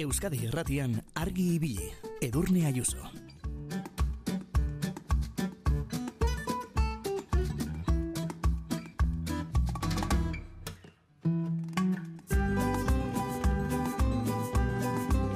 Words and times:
Euskadi 0.00 0.46
Erratian 0.48 0.94
argi 1.12 1.58
ibili, 1.58 1.90
Edurne 2.24 2.62
Ayuso. 2.64 3.02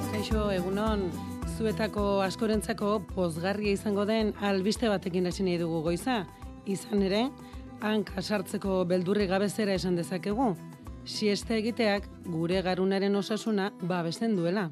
Kaixo, 0.09 0.49
egunon, 0.55 1.11
zuetako 1.59 2.23
askorentzako 2.25 2.95
pozgarria 3.13 3.77
izango 3.77 4.07
den 4.09 4.33
albiste 4.41 4.89
batekin 4.89 5.29
hasi 5.29 5.45
nahi 5.45 5.59
dugu 5.61 5.83
goiza. 5.85 6.23
Izan 6.65 7.05
ere, 7.05 7.27
hanka 7.85 8.23
sartzeko 8.23 8.81
beldurri 8.89 9.29
gabezera 9.29 9.77
esan 9.77 10.01
dezakegu. 10.01 10.55
Siesta 11.05 11.53
egiteak 11.53 12.07
gure 12.25 12.61
garunaren 12.65 13.15
osasuna 13.15 13.69
babesten 13.85 14.33
duela. 14.35 14.71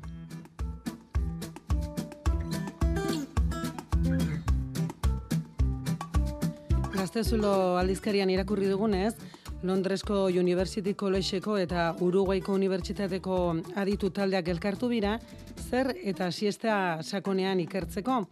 Gaztezulo 6.93 7.77
aldizkarian 7.77 8.31
irakurri 8.33 8.65
dugunez, 8.71 9.13
Londresko 9.63 10.25
University 10.41 10.95
Collegeko 10.97 11.59
eta 11.61 11.91
Uruguaiko 12.01 12.57
Unibertsitateko 12.57 13.37
aditu 13.79 14.09
taldeak 14.09 14.49
elkartu 14.55 14.89
bira, 14.91 15.19
zer 15.69 15.93
eta 16.01 16.31
siesta 16.31 16.99
sakonean 17.03 17.61
ikertzeko. 17.63 18.23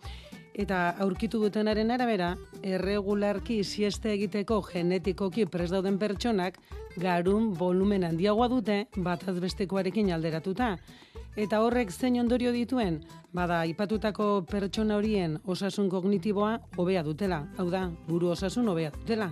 Eta 0.53 0.95
aurkitu 0.99 1.39
dutenaren 1.39 1.91
arabera, 1.95 2.33
erregularki 2.61 3.61
sieste 3.63 4.11
egiteko 4.11 4.59
genetikoki 4.67 5.45
pres 5.45 5.69
dauden 5.71 5.97
pertsonak 5.99 6.57
garun 6.99 7.53
volumen 7.55 8.03
handiagoa 8.03 8.49
dute 8.51 8.85
bataz 8.97 9.37
bestekoarekin 9.39 10.11
alderatuta. 10.11 10.75
Eta 11.39 11.61
horrek 11.63 11.91
zein 11.91 12.19
ondorio 12.19 12.51
dituen, 12.51 12.99
bada 13.31 13.63
ipatutako 13.65 14.43
pertsona 14.51 14.99
horien 14.99 15.39
osasun 15.45 15.87
kognitiboa 15.89 16.57
hobea 16.75 17.03
dutela. 17.07 17.45
Hau 17.57 17.69
da, 17.71 17.87
buru 18.09 18.35
osasun 18.35 18.67
hobea 18.67 18.91
dutela. 18.91 19.31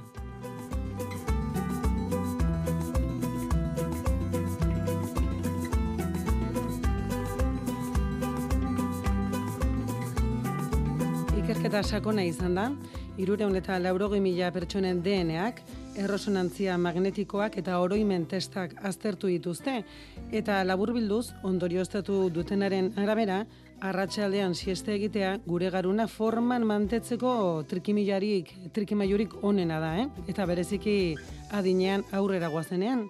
Ikerketa 11.69 11.97
sakona 11.99 12.23
izan 12.25 12.55
da, 12.57 12.63
irureun 13.21 13.53
eta 13.53 13.75
laurogei 13.77 14.17
mila 14.25 14.47
pertsonen 14.49 15.03
DNAak, 15.05 15.59
errosonantzia 16.01 16.79
magnetikoak 16.81 17.59
eta 17.61 17.75
oroimen 17.77 18.23
testak 18.25 18.71
aztertu 18.89 19.29
dituzte, 19.29 19.75
eta 20.33 20.63
laburbilduz, 20.65 21.27
ondorioztatu 21.45 22.31
dutenaren 22.33 22.87
arabera, 22.97 23.43
arratsaldean 23.85 24.55
sieste 24.57 24.95
egitea 24.95 25.35
gure 25.45 25.69
garuna 25.69 26.07
forman 26.09 26.65
mantetzeko 26.65 27.33
trikimilarik, 27.69 28.49
trikimailurik 28.73 29.35
onena 29.43 29.77
da, 29.83 29.91
eh? 30.01 30.07
eta 30.33 30.47
bereziki 30.49 30.95
adinean 31.51 32.01
aurrera 32.11 32.49
guazenean. 32.49 33.05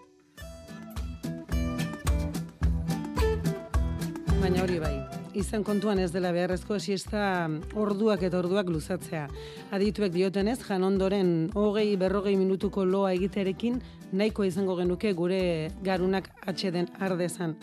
Baina 4.41 4.67
hori 4.67 4.83
bai, 4.83 5.18
izan 5.39 5.63
kontuan 5.63 5.99
ez 6.03 6.11
dela 6.11 6.31
beharrezko 6.35 6.77
siesta 6.79 7.49
orduak 7.79 8.23
eta 8.27 8.39
orduak 8.39 8.69
luzatzea. 8.69 9.27
Adituek 9.75 10.11
diotenez, 10.13 10.59
jan 10.67 10.83
ondoren 10.83 11.49
hogei 11.55 11.95
berrogei 11.97 12.35
minutuko 12.37 12.85
loa 12.85 13.13
egiterekin 13.15 13.79
nahiko 14.11 14.43
izango 14.43 14.75
genuke 14.79 15.13
gure 15.13 15.41
garunak 15.85 16.29
atxeden 16.45 16.89
ardezan. 16.99 17.55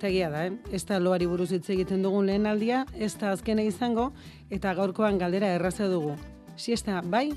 Tegia 0.00 0.30
da, 0.32 0.46
eh? 0.48 0.52
ez 0.72 0.82
da 0.88 0.98
loari 0.98 1.28
buruz 1.28 1.50
hitz 1.52 1.68
egiten 1.70 2.02
dugun 2.02 2.26
lehen 2.26 2.48
aldia, 2.48 2.84
ez 2.96 3.12
da 3.20 3.34
azkene 3.34 3.66
izango, 3.68 4.10
eta 4.50 4.72
gaurkoan 4.74 5.18
galdera 5.20 5.52
erraza 5.58 5.88
dugu. 5.92 6.14
Siesta 6.56 7.02
bai, 7.04 7.28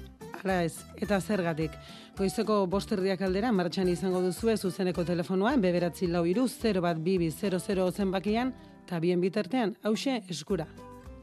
ala 0.41 0.61
ez, 0.63 0.77
eta 0.97 1.19
zergatik. 1.19 1.75
Goizeko 2.17 2.63
bosterdiak 2.69 3.21
aldera, 3.25 3.51
martxan 3.51 3.89
izango 3.89 4.21
duzu 4.21 4.55
zuzeneko 4.55 5.03
telefonoa, 5.03 5.57
beberatzi 5.57 6.07
lau 6.07 6.25
iru, 6.25 6.47
0 6.47 6.81
bat 6.81 6.97
bibi 6.97 7.31
00 7.31 7.91
zenbakian, 7.91 8.53
eta 8.83 8.99
bien 8.99 9.21
bitartean, 9.21 9.77
hause 9.83 10.21
eskura. 10.29 10.67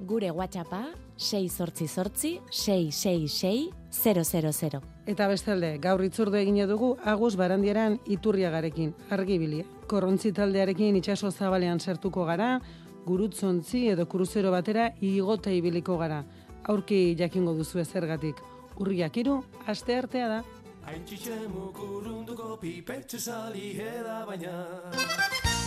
Gure 0.00 0.30
WhatsAppa 0.30 0.86
6 1.16 1.52
sortzi 1.52 1.86
sortzi 1.86 2.40
666 2.50 3.70
000. 3.92 4.80
Eta 5.06 5.26
bestalde, 5.28 5.74
gaur 5.78 6.02
itzurde 6.04 6.40
egine 6.40 6.66
dugu 6.66 6.94
Agus 7.04 7.36
Barandieran 7.36 7.98
iturriagarekin, 8.06 8.94
argibili. 9.10 9.64
Korrontzi 9.86 10.32
taldearekin 10.32 10.96
itsaso 10.96 11.30
zabalean 11.30 11.80
sartuko 11.80 12.24
gara, 12.24 12.60
gurutzontzi 13.04 13.88
edo 13.92 14.06
kruzero 14.08 14.50
batera 14.54 14.92
igota 15.00 15.52
ibiliko 15.52 15.98
gara. 15.98 16.24
Aurki 16.64 17.14
jakingo 17.18 17.54
duzu 17.54 17.84
zergatik. 17.84 18.40
Urriak 18.80 19.16
iru, 19.16 19.42
aste 19.66 19.96
artea 19.96 20.28
da. 20.28 20.42
Haintxitxe 20.86 21.36
mukurrunduko 21.52 22.56
pipetxe 22.60 23.18
sali 23.18 23.76
baina 24.26 25.59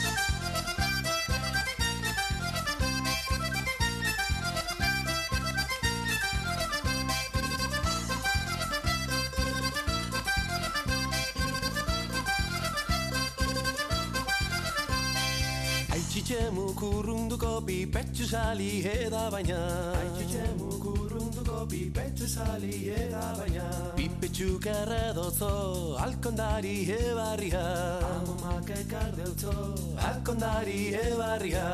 Haintxitxe 16.14 16.52
mukurrunduko 16.54 17.66
pipetxe 17.66 18.26
sali 18.30 18.86
eda 18.86 19.32
baina. 19.34 19.58
Haintxitxe 19.98 20.44
mukurrunduko 20.60 21.66
pipetxe 21.72 22.28
sali 22.28 22.92
eda 22.98 23.24
baina. 23.40 23.66
Pipetxuk 23.98 24.68
erredotzo 24.76 25.98
alkondari 26.06 26.76
ebarria 27.00 27.66
Amomak 28.12 28.70
ekardeutzo 28.78 29.58
alkondari 30.12 30.94
ebarria 31.02 31.68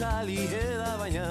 sali 0.00 0.36
eda 0.64 0.90
baina. 1.00 1.26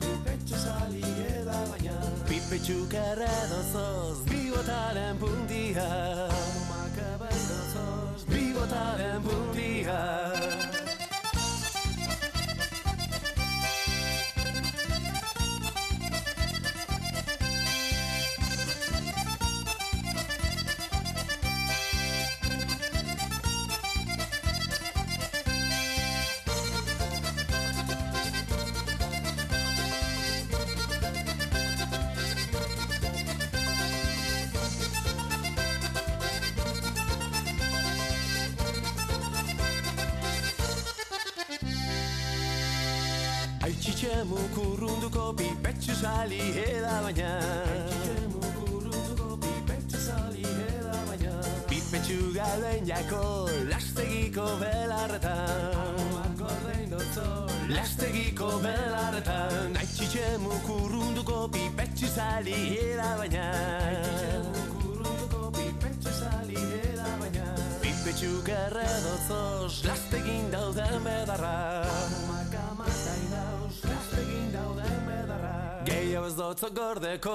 Pipetxu 0.00 0.56
sali 0.64 1.02
eda 1.32 1.58
baina 1.70 1.96
Pipetxu 2.28 2.76
kerredozoz 2.94 4.16
bigotaren 4.30 5.20
puntia 5.20 5.88
sali 46.04 46.40
eda 46.60 46.96
baina 47.04 47.30
pipetxu 51.68 52.18
gauden 52.36 52.82
jako 52.90 53.22
lastegiko 53.70 54.44
belarretan 54.62 56.02
lastegiko 57.76 58.50
belarretan 58.66 59.80
Haitxitxe 59.80 60.26
mukurrunduko 60.44 61.38
pipetxu 61.56 62.12
sali 62.16 62.58
eda 62.82 63.10
baina 63.22 63.46
pipetxu 65.62 66.12
Pipetxuk 67.84 68.48
erredotzoz 68.58 69.74
lastegin 69.88 70.52
dauden 70.52 71.00
bedarra 71.08 71.73
Gehiago 75.84 76.26
ez 76.26 76.36
dotzo 76.38 76.70
gordeko. 76.72 77.34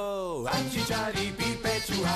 Haitxitxari 0.50 1.28
pipetxua 1.38 2.16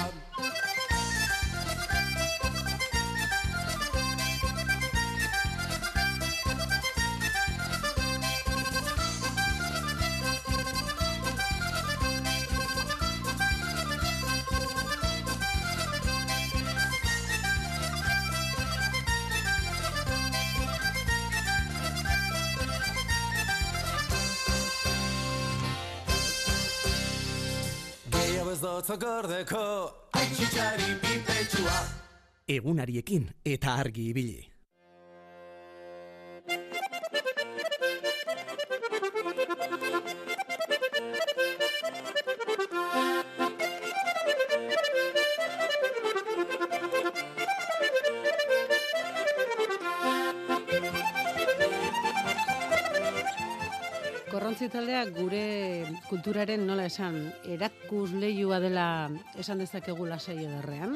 zotzokordeko 29.03 29.63
Aitxitxari 30.15 30.93
pipetsua 31.01 31.79
Egunariekin 32.47 33.27
eta 33.43 33.75
argi 33.83 34.09
ibili. 34.13 34.52
Kulturaren 56.23 56.61
nola 56.63 56.85
esan 56.87 57.17
erakus 57.51 58.13
lehiua 58.15 58.61
dela 58.63 59.11
esan 59.35 59.59
dezakegu 59.59 60.05
lasai 60.07 60.37
ederrean. 60.45 60.93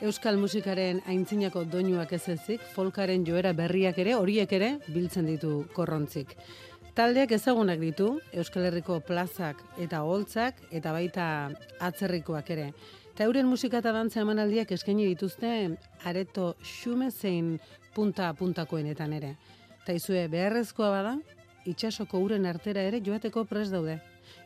Euskal 0.00 0.38
musikaren 0.40 1.02
aintzinako 1.12 1.66
doinuak 1.68 2.14
ez 2.16 2.22
ezik, 2.32 2.64
folkaren 2.72 3.26
joera 3.28 3.52
berriak 3.52 4.00
ere, 4.00 4.14
horiek 4.16 4.54
ere, 4.56 4.70
biltzen 4.88 5.28
ditu 5.28 5.66
korrontzik. 5.76 6.32
Taldeak 6.96 7.36
ezagunak 7.36 7.84
ditu, 7.84 8.08
Euskal 8.32 8.70
Herriko 8.70 8.96
plazak 9.04 9.60
eta 9.76 10.00
holtzak 10.08 10.64
eta 10.72 10.96
baita 10.96 11.28
atzerrikoak 11.90 12.48
ere. 12.56 12.70
Eta 13.12 13.28
euren 13.28 13.52
musika 13.52 13.84
eta 13.84 13.92
dantza 13.92 14.24
emanaldiak 14.24 14.72
eskaini 14.72 15.04
dituzte 15.12 15.76
areto 16.08 16.54
xume 16.64 17.10
zein 17.10 17.58
punta-puntakoenetan 17.92 19.12
ere. 19.20 19.36
Eta 19.82 20.00
izue 20.00 20.26
beharrezkoa 20.32 20.92
bada, 20.96 21.18
itxasoko 21.68 22.24
uren 22.24 22.46
artera 22.48 22.88
ere 22.88 23.04
joateko 23.04 23.44
pres 23.44 23.68
daude. 23.68 24.00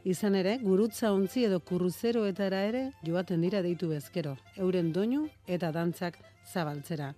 Izan 0.05 0.35
ere, 0.35 0.55
gurutza 0.63 1.11
ontzi 1.13 1.43
edo 1.45 1.59
kurruzeroetara 1.61 2.63
ere 2.65 2.87
joaten 3.05 3.43
dira 3.45 3.61
deitu 3.61 3.91
bezkero, 3.91 4.33
euren 4.57 4.95
doinu 4.95 5.27
eta 5.47 5.69
dantzak 5.77 6.17
zabaltzera. 6.49 7.13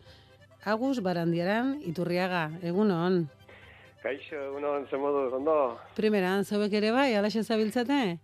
Agus 0.67 0.99
Barandiaran, 0.99 1.76
Iturriaga, 1.87 2.49
egun 2.62 2.90
hon. 2.90 3.20
Kaixo, 4.02 4.34
egunon, 4.49 4.88
ze 4.90 4.99
modu, 4.99 5.29
ondo? 5.37 5.56
Primeran, 5.94 6.43
zauek 6.43 6.75
ere 6.75 6.90
bai, 6.90 7.12
alaxe 7.14 7.44
zabiltzate? 7.44 8.19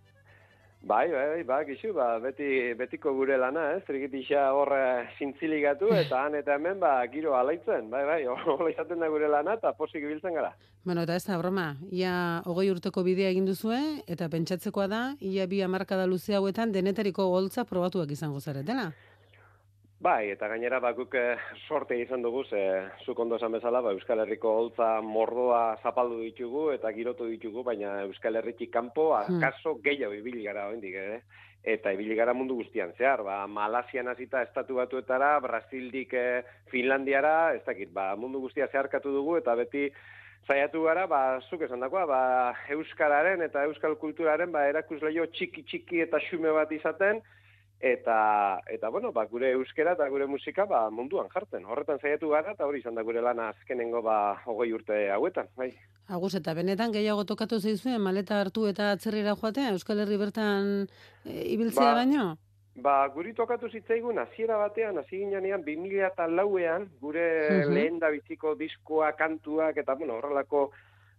Bai, 0.81 1.11
bai, 1.11 1.25
bai, 1.27 1.43
ba, 1.43 1.57
gixu, 1.67 1.91
ba, 1.93 2.05
beti, 2.23 2.73
betiko 2.79 3.11
gure 3.13 3.35
lana, 3.37 3.65
ez, 3.75 3.81
trikitisa 3.83 4.45
horre 4.55 5.09
zintziligatu, 5.19 5.89
eta 5.91 6.21
han 6.23 6.37
eta 6.39 6.55
hemen, 6.55 6.79
ba, 6.79 6.93
giro 7.11 7.35
alaitzen, 7.35 7.89
bai, 7.91 8.05
bai, 8.07 8.21
hola 8.31 8.69
izaten 8.71 9.03
da 9.03 9.09
gure 9.11 9.27
lana, 9.27 9.57
eta 9.59 9.73
posik 9.75 10.07
ibiltzen 10.07 10.39
gara. 10.39 10.53
Bueno, 10.87 11.03
eta 11.03 11.19
ez 11.19 11.25
da, 11.27 11.35
broma, 11.41 11.73
ia 11.91 12.13
hogei 12.47 12.69
urteko 12.71 13.03
bidea 13.03 13.33
egin 13.35 13.49
duzue, 13.49 13.81
eta 14.07 14.31
pentsatzekoa 14.31 14.87
da, 14.87 15.03
ia 15.19 15.49
bi 15.51 15.59
amarkada 15.67 16.07
luze 16.07 16.39
hauetan 16.39 16.71
denetariko 16.71 17.27
holtza 17.27 17.67
probatuak 17.67 18.15
izango 18.15 18.39
zaretela. 18.39 18.93
Bai, 19.99 20.29
eta 20.31 20.47
gainera 20.47 20.77
bakuk 20.79 21.15
eh, 21.19 21.33
sorte 21.67 21.97
izan 21.99 22.21
dugu, 22.23 22.45
ze 22.47 22.59
zuk 23.03 23.17
ondo 23.19 23.35
esan 23.35 23.51
bezala, 23.51 23.81
ba, 23.83 23.91
Euskal 23.91 24.21
Herriko 24.23 24.53
holtza 24.55 25.01
mordoa 25.03 25.63
zapaldu 25.83 26.21
ditugu 26.21 26.69
eta 26.71 26.93
girotu 26.95 27.25
ditugu, 27.27 27.65
baina 27.67 27.97
Euskal 28.05 28.39
Herriki 28.39 28.69
kanpo 28.71 29.09
akaso 29.17 29.73
gehiago 29.83 30.15
ibili 30.15 30.45
gara 30.45 30.69
oraindik 30.69 30.95
ere. 31.01 31.17
Eta 31.67 31.91
ibili 31.91 32.15
gara 32.15 32.31
mundu 32.31 32.55
guztian 32.61 32.93
zehar, 32.95 33.25
ba, 33.27 33.41
Malasian 33.51 34.07
hasita 34.07 34.45
estatu 34.45 34.77
batuetara, 34.79 35.33
Brasildik 35.43 36.15
eh, 36.15 36.45
Finlandiara, 36.71 37.51
ez 37.57 37.65
dakit, 37.65 37.91
ba, 37.91 38.13
mundu 38.15 38.39
guztia 38.45 38.69
zeharkatu 38.71 39.11
dugu, 39.11 39.35
eta 39.41 39.57
beti 39.59 39.89
saiatu 40.47 40.85
gara, 40.85 41.09
ba, 41.11 41.41
zuk 41.49 41.67
esan 41.67 41.83
dakoa, 41.83 42.05
ba, 42.07 42.21
Euskararen 42.77 43.43
eta 43.49 43.67
Euskal 43.67 43.99
kulturaren, 43.99 44.55
ba, 44.55 44.63
erakusleio 44.71 45.27
txiki-txiki 45.35 45.99
eta 46.07 46.23
xume 46.29 46.55
bat 46.55 46.71
izaten, 46.71 47.19
eta 47.79 48.59
eta 48.67 48.89
bueno, 48.89 49.11
ba, 49.11 49.25
gure 49.25 49.51
euskera 49.51 49.93
eta 49.93 50.07
gure 50.09 50.27
musika 50.27 50.65
ba, 50.65 50.89
munduan 50.89 51.29
jartzen. 51.33 51.65
Horretan 51.65 51.99
saiatu 51.99 52.29
gara 52.29 52.51
eta 52.51 52.65
hori 52.67 52.79
izan 52.79 52.95
da 52.95 53.03
gure 53.03 53.21
lana 53.21 53.49
azkenengo 53.49 54.01
ba 54.01 54.41
hogei 54.45 54.73
urte 54.73 55.09
hauetan, 55.11 55.47
bai. 55.55 55.71
Agus, 56.09 56.33
eta 56.35 56.53
benetan 56.53 56.91
gehiago 56.91 57.23
tokatu 57.23 57.59
zaizue 57.59 57.97
maleta 57.97 58.41
hartu 58.41 58.67
eta 58.67 58.91
atzerrira 58.91 59.35
joatea, 59.35 59.71
Euskal 59.71 59.99
Herri 59.99 60.17
bertan 60.17 60.87
e, 61.25 61.43
ibiltzea 61.53 61.91
Ba, 61.93 61.93
baino? 62.03 62.37
Ba, 62.79 63.07
guri 63.13 63.33
tokatu 63.33 63.67
zitzaigun 63.69 64.17
hasiera 64.19 64.57
batean, 64.57 64.97
hasi 64.97 65.17
ginean 65.17 65.63
2004ean 65.65 66.87
gure 67.01 67.25
Mhm. 67.65 67.73
lehen 67.73 67.99
da 67.99 68.09
biziko 68.09 68.55
diskoa, 68.55 69.13
kantuak 69.13 69.77
eta 69.77 69.95
bueno, 69.95 70.15
horrelako 70.17 70.71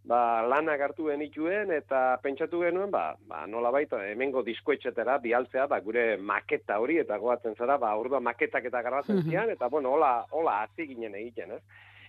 ba, 0.04 0.42
lanak 0.48 0.80
hartu 0.80 1.06
genituen 1.10 1.70
eta 1.72 2.18
pentsatu 2.22 2.60
genuen 2.62 2.90
ba, 2.90 3.16
ba 3.28 3.46
nola 3.46 3.70
baita 3.70 4.00
hemengo 4.08 4.42
diskoetxetera 4.42 5.18
bialtzea 5.18 5.66
ba, 5.66 5.80
gure 5.80 6.16
maketa 6.16 6.78
hori 6.80 6.98
eta 6.98 7.18
goatzen 7.18 7.54
zara 7.54 7.76
ba 7.78 7.94
ordua 7.96 8.20
maketak 8.20 8.64
eta 8.64 8.82
garbatzen 8.82 9.16
Mhm. 9.16 9.30
zian 9.30 9.50
eta 9.50 9.68
bueno 9.68 9.92
hola 9.92 10.24
hola 10.30 10.62
hasi 10.62 10.86
ginen 10.86 11.14
egiten 11.14 11.52
ez 11.52 11.62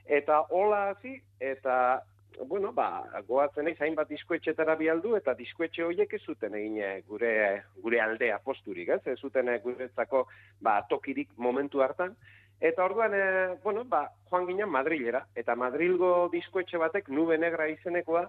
eta 0.05 0.45
hola 0.49 0.89
hasi 0.91 1.21
eta 1.39 2.01
bueno, 2.47 2.71
ba, 2.73 3.03
goatzen 3.27 3.67
eiz, 3.67 3.75
hainbat 3.81 4.10
diskoetxetara 4.10 4.75
bialdu, 4.79 5.15
eta 5.17 5.33
diskoetxe 5.38 5.83
horiek 5.83 6.13
ez 6.13 6.21
zuten 6.25 6.55
egin 6.55 6.77
eh, 6.81 7.03
gure, 7.07 7.63
gure 7.83 8.00
aldea 8.01 8.39
posturik, 8.39 8.88
ez? 8.89 9.01
Ez 9.05 9.19
zuten 9.19 9.50
eh, 9.50 9.60
guretzako 9.60 10.27
ba, 10.62 10.81
tokirik 10.89 11.29
momentu 11.38 11.81
hartan. 11.81 12.15
Eta 12.62 12.86
orduan, 12.86 13.13
e, 13.18 13.58
bueno, 13.63 13.84
ba, 13.89 14.03
joan 14.30 14.46
ginen 14.46 14.70
Madrilera, 14.70 15.24
eta 15.36 15.56
Madrilgo 15.58 16.30
diskoetxe 16.30 16.77
batek 16.77 17.10
nube 17.10 17.38
negra 17.41 17.65
izenekoa, 17.72 18.27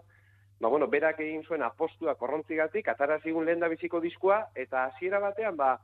ba, 0.59 0.69
bueno, 0.69 0.89
berak 0.89 1.21
egin 1.21 1.45
zuen 1.45 1.63
apostua 1.67 2.15
korrontzigatik, 2.17 2.89
atara 2.89 3.19
zigun 3.21 3.45
lehen 3.45 3.61
biziko 3.75 4.01
diskoa, 4.01 4.47
eta 4.57 4.87
hasiera 4.87 5.21
batean, 5.21 5.57
ba, 5.57 5.75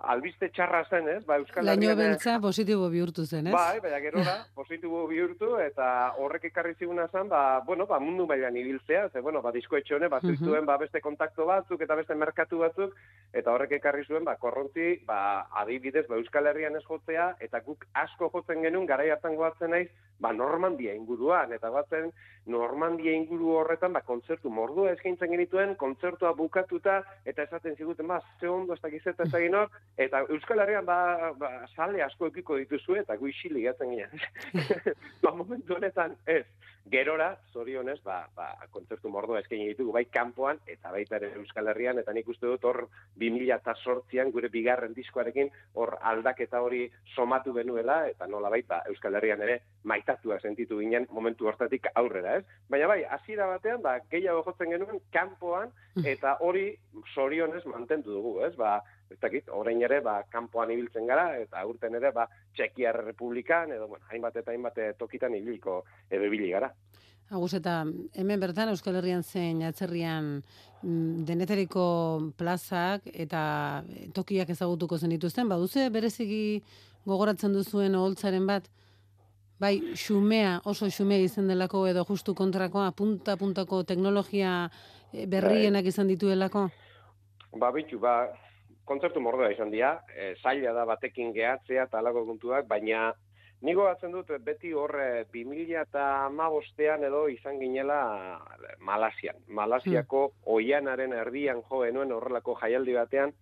albiste 0.00 0.48
txarra 0.54 0.80
zen, 0.88 1.08
ez? 1.08 1.20
Ba, 1.26 1.36
Euskal 1.40 1.64
Laino 1.66 1.90
Herrian, 1.90 1.98
eh, 1.98 2.08
beltza 2.10 2.36
positibo 2.40 2.88
bihurtu 2.92 3.24
zen, 3.26 3.48
ez? 3.50 3.52
Bai, 3.54 3.80
baina 3.84 4.00
gerora, 4.00 4.34
positibo 4.56 5.02
bihurtu, 5.10 5.50
eta 5.60 5.86
horrek 6.18 6.46
ekarri 6.50 6.74
ziguna 6.78 7.06
zen, 7.08 7.28
ba, 7.28 7.60
bueno, 7.66 7.86
ba, 7.86 8.00
mundu 8.00 8.26
mailan 8.26 8.56
ibiltzea, 8.56 9.08
ze, 9.10 9.20
bueno, 9.20 9.42
ba, 9.42 9.52
diskoetxe 9.52 9.96
honek, 9.96 10.10
ba, 10.10 10.20
zituen, 10.20 10.66
ba, 10.66 10.78
beste 10.80 11.02
kontakto 11.04 11.46
batzuk, 11.46 11.82
eta 11.84 11.96
beste 11.98 12.14
merkatu 12.14 12.62
batzuk, 12.64 12.96
eta 13.32 13.52
horrek 13.52 13.76
ekarri 13.80 14.04
zuen, 14.06 14.24
ba, 14.24 14.36
korrontzi, 14.40 15.02
ba, 15.06 15.46
adibidez, 15.62 16.06
ba, 16.08 16.16
Euskal 16.16 16.48
Herrian 16.50 16.76
ez 16.76 16.84
jotzea, 16.86 17.34
eta 17.40 17.60
guk 17.66 17.84
asko 17.92 18.30
jotzen 18.32 18.64
genuen, 18.64 18.88
garai 18.88 19.10
hartan 19.10 19.36
goatzen 19.36 19.74
naiz, 19.76 19.88
ba, 20.20 20.32
Normandia 20.32 20.94
inguruan, 20.96 21.52
eta 21.52 21.68
goatzen, 21.72 22.12
Normandia 22.46 23.12
inguru 23.12 23.52
horretan, 23.58 23.92
ba, 23.92 24.00
kontzertu 24.06 24.50
mordua 24.50 24.94
eskaintzen 24.94 25.30
genituen, 25.34 25.74
kontzertua 25.80 26.32
bukatuta, 26.38 27.00
eta 27.28 27.44
esaten 27.44 27.76
ziguten, 27.76 28.08
ba, 28.08 28.20
ze 28.40 28.48
ondo, 28.48 28.74
ez 28.74 28.80
dakiz 28.80 29.02
eta 29.06 29.26
ez 29.26 29.32
dakit 29.32 29.52
nor, 29.52 29.68
eta 29.96 30.24
Euskal 30.28 30.64
Herrian, 30.64 30.86
ba, 30.86 31.32
ba, 31.38 31.52
sale 31.74 32.02
asko 32.02 32.30
ekiko 32.32 32.56
dituzue, 32.62 33.00
eta 33.04 33.16
gu 33.20 33.28
isili 33.28 33.66
gatzen 33.68 33.92
ginen. 33.92 34.26
ba, 35.22 35.34
momentu 35.36 35.76
honetan, 35.76 36.16
ez. 36.26 36.44
Gerora, 36.90 37.36
zorionez, 37.52 38.00
ba, 38.02 38.24
ba, 38.34 38.48
kontzertu 38.72 39.10
mordoa 39.12 39.42
eskaini 39.44 39.68
ditugu, 39.68 39.92
bai 39.94 40.06
kanpoan, 40.10 40.58
eta 40.66 40.90
baita 40.90 41.20
ere 41.20 41.28
Euskal 41.38 41.68
Herrian, 41.70 42.00
eta 42.00 42.12
nik 42.16 42.28
uste 42.32 42.48
dut 42.48 42.64
hor 42.66 42.80
2008an 43.20 44.32
gure 44.34 44.48
bigarren 44.50 44.96
diskoarekin 44.96 45.52
hor 45.74 45.96
aldaketa 46.00 46.62
hori 46.64 46.86
somatu 47.14 47.54
genuela, 47.54 48.00
eta 48.08 48.26
nola 48.26 48.50
baita 48.50 48.80
Euskal 48.90 49.20
Herrian 49.20 49.44
ere 49.46 49.60
maitatua 49.84 50.40
sentitu 50.40 50.80
ginen 50.80 51.06
momentu 51.10 51.46
hortatik 51.46 51.86
aurrera, 51.94 52.29
ez? 52.38 52.44
Baina 52.70 52.86
bai, 52.90 53.02
hasiera 53.16 53.46
batean, 53.50 53.82
ba, 53.82 53.98
gehiago 54.12 54.44
jotzen 54.46 54.70
genuen 54.74 55.00
kanpoan, 55.14 55.72
eta 56.04 56.36
hori 56.46 56.64
zorionez 57.14 57.64
mantendu 57.66 58.14
dugu, 58.16 58.34
ez? 58.46 58.54
Ba, 58.56 58.78
ez 59.10 59.18
dakit, 59.22 59.48
orain 59.50 59.82
ere, 59.82 60.00
ba, 60.04 60.20
kanpoan 60.30 60.70
ibiltzen 60.70 61.06
gara, 61.10 61.32
eta 61.42 61.64
urten 61.66 61.98
ere, 61.98 62.12
ba, 62.14 62.28
Txekiar 62.56 63.02
Republikan, 63.04 63.72
edo, 63.74 63.88
bueno, 63.90 64.06
hainbat 64.10 64.36
eta 64.42 64.54
hainbat 64.54 64.78
tokitan 64.98 65.34
ibiliko, 65.34 65.82
edo 66.10 66.30
ibili 66.30 66.52
gara. 66.54 66.70
Agus, 67.30 67.52
eta 67.54 67.84
hemen 68.18 68.40
bertan 68.42 68.72
Euskal 68.72 68.96
Herrian 68.98 69.22
zein 69.22 69.60
atzerrian 69.62 70.40
mm, 70.82 71.22
denetariko 71.28 71.84
plazak 72.34 73.06
eta 73.12 73.42
tokiak 74.16 74.50
ezagutuko 74.50 74.98
zen 74.98 75.14
dituzten, 75.14 75.46
baduze 75.48 75.86
bereziki 75.94 76.42
gogoratzen 77.06 77.54
duzuen 77.54 77.94
oholtzaren 77.94 78.48
bat, 78.50 78.66
bai, 79.60 79.94
xumea, 79.94 80.60
oso 80.64 80.88
xumea 80.88 81.20
izan 81.20 81.48
delako 81.50 81.84
edo 81.86 82.04
justu 82.08 82.34
kontrakoa, 82.34 82.90
punta-puntako 82.96 83.84
teknologia 83.84 84.70
eh, 85.12 85.26
berrienak 85.28 85.84
izan 85.84 86.08
dituelako? 86.08 86.68
Ba, 87.60 87.70
bitu, 87.74 87.98
ba, 88.00 88.30
kontzertu 88.88 89.20
mordoa 89.20 89.50
izan 89.52 89.70
dira, 89.70 89.98
e, 90.16 90.34
zaila 90.42 90.72
da 90.74 90.86
batekin 90.88 91.34
gehatzea 91.36 91.84
eta 91.88 92.00
alako 92.00 92.24
kontuak, 92.32 92.66
baina 92.70 93.10
Nigo 93.60 93.84
batzen 93.84 94.14
dut 94.14 94.30
beti 94.40 94.70
horre 94.72 95.26
2000 95.34 95.82
eta 95.82 96.04
amabostean 96.30 97.02
edo 97.04 97.26
izan 97.28 97.58
ginela 97.60 97.98
Malasian. 98.88 99.36
Malasiako 99.52 100.22
oianaren 100.54 101.12
erdian 101.12 101.60
jo 101.68 101.82
genuen 101.82 102.14
horrelako 102.16 102.54
jaialdi 102.62 102.94
batean, 102.96 103.34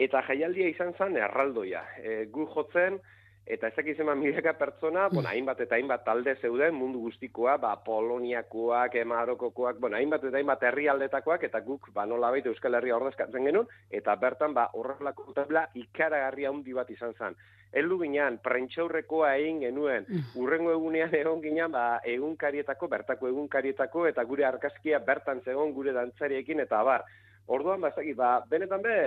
eta 0.00 0.22
jaialdia 0.28 0.70
izan 0.72 0.94
zen 0.96 1.18
erraldoia. 1.20 1.84
E, 2.00 2.14
gu 2.32 2.46
jotzen, 2.54 2.96
eta 3.46 3.68
ez 3.68 3.74
dakiz 3.74 3.98
eman 4.00 4.20
milaka 4.20 4.52
pertsona, 4.58 5.08
bueno, 5.10 5.28
hainbat 5.28 5.60
eta 5.64 5.74
hainbat 5.74 6.04
talde 6.06 6.36
zeuden 6.40 6.74
mundu 6.74 7.00
guztikoa, 7.02 7.56
ba, 7.58 7.74
Poloniakoak, 7.84 8.94
Marokokoak, 9.04 9.80
bueno, 9.80 9.96
hainbat 9.96 10.24
eta 10.28 10.38
hainbat 10.38 10.62
herrialdetakoak, 10.62 11.42
eta 11.48 11.60
guk, 11.66 11.90
ba, 11.94 12.06
nola 12.06 12.30
baita 12.30 12.52
Euskal 12.52 12.78
Herria 12.78 12.96
ordezkatzen 12.96 13.50
genuen, 13.50 13.66
eta 13.90 14.14
bertan, 14.16 14.54
ba, 14.54 14.68
horrelako 14.78 15.34
tabla 15.34 15.66
ikaragarria 15.74 16.54
handi 16.54 16.72
bat 16.72 16.90
izan 16.90 17.14
zen. 17.18 17.36
Eldu 17.72 17.98
ginean, 18.02 18.38
prentxaurrekoa 18.44 19.34
egin 19.40 19.62
genuen, 19.64 20.06
urrengo 20.38 20.74
egunean 20.76 21.14
egon 21.16 21.42
ginean, 21.42 21.72
ba, 21.72 21.98
egunkarietako, 22.04 22.88
bertako 22.94 23.30
egunkarietako, 23.32 24.06
eta 24.06 24.24
gure 24.28 24.46
argazkia 24.46 25.00
bertan 25.02 25.40
zegoen 25.42 25.72
gure 25.74 25.96
dantzariekin, 25.96 26.60
eta 26.60 26.82
bar. 26.84 27.06
Orduan, 27.48 27.80
ba, 27.80 27.88
ez 27.88 27.96
dakit, 27.96 28.16
ba, 28.16 28.34
benetan 28.48 28.84
be, 28.84 28.98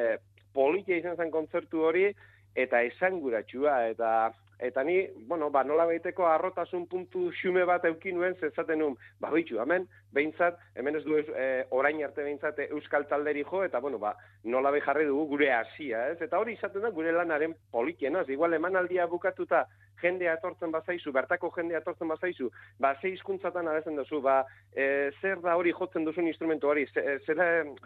politia 0.55 0.97
izan 0.97 1.15
zen 1.19 1.31
kontzertu 1.31 1.83
hori, 1.87 2.09
eta 2.55 2.81
esanguratsua 2.87 3.85
eta 3.91 4.15
eta 4.59 4.83
ni, 4.83 5.01
bueno, 5.27 5.49
ba, 5.51 5.63
nola 5.63 5.85
baiteko 5.85 6.27
arrotasun 6.27 6.85
puntu 6.87 7.29
xume 7.35 7.65
bat 7.67 7.83
euki 7.89 8.13
nuen 8.15 8.37
zezaten 8.39 8.79
nun, 8.79 8.95
ba, 9.19 9.31
bitxu, 9.33 9.59
hemen, 9.59 9.87
behintzat, 10.15 10.59
hemen 10.79 10.95
ez 10.95 11.03
du 11.03 11.17
ez, 11.19 11.25
e, 11.27 11.47
orain 11.75 11.99
arte 12.05 12.23
behintzat 12.23 12.61
euskal 12.69 13.07
talderi 13.09 13.43
jo, 13.43 13.65
eta, 13.67 13.81
bueno, 13.83 13.99
ba, 13.99 14.13
nola 14.43 14.71
jarri 14.79 15.05
dugu 15.09 15.25
gure 15.35 15.51
hasia, 15.51 16.07
ez? 16.13 16.21
Eta 16.21 16.39
hori 16.39 16.55
izaten 16.55 16.81
da 16.81 16.93
gure 16.95 17.11
lanaren 17.11 17.55
politiena, 17.71 18.21
ez? 18.21 18.29
Igual 18.29 18.53
emanaldia 18.53 19.07
bukatuta 19.11 19.65
jendea 20.01 20.35
etortzen 20.37 20.71
bazaizu, 20.73 21.11
bertako 21.15 21.51
jendea 21.55 21.81
etortzen 21.81 22.11
bazaizu, 22.11 22.49
ba, 22.79 22.95
ze 23.01 23.11
hizkuntzatan 23.13 23.67
abezen 23.67 23.95
duzu, 23.99 24.21
ba, 24.21 24.41
e, 24.73 25.11
zer 25.21 25.41
da 25.43 25.55
hori 25.55 25.73
jotzen 25.75 26.05
duzun 26.05 26.27
instrumentu 26.27 26.69
hori, 26.71 26.85
ze, 26.93 27.17
ze, 27.25 27.35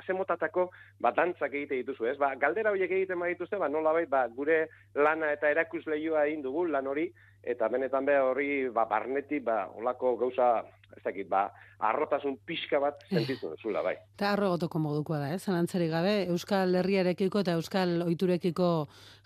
ze 0.05 0.17
motatako, 0.17 0.69
ba, 0.99 1.11
dantzak 1.11 1.53
egite 1.53 1.81
dituzu, 1.81 2.09
ez? 2.11 2.17
Ba, 2.21 2.33
galdera 2.35 2.73
horiek 2.75 2.91
egiten 2.91 3.19
badituzte, 3.19 3.57
ba, 3.61 3.69
nola 3.69 3.93
bai, 3.93 4.05
ba, 4.09 4.25
gure 4.35 4.65
lana 4.95 5.33
eta 5.35 5.51
erakus 5.51 5.85
lehioa 5.87 6.25
egin 6.27 6.43
dugu, 6.45 6.65
lan 6.73 6.87
hori, 6.87 7.09
eta 7.43 7.69
benetan 7.71 8.05
be 8.05 8.17
hori, 8.19 8.51
ba, 8.73 8.85
barneti, 8.89 9.39
ba, 9.39 9.63
olako 9.79 10.15
gauza, 10.23 10.51
ez 10.97 11.03
dakit, 11.03 11.27
ba, 11.29 11.45
arrotasun 11.89 12.37
pixka 12.45 12.79
bat 12.83 13.03
sentitu 13.09 13.51
duzula, 13.53 13.83
bai. 13.85 13.95
Eta 14.17 14.33
arro 14.33 14.49
egotoko 14.53 14.81
modukoa 14.83 15.19
da, 15.21 15.29
eh? 15.33 15.39
Zalantzari 15.39 15.87
gabe, 15.91 16.15
Euskal 16.33 16.75
Herriarekiko 16.81 17.43
eta 17.45 17.55
Euskal 17.59 18.01
Oiturekiko 18.07 18.71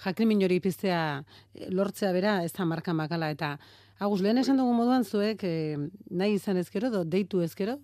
jakrimin 0.03 0.43
hori 0.45 0.59
piztea 0.63 0.99
eh, 1.19 1.69
lortzea 1.71 2.11
bera, 2.13 2.41
ez 2.43 2.53
da 2.53 2.67
marka 2.69 2.93
makala, 2.93 3.31
eta 3.33 3.57
Agus, 4.03 4.21
lehen 4.25 4.41
esan 4.41 4.57
dugu 4.57 4.73
moduan 4.75 5.05
zuek 5.05 5.43
eh, 5.47 5.77
nahi 6.09 6.39
izan 6.39 6.57
ezkero, 6.59 6.89
do, 6.91 7.03
deitu 7.07 7.43
ezkero, 7.45 7.77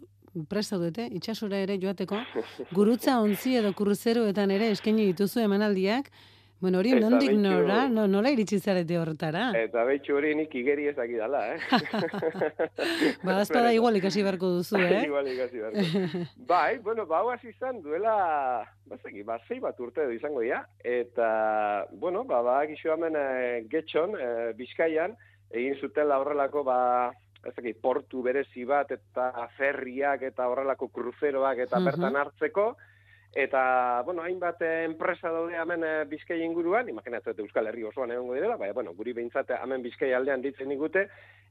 presta 0.49 0.77
dute, 0.81 1.05
itxasora 1.15 1.61
ere 1.63 1.77
joateko, 1.81 2.17
gurutza 2.75 3.19
ontzi 3.21 3.55
edo 3.59 3.71
kurruzeroetan 3.77 4.51
ere 4.51 4.71
eskaini 4.73 5.07
dituzu 5.11 5.41
emanaldiak, 5.45 6.09
Bueno, 6.61 6.79
hori 6.79 6.91
Eta 6.91 6.99
nondik 6.99 7.29
betxu- 7.31 7.39
nora, 7.39 7.87
no, 7.87 8.05
nola 8.07 8.29
iritsi 8.33 8.59
zarete 8.59 8.97
horretara? 8.99 9.45
Eta 9.55 9.83
behitxu 9.87 10.15
hori 10.17 10.33
nik 10.35 10.53
igeri 10.59 10.87
ez 10.89 10.95
dakidala, 10.97 11.55
eh? 11.55 11.59
Badazpada 13.23 13.71
igual 13.73 13.95
ikasi 13.95 14.23
beharko 14.23 14.49
duzu, 14.57 14.75
eh? 14.83 15.03
Igual 15.05 15.27
ikasi 15.31 15.57
beharko. 15.63 16.25
bai, 16.49 16.77
bueno, 16.79 17.05
ba, 17.07 17.19
hau 17.21 17.31
hasi 17.31 17.49
izan 17.53 17.81
duela, 17.81 18.65
bazaki, 18.91 19.23
ba, 19.23 19.39
zei 19.47 19.59
bat 19.63 19.79
urte 19.79 20.03
edo 20.03 20.11
izango 20.15 20.41
dira, 20.43 20.65
eta, 20.83 21.85
bueno, 21.93 22.25
ba, 22.27 22.41
ba, 22.43 22.59
gixo 22.67 22.91
hemen 22.93 23.15
e, 23.15 23.63
getxon, 23.71 24.15
e, 24.19 24.29
Bizkaian, 24.59 25.15
egin 25.51 25.79
zutela 25.79 26.19
horrelako, 26.19 26.63
ba, 26.67 26.79
ez 27.47 27.55
portu 27.81 28.21
berezi 28.21 28.65
bat, 28.67 28.91
eta 28.91 29.31
ferriak, 29.57 30.21
eta 30.27 30.47
horrelako 30.51 30.89
kruzeroak, 30.91 31.57
eta 31.69 31.79
Mhm. 31.79 31.85
bertan 31.87 32.15
hartzeko, 32.19 32.73
Eta, 33.37 34.01
bueno, 34.05 34.23
hainbat 34.23 34.61
enpresa 34.65 35.29
daude 35.29 35.53
hemen 35.53 35.83
eh, 35.85 36.05
Bizkaia 36.09 36.45
inguruan, 36.45 36.87
imaginatzen 36.89 37.35
dut 37.35 37.43
Euskal 37.45 37.69
Herri 37.69 37.83
osoan 37.85 38.11
egongo 38.11 38.33
direla, 38.33 38.57
baina, 38.57 38.73
bueno, 38.73 38.95
guri 38.97 39.13
behintzat 39.13 39.51
hemen 39.59 39.83
Bizkaia 39.85 40.17
aldean 40.17 40.41
ditzen 40.41 40.73
digute, 40.73 41.05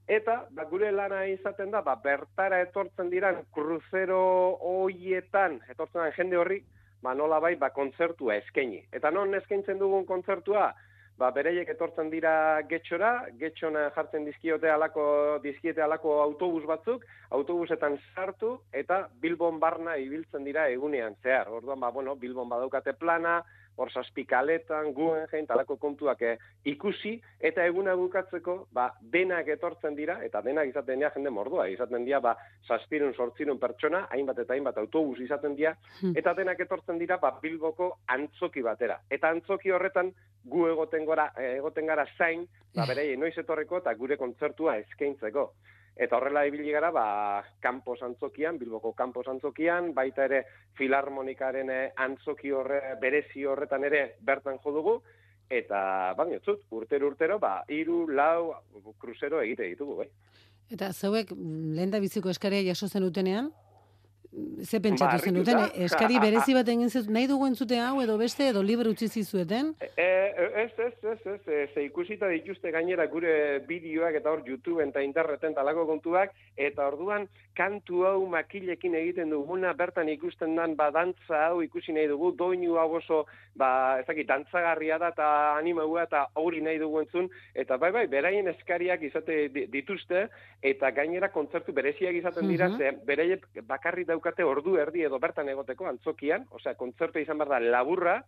eta 0.08 0.40
ba, 0.50 0.64
gure 0.66 0.90
lana 0.90 1.23
izaten 1.30 1.70
da, 1.70 1.85
ba, 1.87 1.94
bertara 2.02 2.58
etortzen 2.64 3.12
diran 3.12 3.44
kruzero 3.54 4.18
hoietan, 4.58 5.61
etortzen 5.70 6.02
den 6.02 6.16
jende 6.18 6.42
horri, 6.42 6.58
ba, 7.00 7.14
nola 7.14 7.38
bai, 7.38 7.54
ba, 7.61 7.70
kontzertua 7.70 8.40
eskaini. 8.42 8.82
Eta 8.92 9.14
non 9.14 9.38
eskaintzen 9.38 9.78
dugun 9.78 10.06
kontzertua, 10.08 10.73
ba, 11.18 11.30
bereiek 11.34 11.68
etortzen 11.72 12.10
dira 12.12 12.32
getxora, 12.70 13.12
getxon 13.40 13.76
jartzen 13.94 14.26
dizkiote 14.28 14.70
alako, 14.70 15.04
dizkiete 15.42 15.82
alako 15.82 16.20
autobus 16.22 16.64
batzuk, 16.70 17.04
autobusetan 17.34 17.98
sartu, 18.14 18.54
eta 18.72 19.04
Bilbon 19.22 19.58
barna 19.60 19.96
ibiltzen 19.98 20.46
dira 20.46 20.68
egunean 20.70 21.18
zehar. 21.22 21.50
Orduan, 21.50 21.80
ba, 21.82 21.90
bueno, 21.90 22.14
Bilbon 22.16 22.48
badaukate 22.48 22.94
plana, 22.94 23.40
hor 23.78 23.90
saspikaletan, 23.94 24.92
guen 24.94 25.26
jein, 25.30 25.47
talako 25.47 25.76
kontuak 25.78 26.23
eh, 26.26 26.35
ikusi, 26.66 27.14
eta 27.40 27.64
eguna 27.66 27.94
bukatzeko, 27.99 28.56
ba, 28.75 28.88
denak 29.00 29.49
etortzen 29.54 29.94
dira, 29.97 30.18
eta 30.26 30.42
denak 30.42 30.68
izaten 30.73 30.99
dira 30.99 31.12
jende 31.14 31.30
mordua, 31.30 31.68
izaten 31.70 32.04
dira, 32.04 32.20
ba, 32.25 32.35
saspirun, 32.66 33.14
sortzirun 33.14 33.61
pertsona, 33.62 34.06
hainbat 34.11 34.42
eta 34.44 34.56
hainbat 34.56 34.78
autobus 34.82 35.20
izaten 35.25 35.54
dira, 35.54 35.76
Hmm. 36.00 36.12
eta 36.16 36.35
denak 36.35 36.61
etortzen 36.61 36.99
dira, 36.99 37.16
ba, 37.23 37.38
Bilboko 37.42 37.92
antzoki 38.06 38.62
batera. 38.62 39.00
Eta 39.11 39.30
antzoki 39.30 39.70
horretan, 39.70 40.12
gu 40.44 40.66
egoten, 40.68 41.04
gora, 41.04 41.32
eh, 41.37 41.56
egoten 41.58 41.87
gara 41.87 42.06
zain, 42.18 42.47
ba, 42.75 42.87
berei, 42.87 43.16
noiz 43.16 43.37
etorreko 43.38 43.78
eta 43.78 43.94
gure 43.94 44.16
kontzertua 44.16 44.78
eskaintzeko. 44.78 45.52
Eta 45.99 46.17
horrela 46.17 46.45
ibili 46.47 46.71
gara, 46.71 46.93
ba, 46.95 47.43
Campos 47.61 47.99
antzokian, 48.07 48.59
Bilboko 48.59 48.93
Campos 48.95 49.26
antzokian, 49.26 49.90
baita 49.95 50.28
ere 50.28 50.45
filarmonikaren 50.78 51.71
eh, 51.75 51.87
antzoki 52.05 52.52
horre, 52.55 52.95
berezi 53.02 53.43
horretan 53.45 53.87
ere 53.88 54.02
bertan 54.23 54.61
jo 54.62 54.75
dugu, 54.76 54.95
eta, 55.50 56.14
baina, 56.14 56.38
zut, 56.45 56.62
urtero 56.71 57.11
urtero, 57.11 57.40
ba, 57.43 57.64
iru, 57.69 58.05
lau, 58.14 58.55
kruzero 59.02 59.43
egite 59.43 59.67
ditugu, 59.73 59.97
bai. 60.05 60.09
Eta 60.71 60.93
zeuek 60.93 61.33
lehen 61.35 61.90
da 61.90 61.99
biziko 61.99 62.31
eskaria 62.31 62.62
jaso 62.62 62.87
zendutenean, 62.87 63.50
ze 64.62 64.80
pentsatu 64.80 65.16
Ba, 65.16 65.18
zenuten, 65.18 65.56
harrituta. 65.56 65.85
eskari 65.85 66.18
berezi 66.26 66.54
bat 66.54 66.68
egin 66.68 66.90
zut, 66.90 67.08
nahi 67.08 67.26
dugu 67.26 67.47
entzute 67.47 67.78
hau 67.80 68.00
edo 68.02 68.18
beste 68.18 68.49
edo 68.49 68.62
libre 68.62 68.88
utzi 68.90 69.08
zizueten? 69.08 69.75
E, 69.97 70.08
ez, 70.64 70.73
ez, 70.78 70.92
ez, 71.02 71.26
ez, 71.26 71.40
e, 71.49 71.66
ze 71.75 71.85
ikusita 71.85 72.28
dituzte 72.28 72.70
gainera 72.70 73.06
gure 73.06 73.61
bideoak 73.66 74.14
eta 74.20 74.30
hor 74.30 74.42
YouTube 74.47 74.82
eta 74.85 75.00
interneten 75.02 75.54
talako 75.54 75.87
kontuak, 75.87 76.35
eta 76.56 76.87
orduan 76.88 77.26
kantu 77.56 78.04
hau 78.06 78.26
makilekin 78.30 78.94
egiten 78.94 79.30
duguna, 79.30 79.73
bertan 79.73 80.08
ikusten 80.08 80.54
dan 80.56 80.76
badantza 80.76 81.47
hau 81.49 81.62
ikusi 81.62 81.92
nahi 81.92 82.06
dugu, 82.06 82.32
doinu 82.37 82.76
hau 82.78 82.92
oso, 83.00 83.25
ba, 83.56 83.99
ez 84.00 84.06
dakit, 84.06 84.28
dantzagarria 84.28 84.99
da 84.99 85.08
eta 85.08 85.56
animaua 85.56 86.04
eta 86.04 86.26
hori 86.35 86.61
nahi 86.62 86.78
dugu 86.78 87.00
entzun, 87.00 87.30
eta 87.54 87.76
bai, 87.78 87.90
bai, 87.92 88.06
beraien 88.06 88.47
eskariak 88.49 89.02
izate 89.02 89.49
di- 89.49 89.66
dituzte, 89.73 90.28
eta 90.62 90.90
gainera 90.94 91.32
kontzertu 91.35 91.73
bereziak 91.73 92.14
izaten 92.14 92.47
dira, 92.49 92.68
Mhm. 92.68 92.78
ze 92.78 92.92
beraiek 93.06 93.47
bakarrik 93.66 94.06
daukate 94.18 94.42
ordu 94.42 94.76
erdi 94.82 95.06
edo 95.06 95.18
bertan 95.22 95.48
egoteko 95.48 95.87
antzokian, 95.87 96.48
osea, 96.50 96.75
kontzertu 96.75 97.22
izan 97.22 97.38
behar 97.38 97.54
da 97.54 97.60
laburra, 97.62 98.18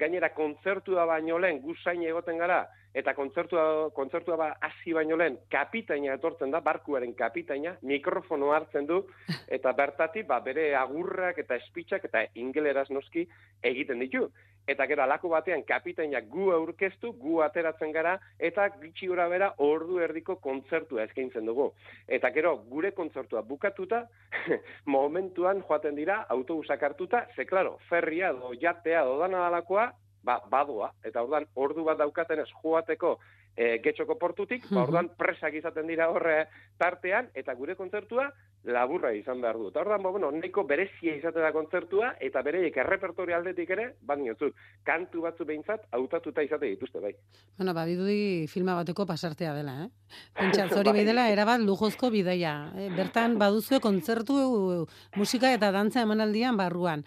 gainera 0.00 0.30
kontzertua 0.34 1.04
baino 1.06 1.36
lehen 1.38 1.60
guzain 1.62 2.02
egoten 2.02 2.40
gara, 2.40 2.64
eta 2.96 3.12
kontzertua, 3.14 3.90
kontzertua 3.94 4.38
ba 4.40 4.48
hasi 4.64 4.94
baino 4.96 5.18
lehen 5.20 5.36
kapitaina 5.52 6.16
etortzen 6.16 6.50
da, 6.50 6.62
barkuaren 6.64 7.12
kapitaina, 7.14 7.76
mikrofono 7.82 8.50
hartzen 8.56 8.88
du, 8.88 9.02
eta 9.58 9.72
bertatik 9.76 10.26
ba, 10.26 10.40
bere 10.40 10.72
agurrak 10.80 11.38
eta 11.44 11.60
espitxak 11.60 12.08
eta 12.08 12.24
ingeleraz 12.34 12.88
noski 12.90 13.28
egiten 13.62 14.02
ditu. 14.02 14.30
Eta 14.66 14.86
gero 14.86 15.02
alako 15.02 15.28
batean 15.28 15.62
kapitainak 15.62 16.28
gu 16.32 16.50
aurkeztu, 16.52 17.12
gu 17.20 17.40
ateratzen 17.44 17.92
gara, 17.92 18.18
eta 18.38 18.68
gitxi 18.80 19.06
gora 19.10 19.28
bera 19.28 19.50
ordu 19.58 19.98
erdiko 20.00 20.36
kontzertua 20.36 21.04
eskaintzen 21.04 21.44
dugu. 21.46 21.72
Eta 22.08 22.30
gero 22.30 22.56
gure 22.70 22.92
kontzertua 22.92 23.42
bukatuta, 23.42 24.06
momentuan 24.86 25.60
joaten 25.68 25.94
dira 25.94 26.24
autobusak 26.28 26.82
hartuta, 26.82 27.26
ze 27.36 27.44
claro, 27.46 27.78
ferria 27.90 28.30
edo 28.30 28.52
jatea 28.60 29.02
edo 29.02 29.18
dana 29.18 29.38
dalakoa, 29.48 29.92
ba, 30.24 30.40
badoa. 30.50 30.92
Eta 31.04 31.22
orduan 31.22 31.46
ordu 31.54 31.84
bat 31.84 31.98
daukaten 31.98 32.40
ez 32.40 32.48
joateko 32.62 33.18
e, 33.56 33.78
getxoko 33.84 34.16
portutik, 34.18 34.64
ba, 34.70 34.76
Mhm. 34.76 34.82
orduan 34.82 35.08
presak 35.18 35.54
izaten 35.54 35.86
dira 35.86 36.08
horre 36.10 36.48
tartean, 36.78 37.28
eta 37.34 37.54
gure 37.54 37.76
kontzertua 37.76 38.30
laburra 38.64 39.12
izan 39.14 39.40
behar 39.42 39.58
du. 39.60 39.68
Eta 39.68 39.82
orduan, 39.82 40.02
ba, 40.02 40.10
bueno, 40.14 40.30
nahiko 40.32 40.64
berezia 40.68 41.14
izaten 41.18 41.44
da 41.44 41.52
kontzertua, 41.52 42.14
eta 42.24 42.42
bereiek 42.46 42.76
errepertori 42.84 43.34
aldetik 43.36 43.70
ere, 43.76 43.90
ba, 44.00 44.16
diotzut, 44.20 44.56
kantu 44.86 45.24
batzu 45.26 45.46
behintzat, 45.48 45.86
hautatuta 45.96 46.44
izate 46.46 46.70
dituzte, 46.72 47.02
bai. 47.04 47.12
Bueno, 47.58 47.74
ba, 47.76 47.84
bidudi 47.88 48.46
filma 48.50 48.78
bateko 48.80 49.06
pasartea 49.10 49.54
dela, 49.56 49.76
eh? 49.84 49.90
Pentsat, 50.40 50.72
hori 50.72 50.90
Bai. 50.90 50.98
bai 51.00 51.06
dela, 51.10 51.28
erabat 51.32 51.60
lujozko 51.60 52.10
bidaia. 52.14 52.54
Eh? 52.78 52.88
Bertan 52.96 53.38
baduzue 53.40 53.80
kontzertu, 53.84 54.86
musika 55.16 55.52
eta 55.52 55.72
dantza 55.74 56.04
emanaldian 56.06 56.56
barruan. 56.56 57.04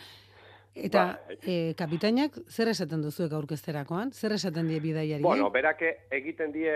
Eta 0.84 1.20
Bai. 1.28 1.38
e, 1.42 1.74
kapitainak 1.78 2.36
zer 2.48 2.70
esaten 2.70 3.02
duzuek 3.02 3.32
aurkezterakoan? 3.34 4.12
Zer 4.14 4.32
esaten 4.34 4.68
die 4.68 4.80
bidaiari? 4.80 5.24
Bueno, 5.24 5.50
berak 5.52 5.82
egiten 6.12 6.52
die 6.52 6.70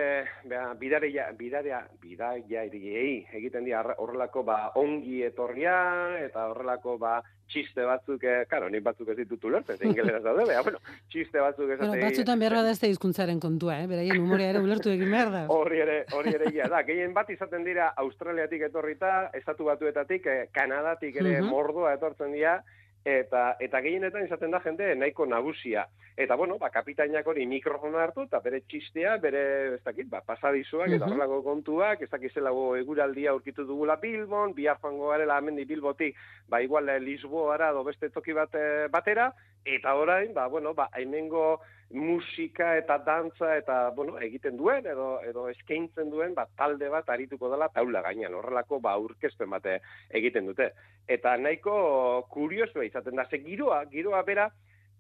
bea, 0.50 0.74
bidaria, 0.80 1.28
bidaria, 1.38 1.84
bidaiariei 2.02 3.28
egiten 3.38 3.66
die 3.68 3.76
horrelako 3.76 4.44
ba, 4.48 4.72
ongi 4.80 5.22
etorria 5.28 5.76
eta 6.24 6.48
horrelako 6.52 6.98
ba, 7.02 7.20
txiste 7.52 7.84
batzuk, 7.84 8.24
eh, 8.24 8.46
karo, 8.48 8.70
nik 8.72 8.84
batzuk 8.84 9.10
ez 9.12 9.18
ditut 9.18 9.44
ulertzen, 9.44 9.76
ze 9.78 9.86
ingeleraz 9.90 10.22
daude, 10.24 10.46
baina, 10.48 10.62
bueno, 10.64 10.80
txiste 11.12 11.42
batzuk 11.44 11.70
ez 11.74 11.80
Bueno, 11.82 11.98
batzutan 12.00 12.40
behar 12.40 12.56
bada 12.62 12.72
ez 12.72 12.80
da 12.80 12.88
hizkuntzaren 12.88 13.42
kontua, 13.44 13.82
eh? 13.84 13.88
Beraien 13.92 14.22
umorea 14.24 14.54
ere 14.54 14.62
ulertu 14.64 14.90
egin 14.94 15.12
behar 15.12 15.32
da. 15.34 15.42
Hori 15.52 15.82
ere, 15.84 15.98
hori 16.16 16.32
ere 16.38 16.48
ia 16.56 16.70
da. 16.72 16.80
Gehien 16.88 17.14
bat 17.14 17.30
izaten 17.30 17.66
dira 17.68 17.90
Australiatik 17.98 18.62
etorrita, 18.70 19.30
estatu 19.34 19.68
batuetatik, 19.68 20.26
eh, 20.32 20.48
Kanadatik 20.56 21.16
ere 21.20 21.42
Mhm. 21.42 21.50
mordoa 21.52 21.94
etortzen 21.98 22.32
dira, 22.32 22.64
eta 23.06 23.56
eta 23.60 23.82
gehienetan 23.82 24.26
izaten 24.26 24.52
da 24.52 24.60
jende 24.62 24.94
nahiko 24.96 25.26
nagusia. 25.26 25.88
Eta 26.18 26.36
bueno, 26.36 26.58
ba 26.60 26.70
kapitainak 26.70 27.28
hori 27.28 27.46
mikrofona 27.48 28.04
hartu 28.04 28.28
eta 28.28 28.40
bere 28.44 28.62
txistea, 28.62 29.16
bere 29.18 29.44
ez 29.76 29.82
dakit, 29.84 30.10
ba 30.10 30.22
pasadizuak 30.26 30.92
eta 30.92 31.08
horrelako 31.08 31.42
kontuak, 31.44 32.02
ez 32.02 32.10
dakit 32.12 32.34
zelago 32.34 32.76
eguraldia 32.78 33.32
aurkitu 33.32 33.66
dugula 33.66 33.96
Bilbon, 34.02 34.54
bihar 34.54 34.78
joango 34.82 35.10
garela 35.10 35.40
hemendik 35.40 35.68
Bilbotik, 35.72 36.18
ba 36.50 36.62
igual 36.62 36.90
eh, 36.90 37.00
Lisboara 37.00 37.72
edo 37.72 37.84
beste 37.84 38.10
toki 38.10 38.34
bat 38.38 38.54
eh, 38.56 38.88
batera 38.92 39.32
eta 39.66 39.96
orain, 39.96 40.34
ba 40.34 40.48
bueno, 40.48 40.74
ba 40.74 40.90
hemengo 40.98 41.62
musika 41.94 42.76
eta 42.78 42.98
dantza 43.06 43.56
eta 43.58 43.90
bueno, 43.96 44.18
egiten 44.20 44.58
duen 44.58 44.86
edo 44.88 45.20
edo 45.28 45.48
eskaintzen 45.50 46.10
duen 46.12 46.34
ba, 46.36 46.48
talde 46.58 46.90
bat 46.90 47.10
arituko 47.10 47.52
dela 47.52 47.70
taula 47.70 48.02
gainean. 48.02 48.36
Horrelako 48.40 48.80
ba 48.80 48.96
aurkezpen 48.98 49.50
bate 49.50 49.80
egiten 50.10 50.50
dute. 50.50 50.72
Eta 51.08 51.38
nahiko 51.38 52.28
kuriosoa 52.32 52.86
izaten 52.88 53.16
da 53.16 53.28
ze 53.30 53.44
giroa, 53.44 53.86
giroa 53.92 54.24
bera 54.24 54.52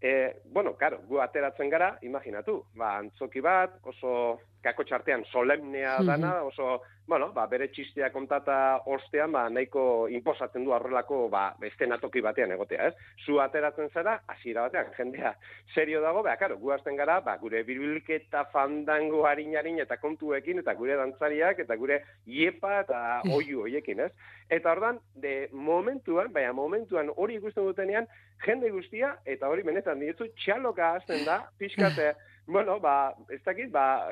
E, 0.03 0.41
bueno, 0.49 0.73
karo, 0.73 1.03
gu 1.05 1.19
ateratzen 1.21 1.69
gara, 1.69 1.91
imaginatu, 2.01 2.55
ba, 2.73 2.95
antzoki 2.97 3.41
bat, 3.45 3.75
oso 3.85 4.39
kako 4.63 4.85
txartean 4.87 5.25
solemnea 5.31 5.97
dana, 6.05 6.41
oso, 6.43 6.81
bueno, 7.07 7.31
ba, 7.33 7.47
bere 7.49 7.67
txistea 7.73 8.11
kontata 8.13 8.55
ostean, 8.87 9.33
ba, 9.33 9.47
nahiko 9.49 10.07
inposatzen 10.13 10.63
du 10.65 10.71
horrelako, 10.75 11.25
ba, 11.33 11.43
estenatoki 11.67 12.21
batean 12.23 12.53
egotea, 12.55 12.91
ez? 12.91 13.09
Zu 13.25 13.39
ateratzen 13.43 13.89
zara, 13.89 14.19
hasiera 14.31 14.67
batean, 14.67 14.93
jendea 14.97 15.33
serio 15.73 16.01
dago, 16.03 16.23
ba, 16.23 16.37
karo, 16.39 16.59
gu 16.61 16.71
hasten 16.75 16.99
gara, 16.99 17.19
ba, 17.25 17.35
gure 17.41 17.63
birilketa 17.67 18.45
fandango 18.53 19.25
harinarin 19.27 19.81
eta 19.83 19.97
kontuekin, 20.01 20.61
eta 20.63 20.77
gure 20.77 20.95
dantzariak, 21.01 21.59
eta 21.65 21.75
gure 21.75 22.01
iepa 22.25 22.81
eta 22.85 23.01
oiu 23.33 23.65
hoiekin, 23.65 24.05
ez? 24.07 24.11
Eta 24.51 24.71
ordan 24.71 24.99
de 25.15 25.49
momentuan, 25.51 26.31
baina 26.31 26.53
momentuan 26.53 27.11
hori 27.15 27.39
ikusten 27.41 27.65
dutenean, 27.65 28.07
jende 28.45 28.71
guztia, 28.73 29.15
eta 29.25 29.49
hori 29.49 29.65
benetan 29.65 29.99
dituzu, 29.99 30.31
txaloka 30.39 30.95
hasten 30.97 31.25
da, 31.25 31.41
pixkate, 31.59 32.13
bueno, 32.51 32.79
ba, 32.79 33.13
ez 33.29 33.41
dakit, 33.43 33.71
ba, 33.71 34.09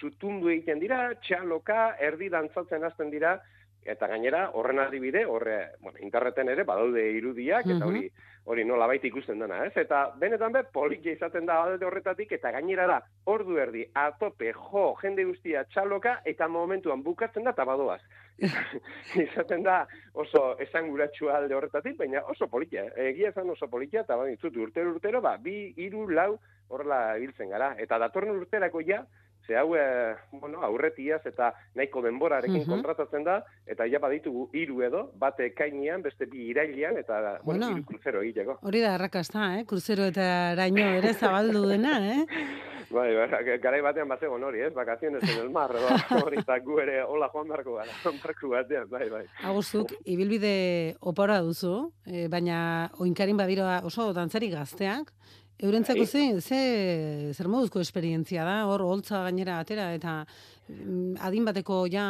zutundu 0.00 0.50
egiten 0.52 0.80
dira, 0.80 1.14
txaloka, 1.24 1.96
erdi 2.00 2.28
dantzatzen 2.32 2.84
hasten 2.84 3.10
dira, 3.10 3.38
eta 3.84 4.06
gainera, 4.10 4.50
horren 4.54 4.78
adibide, 4.82 5.24
horre, 5.26 5.70
bueno, 5.80 5.98
interneten 6.04 6.48
ere, 6.52 6.64
badaude 6.68 7.06
irudiak, 7.16 7.64
eta 7.66 7.78
Mhm. 7.80 7.88
hori, 7.88 8.10
hori 8.44 8.64
nola 8.64 8.86
baita 8.90 9.06
ikusten 9.06 9.38
dena, 9.42 9.60
ez? 9.66 9.72
Eta 9.78 10.00
benetan 10.20 10.52
be, 10.54 10.62
polikia 10.72 11.12
izaten 11.16 11.46
da 11.46 11.60
alde 11.62 11.86
horretatik, 11.86 12.32
eta 12.32 12.52
gainera 12.54 12.86
da, 12.88 12.98
ordu 13.30 13.58
erdi, 13.62 13.84
atope, 13.94 14.52
jo, 14.56 14.86
jende 15.02 15.26
guztia 15.28 15.64
txaloka, 15.70 16.20
eta 16.24 16.48
momentuan 16.48 17.04
bukatzen 17.06 17.46
da, 17.46 17.54
eta 17.54 17.66
badoaz. 17.68 18.00
izaten 19.26 19.62
da 19.66 19.82
oso 20.14 20.54
esanguratsua 20.64 21.36
alde 21.36 21.54
horretatik, 21.58 21.98
baina 21.98 22.24
oso 22.32 22.48
politia, 22.48 22.86
eh? 22.94 23.10
egia 23.12 23.34
esan 23.34 23.50
oso 23.52 23.68
politia, 23.68 24.06
eta 24.06 24.16
bai, 24.16 24.34
zut, 24.40 24.56
urtero 24.56 24.94
urtero, 24.96 25.20
ba, 25.24 25.36
bi, 25.36 25.74
hiru, 25.76 26.08
lau, 26.08 26.32
horrela 26.70 27.18
hiltzen 27.18 27.50
gara. 27.52 27.74
Eta 27.82 27.98
datorren 28.00 28.38
urterako 28.38 28.82
ja, 28.86 29.02
ze 29.50 29.56
hau, 29.58 29.74
eh, 29.74 30.14
bueno, 30.30 30.60
aurretiaz 30.62 31.24
eta 31.26 31.48
nahiko 31.74 32.00
denborarekin 32.04 32.60
Mhm. 32.62 32.70
kontratatzen 32.70 33.24
da, 33.24 33.40
eta 33.66 33.84
ja 33.90 33.98
baditugu 33.98 34.48
hiru 34.54 34.82
edo, 34.86 35.10
bate 35.18 35.46
ekainean, 35.50 36.02
beste 36.02 36.26
bi 36.26 36.46
irailean, 36.52 36.96
eta, 36.98 37.40
bueno, 37.42 37.66
Bueno. 37.66 37.84
kruzero 37.84 38.22
egiteko. 38.22 38.58
Hori 38.62 38.80
da 38.80 38.94
arrakasta, 38.94 39.58
eh? 39.58 39.64
Kruzero 39.66 40.04
eta 40.04 40.54
raino 40.54 40.86
ere 41.00 41.14
zabaldu 41.14 41.66
dena, 41.66 41.98
eh? 42.12 42.26
Bai, 42.90 43.14
bai, 43.14 43.58
garai 43.62 43.80
batean 43.80 44.08
bazegon 44.08 44.42
hori, 44.42 44.62
ez? 44.62 44.72
Vacaciones 44.74 45.22
en 45.22 45.42
el 45.44 45.50
mar, 45.50 45.70
hori, 46.34 46.38
eta 46.38 46.58
gu 46.58 46.78
ere, 46.80 47.02
hola 47.02 47.28
joan 47.30 47.46
beharko 47.48 47.74
gara, 47.74 47.92
barku 48.22 48.48
batean, 48.50 48.88
bai, 48.90 49.08
bai. 49.08 49.24
Agustuk, 49.44 49.92
ibilbide 50.04 50.96
opora 51.00 51.40
duzu, 51.40 51.92
eh, 52.06 52.26
baina 52.28 52.90
oinkarin 52.98 53.36
badira 53.36 53.80
oso 53.84 54.12
dantzari 54.12 54.50
gazteak, 54.50 55.12
Eurentzako 55.62 56.04
Bai. 56.04 56.06
ze, 56.06 56.40
ze, 56.40 57.32
zer 57.36 57.48
moduzko 57.52 57.80
esperientzia 57.84 58.44
da, 58.44 58.64
hor, 58.66 58.80
holtza 58.86 59.22
gainera 59.26 59.58
atera, 59.60 59.90
eta 59.94 60.24
mm, 60.68 61.18
adin 61.20 61.44
bateko 61.44 61.82
ja, 61.92 62.04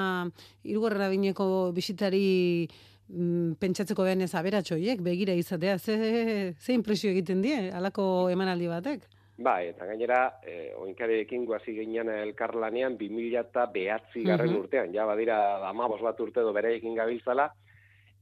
irugarren 0.63 1.09
adineko 1.09 1.73
bisitari 1.75 2.69
mm, 3.09 3.57
pentsatzeko 3.59 4.07
behan 4.07 4.23
ez 4.23 4.35
aberatxoiek, 4.39 5.01
begira 5.03 5.35
izatea, 5.35 5.79
ze, 5.79 5.97
ze 6.59 6.73
impresio 6.77 7.11
egiten 7.11 7.43
die, 7.43 7.71
alako 7.75 8.29
emanaldi 8.31 8.69
batek? 8.71 9.09
Bai, 9.41 9.71
eta 9.73 9.87
gainera, 9.89 10.19
eh, 10.45 10.75
oinkarekin 10.77 11.47
guazi 11.49 11.73
ginen 11.73 12.11
elkarlanean 12.13 12.99
2000 13.01 13.41
eta 13.41 13.65
behatzi 13.73 14.23
garren 14.27 14.51
Mhm. 14.53 14.59
urtean, 14.61 14.93
ja 14.95 15.07
badira 15.09 15.67
amabos 15.69 16.03
bat 16.05 16.21
urte 16.21 16.41
do 16.45 16.53
bereekin 16.53 16.95
gabiltzala, 16.95 17.49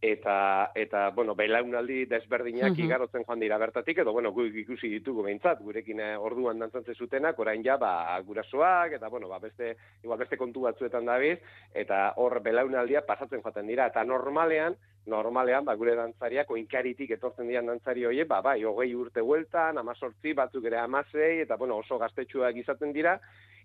eta, 0.00 0.70
eta 0.74 1.10
bueno, 1.10 1.34
belaunaldi 1.34 2.04
desberdinak 2.06 2.72
Mhm. 2.72 2.84
igarotzen 2.84 3.24
joan 3.24 3.40
dira 3.40 3.58
bertatik, 3.58 3.98
edo, 3.98 4.12
bueno, 4.12 4.30
gu 4.32 4.44
ikusi 4.44 4.88
ditugu 4.88 5.22
behintzat, 5.24 5.60
gurekin 5.60 6.00
eh, 6.00 6.16
orduan 6.16 6.58
dantzantze 6.58 6.94
zutenak, 6.94 7.38
orain 7.38 7.64
ja, 7.64 7.76
ba, 7.76 8.20
gurasoak, 8.22 8.92
eta, 8.92 9.08
bueno, 9.08 9.28
ba, 9.28 9.38
beste, 9.38 9.76
igual 10.04 10.18
beste 10.18 10.36
kontu 10.36 10.60
batzuetan 10.60 11.04
dabiz, 11.04 11.40
eta 11.74 12.12
hor 12.16 12.40
belaunaldia 12.40 13.04
pasatzen 13.06 13.42
joaten 13.42 13.66
dira, 13.66 13.86
eta 13.86 14.04
normalean, 14.04 14.76
normalean, 15.06 15.64
ba, 15.64 15.74
gure 15.74 15.94
dantzariak, 15.96 16.50
oinkaritik 16.50 17.10
etortzen 17.10 17.48
dian 17.48 17.66
dantzari 17.66 18.04
hoie, 18.04 18.24
ba, 18.24 18.40
bai, 18.40 18.62
hogei 18.64 18.94
urte 18.94 19.20
hueltan, 19.20 19.78
amazortzi, 19.78 20.32
batzuk 20.32 20.64
ere 20.64 20.78
amasei, 20.78 21.40
eta, 21.40 21.56
bueno, 21.56 21.78
oso 21.78 21.98
gaztetxuak 21.98 22.54
izaten 22.56 22.92
dira, 22.92 23.18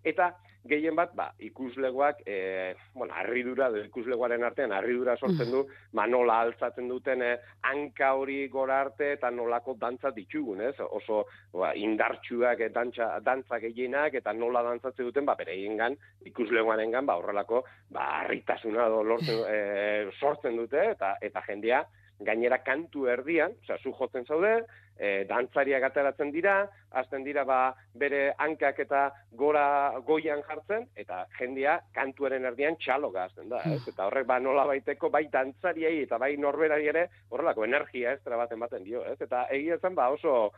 eta 0.04 0.34
gehien 0.68 0.96
bat, 0.96 1.12
ba, 1.16 1.28
ikuslegoak, 1.44 2.22
e, 2.26 2.76
bueno, 2.96 3.14
harridura, 3.20 3.68
edo 3.72 3.82
ikuslegoaren 3.84 4.46
artean 4.48 4.72
harridura 4.72 5.16
sortzen 5.18 5.52
du, 5.52 5.64
ba, 5.92 6.06
nola 6.08 6.40
altzatzen 6.46 6.88
duten 6.88 7.24
eh, 7.26 7.34
hanka 7.68 8.14
hori 8.20 8.48
gora 8.52 8.80
arte 8.86 9.14
eta 9.18 9.32
nolako 9.32 9.76
dantza 9.80 10.14
ditugun, 10.16 10.62
ez? 10.70 10.76
Oso 10.80 11.24
ba, 11.52 11.74
indartsuak 11.76 12.64
eh, 12.64 12.70
dantza, 12.76 13.10
dantza 13.26 13.60
gehienak 13.64 14.16
eta 14.20 14.34
nola 14.38 14.64
dantzatzen 14.70 15.10
duten, 15.10 15.28
ba, 15.28 15.36
bereiengan, 15.40 15.98
ikuslegoarengan, 16.32 17.12
ba, 17.12 17.18
horrelako, 17.20 17.66
ba, 17.92 18.08
harritasuna 18.22 18.88
edo 18.88 19.04
lortzen, 19.04 19.44
eh, 19.50 20.08
sortzen 20.20 20.56
dute, 20.64 20.88
eta 20.96 21.18
eta 21.22 21.44
jendea, 21.50 21.84
gainera 22.24 22.62
kantu 22.64 23.10
erdian, 23.12 23.52
osea, 23.66 23.82
zu 23.84 23.92
jotzen 23.98 24.24
zaude, 24.30 24.62
e, 24.98 25.26
dantzariak 25.30 25.84
ateratzen 25.90 26.32
dira, 26.32 26.56
hasten 26.92 27.24
dira 27.24 27.44
ba, 27.48 27.60
bere 27.98 28.34
hankak 28.38 28.80
eta 28.86 29.06
gora 29.40 29.66
goian 30.06 30.44
jartzen, 30.48 30.88
eta 30.96 31.24
jendea 31.40 31.80
kantuaren 31.96 32.46
erdian 32.52 32.78
txaloga 32.82 33.28
hasten 33.28 33.50
da, 33.50 33.64
ez? 33.70 33.82
Eta 33.90 34.08
horrek 34.08 34.28
ba 34.30 34.40
nola 34.40 34.66
baiteko 34.70 35.10
bai 35.10 35.26
dantzariei 35.34 36.04
eta 36.04 36.20
bai 36.22 36.36
norberari 36.38 36.88
ere 36.94 37.08
horrelako 37.30 37.66
energia 37.66 38.14
ez 38.14 38.22
baten 38.24 38.60
baten 38.60 38.84
dio, 38.84 39.04
ez? 39.06 39.20
Eta 39.22 39.48
egia 39.52 39.80
zen 39.82 39.96
ba 39.96 40.10
oso 40.14 40.52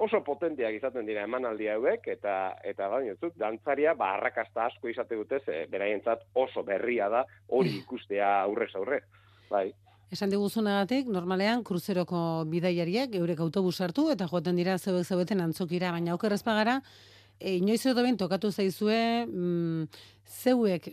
oso 0.00 0.22
potenteak 0.24 0.74
izaten 0.78 1.06
dira 1.06 1.26
emanaldi 1.26 1.68
hauek 1.68 2.06
eta 2.14 2.56
eta 2.64 2.88
baina 2.88 3.14
zut 3.20 3.36
dantzaria 3.36 3.94
ba 3.94 4.14
arrakasta 4.14 4.66
asko 4.66 4.88
izate 4.88 5.18
dute 5.20 5.40
ze 5.44 5.66
beraientzat 5.70 6.24
oso 6.34 6.62
berria 6.62 7.08
da 7.08 7.24
hori 7.48 7.76
ikustea 7.82 8.40
aurrez 8.42 8.74
aurre. 8.74 9.02
Bai. 9.50 9.72
Esan 10.12 10.28
diguzunagatik, 10.28 11.06
normalean, 11.08 11.62
kruzeroko 11.64 12.44
bidaiariak 12.52 13.14
eurek 13.16 13.38
autobus 13.40 13.78
hartu 13.80 14.10
eta 14.12 14.26
joaten 14.28 14.58
dira 14.60 14.74
zeuek 14.76 15.08
zeubeten 15.08 15.40
antzokira, 15.40 15.88
baina 15.94 16.12
okerrez 16.12 16.42
pagara, 16.44 16.74
e, 17.40 17.54
inoiz 17.56 17.80
edo 17.88 18.04
ben 18.04 18.18
tokatu 18.20 18.50
zaizue 18.52 18.98
mm, 19.24 19.86
zeuek 20.32 20.86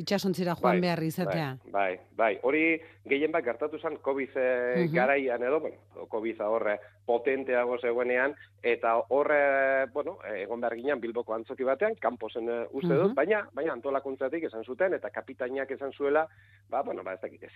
itxasontzira 0.00 0.54
joan 0.56 0.78
Bai, 0.78 0.80
behar 0.80 1.02
izatea. 1.04 1.48
Bai, 1.64 1.72
bai, 1.72 2.00
bai. 2.16 2.38
Hori 2.42 2.62
gehien 3.08 3.32
bat 3.32 3.44
gertatu 3.44 3.78
zen 3.78 3.98
COVID 4.02 4.36
eh, 4.36 4.86
Mhm. 4.86 4.94
garaian 4.94 5.42
edo, 5.42 5.60
bueno, 5.60 5.76
COVID 6.08 6.40
horre 6.40 6.78
potenteago 7.06 7.78
zegoenean, 7.78 8.34
eta 8.62 8.96
horre, 9.08 9.86
bueno, 9.92 10.18
eh, 10.24 10.42
egon 10.42 10.60
behar 10.60 10.74
ginen 10.76 11.00
Bilboko 11.00 11.34
antzoki 11.34 11.64
batean, 11.64 11.94
kanposen 12.00 12.48
eh, 12.48 12.66
uste 12.72 12.94
dut, 12.94 13.08
Mhm. 13.10 13.14
baina, 13.14 13.48
baina 13.52 13.72
antolakuntzatik 13.72 14.44
esan 14.44 14.64
zuten, 14.64 14.94
eta 14.94 15.10
kapitainak 15.10 15.70
esan 15.70 15.92
zuela, 15.92 16.26
ba, 16.68 16.82
bueno, 16.82 17.02
ba, 17.02 17.14
ez 17.14 17.20
dakit, 17.20 17.42
ez 17.42 17.52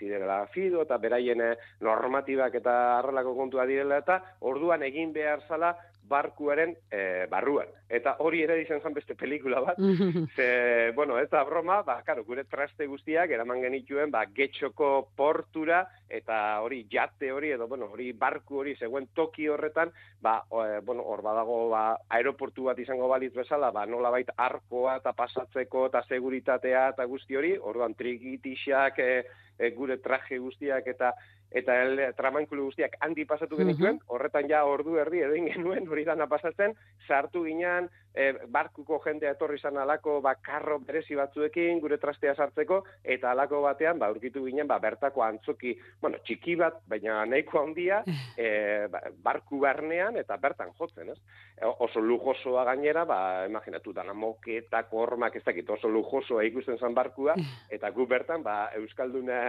fido, 0.52 0.82
eta 0.82 0.96
beraien 0.98 1.40
eh, 1.40 1.56
normatibak 1.80 2.54
eta 2.54 2.98
harrelako 2.98 3.34
kontua 3.36 3.66
direla, 3.66 3.98
eta 3.98 4.22
orduan 4.40 4.82
egin 4.82 5.12
behar 5.12 5.42
zala, 5.48 5.76
barkuaren 6.12 6.74
e, 6.90 7.26
barruan. 7.30 7.70
Eta 7.92 8.14
hori 8.24 8.42
ere 8.44 8.58
izan 8.62 8.80
zen 8.80 8.94
beste 8.96 9.16
pelikula 9.18 9.60
bat, 9.64 9.80
Ze, 10.36 10.92
bueno, 10.96 11.18
ez 11.20 11.28
da 11.32 11.42
broma, 11.48 11.80
ba, 11.86 11.98
karo, 12.06 12.24
gure 12.28 12.44
traste 12.48 12.86
guztiak 12.88 13.32
eraman 13.32 13.62
genituen, 13.64 14.12
ba, 14.12 14.24
getxoko 14.36 14.92
portura, 15.16 15.82
eta 16.12 16.38
hori 16.64 16.82
jate 16.92 17.32
hori, 17.32 17.52
edo, 17.56 17.68
bueno, 17.68 17.90
hori 17.92 18.10
barku 18.12 18.62
hori, 18.62 18.76
zegoen 18.76 19.08
toki 19.16 19.48
horretan, 19.48 19.92
ba, 20.20 20.38
o, 20.50 20.64
e, 20.64 20.80
bueno, 20.84 21.04
hor 21.08 21.24
badago, 21.24 21.58
ba, 21.72 21.84
aeroportu 22.16 22.68
bat 22.70 22.80
izango 22.82 23.08
balitz 23.12 23.34
bezala, 23.36 23.72
ba, 23.74 23.86
nola 23.86 24.12
bait 24.14 24.32
arkoa 24.36 24.98
eta 25.00 25.14
pasatzeko 25.16 25.86
eta 25.90 26.04
seguritatea 26.08 26.88
eta 26.94 27.08
guzti 27.08 27.40
hori, 27.40 27.56
orduan 27.58 27.96
trikitixak, 27.98 29.00
e, 29.00 29.22
e, 29.58 29.70
gure 29.76 29.98
traje 29.98 30.38
guztiak 30.38 30.86
eta 30.86 31.12
eta 31.52 31.76
el 31.82 32.00
tramankulu 32.16 32.70
guztiak 32.70 32.96
handi 33.04 33.26
pasatu 33.28 33.58
genituen, 33.58 33.98
horretan 34.08 34.48
ja 34.48 34.62
ordu 34.64 34.96
erdi 35.02 35.20
egin 35.26 35.50
genuen 35.52 35.88
hori 35.88 36.04
dana 36.08 36.26
pasatzen, 36.26 36.72
sartu 37.06 37.44
ginean, 37.44 37.90
e, 38.14 38.32
barkuko 38.52 38.98
jendea 39.04 39.32
etorri 39.36 39.58
izan 39.58 39.78
alako 39.80 40.18
ba, 40.24 40.34
karro 40.44 40.78
berezi 40.84 41.16
batzuekin 41.18 41.80
gure 41.80 41.98
trastea 42.00 42.34
sartzeko, 42.34 42.82
eta 43.04 43.32
alako 43.32 43.62
batean 43.66 43.98
ba, 44.00 44.10
urkitu 44.12 44.44
ginen 44.46 44.68
ba, 44.68 44.78
bertako 44.82 45.24
antzoki, 45.24 45.74
bueno, 46.00 46.20
txiki 46.26 46.56
bat, 46.60 46.80
baina 46.88 47.22
nahiko 47.28 47.62
handia, 47.62 48.02
e, 48.36 48.86
ba, 48.92 49.02
barku 49.24 49.62
barnean 49.62 50.18
eta 50.20 50.36
bertan 50.40 50.72
jotzen, 50.78 51.12
ez? 51.14 51.18
E, 51.56 51.66
oso 51.86 52.00
lujosoa 52.04 52.64
gainera, 52.68 53.04
ba, 53.08 53.20
imaginatu, 53.48 53.94
dana 53.96 54.14
moketak, 54.16 54.92
hormak, 54.92 55.36
ez 55.36 55.44
dakit, 55.46 55.70
oso 55.70 55.90
lujosoa 55.92 56.44
ikusten 56.48 56.78
zan 56.78 56.96
barkua, 56.96 57.36
eta 57.74 57.90
gu 57.94 58.06
bertan, 58.08 58.44
ba, 58.44 58.70
Euskalduna 58.78 59.42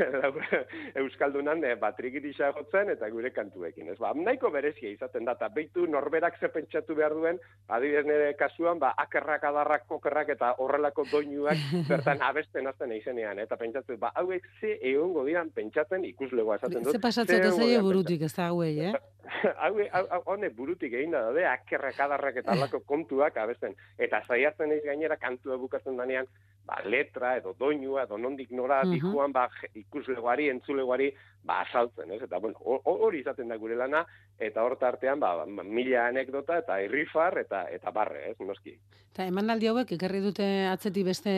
Euskaldunan 1.00 1.62
e, 1.64 1.74
batrikitisa 1.80 2.50
jotzen 2.56 2.90
eta 2.94 3.08
gure 3.12 3.30
kantuekin. 3.34 3.90
Ez, 3.92 3.98
ba, 4.00 4.12
nahiko 4.16 4.50
berezia 4.54 4.90
izaten 4.92 5.26
da, 5.28 5.36
eta 5.38 5.50
behitu 5.54 5.86
norberak 5.90 6.38
ze 6.40 6.48
pentsatu 6.52 6.96
behar 6.98 7.14
duen, 7.16 7.38
adibidez 7.70 8.04
nire 8.06 8.34
kasuan, 8.38 8.78
ba, 8.82 8.90
akerrak, 8.98 9.44
adarrak, 9.46 9.86
kokerrak 9.88 10.32
eta 10.34 10.52
horrelako 10.62 11.04
doinuak 11.10 11.60
bertan 11.90 12.22
abesten 12.26 12.66
azten 12.66 12.92
eizenean. 12.96 13.38
Eta 13.38 13.56
pentsatu, 13.60 13.96
ba, 14.00 14.10
hauek 14.18 14.46
ze 14.60 14.76
egongo 14.92 15.24
diran 15.28 15.52
pentsatzen 15.54 16.04
ikuslegoa 16.10 16.58
esaten 16.58 16.82
dut. 16.82 16.96
Ze 16.96 17.02
pasatzeko 17.02 17.54
zaio 17.56 17.82
burutik 17.86 18.26
ez 18.26 18.32
da 18.34 18.50
hauei, 18.50 18.74
eh? 18.90 18.94
hau, 19.62 19.72
hau, 19.92 20.22
hone 20.34 20.50
burutik 20.54 20.94
egin 20.98 21.14
da, 21.14 21.28
de, 21.36 21.46
akerrak, 21.46 21.98
adarrak 22.06 22.42
eta 22.42 22.52
alako 22.56 22.82
kontuak 22.86 23.38
abesten. 23.38 23.76
Eta 23.98 24.22
zaiatzen 24.26 24.74
ez 24.74 24.82
gainera 24.84 25.18
kantua 25.20 25.58
bukatzen 25.60 26.00
danean, 26.00 26.26
ba, 26.66 26.80
letra 26.84 27.36
edo 27.38 27.54
doinua 27.58 28.04
edo 28.04 28.18
nondik 28.18 28.50
nora 28.50 28.82
uh 28.84 28.92
-huh. 28.92 29.32
ba, 29.32 29.48
ikuslegoari, 29.74 30.48
entzulegoari, 30.48 31.12
ba, 31.44 31.60
asaltzen, 31.62 32.10
ez? 32.12 32.22
Eta, 32.22 32.38
bueno, 32.38 32.56
hori 32.62 33.20
izaten 33.20 33.48
da 33.48 33.56
gure 33.56 33.76
lana, 33.76 34.04
eta 34.38 34.62
horta 34.62 34.88
artean, 34.88 35.20
ba, 35.20 35.46
mila 35.46 36.06
anekdota 36.06 36.58
eta 36.58 36.80
irrifar 36.82 37.38
eta 37.38 37.68
eta 37.70 37.90
barre, 37.90 38.30
ez, 38.30 38.38
noski. 38.40 38.78
Eta 39.10 39.26
emanaldi 39.26 39.66
hauek, 39.66 39.92
ekarri 39.92 40.20
dute 40.20 40.44
atzeti 40.70 41.02
beste, 41.02 41.32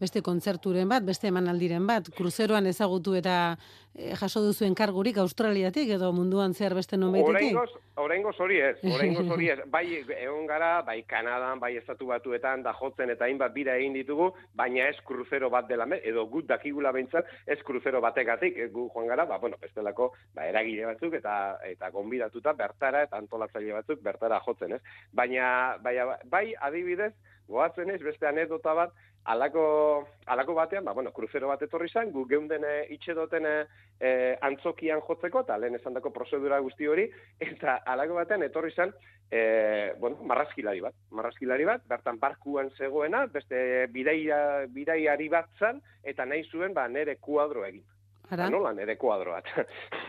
beste 0.00 0.22
kontzerturen 0.22 0.88
bat, 0.88 1.02
beste 1.04 1.28
emanaldiren 1.28 1.86
bat, 1.86 2.08
kruzeroan 2.14 2.66
ezagutu 2.66 3.14
eta 3.14 3.56
e, 3.94 4.14
jaso 4.16 4.42
duzuen 4.44 4.74
kargurik 4.74 5.18
Australiatik 5.18 5.90
edo 5.96 6.12
munduan 6.16 6.54
zehar 6.54 6.74
beste 6.74 6.96
nomeitetik? 6.96 7.56
Horrengoz 8.02 8.34
hori 8.40 8.58
ez, 8.64 8.76
horrengoz 8.92 9.26
hori 9.34 9.50
ez. 9.52 9.58
Bai, 9.70 9.84
egon 10.00 10.46
gara, 10.48 10.70
bai 10.86 11.02
Kanadan, 11.08 11.60
bai 11.60 11.74
estatu 11.76 12.08
batuetan, 12.08 12.62
da 12.64 12.72
jotzen 12.78 13.12
eta 13.12 13.26
hainbat 13.28 13.52
bira 13.52 13.76
egin 13.76 13.96
ditugu, 13.96 14.30
baina 14.56 14.88
ez 14.88 14.96
kruzero 15.06 15.50
bat 15.52 15.68
dela, 15.68 15.86
edo 16.00 16.24
gut 16.30 16.48
dakigula 16.48 16.92
behintzat, 16.96 17.28
ez 17.46 17.58
kruzero 17.66 18.00
bategatik, 18.04 18.56
gu 18.72 18.88
joan 18.94 19.10
gara, 19.12 19.26
ba, 19.28 19.38
bueno, 19.42 19.60
bestelako, 19.60 20.12
ba, 20.34 20.48
eragile 20.48 20.88
batzuk 20.88 21.18
eta 21.20 21.36
eta 21.68 21.90
gonbidatuta 21.92 22.56
bertara 22.56 23.04
eta 23.08 23.20
antolatzaile 23.20 23.76
batzuk 23.80 24.00
bertara 24.02 24.40
jotzen, 24.46 24.78
ez? 24.78 24.82
Baina, 25.12 25.76
bai, 25.84 25.98
bai 26.32 26.46
adibidez, 26.60 27.12
goatzen 27.52 27.90
ez, 27.92 28.00
beste 28.00 28.26
anedota 28.28 28.72
bat, 28.74 28.94
alako, 29.24 30.06
alako 30.26 30.54
batean, 30.54 30.84
ba, 30.84 30.92
bueno, 30.92 31.12
kruzero 31.12 31.48
bat 31.48 31.62
etorri 31.62 31.88
zen, 31.88 32.10
gu 32.12 32.24
geunden 32.30 32.64
eh, 32.66 32.86
itxedoten 32.94 33.46
e, 33.46 34.12
antzokian 34.42 35.02
jotzeko, 35.06 35.44
eta 35.46 35.58
lehen 35.58 35.78
esan 35.78 35.94
dako 35.94 36.10
prozedura 36.14 36.58
guzti 36.64 36.88
hori, 36.90 37.06
eta 37.50 37.78
alako 37.94 38.18
batean 38.18 38.42
etorri 38.48 38.72
zen, 38.74 38.94
e, 39.30 39.92
bueno, 40.00 40.18
marrazkilari 40.26 40.82
bat. 40.84 40.96
Marrazkilari 41.10 41.68
bat, 41.68 41.86
bertan 41.88 42.18
barkuan 42.22 42.70
zegoena, 42.78 43.26
beste 43.26 43.86
bidaia, 43.94 44.66
bidaiari 44.68 45.28
bat 45.32 45.50
zen, 45.58 45.82
eta 46.02 46.26
nahi 46.26 46.44
zuen, 46.50 46.74
ba, 46.74 46.88
nere 46.88 47.16
kuadro 47.20 47.66
egin. 47.68 47.84
Ara? 48.32 48.48
Nola, 48.48 48.70
nere 48.72 48.94
kuadroat. 48.96 49.48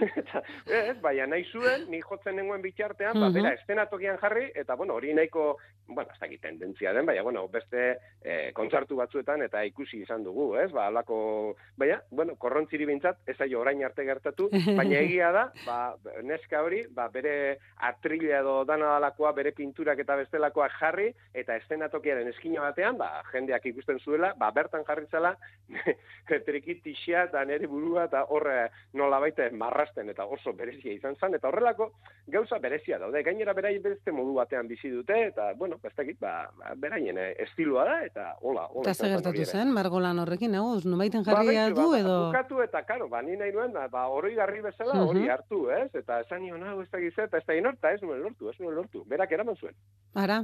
ez, 0.72 0.96
baina 1.04 1.26
nahi 1.28 1.44
zuen, 1.52 1.90
ni 1.92 2.00
jotzen 2.00 2.38
nengoen 2.40 2.62
bitxartean, 2.64 3.18
-huh. 3.18 3.26
ba, 3.26 3.32
bera, 3.36 3.52
estenatokian 3.58 4.20
jarri, 4.22 4.46
eta, 4.56 4.78
bueno, 4.80 4.96
hori 4.96 5.12
nahiko, 5.14 5.58
bueno, 5.88 6.10
ez 6.14 6.20
dakit 6.22 6.42
tendentzia 6.42 6.94
den, 6.96 7.06
baina, 7.06 7.22
bueno, 7.22 7.48
beste 7.52 7.82
eh, 8.22 8.52
kontzartu 8.56 8.96
batzuetan, 8.96 9.44
eta 9.44 9.64
ikusi 9.68 10.00
izan 10.06 10.24
dugu, 10.24 10.54
ez, 10.56 10.72
ba, 10.72 10.88
alako, 10.88 11.58
baina, 11.76 12.00
bueno, 12.12 12.38
korrontziri 12.40 12.88
bintzat, 12.88 13.20
ez 13.28 13.36
aio 13.42 13.60
orain 13.60 13.84
arte 13.84 14.06
gertatu, 14.08 14.48
baina 14.52 15.00
egia 15.04 15.34
da, 15.36 15.44
ba, 15.66 15.78
neska 16.24 16.64
hori, 16.64 16.86
ba, 16.96 17.10
bere 17.12 17.58
atrila 17.90 18.40
edo 18.40 18.56
dana 18.64 18.96
dalakoa, 18.96 19.34
bere 19.36 19.52
pinturak 19.52 20.00
eta 20.00 20.16
bestelakoak 20.22 20.80
jarri, 20.80 21.10
eta 21.34 21.60
estenatokiaren 21.60 22.32
eskina 22.32 22.64
batean, 22.70 22.96
ba, 22.98 23.20
jendeak 23.34 23.68
ikusten 23.74 24.00
zuela, 24.00 24.32
ba, 24.40 24.52
bertan 24.56 24.88
jarri 24.88 25.12
zela, 25.12 25.36
trikitixia 26.48 27.28
eta 27.28 27.44
nere 27.46 27.68
burua 27.68 28.08
eta 28.14 28.28
horre 28.30 28.70
nola 29.00 29.18
baita 29.24 29.48
marrasten 29.58 30.12
eta 30.14 30.26
oso 30.30 30.54
berezia 30.54 30.94
izan 30.94 31.18
zen, 31.18 31.34
eta 31.40 31.50
horrelako 31.50 31.90
gauza 32.30 32.60
berezia 32.62 33.00
daude, 33.02 33.24
gainera 33.26 33.56
berai 33.58 33.74
beste 33.82 34.14
modu 34.14 34.36
batean 34.38 34.70
bizi 34.70 34.92
dute, 34.94 35.18
eta, 35.32 35.50
bueno, 35.58 35.80
bestakit, 35.82 36.20
ba, 36.22 36.46
ba, 36.60 36.76
beraien 36.80 37.18
eh, 37.18 37.32
estiloa 37.48 37.86
da, 37.90 37.98
eta 38.06 38.28
hola, 38.42 38.68
hola. 38.70 38.94
Eta 38.94 39.10
gertatu 39.16 39.46
zen, 39.46 39.74
margolan 39.74 40.22
horrekin, 40.22 40.54
nago, 40.54 40.78
no 40.86 41.00
baiten 41.02 41.26
ba, 41.26 41.42
du, 41.42 41.90
ba, 41.90 42.00
edo... 42.00 42.18
Bukatu 42.30 42.62
eta, 42.64 42.84
karo, 42.88 43.10
ba, 43.10 43.24
ni 43.26 43.38
nahi 43.40 43.56
nuen, 43.56 43.74
ba, 43.74 44.08
hori 44.14 44.36
garri 44.38 44.62
bezala, 44.62 45.00
hori 45.02 45.28
hartu, 45.34 45.66
ez? 45.74 45.90
Eta 46.04 46.22
esan 46.26 46.46
nio, 46.46 46.60
nago, 46.62 46.86
ez 46.86 46.92
da 46.94 47.02
gizet, 47.02 47.32
eta 47.32 47.42
ez 47.42 47.48
da 47.50 47.58
inorta, 47.58 47.94
ez 47.94 48.02
nuen 48.06 48.22
lortu, 48.22 48.52
ez 48.54 48.60
nuen 48.62 48.78
lortu, 48.78 49.06
berak 49.10 49.34
eraman 49.34 49.58
zuen. 49.58 49.74
Ara, 50.14 50.44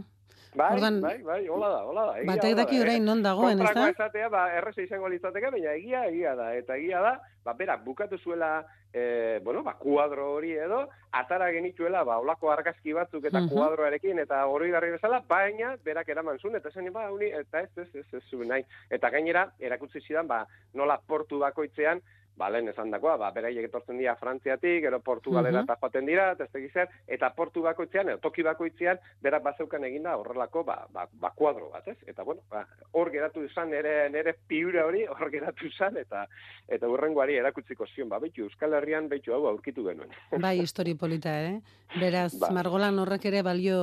Bai, 0.56 0.74
Ordan, 0.76 1.00
bai, 1.02 1.22
bai, 1.22 1.48
hola 1.48 1.68
da, 1.70 1.82
hola 1.86 2.04
da. 2.08 2.22
Batek 2.26 2.56
daki 2.58 2.80
orain 2.82 3.04
non 3.06 3.22
dagoen, 3.22 3.60
ez 3.62 3.74
da? 3.76 3.86
Esatea, 3.92 4.30
ba, 4.34 4.48
errese 4.58 4.88
izango 4.88 5.10
litzateke, 5.12 5.52
baina 5.54 5.76
egia, 5.78 6.08
egia 6.10 6.34
da. 6.36 6.48
Eta 6.58 6.78
egia 6.80 7.04
da, 7.06 7.12
ba, 7.46 7.54
berak 7.60 7.84
bukatu 7.86 8.18
zuela, 8.18 8.66
e, 8.92 9.40
bueno, 9.46 9.62
ba, 9.64 9.76
kuadro 9.78 10.32
hori 10.34 10.56
edo, 10.58 10.82
atara 11.12 11.52
genituela, 11.54 12.02
ba, 12.04 12.18
olako 12.24 12.50
argazki 12.50 12.98
batzuk 12.98 13.30
eta 13.30 13.44
uh 13.44 13.46
-huh. 13.46 13.54
kuadroarekin, 13.54 14.20
eta 14.26 14.46
hori 14.48 14.72
garri 14.72 14.92
bezala, 14.98 15.22
baina, 15.28 15.76
berak 15.86 16.10
eraman 16.10 16.40
zuen, 16.40 16.56
eta 16.56 16.72
zen, 16.72 16.92
ba, 16.94 17.12
uni, 17.12 17.30
eta 17.30 17.62
ez, 17.62 17.70
ez, 17.78 17.88
ez, 17.94 18.06
ez, 18.14 18.24
ez, 18.34 18.48
nahi. 18.48 18.66
Eta 18.90 19.10
gainera, 19.10 19.52
erakutsi 19.60 20.02
zidan, 20.02 20.28
ba, 20.28 20.48
nola 20.74 21.00
portu 21.06 21.40
bakoitzean, 21.40 22.02
ba, 22.40 22.50
lehen 22.50 22.72
esan 22.72 22.92
dakoa, 22.94 23.18
ba, 23.20 23.30
beraiek 23.36 23.68
etortzen 23.68 24.00
dira 24.00 24.16
Frantziatik, 24.20 24.86
ero 24.88 25.02
Portugalera 25.04 25.66
eta 25.66 25.76
joaten 25.82 26.08
dira, 26.08 26.30
eta 26.38 26.48
ez 26.48 26.72
zer, 26.72 26.88
eta 27.18 27.30
portu 27.36 27.64
bakoitzean, 27.66 28.14
edo 28.14 28.22
toki 28.24 28.46
bakoitzean, 28.48 29.02
berak 29.22 29.44
bazeukan 29.44 29.86
eginda 29.90 30.16
horrelako, 30.18 30.64
ba, 30.68 30.78
ba, 30.94 31.06
ba 31.12 31.34
kuadro 31.36 31.70
bat, 31.74 31.88
ez? 31.92 31.98
Eta, 32.08 32.24
bueno, 32.24 32.46
ba, 32.50 32.64
hor 32.96 33.12
geratu 33.12 33.44
izan, 33.44 33.70
nere, 33.76 33.96
nere 34.14 34.36
piura 34.48 34.86
hori, 34.88 35.04
hor 35.10 35.34
geratu 35.34 35.68
izan, 35.68 36.00
eta 36.00 36.26
eta 36.70 36.88
urrengoari 36.88 37.36
erakutziko 37.42 37.88
zion, 37.90 38.10
ba, 38.10 38.22
behitu, 38.24 38.48
Euskal 38.48 38.78
Herrian 38.78 39.10
behitu 39.12 39.36
hau 39.36 39.46
aurkitu 39.50 39.84
genuen. 39.90 40.16
Bai, 40.40 40.60
histori 40.64 40.96
polita, 40.96 41.36
eh? 41.44 41.60
Beraz, 42.00 42.32
ba. 42.40 42.54
margolan 42.54 43.00
horrek 43.02 43.26
ere 43.32 43.42
balio 43.44 43.80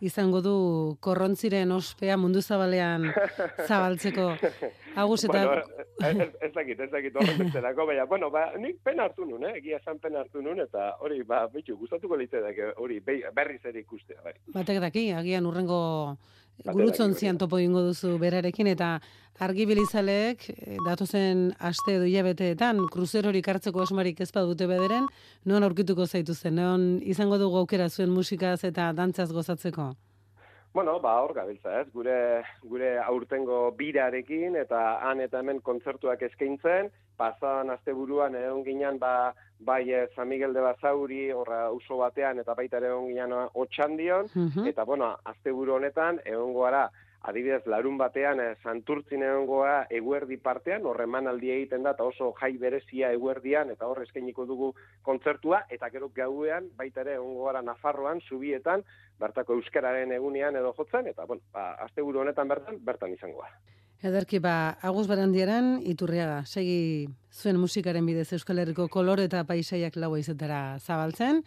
izango 0.00 0.40
du 0.40 0.54
korrontziren 1.02 1.72
ospea 1.74 2.16
mundu 2.16 2.42
zabalean 2.42 3.08
zabaltzeko. 3.68 4.30
Agus 4.98 5.24
eta... 5.26 5.44
Bueno, 5.46 6.22
ez, 6.24 6.28
ez 6.46 6.52
dakit, 6.54 6.80
ez 6.80 6.90
dakit 6.90 7.16
horren 7.18 7.52
baina, 7.52 8.04
bueno, 8.06 8.30
ba, 8.30 8.52
nik 8.58 8.78
pena 8.84 9.04
hartu 9.08 9.26
nun, 9.26 9.44
eh? 9.44 9.56
egia 9.58 9.78
esan 9.78 9.98
pena 9.98 10.20
hartu 10.20 10.42
nun, 10.42 10.60
eta 10.60 10.94
hori, 11.00 11.22
ba, 11.22 11.46
bitu, 11.52 11.76
gustatuko 11.76 12.16
litzedake, 12.16 12.72
hori, 12.76 13.00
berriz 13.00 13.60
ere 13.64 13.80
ikustea, 13.80 14.22
bai. 14.24 14.34
Batek 14.54 14.80
daki, 14.80 15.10
agian 15.12 15.46
urrengo 15.46 16.16
gurutzon 16.64 17.14
zian 17.14 17.38
topo 17.38 17.58
ingo 17.58 17.82
duzu 17.86 18.16
berarekin, 18.18 18.66
eta 18.66 18.98
argibilizaleek 19.38 20.48
eh, 20.50 20.76
datozen 20.86 21.52
aste 21.58 21.94
edo 21.96 22.08
hilabeteetan 22.10 22.80
hori 23.30 23.42
hartzeko 23.46 23.82
asmarik 23.82 24.20
ez 24.20 24.32
badute 24.32 24.66
bederen, 24.66 25.06
non 25.44 25.62
aurkituko 25.62 26.06
zaitu 26.06 26.34
zen, 26.34 26.56
non 26.56 27.00
izango 27.02 27.38
dugu 27.38 27.58
aukera 27.58 27.88
zuen 27.88 28.10
musikaz 28.10 28.64
eta 28.64 28.92
dantzaz 28.92 29.30
gozatzeko? 29.32 29.94
Bueno, 30.74 31.00
ba, 31.00 31.20
hor 31.22 31.32
gabiltza, 31.34 31.80
ez? 31.80 31.88
Gure, 31.92 32.44
gure 32.62 32.98
aurtengo 33.00 33.70
birarekin 33.78 34.56
eta 34.60 34.98
han 35.00 35.20
eta 35.24 35.40
hemen 35.40 35.62
kontzertuak 35.64 36.22
eskaintzen, 36.28 36.90
pasadan 37.18 37.72
asteburuan 37.74 38.36
egon 38.38 38.62
ginen 38.66 38.98
ba, 39.00 39.32
bai 39.58 39.82
eh, 39.90 40.06
San 40.14 40.28
Miguel 40.28 40.54
de 40.54 40.62
Basauri 40.62 41.22
horra 41.32 41.70
uso 41.74 41.98
batean 41.98 42.38
eta 42.38 42.54
baita 42.54 42.78
ere 42.78 42.92
egon 42.92 43.08
ginen 43.08 43.34
otxandion, 43.54 44.28
uh 44.36 44.66
eta 44.68 44.84
bueno, 44.84 45.14
asteburu 45.32 45.78
honetan 45.78 46.20
egon 46.24 46.54
gara 46.54 46.88
adibidez, 47.28 47.62
larun 47.66 47.98
batean 48.00 48.40
eh, 48.40 48.50
santurtzin 48.62 49.22
egongoa 49.22 49.86
eguerdi 50.00 50.38
partean, 50.42 50.86
horre 50.88 51.04
emanaldi 51.08 51.52
egiten 51.54 51.84
da, 51.86 51.94
eta 51.96 52.06
oso 52.08 52.32
jai 52.40 52.54
berezia 52.60 53.12
eguerdian, 53.16 53.72
eta 53.74 53.88
hor 53.88 54.02
eskainiko 54.02 54.46
dugu 54.48 54.72
kontzertua, 55.06 55.64
eta 55.70 55.90
gero 55.94 56.10
gauean, 56.14 56.70
baita 56.76 57.04
ere, 57.04 57.18
egongo 57.20 57.48
gara 57.50 57.62
Nafarroan, 57.62 58.22
zubietan, 58.28 58.84
bertako 59.20 59.58
euskararen 59.58 60.12
egunean 60.16 60.56
edo 60.56 60.72
jotzen, 60.76 61.10
eta, 61.12 61.26
bueno, 61.26 61.44
ba, 61.52 61.72
azte 61.84 62.02
honetan 62.02 62.48
bertan, 62.48 62.80
bertan 62.84 63.12
izangoa. 63.12 63.50
Ederki, 63.98 64.38
ba, 64.38 64.78
Agus 64.86 65.08
Barandieran, 65.10 65.80
iturriaga, 65.82 66.44
segi 66.46 67.08
zuen 67.34 67.58
musikaren 67.58 68.06
bidez 68.06 68.28
Euskal 68.36 68.62
Herriko 68.62 68.86
kolore 68.88 69.24
eta 69.26 69.42
paisaiak 69.44 69.96
lau 69.98 70.12
izetara 70.16 70.78
zabaltzen, 70.78 71.42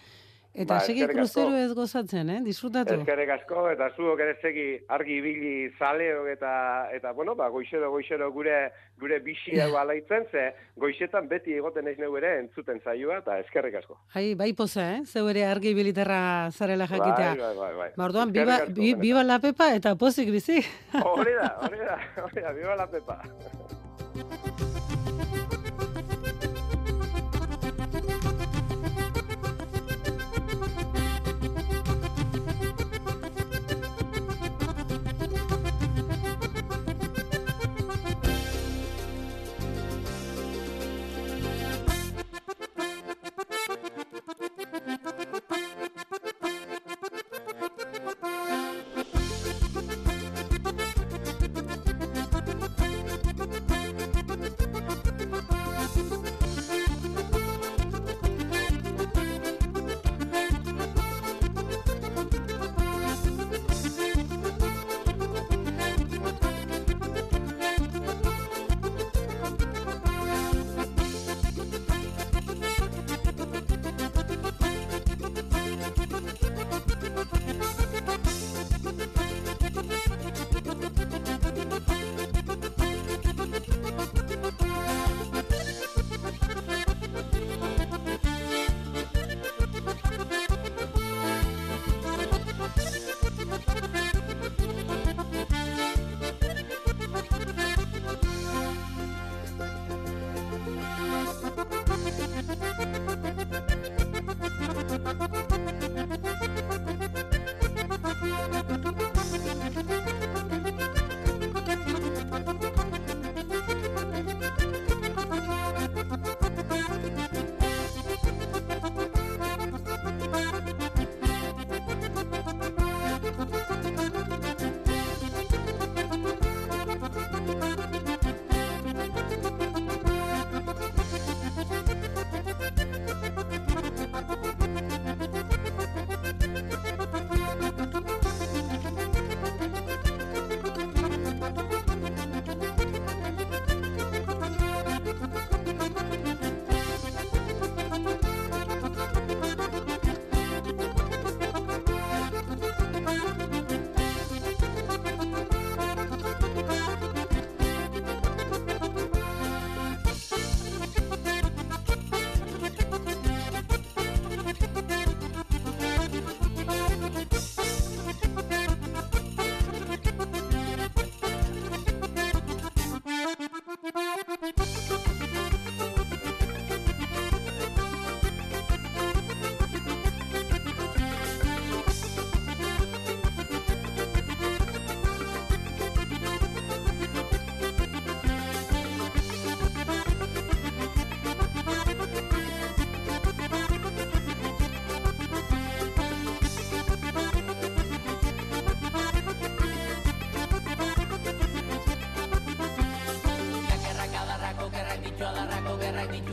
Eta 0.52 0.76
Ba, 0.76 0.80
segi 0.84 1.00
eskerrik 1.00 1.16
kruzero 1.22 1.56
ez 1.56 1.72
gozatzen, 1.72 2.30
eh? 2.30 2.40
Disfrutatu. 2.44 2.98
Ezkerrek 3.00 3.30
asko, 3.38 3.62
eta 3.72 3.86
zuok 3.96 4.20
ere 4.20 4.34
segi 4.44 4.66
argi 4.92 5.20
ibili 5.22 5.54
zaleok 5.80 6.28
eta, 6.34 6.52
eta 6.92 7.14
bueno, 7.16 7.38
ba, 7.40 7.48
goixero, 7.54 7.88
goixero 7.94 8.28
gure, 8.36 8.58
gure 9.00 9.22
bixi 9.24 9.56
hau 9.64 9.72
alaitzen, 9.82 10.28
ze 10.28 10.50
goixetan 10.76 11.30
beti 11.32 11.56
egoten 11.56 11.88
naiz 11.88 11.96
neu 12.02 12.12
ere 12.20 12.34
entzuten 12.42 12.84
zaioa, 12.84 13.22
eta 13.24 13.40
eskerrik 13.46 13.80
asko. 13.80 13.96
Ai, 14.20 14.34
bai 14.36 14.52
poza, 14.52 14.90
eh? 14.98 15.02
Zeu 15.08 15.24
ere 15.32 15.46
argi 15.48 15.72
biliterra 15.78 16.52
zarela 16.52 16.90
jakitea. 16.92 17.32
Bai, 17.32 17.40
bai, 17.40 17.56
bai, 17.62 17.74
bai. 17.80 17.90
Ba, 17.96 18.10
orduan, 18.10 18.36
Eskerrik 18.36 18.76
biba, 18.76 18.84
bi, 18.84 18.94
biba 19.08 19.24
la 19.24 19.40
pepa 19.40 19.72
eta 19.78 19.96
pozik 19.96 20.36
bizi. 20.36 20.60
Hori 21.00 21.40
da, 21.40 21.56
hori 21.64 21.80
da, 21.80 21.98
hori 22.28 22.44
da, 22.44 22.56
biba 22.60 22.76
la 22.76 22.92
pepa. 22.92 23.22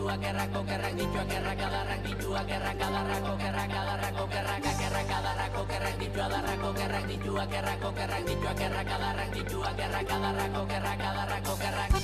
dituak 0.09 0.25
errak 0.25 0.57
okerrak 0.57 0.93
dituak 0.97 1.33
errak 1.37 1.61
adarrak 1.69 2.01
dituak 2.01 2.49
errak 2.49 2.81
adarrak 2.81 3.25
okerrak 3.29 3.73
adarrak 3.77 4.17
okerrak 4.25 4.63
akerrak 4.65 5.11
adarrak 5.13 5.53
okerrak 5.61 5.95
ditu 6.01 6.19
adarrak 6.25 6.63
okerrak 6.65 7.05
dituak 7.13 7.53
errak 7.53 7.83
okerrak 7.85 8.23
dituak 8.25 8.61
errak 8.65 8.89
adarrak 8.89 9.29
dituak 9.37 9.77
errak 9.77 10.09
adarrak 10.09 10.53
okerrak 10.65 11.01
adarrak 11.13 11.45
okerrak 11.45 11.98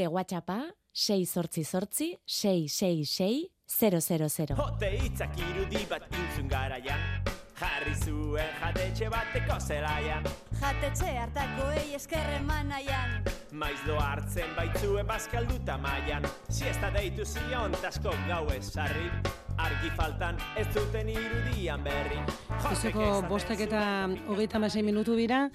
Gure 0.00 0.08
WhatsAppa 0.08 0.74
688 0.92 2.20
666 2.24 3.50
000. 3.68 4.56
Hote 4.56 4.88
hitzak 4.96 5.36
irudi 5.38 5.82
bat 5.90 6.06
intzun 6.08 6.48
garaian. 6.48 7.02
Jarri 7.60 7.92
zuen 8.00 8.54
jatetxe 8.62 9.10
bateko 9.12 9.58
zelaian. 9.60 10.24
Jatetxe 10.62 11.10
hartakoei 11.24 11.84
eskerre 11.98 12.40
manaian. 12.48 13.28
Maizdo 13.52 13.98
hartzen 14.00 14.56
baitzuen 14.56 15.06
bazkalduta 15.06 15.76
maian 15.76 16.24
Siesta 16.48 16.88
deitu 16.94 17.26
zion 17.26 17.76
tasko 17.82 18.14
gau 18.28 18.46
esarri 18.54 19.10
Argi 19.60 19.90
faltan 19.96 20.38
ez 20.56 20.64
zuten 20.72 21.10
irudian 21.12 21.82
berri. 21.84 22.22
Goizeko 22.62 23.08
bostak 23.28 23.60
eta 23.60 23.82
hogeita 24.32 24.58
minutu 24.82 25.16
dira, 25.16 25.50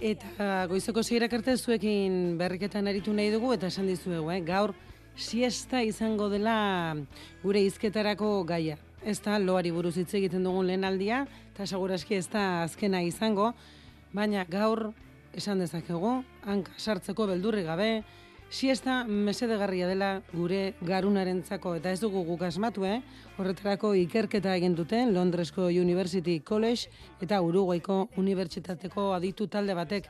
eta 0.00 0.66
goizeko 0.68 1.02
zeirak 1.02 1.32
arte 1.32 1.56
zuekin 1.56 2.36
berriketan 2.38 2.86
aritu 2.86 3.12
nahi 3.12 3.30
dugu, 3.30 3.52
eta 3.54 3.66
esan 3.66 3.86
dizuegu, 3.86 4.30
eh? 4.30 4.40
gaur 4.40 4.74
siesta 5.16 5.82
izango 5.82 6.28
dela 6.28 6.96
gure 7.42 7.62
izketarako 7.64 8.44
gaia. 8.44 8.76
Ez 9.04 9.20
da 9.22 9.38
loari 9.38 9.70
buruz 9.70 9.96
hitz 9.96 10.12
egiten 10.18 10.44
dugun 10.44 10.66
lehen 10.66 10.84
aldia, 10.84 11.26
eta 11.54 11.66
seguraski 11.66 12.16
ez 12.16 12.26
da 12.28 12.64
azkena 12.64 13.02
izango, 13.02 13.52
baina 14.12 14.44
gaur 14.48 14.90
esan 15.36 15.60
dezakegu, 15.60 16.22
hanka 16.44 16.72
sartzeko 16.76 17.26
beldurri 17.26 17.62
gabe, 17.64 18.02
siesta 18.48 19.04
mesedegarria 19.04 19.86
dela 19.88 20.22
gure 20.32 20.74
garunarentzako 20.80 21.74
eta 21.76 21.90
ez 21.92 22.00
dugu 22.00 22.22
guk 22.24 22.42
asmatu, 22.46 22.84
eh? 22.86 23.00
Horretarako 23.38 23.94
ikerketa 23.94 24.54
egin 24.56 24.74
duten 24.78 25.12
Londresko 25.14 25.66
University 25.68 26.40
College 26.40 26.88
eta 27.20 27.40
Uruguaiko 27.42 28.08
Unibertsitateko 28.16 29.12
aditu 29.14 29.48
talde 29.48 29.74
batek 29.74 30.08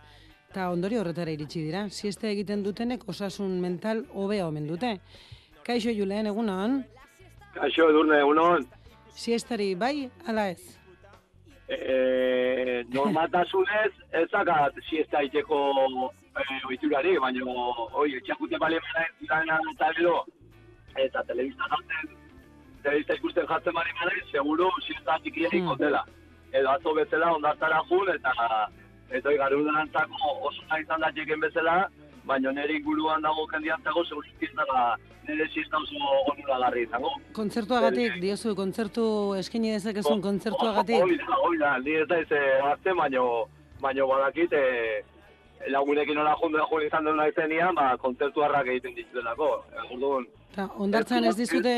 eta 0.51 0.71
ondori 0.71 0.97
horretara 0.97 1.33
iritsi 1.33 1.65
dira. 1.65 1.89
Siesta 1.91 2.29
egiten 2.29 2.63
dutenek 2.63 3.09
osasun 3.09 3.59
mental 3.61 4.05
hobea 4.15 4.47
omen 4.47 4.67
dute. 4.67 4.99
Kaixo 5.67 5.91
Julen, 5.91 6.27
egunon, 6.31 6.85
Kaixo, 7.57 7.89
edurne, 7.91 8.21
egunon. 8.21 8.67
siestari 9.17 9.75
bai, 9.75 10.11
ala 10.29 10.51
ez? 10.51 10.77
E, 11.69 12.85
normaltasunez, 12.93 13.93
ez 14.13 14.29
zakat 14.31 14.77
siesta 14.89 15.23
iteko 15.25 16.13
e, 16.41 16.61
oiturari, 16.69 17.17
baina 17.19 17.45
oi, 17.95 18.15
etxakute 18.21 18.59
bali 18.59 18.79
mara 18.87 19.07
zirana 19.21 19.59
eta 19.73 19.91
gero, 19.97 20.17
eta 20.97 21.23
telebista 21.29 21.65
jatzen, 21.73 22.17
telebista 22.83 23.15
ikusten 23.15 23.47
jatzen 23.47 23.75
bali 23.75 23.91
mara, 24.01 24.13
seguro 24.31 24.71
siesta 24.87 25.19
txikiak 25.23 25.53
Hmm. 25.53 25.77
dela. 25.79 26.05
Edo 26.53 26.71
atzo 26.71 26.95
bezala 26.95 27.33
ondartara 27.35 27.83
jun, 27.89 28.09
eta 28.15 28.33
eta 29.11 29.29
oi, 29.29 29.37
garudantzako 29.39 30.33
oso 30.49 30.63
izan 30.81 31.01
da 31.01 31.11
txeken 31.13 31.41
bezala, 31.41 31.89
baina 32.25 32.53
nire 32.53 32.75
inguruan 32.79 33.23
dago 33.23 33.47
jendiantzago, 33.53 34.05
seguro 34.05 34.27
dela 34.41 34.97
nire 35.29 35.49
siesta 35.53 35.77
oso 35.79 35.97
onuragarri 36.33 36.83
izango. 36.83 37.11
Kontzertuagatik, 37.33 38.21
diozu, 38.21 38.55
kontzertu 38.55 39.35
eskaini 39.39 39.73
dezakezun 39.73 40.23
kontzertuagatik. 40.23 41.03
Hoi 41.03 41.17
da, 41.19 41.37
hoi 41.43 41.59
da, 41.59 41.79
ni 41.79 41.95
ez 42.01 42.09
da 42.09 42.19
ez 42.19 42.31
hartzen, 42.63 42.97
baino, 42.97 43.47
baino 43.81 44.07
badakit, 44.07 44.53
e, 44.53 45.03
lagunekin 45.71 46.15
nola 46.15 46.37
jundu 46.41 46.59
da 46.59 46.83
izan 46.87 47.05
duen 47.05 47.17
naizenian, 47.17 47.75
ba, 47.75 47.97
kontzertu 47.99 48.43
harrak 48.43 48.67
egiten 48.67 48.95
dituelako. 48.95 49.65
E, 49.73 49.87
Orduan, 49.95 50.27
Ta, 50.57 50.71
ondartzan 50.81 51.25
ez 51.25 51.37
dizute, 51.37 51.73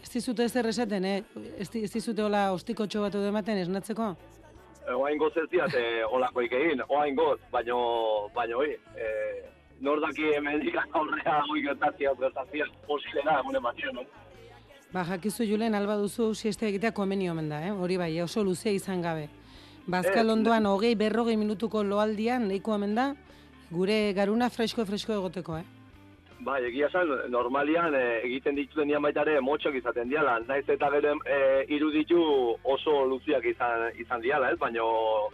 ez 0.00 0.10
dizute 0.10 0.44
ezer 0.44 0.66
esaten, 0.66 1.04
eh? 1.04 1.22
Ez, 1.58 1.68
ez 1.76 1.90
dizute 1.92 2.22
hola 2.22 2.52
ostikotxo 2.52 3.02
bat 3.02 3.14
edo 3.18 3.28
ematen 3.28 3.58
esnatzeko? 3.60 4.14
e, 4.88 4.92
oain 4.92 5.18
goz 5.18 5.32
ez 5.36 5.48
diat, 5.52 5.74
e, 5.74 6.04
olakoik 6.04 6.52
egin, 6.52 6.82
oain 6.88 7.16
goz, 7.16 7.38
baino, 7.52 7.78
baino, 8.34 8.60
hoi, 8.60 8.74
e, 8.96 9.08
nor 9.84 10.00
daki 10.00 10.34
hemen 10.36 10.62
aurrea, 10.92 11.40
hoi 11.48 11.62
gertatzia, 11.64 12.14
gertatzia, 12.20 12.68
posible 12.86 13.24
da, 13.24 13.38
egunen 13.40 13.62
batio, 13.62 13.92
no? 13.92 14.04
Ba, 14.92 15.04
jakizu 15.08 15.46
Julen, 15.48 15.74
alba 15.74 15.96
duzu 15.98 16.32
sieste 16.34 16.68
egitea 16.68 16.92
komenio 16.94 17.32
omen 17.32 17.48
da, 17.50 17.62
eh? 17.66 17.72
Hori 17.72 17.96
bai, 17.98 18.12
oso 18.22 18.44
luzea 18.44 18.72
izan 18.72 19.02
gabe. 19.02 19.28
Bazkal 19.86 20.28
Eh, 20.28 20.32
ondoan 20.32 20.66
hogei 20.66 20.94
berrogei 20.94 21.36
minutuko 21.36 21.82
loaldian 21.84 22.48
nahiko 22.48 22.72
omen 22.72 22.94
da, 22.94 23.14
gure 23.70 24.12
garuna 24.16 24.48
fresko-fresko 24.50 25.12
egoteko, 25.12 25.58
eh? 25.58 25.64
Bai, 26.44 26.58
egia 26.66 26.88
esan, 26.90 27.08
normalian 27.32 27.94
e, 27.94 28.20
egiten 28.26 28.56
dituten 28.56 28.88
dian 28.88 29.02
baita 29.02 29.22
ere 29.22 29.40
motxok 29.40 29.76
izaten 29.78 30.10
diala, 30.10 30.38
naiz 30.48 30.64
eta 30.68 30.90
gero 30.92 31.14
e, 31.24 31.38
iruditu 31.72 32.18
oso 32.64 33.04
luziak 33.08 33.44
izan, 33.48 33.86
izan 33.96 34.20
diala, 34.20 34.50
ez? 34.52 34.58
Baina, 34.58 34.82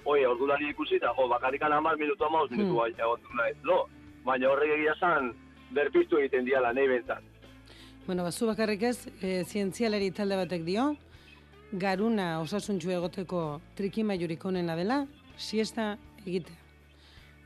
oi, 0.04 0.24
ordulari 0.26 0.68
ikusi 0.70 1.00
eta, 1.00 1.10
jo, 1.16 1.26
bakarrikan 1.28 1.72
hamar 1.72 1.96
minutu 1.98 2.24
amauz 2.24 2.50
minutu 2.50 2.70
Hmm. 2.70 2.78
bai, 2.78 2.90
egon 2.98 3.20
naiz, 3.36 3.56
lo? 3.64 3.88
Baina 4.24 4.50
horrek 4.50 4.70
egia 4.76 4.92
esan, 4.92 5.32
berpiztu 5.72 6.18
egiten 6.18 6.44
diala, 6.44 6.72
nahi 6.72 6.86
bentzat. 6.88 7.22
Bueno, 8.06 8.22
bazu 8.22 8.46
bakarrik 8.46 8.82
ez, 8.82 9.08
e, 9.22 9.44
zientzialari 9.44 10.10
talde 10.10 10.36
batek 10.36 10.64
dio, 10.64 10.94
garuna 11.72 12.40
osasuntxu 12.40 12.90
egoteko 12.90 13.60
trikimailurik 13.78 14.44
onena 14.44 14.76
dela, 14.76 15.04
siesta 15.36 15.96
egitea. 16.26 16.56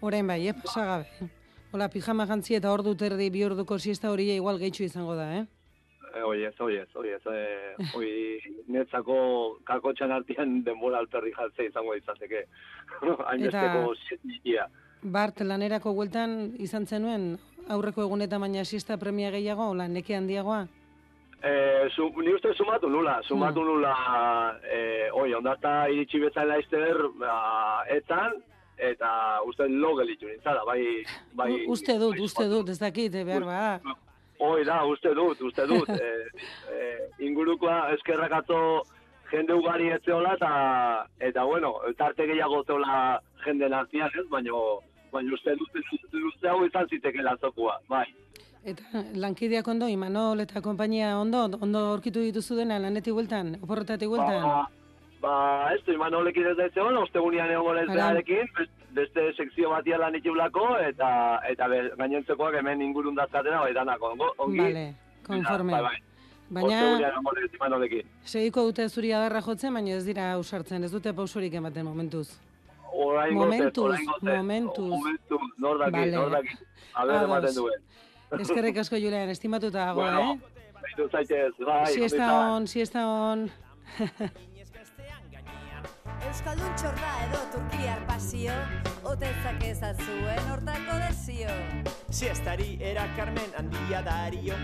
Orain 0.01 0.27
bai, 0.27 0.49
eh, 0.49 0.55
pasagabe. 0.55 1.07
eh? 1.21 1.29
Hola, 1.73 1.89
pijama 1.89 2.27
jantzi 2.27 2.55
eta 2.55 2.73
ordu 2.73 2.95
terdi 2.95 3.31
bi 3.31 3.45
orduko 3.45 3.79
siesta 3.79 4.11
hori 4.11 4.31
igual 4.35 4.59
gehitxu 4.59 4.85
izango 4.85 5.15
da, 5.15 5.27
eh? 5.39 5.45
E, 6.15 6.23
oi 6.23 6.45
ez, 6.45 6.55
oi 6.61 6.77
ez, 6.77 6.89
oi 6.95 7.09
ez, 7.11 7.23
e, 7.27 7.89
oi 7.99 8.11
netzako 8.75 9.59
kakotxan 9.67 10.13
artean 10.13 10.63
denbora 10.65 10.99
alperri 10.99 11.33
jartzea 11.37 11.67
izango 11.67 11.95
izateke. 11.95 12.45
Hainbesteko 13.29 13.95
zientia. 14.09 14.69
Bart, 15.03 15.41
lanerako 15.41 15.93
gueltan 15.93 16.55
izan 16.59 16.87
zenuen 16.87 17.37
aurreko 17.69 18.03
egunetan 18.03 18.41
baina 18.41 18.65
siesta 18.65 18.97
premia 18.97 19.31
gehiago, 19.31 19.67
hola, 19.75 19.89
neke 19.89 20.15
handiagoa? 20.17 20.67
Eh, 21.45 21.91
ni 22.25 22.33
uste 22.33 22.55
sumatu 22.57 22.89
nula, 22.89 23.21
sumatu 23.29 23.61
Hmm. 23.61 23.67
nula, 23.67 23.95
eh, 24.65 25.11
oi, 25.13 25.35
ondata 25.35 25.89
iritsi 25.91 26.19
bezala 26.19 26.57
izter, 26.59 26.97
ba, 27.21 27.85
etan, 27.91 28.33
eta 28.79 29.41
uste 29.47 29.67
lo 29.69 29.95
gelitzu 29.97 30.27
nintzala, 30.27 30.65
bai, 30.65 31.05
bai... 31.35 31.51
U- 31.67 31.73
uste 31.73 31.99
dut, 31.99 32.15
bai, 32.17 32.25
uste 32.25 32.49
dut, 32.49 32.69
ez 32.71 32.79
dakit, 32.79 33.15
eh, 33.15 33.25
behar 33.25 33.45
ba. 33.45 33.81
Hoi 34.41 34.65
da, 34.65 34.85
uste 34.87 35.13
dut, 35.15 35.41
uste 35.43 35.67
dut. 35.67 35.89
eh, 35.89 36.25
eh, 36.73 36.99
ingurukoa 37.19 37.93
eskerrak 37.93 38.33
atzo 38.33 38.83
jende 39.31 39.53
ugari 39.53 39.91
ez 39.93 40.01
zeola, 40.05 40.33
eta, 40.35 41.07
eta 41.21 41.45
bueno, 41.45 41.75
tarte 41.99 42.27
gehiago 42.27 42.65
zeola 42.65 43.21
jenden 43.45 43.73
artean, 43.75 44.11
ez? 44.19 44.27
Baina, 44.31 44.51
baina 45.13 45.35
uste 45.35 45.55
dut, 45.61 45.69
uste 45.93 46.09
dut, 46.19 46.45
hau 46.49 46.65
izan 46.65 46.89
zitekela 46.89 47.37
zokua, 47.37 47.79
bai. 47.89 48.07
Eta 48.65 49.03
lankideak 49.21 49.67
ondo, 49.69 49.89
Imanol 49.93 50.41
eta 50.41 50.63
konpainia 50.65 51.19
ondo, 51.21 51.43
ondo 51.61 51.83
aurkitu 51.91 52.23
dituzu 52.25 52.57
dena 52.57 52.79
lanetik 52.81 53.13
bueltan, 53.13 53.59
oporretatik 53.61 54.09
bueltan. 54.09 54.41
Ba, 54.41 54.63
ba, 55.21 55.35
ez 55.75 55.83
du, 55.85 55.93
Imanolekin 55.93 56.49
ez 56.49 56.57
da 56.57 56.71
ez 56.71 56.73
egon, 56.73 56.97
ostegunean 57.03 57.53
egon 57.53 57.77
lezbearekin, 57.77 58.49
beste 58.97 59.27
sekzio 59.37 59.69
batia 59.75 59.99
lan 60.01 60.17
itulako, 60.17 60.65
eta, 60.81 61.11
eta 61.51 61.69
gainontzekoak 62.01 62.57
hemen 62.63 62.81
ingurun 62.89 63.21
dazkatena, 63.21 63.61
bai, 63.67 63.75
danako, 63.77 64.15
ongi. 64.39 64.63
Vale, 64.63 64.89
konforme. 65.29 65.77
Bai, 65.77 65.83
bai. 65.91 66.01
Baina, 66.55 66.81
segiko 68.29 68.65
dute 68.69 68.89
zuri 68.89 69.13
adarra 69.17 69.41
jotzen, 69.43 69.75
baina 69.75 69.97
ez 69.97 70.05
dira 70.07 70.31
ausartzen, 70.39 70.85
ez 70.85 70.93
dute 70.93 71.13
pausorik 71.17 71.57
ematen 71.61 71.85
momentuz. 71.85 72.29
Orain 72.95 73.35
Momentuz, 73.35 73.85
orain 73.85 74.07
momentuz. 74.23 74.91
Momentuz, 74.93 75.41
nor 75.59 75.81
daki, 75.83 75.99
Vale. 75.99 76.13
nor 76.15 76.31
daki. 76.31 76.59
Ematen 77.25 77.57
duen. 77.57 77.81
Eskerrik 78.41 78.79
asko 78.79 78.97
Julen, 78.97 79.29
estimatuta 79.31 79.87
dago, 79.87 80.01
Bueno, 80.01 80.33
eh? 80.33 80.39
baitu 80.83 81.09
zaitez, 81.11 81.53
bai, 81.65 81.93
Siesta 81.93 82.25
ondo 82.25 82.41
izan. 82.41 82.51
on, 82.53 82.67
siesta 82.69 83.07
on. 83.07 83.51
Euskaldun 86.25 86.73
txorra 86.81 87.13
edo 87.27 87.41
turkiar 87.53 88.01
pasio, 88.09 88.53
otetzak 89.05 89.63
ezazuen 89.69 90.51
hortako 90.53 90.99
desio. 91.09 91.53
Siestari 92.11 92.79
erakarmen 92.81 93.55
handia 93.59 94.01
dario 94.07 94.55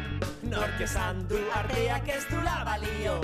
Nork 0.42 0.80
esan 0.80 1.26
du 1.28 1.40
arteak 1.54 2.08
ez 2.08 2.24
du 2.30 2.36
balio 2.64 3.20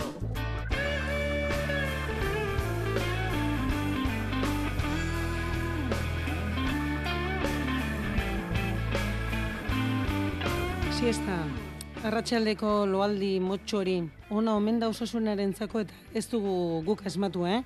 Siesta, 10.96 11.34
arratsaldeko 12.08 12.86
loaldi 12.88 13.34
motxori, 13.44 13.98
ona 14.32 14.54
omen 14.56 14.78
da 14.80 14.88
osasunarentzako 14.88 15.82
eta 15.84 15.98
ez 16.16 16.22
dugu 16.30 16.80
guk 16.86 17.02
asmatu, 17.04 17.44
eh? 17.44 17.58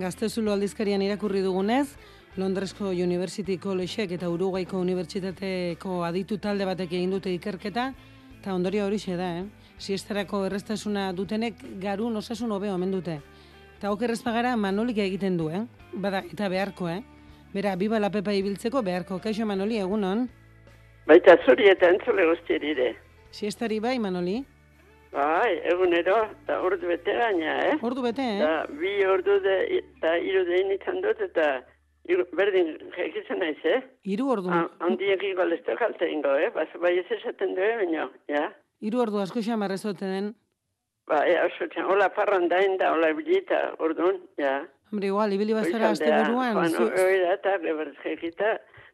Gaztezulo 0.00 0.54
aldizkarian 0.54 1.04
irakurri 1.04 1.42
dugunez, 1.44 1.98
Londresko 2.40 2.94
University 2.96 3.58
Collegeek 3.60 4.16
eta 4.16 4.32
Uruguaiko 4.32 4.80
Unibertsitateko 4.80 6.00
aditu 6.08 6.40
talde 6.40 6.64
batek 6.64 6.96
egin 6.96 7.12
dute 7.12 7.34
ikerketa, 7.36 7.90
eta 8.40 8.54
ondorio 8.56 8.86
hori 8.86 8.96
da, 9.20 9.28
eh? 9.42 9.44
Siestarako 9.76 10.46
errestasuna 10.46 11.12
dutenek 11.12 11.60
garun 11.78 12.16
osasun 12.16 12.52
hobe 12.52 12.72
omen 12.72 12.90
dute. 12.90 13.20
Eta 13.76 13.92
okerrez 13.92 14.22
pagara 14.22 14.56
Manolik 14.56 14.96
egiten 14.96 15.36
du, 15.36 15.50
eh? 15.50 15.66
Bada, 15.92 16.24
eta 16.24 16.48
beharko, 16.48 16.88
eh? 16.88 17.02
Bera, 17.52 17.76
biba 17.76 18.00
la 18.00 18.08
pepa 18.08 18.32
ibiltzeko 18.32 18.80
beharko. 18.80 19.18
Kaixo 19.18 19.44
Manoli, 19.44 19.76
egunon? 19.76 20.30
Baita 21.06 21.36
zuri 21.46 21.66
eta 21.72 21.88
entzule 21.90 22.26
guztieri 22.30 22.70
ere. 22.76 22.88
Siestari 23.34 23.80
bai, 23.80 23.98
Manoli? 23.98 24.44
Bai, 25.12 25.58
egunero, 25.68 26.16
eta 26.44 26.60
ordu 26.64 26.88
bete 26.88 27.12
gaina, 27.18 27.56
eh? 27.68 27.74
Ordu 27.84 28.02
bete, 28.04 28.22
eh? 28.22 28.38
Da, 28.40 28.52
bi 28.80 28.92
ordu 29.04 29.38
de, 29.44 29.56
eta 29.82 30.14
iru 30.24 30.44
dein 30.48 30.70
izan 30.72 31.02
dut, 31.04 31.20
eta 31.20 31.48
iru, 32.08 32.24
berdin 32.38 32.70
jekitzen 32.96 33.42
naiz, 33.42 33.58
eh? 33.68 33.80
Hiru 34.08 34.30
ordu. 34.32 34.48
Ha- 34.48 34.70
Handiek 34.86 35.22
igual 35.28 35.52
ez 35.52 35.60
da 35.66 35.76
kalte 35.76 36.08
ingo, 36.08 36.32
eh? 36.40 36.48
Bas, 36.54 36.68
bai 36.80 36.94
ez 37.02 37.06
esaten 37.18 37.52
du, 37.58 37.60
baino, 37.82 38.08
ja? 38.28 38.46
Hiru 38.80 39.02
ordu 39.04 39.20
asko 39.20 39.42
xamar 39.44 39.72
ezote 39.72 40.06
den. 40.08 40.32
Ba, 41.10 41.24
ja, 41.28 41.44
oso 41.50 41.66
txan, 41.68 41.84
hola 41.92 42.08
parran 42.14 42.48
dain 42.48 42.78
da, 42.80 42.92
hola 42.94 43.12
bilita, 43.12 43.74
orduan, 43.84 44.20
ja. 44.40 44.62
Hombre, 44.92 45.06
igual, 45.12 45.32
ibili 45.32 45.52
bazara 45.56 45.88
Goizaldea, 45.92 46.22
buruan. 46.28 46.54
Bueno, 46.54 46.88
oira, 47.04 47.34
eta 47.34 47.58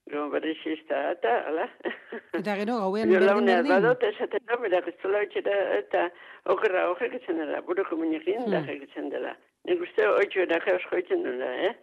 gero 0.08 0.28
berriz 0.30 0.56
izta, 0.66 0.98
eta, 1.12 1.34
ala. 1.50 1.66
Eta 2.40 2.54
gero, 2.60 2.78
gauean 2.84 3.10
berdin 3.12 3.46
berdin. 3.46 3.72
badot, 3.72 4.02
esaten 4.08 4.44
da, 4.46 4.56
berak 4.62 4.88
ez 4.88 4.94
itxera, 4.94 5.58
eta 5.78 6.06
okerra 6.54 6.86
ojekitzen 6.90 7.38
dela, 7.42 7.60
buruko 7.66 7.96
muñekin 7.96 8.50
da 8.50 8.60
Hmm. 8.60 8.66
jekitzen 8.68 9.10
dela. 9.10 9.36
Nik 9.68 9.80
uste 9.82 10.06
oitxo 10.08 10.40
era 10.40 10.60
geosko 10.64 10.96
egiten 10.96 11.22
dela, 11.22 11.52
eh? 11.68 11.74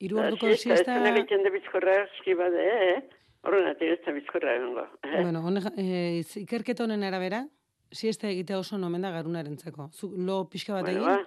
Hiru 0.00 0.18
orduko 0.18 0.46
Siesta. 0.54 0.74
Ez 0.74 0.86
dena 0.86 1.10
egiten 1.16 1.42
da 1.44 1.50
bizkorra 1.50 1.94
eski 2.04 2.34
bade, 2.34 2.66
eh? 2.90 3.00
Horrenatik 3.44 3.88
ez 3.94 4.00
da 4.06 4.12
bizkorra 4.12 4.54
egongo. 4.56 4.84
Eh? 5.04 5.22
Bueno, 5.22 5.40
hone, 5.46 5.60
eh, 5.76 6.22
ikerketa 6.42 6.84
honen 6.84 7.02
arabera, 7.04 7.44
siesta 7.92 8.28
egitea 8.28 8.58
oso 8.58 8.78
nomen 8.78 9.02
da 9.02 9.10
garunarentzako. 9.10 9.90
Zu 9.92 10.12
lo 10.16 10.48
pixka 10.50 10.72
bat 10.74 10.84
Bueno, 10.84 11.00
egin, 11.04 11.08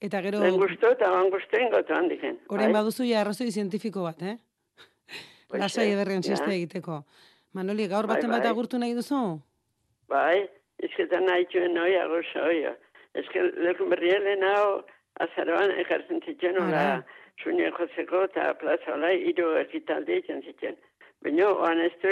eta 0.00 0.22
gero, 0.22 0.40
lehen 0.40 0.56
gustu 0.60 0.86
eta 0.90 1.10
ban 1.10 1.30
gustu 1.30 1.60
ingotu 1.60 1.94
handiken. 1.94 2.38
orain 2.48 2.72
baduzu 2.72 3.04
ja 3.04 3.20
arrazoi 3.20 3.50
zientifiko 3.50 4.02
bat, 4.02 4.22
eh? 4.22 4.36
Lasai 5.58 5.88
eh, 5.88 5.94
ederren 5.94 6.22
siesta 6.22 6.50
ja. 6.50 6.56
egiteko. 6.56 7.02
Manoli, 7.52 7.88
gaur 7.88 8.06
Bai, 8.06 8.16
baten 8.16 8.30
bat 8.30 8.42
bai. 8.42 8.50
agurtu 8.50 8.78
nahi 8.78 8.94
duzu? 8.94 9.40
Bai, 10.08 10.46
izketan 10.82 11.26
nahi 11.26 11.46
txuen 11.50 11.74
noi 11.74 11.94
agoso 11.98 12.44
oio. 12.46 12.76
Ez 13.14 13.26
que 13.32 13.42
leku 13.42 13.88
berri 13.90 14.12
helen 14.14 14.44
hau 14.46 14.82
azaroan 15.20 15.72
ekartzen 15.82 16.22
zituen 16.26 16.56
Ara. 16.56 16.66
hola 16.66 16.84
suño 17.42 17.70
jotzeko 17.72 18.24
eta 18.28 18.54
plaza 18.60 18.94
hola 18.94 19.10
hiru 19.12 19.50
ekitaldi 19.64 20.18
egiten 20.18 20.42
zituen. 20.46 20.76
Baina, 21.24 21.48
oan 21.52 21.80
ez 21.84 21.92
du 22.02 22.10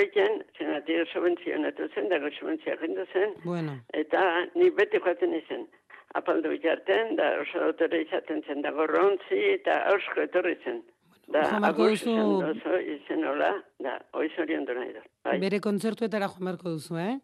zenatio 0.59 1.05
subentzionatu 1.13 1.89
zen, 1.95 2.09
dago 2.09 2.29
subentzia 2.39 2.77
jendu 2.81 3.07
zen, 3.13 3.33
Bueno, 3.45 3.79
eta 3.95 4.21
ni 4.55 4.71
beti 4.71 4.99
joaten 4.99 5.33
izen. 5.35 5.67
Apaldu 6.15 6.51
bitarten, 6.51 7.17
da 7.17 7.39
oso 7.41 7.59
dotore 7.59 8.03
izaten 8.03 8.43
zen, 8.47 8.61
dago 8.63 8.87
rontzi 8.87 9.41
eta 9.55 9.85
ausko 9.93 10.21
etorri 10.27 10.57
zen. 10.65 10.83
Da, 11.29 11.43
joan 11.45 11.61
beharko 11.63 11.87
zen 11.97 12.17
duzu- 12.17 12.51
oso 12.51 12.79
izen 12.81 13.25
hola, 13.29 13.51
da, 13.85 13.99
oiz 14.17 14.31
oriondu 14.41 14.73
nahi 14.75 14.93
da. 14.95 15.03
Bai. 15.25 15.39
bere 15.43 15.61
kontzertuetara 15.61 16.29
joan 16.33 16.45
beharko 16.49 16.71
duzu, 16.77 16.97
eh? 16.99 17.19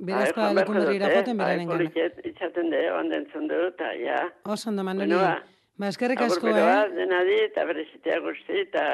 Berazko 0.00 0.40
joan 0.40 0.54
beharko 0.56 0.72
leku 0.74 0.86
berrira 0.86 1.06
dut, 1.06 1.12
eh? 1.12 1.18
joaten 1.20 1.38
beraren 1.38 1.66
Bai, 1.66 1.66
gana. 1.66 1.78
poliket 1.78 2.26
itzaten 2.32 2.70
de, 2.70 2.82
onden 2.92 3.26
zundu, 3.32 3.60
eta 3.68 3.92
ja. 3.98 4.18
Oso 4.44 4.70
ondo, 4.70 4.82
Manoli. 4.84 5.08
Bueno, 5.14 5.22
ba. 5.22 5.42
Ba, 5.78 5.88
eskerrik 5.94 6.20
asko, 6.26 6.48
eh? 6.50 6.90
dena 6.96 7.22
di, 7.24 7.36
eta 7.46 7.64
berezitea 7.64 8.18
guzti, 8.26 8.60
eta 8.66 8.84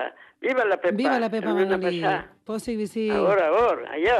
viva 0.45 0.65
la 0.69 0.77
pepa. 0.77 0.97
Viva 0.97 1.19
la 1.19 1.31
Pepa 1.31 1.55
Manoli. 1.55 2.03
Pozik 2.45 2.77
bizi. 2.77 3.09
Agur, 3.11 3.41
agur, 3.41 3.87
aio. 3.97 4.19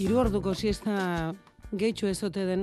Hiru 0.00 0.16
orduko 0.22 0.54
siesta 0.56 0.94
gehitxu 1.76 2.08
ezote 2.08 2.44
den, 2.48 2.62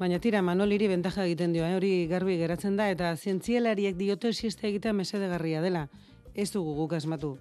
baina 0.00 0.18
tira 0.22 0.40
Manoliri 0.42 0.88
bentaja 0.90 1.24
egiten 1.24 1.52
dio, 1.54 1.64
eh? 1.64 1.76
hori 1.78 1.92
garbi 2.10 2.36
geratzen 2.40 2.76
da, 2.76 2.88
eta 2.92 3.12
zientzialariek 3.16 3.96
diote 3.96 4.32
siesta 4.34 4.66
egitea 4.68 4.92
mesedegarria 4.92 5.62
dela. 5.62 5.86
Ez 6.34 6.50
dugu 6.52 6.74
guk 6.80 6.92
asmatu. 6.98 7.36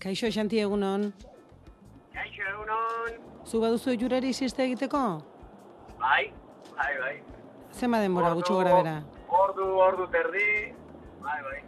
Kaixo, 0.00 0.30
Xanti 0.32 0.60
egunon, 0.62 1.08
Kaixo 2.14 2.46
egunon, 2.52 3.18
zu 3.46 3.60
baduzu 3.60 3.96
jurari 4.00 4.32
siesta 4.32 4.62
egiteko? 4.64 5.02
bai, 5.98 6.30
bai, 6.76 6.92
bai. 7.02 7.14
Zema 7.74 7.98
denbora 8.00 8.30
gutxi 8.34 8.52
Ordu- 8.52 8.62
gora 8.62 8.76
bera. 8.78 8.96
Ordu, 9.28 9.66
ordu 9.88 10.06
terdi, 10.14 10.46
bai, 11.22 11.40
bai. 11.48 11.58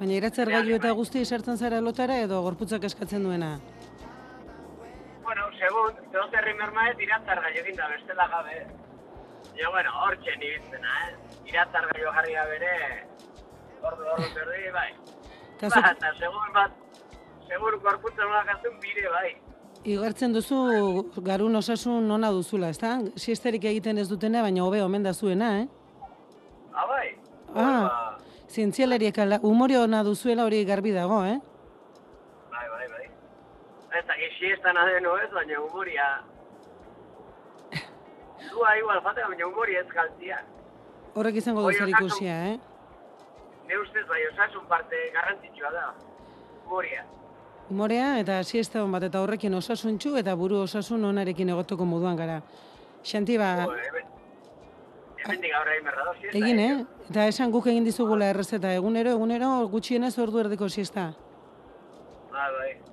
Baina 0.00 0.14
iratzer 0.18 0.50
gailu 0.50 0.74
eta 0.76 0.90
guzti 0.94 1.24
sartzen 1.24 1.56
zara 1.58 1.80
lotara 1.80 2.18
edo 2.22 2.42
gorputzak 2.42 2.84
eskatzen 2.84 3.22
duena? 3.24 3.54
Segun, 5.58 5.96
zeot 6.12 6.34
herri 6.38 6.54
mermaet 6.58 7.00
iratzar 7.02 7.40
gaio 7.42 7.62
egin 7.64 7.76
da, 7.78 7.88
bestela 7.90 8.28
gabe. 8.30 8.58
Ja, 9.58 9.70
bueno, 9.74 9.90
hor 10.04 10.14
txen 10.22 10.44
ibiltzena, 10.44 10.92
eh? 11.06 11.40
Iratzar 11.50 11.88
gaio 11.92 12.12
jarri 12.14 12.36
gabe 12.36 12.58
ere, 12.60 12.74
ordu, 13.82 14.06
ordu 14.14 14.28
terdi, 14.36 14.70
bai. 14.74 14.88
Ba, 15.64 15.82
eta 15.90 16.12
segun 16.20 16.52
bat, 16.54 16.76
segur 17.48 17.78
gorputza 17.82 18.22
nolakazun 18.22 18.78
bire, 18.84 19.08
bai. 19.16 19.30
igartzen 19.88 20.34
duzu 20.34 20.56
garun 21.24 21.56
osasun 21.56 22.10
ona 22.10 22.30
duzula, 22.34 22.68
ezta? 22.74 22.98
Siesterik 23.16 23.64
egiten 23.70 23.98
ez 23.98 24.08
dutena, 24.10 24.42
baina 24.42 24.64
hobe 24.64 24.82
omen 24.84 25.06
da 25.06 25.14
zuena, 25.14 25.52
eh? 25.62 25.66
Ah, 26.74 26.86
bai. 26.86 27.06
Ah, 27.54 28.18
zientzialariek 28.50 29.18
ala, 29.18 29.38
umore 29.42 29.78
ona 29.78 30.02
duzuela 30.04 30.44
hori 30.44 30.64
garbi 30.68 30.92
dago, 30.92 31.24
eh? 31.24 31.38
Bai, 34.06 34.16
bai, 34.16 34.28
bai. 34.40 34.52
Ez 34.52 34.60
da, 34.62 34.70
adeno 34.80 35.16
ez, 35.18 35.30
baina 35.32 35.60
humoria... 35.60 36.06
Zua 38.48 38.76
igual 38.78 39.02
falta, 39.02 39.26
baina 39.28 39.46
humoria 39.46 39.80
ez 39.80 39.88
galtzia. 39.90 40.38
Horrek 41.14 41.40
izango 41.40 41.64
du 41.66 41.72
zer 41.72 41.88
ikusia, 41.88 42.34
eh? 42.52 42.58
Ne 43.68 43.78
ustez 43.82 44.06
bai, 44.08 44.20
osasun 44.32 44.66
parte 44.68 44.96
garrantzitsua 45.14 45.70
da. 45.74 45.94
Humoria. 46.64 47.04
Umorea 47.70 48.18
eta 48.20 48.42
siesta 48.44 48.84
bat 48.84 49.02
eta 49.02 49.20
horrekin 49.20 49.54
osasuntxu 49.54 50.16
eta 50.16 50.34
buru 50.36 50.62
osasun 50.62 51.04
onarekin 51.04 51.48
egoteko 51.48 51.84
moduan 51.84 52.16
gara. 52.16 52.40
Xanti 53.04 53.36
ba, 53.38 53.66
hemendik 55.24 55.54
aurre 55.54 55.74
egin 55.76 55.84
berra 55.84 56.04
da, 56.06 56.14
egin, 56.32 56.58
eh? 56.58 56.84
Eta 57.10 57.26
esan 57.28 57.50
guk 57.52 57.66
egin 57.66 57.84
dizugula 57.84 58.30
errezeta 58.32 58.72
egunero, 58.74 59.10
egunero 59.18 59.50
gutxienez 59.68 60.14
ordu 60.18 60.40
erdiko 60.46 60.68
siesta. 60.68 61.12
Bai, 62.32 62.48
bai, 62.56 62.70
jode. 62.76 62.87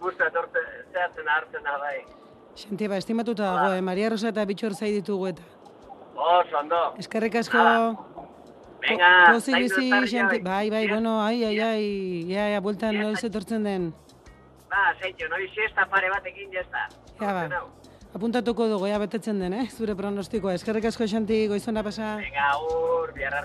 Gusta 0.00 0.26
etorte, 0.30 0.58
zehatzen 0.92 1.28
hartzen 1.28 1.62
da, 1.62 1.78
bai. 1.78 1.98
Xanti 2.58 2.88
ba, 2.90 2.96
estimatuta 2.96 3.44
dago, 3.54 3.72
eh? 3.74 3.82
Maria 3.82 4.08
Rosa 4.10 4.28
eta 4.32 4.44
bitxor 4.44 4.74
zai 4.74 4.90
ditugu 4.92 5.28
eta. 5.30 5.42
Oso, 6.14 6.58
ondo. 6.58 6.94
Eskerrik 6.98 7.34
asko. 7.38 7.62
Venga, 8.82 9.08
Pozik 9.32 9.54
zaindu 9.54 9.76
bizi, 9.76 9.90
Xanti. 10.16 10.40
bai. 10.42 10.68
Bai, 10.68 10.70
bai, 10.70 10.88
bueno, 10.88 11.20
ai, 11.22 11.44
ai, 11.44 11.58
ai, 11.60 12.24
ja, 12.30 12.48
ja, 12.54 12.60
bueltan 12.60 12.94
Ja, 12.94 13.02
noiz 13.02 13.22
etortzen 13.24 13.64
den. 13.64 13.92
Ba, 14.70 14.94
zeitxo, 15.00 15.28
noi 15.28 15.48
siesta 15.54 15.86
pare 15.86 16.10
batekin 16.10 16.50
jazta. 16.52 16.88
Ja, 17.20 17.32
ba. 17.34 17.62
Apuntatuko 18.14 18.66
dugu, 18.68 18.86
ja, 18.86 18.98
betetzen 18.98 19.38
den, 19.38 19.52
eh? 19.52 19.66
Zure 19.68 19.94
pronostikoa. 19.94 20.54
Eskerrik 20.54 20.84
asko, 20.90 21.04
Xanti, 21.06 21.46
goizona 21.48 21.82
pasa. 21.84 22.16
Venga, 22.16 22.50
ur, 22.62 23.12
bihar 23.12 23.44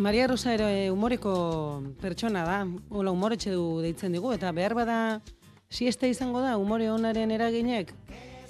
Maria 0.00 0.26
Rosa 0.26 0.54
ere 0.54 0.90
umoreko 0.90 1.82
pertsona 2.00 2.40
da, 2.46 2.60
hola 2.88 3.12
umoretxe 3.12 3.50
du 3.52 3.82
deitzen 3.84 4.14
digu, 4.16 4.32
eta 4.32 4.48
behar 4.56 4.72
bada 4.74 5.20
siesta 5.68 6.08
izango 6.08 6.40
da 6.40 6.54
umore 6.56 6.88
onaren 6.90 7.30
eraginek. 7.30 7.92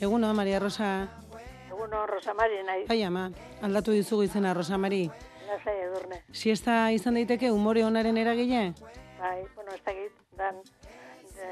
Eguno, 0.01 0.31
Maria 0.33 0.61
Rosa, 0.63 1.09
Eguno, 1.67 2.05
Rosamari 2.07 2.63
nahi, 2.63 2.85
bai 2.87 3.03
ama, 3.03 3.25
aldatu 3.67 3.91
dizugu 3.97 4.23
izena 4.29 4.55
Rosamari. 4.55 5.09
lasai 5.49 5.75
edurne. 5.89 6.21
Siesta 6.33 6.91
izan 6.95 7.19
daiteke 7.19 7.51
umore 7.51 7.83
onaren 7.85 8.17
eragile? 8.17 8.73
Bai, 9.19 9.43
bueno, 9.57 9.75
ez 9.75 9.83
dakit, 9.85 10.13
dan, 10.39 10.63
de, 11.35 11.51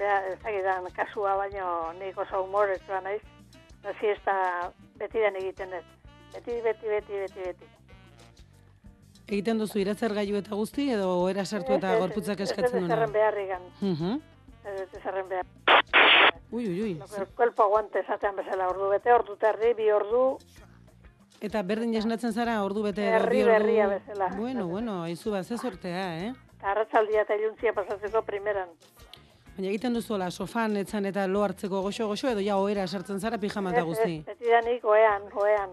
beha, 0.00 0.18
ez 0.32 0.40
dakit 0.42 0.64
dan 0.66 0.90
kasua, 0.96 1.36
baino 1.36 1.92
nik 2.00 2.18
oso 2.18 2.42
humoretua 2.42 3.00
naiz. 3.06 3.22
Da 3.84 3.94
siesta 4.00 4.34
beti 4.98 5.22
den 5.22 5.36
egiten 5.36 5.70
dut. 5.70 5.96
Beti, 6.34 6.60
beti, 6.64 6.86
beti, 6.88 7.22
beti, 7.22 7.40
beti. 7.46 7.72
Egiten 9.28 9.58
duzu 9.58 9.78
iratzer 9.80 10.12
gailu 10.14 10.36
eta 10.36 10.54
guzti, 10.54 10.90
edo 10.92 11.28
era 11.30 11.44
sartu 11.44 11.72
eta 11.78 11.92
Ez, 11.92 11.94
ez, 11.94 12.00
gorputzak 12.02 12.40
ez, 12.40 12.50
eskatzen 12.50 12.66
Ez 12.66 12.72
duena? 12.80 12.94
zerren 12.94 13.12
beharrigan. 13.12 13.62
Mhm. 13.80 14.20
Ez 14.64 14.80
ez 14.82 15.02
zerren 15.02 15.28
behar. 15.28 15.46
Ui, 16.50 16.66
ui, 16.68 16.82
ui. 16.82 16.92
El 17.18 17.26
cuerpo 17.36 17.62
aguante 17.64 18.00
esatean 18.00 18.36
bezala 18.36 18.68
ordu 18.68 18.88
bete, 18.90 19.12
ordu 19.12 19.36
terdi, 19.36 19.74
bi 19.74 19.90
ordu, 19.90 20.38
Eta 21.44 21.60
berdin 21.62 21.92
esnatzen 21.98 22.32
zara 22.32 22.62
ordu 22.64 22.82
bete 22.82 23.02
Herri 23.04 23.42
ordu. 23.42 23.50
berria 23.52 23.86
bezala. 23.88 24.28
Bueno, 24.36 24.66
bueno, 24.66 25.02
aizu 25.02 25.30
bat, 25.32 25.44
ze 25.44 25.58
sortea, 25.58 26.04
eh? 26.24 26.32
eta 26.56 26.70
arratzaldia 26.70 27.22
eta 27.22 27.34
iluntzia 27.36 27.72
pasatzeko 27.74 28.22
primeran. 28.22 28.68
Baina 29.56 29.68
egiten 29.68 29.92
duzuela 29.92 30.30
sofan 30.30 30.76
etzan 30.76 31.04
eta 31.06 31.26
lo 31.26 31.42
hartzeko 31.44 31.82
goxo-goxo 31.82 32.30
edo 32.30 32.40
ja 32.40 32.56
ohera 32.56 32.86
sartzen 32.86 33.20
zara 33.20 33.36
pijama 33.38 33.70
eta 33.72 33.82
guzti. 33.82 34.16
Ez, 34.16 34.28
ez, 34.28 34.38
betidanik 34.38 34.84
oean, 34.84 35.22
oean. 35.34 35.70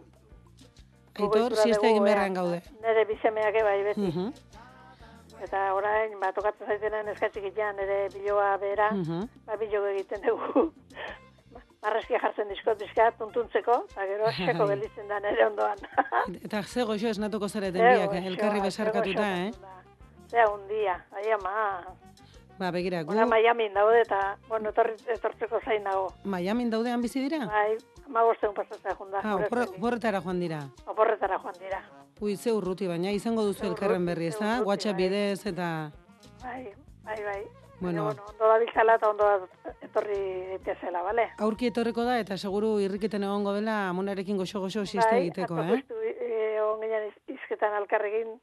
Aitor, 1.20 1.56
siesta 1.56 1.88
egin 1.88 2.04
beharrean 2.04 2.34
gaude. 2.34 2.62
Nere 2.82 3.06
bisemeak 3.10 3.58
bai 3.64 3.84
beti. 3.90 4.08
Mhm, 4.08 4.34
Eta 5.42 5.74
orain, 5.74 6.12
ba, 6.22 6.30
tokatzen 6.38 6.68
zaitenen 6.70 7.08
eskatzik 7.16 7.48
itean, 7.50 7.74
nire 7.80 8.04
biloa 8.14 8.52
bera, 8.62 8.92
mhm. 8.94 9.24
ba, 9.48 9.58
bilo 9.58 9.82
egiten 9.90 10.22
dugu. 10.22 10.68
Marreskia 11.82 12.20
jartzen 12.22 12.46
dizkot 12.52 12.78
bizka, 12.78 13.08
tuntuntzeko, 13.18 13.80
eta 13.90 14.06
gero 14.06 14.30
seko 14.36 14.68
gelditzen 14.70 15.08
da 15.10 15.18
nere 15.24 15.48
ondoan. 15.48 15.82
Eta 16.46 16.62
ze 16.62 16.86
goxo 16.86 17.10
esnatuko 17.10 17.50
zareten 17.50 17.82
biak, 17.82 18.14
elkarri 18.22 18.62
besarkatuta, 18.62 19.32
eh? 19.48 19.50
Zea, 20.30 20.46
un 20.54 20.62
dia, 20.70 21.00
ama. 21.34 21.56
Ba, 22.60 22.70
begira, 22.70 23.02
gu 23.02 23.16
Ona 23.16 23.26
Miami 23.26 23.72
daude 23.74 24.04
eta, 24.04 24.38
bueno, 24.48 24.70
etortzeko 24.70 25.60
zain 25.66 25.84
dago. 25.90 26.12
Miamin 26.24 26.70
daudean 26.70 27.02
bizi 27.02 27.24
dira? 27.24 27.48
Bai, 27.50 27.80
ama 28.12 28.24
bosteun 28.28 28.54
pasatzea 28.54 28.96
junda. 29.00 29.22
Ah, 29.24 29.38
opor- 29.40 29.70
oporretara 29.78 30.20
joan 30.22 30.40
dira. 30.44 30.60
Oporretara 30.86 31.40
joan 31.40 31.56
dira. 31.60 31.80
Ui, 32.22 32.36
ze 32.38 32.52
urruti, 32.54 32.88
baina 32.88 33.12
izango 33.16 33.44
duzu 33.48 33.66
elkarren 33.72 34.06
berri, 34.06 34.28
ez 34.28 34.38
da? 34.40 34.60
WhatsApp 34.68 34.98
bidez 35.00 35.46
eta... 35.48 35.92
Bai, 36.44 36.74
bai, 37.08 37.18
bai. 37.24 37.42
Bueno, 37.82 38.04
bueno, 38.06 38.26
ondo 38.30 38.46
da 38.52 38.58
biltzala 38.62 38.96
eta 39.00 39.10
ondo 39.10 39.26
da 39.26 39.72
etorri 39.82 40.20
daitezela, 40.52 41.02
bale? 41.02 41.24
aurki 41.42 41.72
etorreko 41.72 42.04
da 42.06 42.20
eta 42.22 42.38
seguru 42.38 42.76
irriketen 42.80 43.24
egongo 43.26 43.56
dela 43.56 43.88
amonarekin 43.90 44.38
goxo-goxo 44.38 44.84
siesta 44.86 45.16
bai, 45.16 45.24
egiteko, 45.24 45.58
eh? 45.64 45.80
e, 45.90 46.58
egon 46.60 46.80
ginen 46.84 47.08
iz- 47.08 47.34
izketan 47.40 47.74
alkarrekin, 47.80 48.36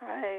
bai, 0.00 0.32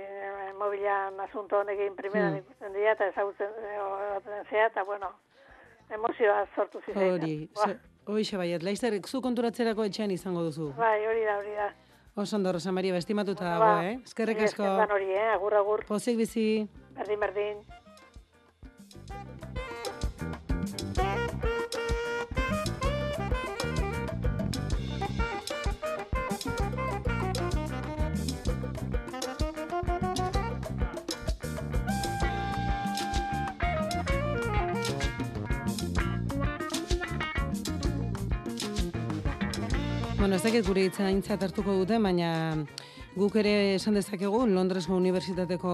mobilan 0.59 1.19
asunto 1.23 1.61
honekin 1.61 1.95
primeran 1.95 2.33
Hmm. 2.33 2.39
ikusten 2.43 2.73
dira 2.73 2.91
eta 2.97 3.07
ezagutzen 3.13 3.47
egoten 3.77 4.45
zea, 4.49 4.65
eta 4.67 4.83
bueno, 4.83 5.13
emozioa 5.89 6.45
sortu 6.55 6.81
zizein. 6.85 7.13
Hori, 7.13 7.49
hoixe 8.13 8.37
baiet, 8.37 8.63
laizter, 8.63 8.93
zu 9.07 9.21
konturatzerako 9.21 9.83
etxean 9.87 10.11
izango 10.11 10.43
duzu. 10.43 10.73
Bai, 10.77 10.99
hori 11.07 11.23
da, 11.25 11.37
hori 11.37 11.55
da. 11.55 11.69
Oso 12.15 12.35
ondo, 12.35 12.51
Rosa 12.51 12.71
Maria, 12.71 12.95
estimatuta 12.97 13.45
Ba, 13.45 13.51
dago, 13.57 13.83
eh? 13.87 13.99
Eskerrik 14.03 14.41
asko. 14.43 14.63
esker 14.63 14.77
dan 14.81 14.91
hori, 14.91 15.11
eh? 15.15 15.29
Agur, 15.33 15.53
agur. 15.55 15.85
Pozik 15.87 16.17
bizi. 16.17 16.67
Berdin, 16.97 17.19
berdin. 17.19 17.61
Bueno, 40.21 40.35
ez 40.35 40.43
dakit 40.45 40.67
gure 40.67 40.83
hitza 40.85 41.07
aintzat 41.09 41.41
hartuko 41.41 41.73
dute, 41.79 41.97
baina 41.97 42.27
guk 43.15 43.39
ere 43.41 43.73
esan 43.73 43.95
dezakegu 43.97 44.43
Londresko 44.45 44.93
Unibertsitateko 44.93 45.71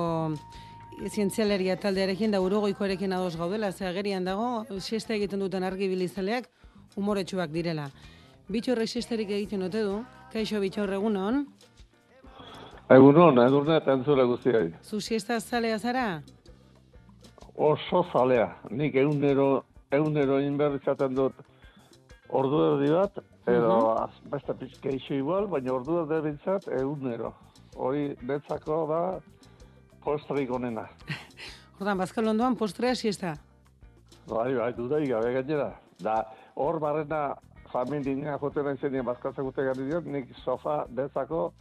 zientzialeria 1.09 1.75
taldearekin 1.75 2.31
da 2.31 2.39
urogoikoarekin 2.39 3.11
ados 3.11 3.35
gaudela, 3.35 3.73
ze 3.73 3.83
agerian 3.89 4.23
dago, 4.23 4.63
siesta 4.79 5.17
egiten 5.17 5.43
duten 5.43 5.67
argi 5.67 5.91
bilizaleak 5.91 6.47
umoretsuak 6.95 7.51
direla. 7.51 7.89
Bitxorrek 8.47 8.87
siesterik 8.87 9.35
egiten 9.35 9.67
ote 9.67 9.83
du, 9.83 9.99
kaixo 10.31 10.63
bitxor 10.63 10.95
egunon, 10.95 11.43
Egunon, 12.87 13.43
edurne 13.43 13.81
eta 13.83 13.99
entzule 13.99 14.23
guztiai. 14.23 14.71
zu 14.81 15.01
siesta 15.01 15.41
zalea 15.41 15.77
zara? 15.77 16.23
Oso 17.57 18.05
zalea. 18.13 18.55
Nik 18.69 18.95
egunero, 18.95 19.65
egunero 19.91 20.39
inberritzaten 20.39 21.15
dut 21.15 21.33
ordu 22.29 22.63
erdi 22.71 22.93
bat, 22.93 23.19
edo 23.47 23.95
Mhm. 23.95 24.29
beste 24.31 24.53
pizkeixo 24.53 25.13
igual, 25.13 25.47
baina 25.47 25.73
ordu 25.73 25.99
erdi 26.03 26.21
bintzat 26.29 26.67
egunero. 26.67 27.33
Hori 27.75 28.15
netzako 28.21 28.87
da 28.89 29.01
postrik 30.03 30.51
onena. 30.51 30.87
Ordan, 31.79 31.97
bazkal 31.97 32.27
ondoan 32.27 32.55
postrea 32.55 32.95
siesta. 32.95 33.35
Bai, 34.27 34.53
bai, 34.55 34.73
dudai 34.73 35.05
gabe 35.07 35.33
gainera. 35.33 35.79
Da, 35.99 36.23
hor 36.55 36.79
barrena 36.79 37.35
familia 37.71 38.37
joten 38.41 38.65
naizenien 38.65 39.05
bazkatzen 39.05 39.43
gute 39.45 39.63
gari 39.63 39.85
diot, 39.85 40.05
nik 40.05 40.31
sofa 40.43 40.85
netzako 40.89 41.51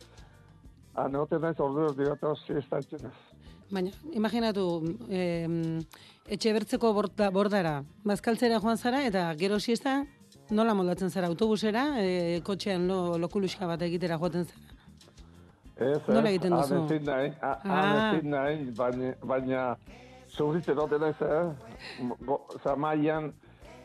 aneoten 0.94 1.40
naiz 1.40 1.58
ordu 1.60 1.86
hor 2.22 2.38
siesta 2.46 2.78
etxenez. 2.78 3.12
Baina, 3.70 3.90
imaginatu, 4.14 4.64
em, 5.10 5.80
etxe 6.28 6.52
bertzeko 6.52 6.92
borda, 6.94 7.30
bordara, 7.30 7.82
bazkaltzera 8.04 8.60
joan 8.60 8.78
zara, 8.78 9.04
eta 9.04 9.34
gero 9.34 9.58
siesta, 9.60 10.04
nola 10.50 10.74
moldatzen 10.74 11.10
zara, 11.10 11.26
autobusera, 11.28 11.84
e, 12.00 12.40
kotxean 12.44 12.86
lo, 12.88 13.16
lokuluska 13.18 13.66
bat 13.66 13.82
egitera 13.82 14.18
joaten 14.18 14.44
zara. 14.44 14.62
Ez, 15.76 15.98
Nola 16.08 16.22
ez, 16.30 16.34
egiten 16.36 16.54
duzu? 16.56 16.74
han 16.74 16.84
ezin 16.86 17.04
nahi, 17.04 17.32
a- 17.42 17.58
Ah. 17.64 18.12
han 18.14 18.30
nahi, 18.30 18.70
baina, 18.76 19.14
baina 19.22 19.76
zuritzen 20.36 20.78
oten 20.78 21.02
ez, 21.02 21.16
eh? 21.20 22.06
Go- 22.24 22.46
Zamaian, 22.64 23.32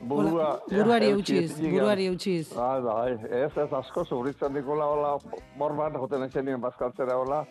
burua... 0.01 0.59
Buruari 0.69 1.09
eutxiz, 1.11 1.51
eutxi 1.51 1.71
buruari 1.71 2.05
eutxiz. 2.07 2.53
Bai, 2.55 2.81
bai, 2.81 3.11
ez, 3.43 3.51
ez, 3.57 3.73
asko 3.73 4.05
zuritzen 4.05 4.53
dikola, 4.53 4.85
hola, 4.85 5.17
morban, 5.57 5.93
joten 5.99 6.23
ezenien 6.23 6.61
bazkaltzera, 6.61 7.17
hola. 7.17 7.45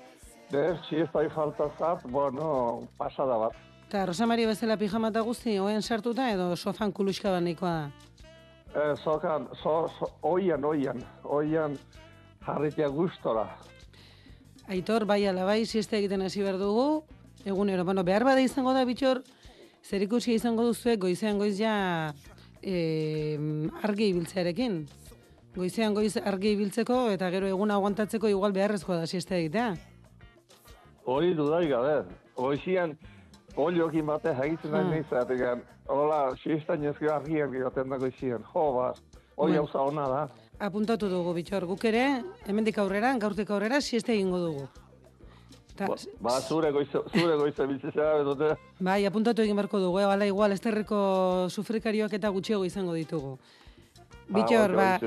Ez, 0.53 0.79
siestai 0.89 1.29
falta 1.31 1.69
zat, 1.79 2.03
bueno, 2.11 2.81
pasada 2.99 3.37
bat. 3.37 3.53
Eta 3.89 4.07
Rosa 4.07 4.27
Maria 4.27 4.47
bezala 4.49 4.77
pijama 4.77 5.09
eta 5.09 5.21
guzti, 5.21 5.59
oen 5.59 5.83
sartuta 5.83 6.31
edo 6.33 6.57
sofan 6.57 6.93
kuluska 6.93 7.31
bat 7.31 7.43
da. 7.61 7.91
Eh, 8.75 8.95
sokan, 9.03 9.49
so, 9.63 9.89
so, 9.99 10.07
oian, 10.23 10.65
oian, 10.65 11.03
oian, 11.25 11.77
jarritea 12.47 12.87
gustora. 12.89 13.49
Aitor, 14.71 15.05
bai 15.11 15.25
ala 15.27 15.45
bai, 15.45 15.65
siesta 15.67 15.99
egiten 15.99 16.23
hasi 16.23 16.45
behar 16.45 16.61
dugu, 16.61 17.03
egunero, 17.45 17.85
bueno, 17.85 18.05
behar 18.07 18.23
bada 18.25 18.41
izango 18.41 18.71
da, 18.77 18.85
bitxor, 18.87 19.25
zer 19.83 20.05
ikusi 20.07 20.37
izango 20.39 20.69
duzuek, 20.69 21.01
goizean 21.03 21.41
goiz 21.43 21.57
ja 21.59 21.75
e, 22.63 23.39
argi 23.83 24.13
ibiltzearekin. 24.13 24.85
Goizean 25.57 25.97
goiz 25.97 26.15
argi 26.23 26.55
ibiltzeko 26.55 27.09
eta 27.11 27.31
gero 27.35 27.49
eguna 27.51 27.75
aguantatzeko 27.81 28.31
igual 28.31 28.55
beharrezkoa 28.55 29.01
da 29.01 29.09
siesta 29.11 29.35
egitea. 29.35 29.73
Hori 31.11 31.35
dudai 31.35 31.65
gabe. 31.67 32.05
Hoizian, 32.39 32.95
oliokin 33.57 34.05
egitzen 34.45 34.71
nahi 34.73 34.83
Hmm. 34.85 34.91
nahi 34.91 35.05
zategan. 35.11 35.63
Hola, 35.89 36.35
siestan 36.43 36.85
ezki 36.85 37.07
argiak 37.09 37.55
egoten 37.55 37.89
dago 37.91 38.07
izien. 38.07 38.45
Jo, 38.55 38.73
ba, 38.73 38.93
hoi 39.37 39.53
gauza 39.53 39.81
ona 39.83 40.07
da. 40.09 40.29
Apuntatu 40.59 41.09
dugu, 41.09 41.33
bitxor, 41.35 41.65
guk 41.67 41.85
ere, 41.85 42.23
hemendik 42.47 42.79
aurrera, 42.79 43.17
gaurtik 43.19 43.51
aurrera, 43.51 43.81
siesta 43.81 44.13
egingo 44.13 44.39
dugu. 44.39 44.69
Ta, 45.77 45.87
Ba, 45.87 45.95
ba, 46.21 46.41
zure 46.41 46.71
goize, 46.73 46.99
zure 47.15 47.37
goize 47.37 47.67
bizitzea 47.67 48.57
bai, 48.81 49.07
apuntatu 49.07 49.41
egin 49.43 49.57
beharko 49.57 49.79
dugu, 49.81 49.99
eh? 50.01 50.27
Igual, 50.27 50.53
esterreko 50.53 51.47
sufrikarioak 51.49 52.13
eta 52.13 52.29
gutxiago 52.29 52.65
izango 52.65 52.93
ditugu. 52.93 53.39
Bitxor, 54.29 54.77
ba, 54.77 55.01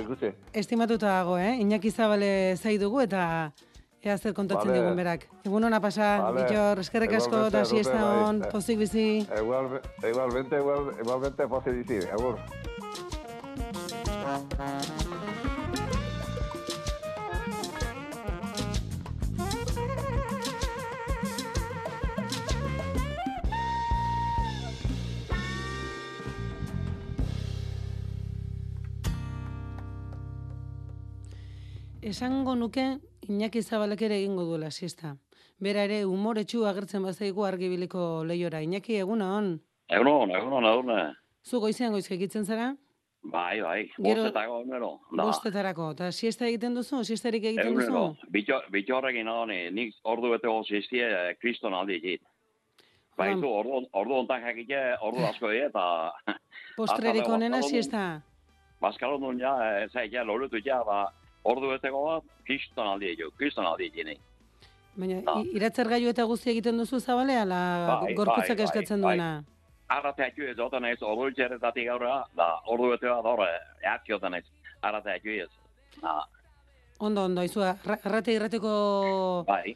estimatuta 0.52 1.08
dago, 1.08 1.38
eh? 1.38 1.60
Iñaki 1.62 1.92
Zabale 1.92 2.58
zai 2.58 2.78
dugu 2.78 3.02
eta 3.02 3.54
ea 4.04 4.18
zer 4.18 4.34
kontatzen 4.36 4.68
Vale. 4.70 4.82
digun 4.82 4.98
berak. 5.00 5.28
Egun 5.48 5.64
hona 5.64 5.80
pasa, 5.82 6.08
Vale. 6.26 6.42
bitxor, 6.42 6.80
eskerrik 6.84 7.14
asko 7.20 7.30
Igualmente, 7.38 7.66
siesta 7.70 7.94
Rute, 7.94 8.04
bai. 8.10 8.24
hon, 8.24 8.42
pozik 8.52 8.78
bizi. 8.80 9.06
Igual, 9.40 9.82
igualmente, 10.12 10.58
igual, 10.58 10.92
igualmente 11.00 11.48
positivi, 11.48 12.06
agur. 12.12 12.40
Esango 32.02 32.56
nuke 32.56 33.00
Iñaki 33.30 33.62
Zabalek 33.64 34.02
ere 34.02 34.18
egingo 34.20 34.44
duela 34.44 34.70
siesta. 34.72 35.16
Bera 35.60 35.84
ere 35.88 36.04
umoretsu 36.06 36.66
agertzen 36.68 37.04
bazaigu 37.04 37.46
argibiliko 37.48 38.24
lehiora. 38.28 38.62
Iñaki, 38.62 38.98
egun 39.00 39.22
hon. 39.22 39.54
Egunon, 39.90 40.32
egunon, 40.36 40.66
egunon. 40.66 41.14
Zu 41.44 41.60
goizean 41.60 41.94
goiz 41.96 42.10
egitzen 42.12 42.46
zara? 42.46 42.74
Bai, 43.24 43.62
bai, 43.64 43.80
bostetako 43.98 44.58
egunero. 44.60 44.90
Da, 45.14 45.24
Bostetarako. 45.24 45.92
Eta 45.96 46.10
siesta 46.12 46.46
egiten 46.50 46.76
duzu? 46.76 47.00
Siestarik 47.08 47.46
egiten 47.54 47.72
duzu? 47.72 47.88
egunero. 47.88 48.32
Bitxo, 48.36 48.60
bitxorrekin 48.76 49.32
adoni, 49.32 49.60
nik 49.72 49.96
ordu 50.04 50.34
bete 50.34 50.52
goziztie, 50.52 51.06
eh, 51.08 51.36
kriston 51.40 51.76
aldi 51.78 51.96
egit. 52.02 52.24
Baizu, 53.16 53.48
ordu, 53.48 53.84
ordu 53.94 54.20
ontak 54.20 54.44
jakite, 54.50 54.82
ordu 55.08 55.24
asko 55.30 55.54
die, 55.54 55.64
eta... 55.70 55.86
Postrerik 56.76 57.30
onena 57.30 57.62
siesta? 57.64 58.04
Bazkalon 58.84 59.24
duen 59.24 59.40
ja, 59.40 59.54
eh, 59.70 59.88
zait 59.88 60.12
ja, 60.12 60.26
lorutu 60.28 60.60
ja, 60.66 60.82
ba, 60.84 61.06
ordu 61.44 61.70
beteko 61.70 62.04
bat, 62.06 62.24
kriston 62.46 62.88
aldi 62.88 63.10
egit, 63.14 63.34
kriston 63.38 63.66
aldi 63.66 63.86
egit, 63.92 64.06
nik. 64.06 64.20
Baina 64.96 65.22
Da. 65.26 65.40
i- 65.42 65.56
iratzar 65.58 65.88
gailu 65.90 66.10
eta 66.10 66.24
guzti 66.30 66.50
egiten 66.52 66.78
duzu 66.78 67.00
zabale, 67.00 67.36
ala 67.38 68.00
Bai, 68.04 68.14
gorputzak 68.14 68.58
bai, 68.58 68.64
eskatzen 68.66 69.02
bai, 69.02 69.18
duena? 69.18 69.44
arrateak 69.90 70.38
ez, 70.40 70.58
otan 70.60 70.82
naiz, 70.82 71.02
ordu 71.02 71.32
txerretatik 71.36 71.88
aurra, 71.90 72.24
da, 72.36 72.60
ordu 72.68 72.90
bete 72.92 73.08
bat 73.10 73.26
horre, 73.26 73.50
eatki 73.84 74.14
otan 74.14 74.32
naiz, 74.32 74.46
arrateak 74.82 75.26
ez. 75.26 75.50
Da, 76.02 76.24
Ondo, 77.00 77.24
ondo, 77.26 77.42
izu, 77.44 77.60
arrate 77.62 78.32
irrateko 78.34 79.44
bai, 79.48 79.76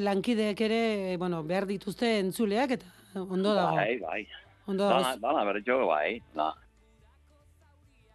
lankideek 0.00 0.60
ere, 0.60 1.16
bueno, 1.18 1.42
behar 1.44 1.66
dituzte 1.66 2.18
entzuleak, 2.18 2.70
eta 2.70 2.86
ondo 3.20 3.54
dago. 3.54 3.76
bai, 3.76 3.98
bai. 3.98 4.26
Ondo 4.66 4.88
Dana, 4.88 5.14
dago. 5.14 5.20
dana 5.20 5.44
bertxo, 5.52 5.86
bai, 5.86 6.20
da. 6.34 6.54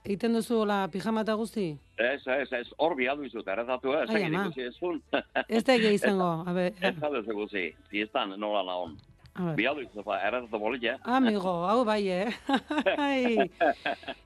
Egiten 0.03 0.33
duzu 0.33 0.65
la 0.65 0.87
pijama 0.91 1.21
eta 1.21 1.33
guzti? 1.39 1.79
Ez, 1.97 2.21
ez, 2.27 2.51
ez, 2.51 2.67
hor 2.81 2.95
bialdu 2.97 3.23
izut, 3.27 3.47
errazatu 3.47 3.91
ez, 3.93 4.09
egin 4.09 4.33
ikusi 4.33 4.63
ezun. 4.65 5.01
Ez 5.47 5.63
da 5.63 5.75
egia 5.77 5.91
izango, 5.93 6.29
a 6.47 6.53
ber, 6.55 6.71
Ez 6.81 6.95
da 6.99 7.09
ez 7.19 7.27
ikusi, 7.29 7.65
fiestan 7.91 8.33
nola 8.41 8.63
naon. 8.65 8.95
a 9.35 9.43
ber. 9.45 9.55
Bialdu 9.59 9.81
izut, 9.85 10.03
ba, 10.05 10.17
errazatu 10.25 10.59
bolit, 10.59 10.83
eh? 10.89 10.95
Amigo, 11.03 11.53
hau 11.69 11.83
bai, 11.85 12.01
eh? 12.09 12.31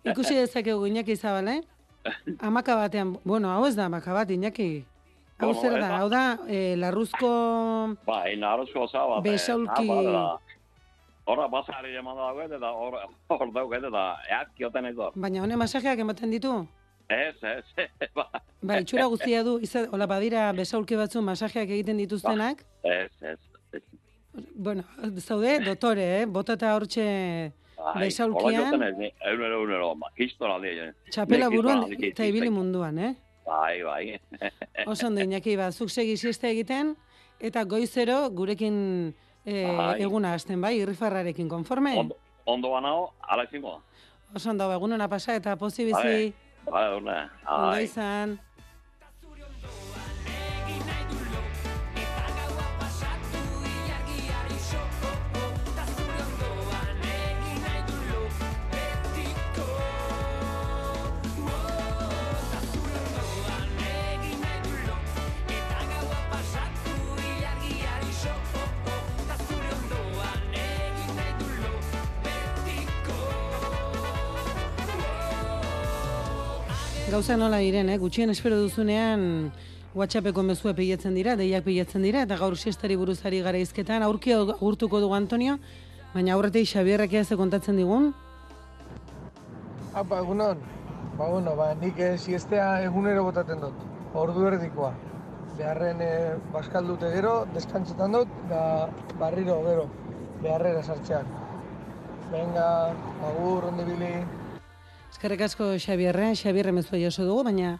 Ikusi 0.05 0.35
dezakegu 0.39 0.85
Iñaki 0.87 1.15
Zabal, 1.15 1.47
eh? 1.47 1.61
Amaka 2.39 2.75
batean, 2.75 3.17
bueno, 3.25 3.51
hau 3.51 3.65
ez 3.67 3.75
da 3.75 3.85
amaka 3.91 4.13
bat, 4.13 4.29
Iñaki. 4.31 4.85
Hau 5.39 5.51
Bueno, 5.53 5.61
zer 5.61 5.73
ez 5.77 5.81
da, 5.83 5.97
hau 5.99 6.09
da, 6.09 6.23
eh, 6.47 6.75
larruzko... 6.79 7.29
Bai, 8.07 8.37
narozko 8.37 8.87
zaba. 8.87 9.19
Besaulki- 9.21 10.39
Horra 11.27 11.47
basari 11.51 11.91
eman 11.99 12.15
dago 12.15 12.41
eta 12.41 12.69
hor 12.71 12.93
hor 13.27 13.49
dago 13.51 13.73
eta 13.75 14.03
eatki 14.31 14.63
oten 14.63 14.85
ez 14.85 14.95
da. 14.95 15.09
Baina 15.13 15.41
honen 15.43 15.59
masajeak 15.59 15.99
ematen 15.99 16.31
ditu? 16.31 16.53
Ez, 17.09 17.35
ez, 17.43 17.63
ba, 18.17 18.27
Ba, 18.61 18.79
itxura 18.81 19.05
guztia 19.07 19.43
du, 19.45 19.57
izan, 19.63 19.87
hola 19.95 20.07
badira 20.09 20.49
besaulki 20.55 20.97
batzu 20.99 21.21
masajeak 21.23 21.69
egiten 21.69 22.01
dituztenak, 22.01 22.63
ez, 22.83 23.11
ez. 23.21 23.37
ez. 23.71 23.83
bueno, 24.55 24.83
zaude, 25.23 25.59
dotore, 25.63 26.07
eh? 26.21 26.25
Botata 26.25 26.73
hortxe 26.75 27.05
Bai, 27.77 28.07
besaulkian, 28.07 28.73
Hola 28.73 28.89
joten 28.89 29.05
ez, 29.07 29.13
eunero, 29.31 29.93
ba, 29.95 30.09
kiston 30.17 30.51
aldi. 30.51 30.73
eh. 30.83 30.91
txapela 31.13 31.47
buruan 31.53 31.85
eta 31.95 32.25
ibili 32.27 32.49
munduan, 32.51 32.97
eh? 32.99 33.13
Bai, 33.47 33.81
bai. 33.83 34.19
Oso 34.91 35.07
ondo, 35.07 35.21
Iñaki, 35.23 35.55
ba, 35.55 35.71
zuk 35.71 35.89
segi 35.93 36.17
siesta 36.17 36.49
egiten, 36.49 36.95
eta 37.39 37.63
goizero 37.63 38.25
gurekin 38.35 39.13
eh, 39.45 39.63
Bai. 39.77 40.01
eguna 40.03 40.33
hasten, 40.35 40.59
bai, 40.59 40.73
irrifarrarekin 40.81 41.47
konforme? 41.47 41.95
Ondo, 41.95 42.17
ondo 42.43 42.73
banao, 42.73 43.13
ala 43.21 43.45
izango. 43.47 43.77
Oso 44.35 44.49
ondo, 44.51 44.67
ba, 44.67 44.75
egunona 44.75 45.07
pasa 45.07 45.37
eta 45.39 45.55
pozi 45.55 45.87
Bai, 45.93 46.33
bai, 46.71 46.95
urne. 46.95 47.29
ondo 47.47 47.79
izan. 47.79 48.37
Gauza 77.17 77.33
nola 77.33 77.57
diren, 77.57 77.87
eh? 77.89 77.95
gutxien 77.97 78.29
espero 78.29 78.59
duzunean 78.61 79.21
WhatsAppeko 79.97 80.43
mezua 80.45 80.75
pilatzen 80.77 81.15
dira, 81.17 81.33
deiak 81.39 81.63
pilatzen 81.65 82.03
dira, 82.05 82.21
eta 82.27 82.37
gaur 82.37 82.53
siestari 82.61 82.93
buruzari 82.93 83.39
gara 83.41 83.57
izketan, 83.57 84.05
aurki 84.05 84.35
agurtuko 84.35 84.99
dugu 85.01 85.17
Antonio, 85.17 85.55
baina 86.13 86.35
aurretik 86.35 86.69
Xabierrek 86.69 87.17
ea 87.17 87.23
ze 87.25 87.39
kontatzen 87.41 87.81
digun, 87.81 88.11
Apa, 89.95 90.21
egunon. 90.21 90.61
Ba, 91.17 91.25
bueno, 91.25 91.57
ba, 91.57 91.71
nik 91.81 91.97
eh, 91.97 92.13
siestea 92.21 92.83
egunero 92.85 93.25
botaten 93.31 93.65
dut. 93.65 93.81
Ordu 94.13 94.45
erdikoa. 94.53 94.93
Beharren 95.57 96.05
eh, 96.05 96.37
baskaldute 96.53 97.09
gero, 97.17 97.35
deskantzetan 97.57 98.13
dut, 98.13 98.41
da 98.53 98.91
barriro 99.17 99.63
gero, 99.65 99.89
beharrera 100.45 100.85
sartzean. 100.85 101.25
Venga, 102.29 102.67
agur, 103.33 103.71
ondo 103.73 103.89
ibili. 103.89 104.19
Eskerrik 105.17 105.41
asko 105.41 105.71
Xabierre, 105.81 106.35
Xabierre 106.37 106.71
mezua 106.71 106.99
jaso 107.01 107.23
dugu, 107.25 107.41
baina 107.47 107.79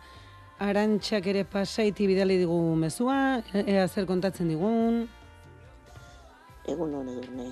arantxak 0.57 1.27
ere 1.29 1.43
pasaiti 1.45 2.07
bidali 2.09 2.39
digu 2.41 2.55
mezua, 2.73 3.43
ea 3.53 3.83
zer 3.88 4.07
kontatzen 4.09 4.49
digun, 4.49 5.03
Egun 6.67 6.95
hon 6.97 7.11
edurne. 7.11 7.51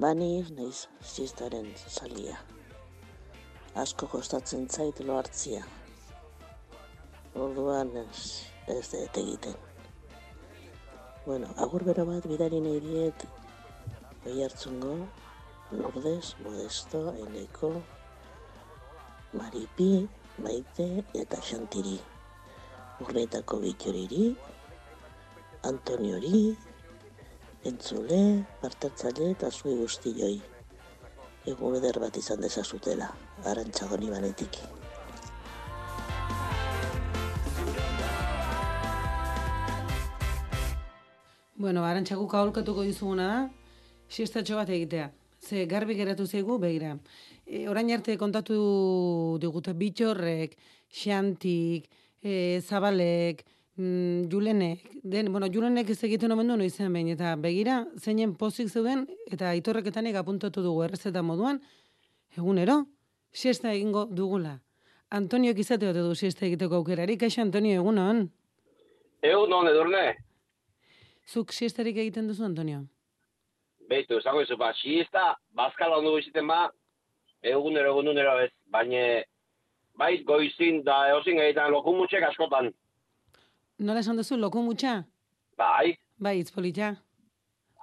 Bani 0.00 0.28
naiz 0.56 0.86
siestaren 1.02 1.66
salia. 1.76 2.38
Asko 3.82 4.06
kostatzen 4.12 4.68
zait 4.70 5.02
lo 5.04 5.18
hartzia. 5.18 5.64
Orduan 7.34 7.90
ez, 7.98 8.46
ez 8.70 8.94
egiten. 9.02 9.58
Bueno, 11.26 11.50
agur 11.66 11.84
bero 11.84 12.06
bat 12.06 12.30
bidari 12.30 12.62
nahi 12.62 12.80
diet 12.86 13.26
oi 14.24 14.38
hartzungo, 14.46 14.94
Lourdes, 15.74 16.36
Modesto, 16.46 17.10
Eneko, 17.26 17.74
Maripi, 19.34 20.06
Maite 20.42 21.04
eta 21.14 21.40
Xantiri. 21.42 21.96
Urnetako 23.02 23.58
bitxoriri, 23.64 24.28
Antoniori, 25.66 26.42
entzule, 27.66 28.20
partatzaile 28.62 29.32
eta 29.34 29.50
zui 29.50 29.74
guztioi. 29.80 30.36
Egun 31.50 31.76
eder 31.80 31.98
bat 32.00 32.16
izan 32.16 32.40
dezazutela, 32.44 33.10
arantxagoni 33.50 34.10
banetik. 34.12 34.60
Bueno, 41.64 41.84
arantxakuk 41.88 42.34
aholkatuko 42.34 42.82
dizuguna 42.84 43.26
da, 43.28 43.36
siestatxo 44.08 44.56
bat 44.60 44.70
egitea. 44.70 45.10
Ze 45.44 45.66
garbi 45.68 45.94
geratu 45.96 46.26
zaigu, 46.26 46.58
begira. 46.58 46.96
E, 47.46 47.68
orain 47.68 47.90
arte 47.92 48.16
kontatu 48.18 49.38
digute 49.40 49.74
bitxorrek, 49.76 50.56
xantik, 50.88 51.90
e, 52.22 52.60
zabalek, 52.60 53.44
mm, 53.76 54.30
julenek, 54.32 54.88
den, 55.02 55.30
bueno, 55.32 55.46
julenek 55.52 55.90
ez 55.90 55.98
egiten 56.04 56.32
omen 56.32 56.48
du 56.48 56.56
noizean 56.56 56.92
behin, 56.92 57.12
eta 57.12 57.34
begira, 57.36 57.84
zeinen 57.98 58.34
pozik 58.34 58.68
zeuden, 58.68 59.06
eta 59.30 59.50
aitorreketanek 59.50 60.16
apuntatu 60.16 60.62
dugu 60.62 60.84
errezeta 60.84 61.22
moduan, 61.22 61.60
egunero, 62.36 62.86
siesta 63.32 63.72
egingo 63.72 64.06
dugula. 64.10 64.60
Antoniok 65.10 65.58
izate 65.58 65.88
ote 65.88 66.00
du 66.00 66.14
siesta 66.14 66.46
egiteko 66.46 66.80
aukerari, 66.80 67.18
kaixo 67.18 67.42
Antonio, 67.42 67.76
egunon? 67.82 68.28
Egun 69.22 69.50
non 69.50 69.68
edurne, 69.68 70.16
Zuk 71.24 71.54
siestarik 71.56 71.96
egiten 71.96 72.26
duzu, 72.28 72.44
Antonio? 72.44 72.82
beitu, 73.88 74.18
esango 74.18 74.42
izu, 74.44 74.56
ba, 74.60 74.72
siesta, 74.78 75.34
bazkala 75.56 75.98
ondo 76.00 76.14
biziten 76.16 76.48
ba, 76.48 76.68
egunero, 77.44 77.90
egunero 77.92 78.38
ez, 78.42 78.50
baina, 78.72 79.22
bai 80.00 80.12
goizin 80.26 80.82
da 80.84 80.96
eozin 81.12 81.38
egiten 81.38 81.70
lokumutxek 81.76 82.24
askotan, 82.30 82.72
Nola 83.78 84.00
esan 84.00 84.16
duzu, 84.16 84.36
loku 84.38 84.62
mutxa? 84.62 85.02
bai, 85.58 85.96
Bai, 86.22 86.38
itzpolitxa. 86.40 86.92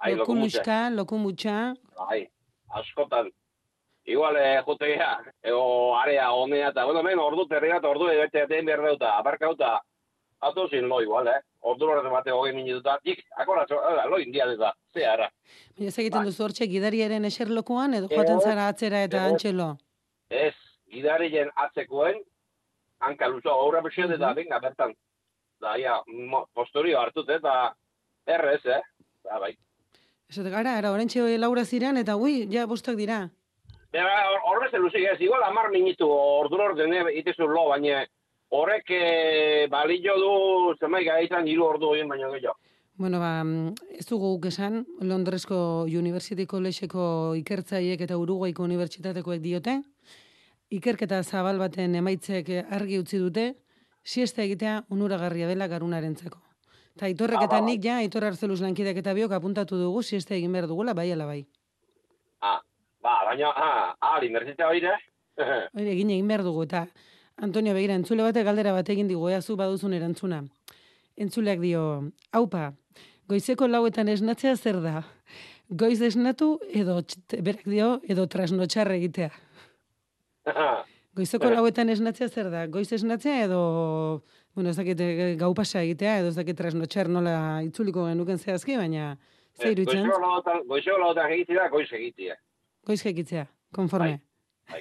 Ai, 0.00 0.14
loku 0.16 0.32
lokumutxa. 0.32 0.58
muxka, 0.58 0.78
loku 0.96 1.18
mutxa. 1.20 1.56
bai, 1.98 2.26
askotan. 2.80 3.28
Igual, 4.08 4.36
eh, 4.36 4.62
jutegia, 4.66 5.18
ego 5.44 5.94
area 5.96 6.32
honea, 6.32 6.68
eta, 6.72 6.84
bueno, 6.84 7.02
men, 7.02 7.18
ordu 7.22 7.44
terria 7.46 7.76
eta 7.76 7.88
ordu 7.88 8.08
ebete 8.10 8.40
etein 8.42 8.66
behar 8.66 8.80
dauta, 8.82 9.12
abarkauta, 9.18 9.80
atozin 10.40 10.88
lo 10.88 11.00
igual, 11.02 11.28
eh? 11.28 11.40
Ordu 11.62 11.86
horretu 11.86 12.10
bate 12.10 12.32
hogei 12.34 12.52
minututa, 12.56 12.96
dik, 13.04 13.20
akoratxo, 13.38 13.76
eh, 13.90 14.06
lo 14.10 14.18
indian 14.18 14.50
eta, 14.50 14.72
ze 14.92 15.04
ara. 15.06 15.28
Baina 15.76 15.88
ez 15.92 15.98
egiten 15.98 16.24
duzu 16.26 16.42
hortxe 16.44 16.66
gidariaren 16.66 17.24
eserlokuan, 17.24 17.94
edo 17.94 18.08
joaten 18.10 18.36
Ez, 18.40 18.42
zara 18.42 18.68
atzera 18.68 19.02
eta 19.04 19.20
ez. 19.26 19.32
antxelo. 19.32 19.68
Ez, 20.28 20.54
gidarien 20.90 21.50
atzekoen, 21.54 22.18
hanka 23.00 23.28
luzo, 23.28 23.50
aurra 23.50 23.80
besiet 23.80 24.10
eta 24.10 24.32
venga, 24.34 24.58
bertan. 24.58 24.94
Da, 25.60 25.76
ja, 25.78 26.00
mo- 26.06 26.48
postorio 26.52 26.98
hartut, 27.00 27.28
eta 27.30 27.74
errez, 28.26 28.64
eh? 28.66 28.80
Da, 29.22 29.38
bai. 29.38 29.56
Esate 30.28 30.50
gara, 30.50 30.76
ara, 30.78 30.90
orentxe 30.90 31.22
laura 31.38 31.64
ziren, 31.64 31.96
eta 31.96 32.16
ui, 32.16 32.48
ja 32.50 32.66
bostak 32.66 32.96
dira. 32.96 33.28
Bera, 33.92 34.16
hor- 34.30 34.42
horrez 34.50 34.72
eluzik 34.74 35.04
ez, 35.12 35.20
igual 35.20 35.42
amar 35.44 35.70
minutu 35.70 36.08
ordu 36.10 36.56
orden 36.56 36.94
itezu 37.14 37.46
lo, 37.46 37.68
baina 37.68 38.06
horrek 38.52 38.90
eh, 38.92 39.66
balio 39.72 40.14
du 40.20 40.32
zenbait 40.80 41.06
gaitan 41.06 41.48
hiru 41.48 41.64
ordu 41.66 41.94
egin 41.96 42.08
baino 42.12 42.30
gehiago. 42.34 42.58
Bueno, 43.00 43.18
ba, 43.18 43.42
mm, 43.42 43.72
ez 43.98 44.04
dugu 44.06 44.34
guk 44.36 44.46
esan, 44.50 44.82
Londresko 45.00 45.86
University 45.88 46.44
Collegeko 46.46 47.34
ikertzaiek 47.40 48.04
eta 48.04 48.18
Uruguaiko 48.20 48.62
Unibertsitatekoek 48.68 49.40
diote, 49.40 49.78
ikerketa 50.70 51.22
zabal 51.24 51.58
baten 51.58 51.96
emaitzek 51.98 52.50
argi 52.70 52.98
utzi 53.00 53.18
dute, 53.18 53.46
siesta 54.04 54.42
egitea 54.44 54.82
onuragarria 54.90 55.48
dela 55.48 55.66
garunarentzako. 55.72 56.38
Ta 56.98 57.06
aitorrek 57.08 57.40
Ah, 57.40 57.44
eta 57.48 57.56
ba, 57.56 57.60
ba. 57.62 57.66
nik 57.66 57.80
ja, 57.82 57.96
aitor 58.04 58.24
arzeluz 58.28 58.60
lankideak 58.60 59.00
eta 59.00 59.14
biok 59.16 59.32
apuntatu 59.32 59.78
dugu 59.80 60.02
siesta 60.02 60.34
egin 60.36 60.52
behar 60.52 60.68
dugula, 60.68 60.92
bai 60.92 61.10
ala 61.12 61.26
bai. 61.26 61.46
Ah, 62.40 62.60
Baina, 63.02 63.48
ah, 63.56 63.96
ahal, 63.98 64.24
inbertzita 64.28 64.66
baire. 64.68 64.92
Hori 65.74 65.88
egin 65.90 66.10
egin 66.10 66.28
behar 66.28 66.44
dugu, 66.44 66.62
eta 66.68 66.84
Antonio 67.42 67.74
begira, 67.74 67.96
entzule 67.98 68.22
batek 68.22 68.44
galdera 68.46 68.70
bat 68.76 68.90
egin 68.92 69.08
digu, 69.10 69.26
ea 69.26 69.40
zu 69.42 69.56
baduzun 69.58 69.96
erantzuna. 69.96 70.44
Entzuleak 71.18 71.58
dio, 71.58 71.82
haupa, 72.30 72.68
goizeko 73.28 73.66
lauetan 73.66 74.10
esnatzea 74.12 74.54
zer 74.56 74.78
da? 74.84 75.00
Goiz 75.82 75.98
esnatu 76.06 76.52
edo, 76.70 77.00
berak 77.42 77.64
dio, 77.66 77.96
edo 78.14 78.28
trasnotxarra 78.30 78.94
egitea. 79.00 79.32
Goizeko 81.18 81.50
lauetan 81.50 81.90
esnatzea 81.90 82.28
zer 82.28 82.50
da? 82.52 82.60
Goiz 82.70 82.92
esnatzea 82.94 83.40
edo, 83.48 83.62
bueno, 84.54 84.70
ez 84.70 84.76
dakit 84.78 85.02
eh, 85.02 85.34
gau 85.40 85.50
pasa 85.58 85.82
egitea, 85.82 86.20
edo 86.22 86.30
ez 86.30 86.36
dakit 86.36 86.60
trasnotxar 86.60 87.10
nola 87.10 87.34
itzuliko 87.66 88.04
genuken 88.06 88.38
zehazki, 88.38 88.76
baina 88.78 89.16
ze 89.58 89.72
iruditzen? 89.72 90.06
Goizeko 90.06 90.22
lautan, 90.22 90.62
goizeko 90.70 91.00
lautan 91.02 91.34
egitea, 91.34 91.66
goiz 91.74 91.88
egitea. 91.90 92.38
Goiz 92.86 93.00
jekitzea, 93.02 93.48
konforme. 93.74 94.20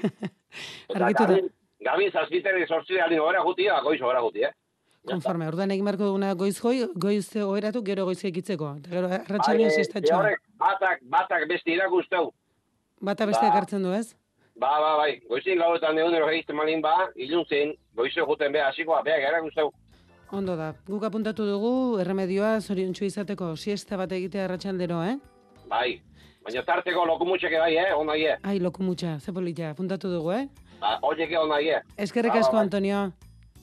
Eta 0.92 1.02
Argitu 1.02 1.26
da. 1.26 1.42
Gabi, 1.84 2.06
gabi 2.06 2.12
zazpiteri 2.12 2.68
sortzi 2.68 3.00
alin 3.00 3.20
gora 3.20 3.42
gutia, 3.44 3.82
goiz 3.82 4.00
gora 4.00 4.22
guti, 4.22 4.44
eh? 4.44 4.52
Konforme, 5.08 5.48
orduan 5.48 5.72
egin 5.72 5.86
beharko 5.86 6.06
duguna 6.06 6.34
goiz 6.36 6.60
joi, 6.62 6.86
goiz 6.96 7.36
oheratu 7.36 7.82
gero 7.84 8.06
goiz 8.06 8.22
jekitzeko. 8.22 8.76
Eta 8.78 8.90
gero 8.90 9.08
Bai, 9.10 9.64
eh, 9.64 9.70
siestatxoa. 9.72 10.18
horrek, 10.18 10.42
batak, 10.58 11.00
batak 11.02 11.48
beste 11.50 11.72
irakusteu. 11.72 12.32
Bata 13.02 13.26
besteak 13.26 13.52
ba. 13.52 13.58
hartzen 13.58 13.82
du, 13.82 13.92
ez? 13.94 14.16
Ba, 14.60 14.80
ba, 14.80 14.98
bai, 14.98 15.22
goizin 15.28 15.58
lauetan 15.58 15.98
egunero 15.98 16.30
egizten 16.30 16.56
malin 16.56 16.82
ba, 16.82 17.10
iluntzin, 17.16 17.74
goizo 17.96 18.28
juten 18.28 18.52
beha 18.52 18.68
hasikoa, 18.68 19.02
beha 19.02 19.18
erakusteu. 19.18 19.72
Ondo 20.32 20.56
da. 20.56 20.76
Guk 20.88 21.04
apuntatu 21.04 21.46
dugu 21.46 22.00
erremedioa 22.00 22.60
zoriontsu 22.62 23.06
izateko 23.06 23.56
siesta 23.56 23.98
bat 23.98 24.12
egitea 24.12 24.46
arratsaldero, 24.46 25.02
eh? 25.04 25.18
Bai, 25.68 26.00
baina 26.46 26.62
tarteko 26.64 27.06
lokumutxeke 27.06 27.58
bai, 27.58 27.76
eh, 27.76 27.94
onai, 27.96 28.22
eh? 28.26 28.38
Ai, 28.44 28.60
lokumutxa, 28.60 29.20
ze 29.20 29.34
polita, 29.34 29.72
apuntatu 29.72 30.08
dugu, 30.14 30.32
eh? 30.32 30.48
Ba, 30.82 30.98
oieke 31.06 31.38
onai, 31.38 31.68
eh? 31.70 31.82
Eskerrik 31.98 32.34
Ba, 32.34 32.40
ba, 32.40 32.46
asko, 32.46 32.56
bai. 32.58 32.64
Antonio. 32.66 33.02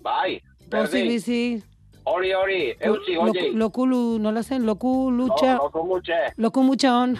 Bai, 0.02 0.30
Pozik 0.70 0.70
berdin, 0.70 1.08
bizi. 1.08 1.62
hori, 2.06 2.32
hori, 2.32 2.60
eutzi, 2.80 3.14
Loku- 3.16 3.30
oiei. 3.34 3.52
Lokulu, 3.54 4.18
nola 4.18 4.42
zen? 4.42 4.62
Loku 4.66 5.10
lutxa. 5.10 5.56
Lo- 5.56 5.64
Lokumutxe. 5.64 6.20
Lokumutxa 6.38 6.92
on. 7.02 7.16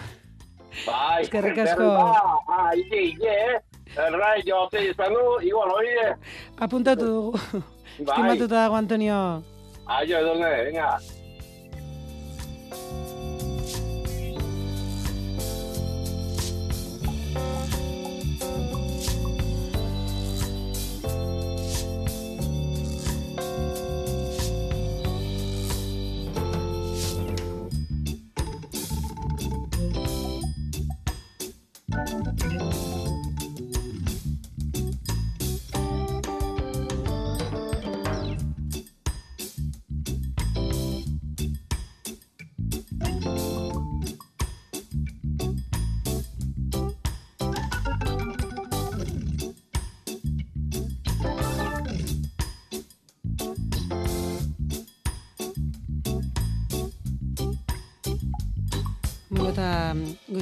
Bai, 0.87 1.23
Eskerrik 1.23 1.59
asko. 1.59 1.83
Ba, 1.83 2.13
ah, 2.49 2.71
ike, 2.77 3.03
ike, 3.13 3.27
eh? 3.27 3.59
Errai, 3.97 4.43
jote 4.47 4.79
izan 4.91 5.13
du, 5.17 5.41
igual, 5.43 5.71
hori, 5.75 5.89
eh? 6.07 6.15
Apuntatu 6.61 7.05
dugu. 7.07 7.33
Bai. 7.33 7.63
Estimatuta 7.99 8.55
dago, 8.55 8.75
Antonio. 8.77 9.43
Aio, 9.87 10.19
edurne, 10.19 10.51
venga. 10.65 10.99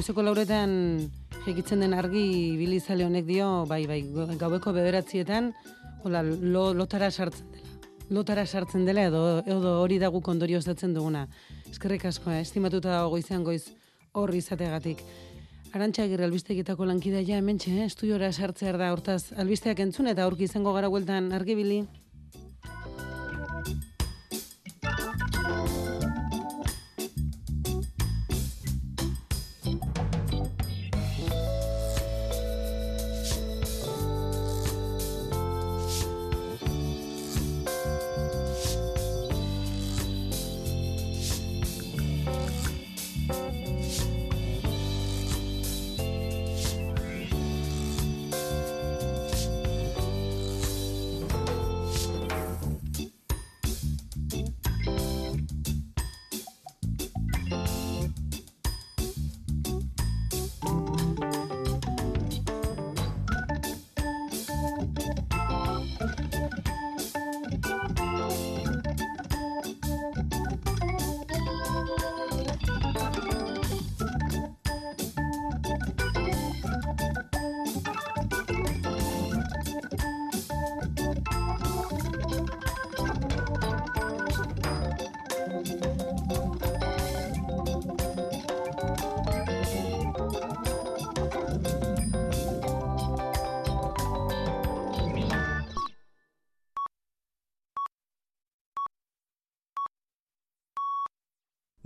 Goizeko 0.07 0.23
lauretan 0.23 0.71
jekitzen 1.43 1.81
den 1.83 1.91
argi 1.91 2.55
bilizale 2.55 3.03
honek 3.03 3.25
dio, 3.27 3.65
bai, 3.67 3.81
bai, 3.89 3.97
gaueko 4.39 4.71
bederatzietan, 4.71 5.49
hola, 6.05 6.21
lo, 6.23 6.69
lotara 6.71 7.09
sartzen 7.11 7.49
dela. 7.51 7.73
Lotara 8.15 8.45
sartzen 8.45 8.85
dela 8.87 9.03
edo, 9.09 9.41
edo 9.43 9.73
hori 9.81 9.97
da 9.99 10.07
guk 10.07 10.29
ondorio 10.31 10.61
osatzen 10.63 10.93
duguna. 10.95 11.25
Eskerrik 11.67 12.05
asko, 12.07 12.31
eh? 12.31 12.39
estimatuta 12.39 12.93
dago 12.93 13.09
goizean 13.17 13.43
goiz 13.43 13.65
horri 14.13 14.39
izategatik. 14.39 15.03
Arantxa 15.75 16.05
agirre 16.07 16.23
albistegietako 16.23 16.87
lankidea 16.87 17.25
ja 17.27 17.41
hementxe, 17.43 17.75
eh? 17.75 17.91
estudiora 17.91 18.31
sartzear 18.31 18.79
da, 18.79 18.93
hortaz, 18.95 19.33
albisteak 19.35 19.83
entzun 19.83 20.07
eta 20.07 20.23
aurki 20.23 20.47
izango 20.47 20.71
gara 20.71 20.87
bueltan 20.87 21.33
argibili. 21.35 21.83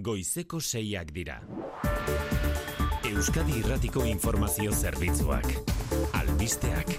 Goizeko 0.02 0.58
seiak 0.60 1.12
dira. 1.14 1.36
Euskadi 3.06 3.60
Irratiko 3.60 4.02
Informazio 4.10 4.72
Zerbitzuak. 4.74 5.45
Albisteak. 6.18 6.95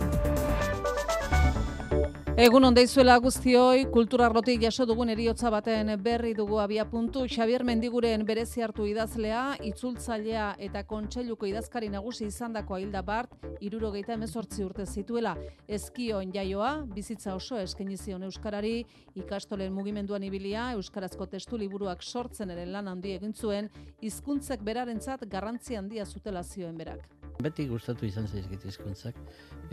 Egun 2.43 2.65
ondeizuela 2.65 3.17
guztioi, 3.21 3.89
kulturarrotik 3.93 4.63
jaso 4.63 4.87
dugun 4.87 5.11
eriotza 5.13 5.51
baten 5.51 5.91
berri 6.05 6.31
dugu 6.39 6.61
abia 6.63 6.87
puntu. 6.89 7.27
Xavier 7.27 7.65
Mendiguren 7.67 8.23
berezi 8.25 8.63
hartu 8.63 8.87
idazlea, 8.87 9.43
itzultzailea 9.67 10.47
eta 10.71 10.85
kontseiluko 10.87 11.51
idazkari 11.51 11.91
nagusi 11.91 12.31
izandako 12.31 12.79
hilda 12.79 13.03
bart, 13.03 13.32
irurogeita 13.67 14.17
emezortzi 14.17 14.65
urte 14.65 14.87
zituela. 14.87 15.37
Ezkion 15.69 16.33
jaioa, 16.35 16.73
bizitza 16.95 17.35
oso 17.39 17.59
eskaini 17.63 17.97
zion 17.97 18.27
Euskarari, 18.27 18.83
ikastolen 19.19 19.73
mugimenduan 19.73 20.25
ibilia, 20.27 20.71
Euskarazko 20.77 21.27
testu 21.31 21.61
liburuak 21.61 22.03
sortzen 22.03 22.51
ere 22.55 22.67
lan 22.67 22.91
handi 22.91 23.15
egin 23.17 23.35
zuen, 23.35 23.71
hizkuntzek 24.03 24.63
berarentzat 24.67 25.27
garrantzi 25.31 25.79
handia 25.79 26.07
zutela 26.07 26.43
zioen 26.43 26.79
berak. 26.79 27.09
Beti 27.43 27.67
gustatu 27.71 28.07
izan 28.07 28.29
zaizkit 28.29 28.65
hizkuntzak 28.69 29.19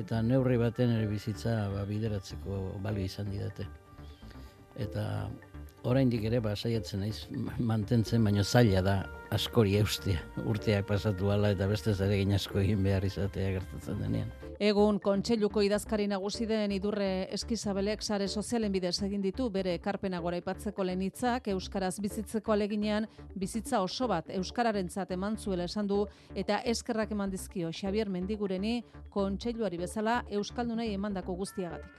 eta 0.01 0.21
neurri 0.25 0.57
baten 0.57 0.95
ere 0.95 1.07
bizitza 1.09 1.55
ba, 1.73 1.83
bideratzeko 1.89 2.61
balio 2.83 3.05
izan 3.05 3.29
didate. 3.33 3.67
Eta 4.79 5.03
oraindik 5.83 6.23
ere 6.27 6.39
ba 6.43 6.55
saiatzen 6.55 6.99
naiz 6.99 7.27
ma- 7.31 7.55
mantentzen, 7.59 8.23
baina 8.23 8.43
zaila 8.43 8.81
da 8.81 8.95
askori 9.31 9.77
eustea. 9.77 10.19
Urteak 10.45 10.87
pasatu 10.87 11.29
ala 11.31 11.51
eta 11.53 11.67
beste 11.67 11.93
zeregin 11.93 12.33
asko 12.33 12.59
egin 12.59 12.83
behar 12.83 13.05
izatea 13.05 13.51
gertatzen 13.59 13.99
denean. 14.01 14.31
Egun 14.59 14.97
kontseiluko 14.99 15.61
idazkari 15.63 16.07
nagusi 16.11 16.45
den 16.45 16.71
idurre 16.75 17.27
eskizabelek 17.31 18.01
sare 18.03 18.27
sozialen 18.27 18.73
bidez 18.73 18.97
egin 19.05 19.21
ditu 19.23 19.49
bere 19.49 19.73
ekarpena 19.77 20.19
goraipatzeko 20.19 20.83
lehen 20.83 20.99
euskaraz 21.47 21.99
bizitzeko 22.01 22.51
aleginean 22.51 23.07
bizitza 23.35 23.81
oso 23.81 24.07
bat 24.07 24.29
euskararentzat 24.29 25.11
eman 25.11 25.37
zuela 25.37 25.63
esan 25.63 25.87
du 25.87 26.07
eta 26.35 26.59
eskerrak 26.65 27.11
eman 27.11 27.29
dizkio 27.29 27.71
Xabier 27.71 28.09
Mendigureni 28.09 28.83
kontseiluari 29.09 29.77
bezala 29.77 30.25
euskaldunei 30.29 30.93
emandako 30.93 31.35
guztiagatik. 31.35 31.89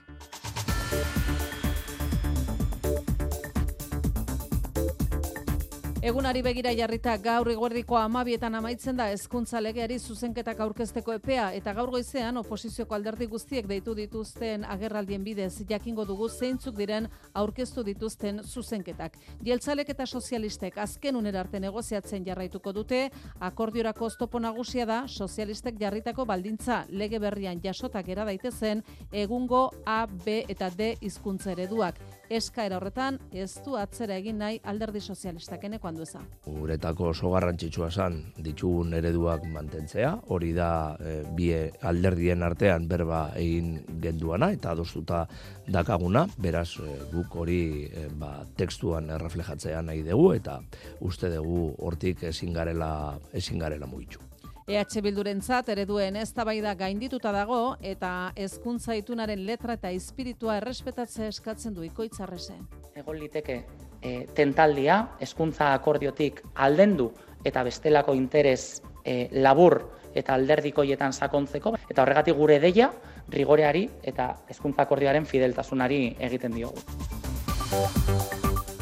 Egunari 6.01 6.41
begira 6.41 6.71
jarrita 6.73 7.11
gaur 7.21 7.45
eguerdiko 7.51 7.93
amabietan 7.99 8.55
amaitzen 8.57 8.97
da 8.97 9.05
hezkuntza 9.13 9.59
legeari 9.61 9.99
zuzenketak 9.99 10.59
aurkezteko 10.65 11.13
epea 11.13 11.43
eta 11.53 11.75
gaur 11.77 11.91
goizean 11.93 12.39
oposizioko 12.41 12.95
alderdi 12.97 13.27
guztiek 13.29 13.67
deitu 13.69 13.93
dituzten 13.93 14.65
agerraldien 14.65 15.21
bidez 15.21 15.51
jakingo 15.69 16.01
dugu 16.09 16.25
zeintzuk 16.29 16.73
diren 16.79 17.05
aurkeztu 17.37 17.83
dituzten 17.85 18.41
zuzenketak. 18.41 19.19
Jeltzalek 19.45 19.91
eta 19.93 20.07
sozialistek 20.07 20.79
azken 20.81 21.19
unera 21.19 21.43
arte 21.45 21.61
negoziatzen 21.61 22.25
jarraituko 22.25 22.73
dute, 22.73 23.03
akordiorako 23.39 24.09
oztopo 24.09 24.41
nagusia 24.41 24.87
da 24.89 25.03
sozialistek 25.07 25.77
jarritako 25.77 26.25
baldintza 26.25 26.79
lege 26.89 27.21
berrian 27.21 27.61
jasota 27.61 28.01
gera 28.01 28.25
daitezen 28.25 28.81
egungo 29.11 29.67
A, 29.85 30.07
B 30.25 30.41
eta 30.49 30.71
D 30.73 30.95
hizkuntza 30.99 31.53
ereduak. 31.53 32.01
Eskaera 32.31 32.77
horretan 32.79 33.17
ez 33.35 33.49
du 33.65 33.73
atzera 33.75 34.15
egin 34.21 34.37
nahi 34.39 34.59
alderdi 34.71 35.01
sozialistak 35.03 35.65
eneko 35.67 35.89
andueza. 35.89 36.21
Guretako 36.45 37.09
oso 37.11 37.33
garrantzitsua 37.33 37.89
zen 37.91 38.15
ditugun 38.45 38.95
ereduak 38.95 39.43
mantentzea, 39.51 40.13
hori 40.31 40.53
da 40.55 40.69
e, 40.95 41.17
bi 41.35 41.49
alderdien 41.91 42.47
artean 42.47 42.87
berba 42.87 43.21
egin 43.41 43.73
genduana 44.05 44.53
eta 44.55 44.71
adostuta 44.71 45.25
dakaguna, 45.67 46.23
beraz 46.39 46.69
e, 46.79 46.95
guk 47.11 47.35
hori 47.43 47.61
e, 47.91 48.07
ba, 48.15 48.37
tekstuan 48.55 49.11
erreflejatzea 49.19 49.83
nahi 49.83 50.07
dugu 50.07 50.31
eta 50.39 50.61
uste 51.03 51.35
dugu 51.35 51.73
hortik 51.83 52.23
ezin 52.31 52.55
garela, 52.55 52.91
ezin 53.35 53.59
garela 53.59 53.91
mugitu. 53.91 54.30
EH 54.67 55.01
Bildurentzat 55.01 55.69
ereduen 55.73 56.15
eztabaida 56.21 56.73
gaindituta 56.77 57.31
dago 57.33 57.75
eta 57.81 58.31
hezkuntza 58.37 58.95
itunaren 58.95 59.41
letra 59.45 59.73
eta 59.79 59.89
espiritua 59.89 60.57
errespetatzea 60.61 61.27
eskatzen 61.33 61.73
du 61.73 61.83
ikoitzarrese. 61.83 62.59
egon 62.95 63.17
liteke 63.17 63.63
e, 64.01 64.25
tentaldia, 64.35 65.15
hezkuntza 65.19 65.73
akordiotik 65.73 66.43
aldendu 66.55 67.11
eta 67.43 67.63
bestelako 67.63 68.13
interes 68.13 68.81
e, 69.03 69.29
labur 69.31 69.79
eta 70.13 70.35
alderdikoietan 70.35 71.13
sakontzeko 71.13 71.75
eta 71.89 72.03
horregatik 72.03 72.35
gure 72.35 72.59
deia 72.59 72.91
rigoreari 73.29 73.89
eta 74.03 74.35
hezkuntza 74.47 74.83
akordioaren 74.83 75.25
fideltasunari 75.25 76.15
egiten 76.19 76.53
diogu. 76.53 76.77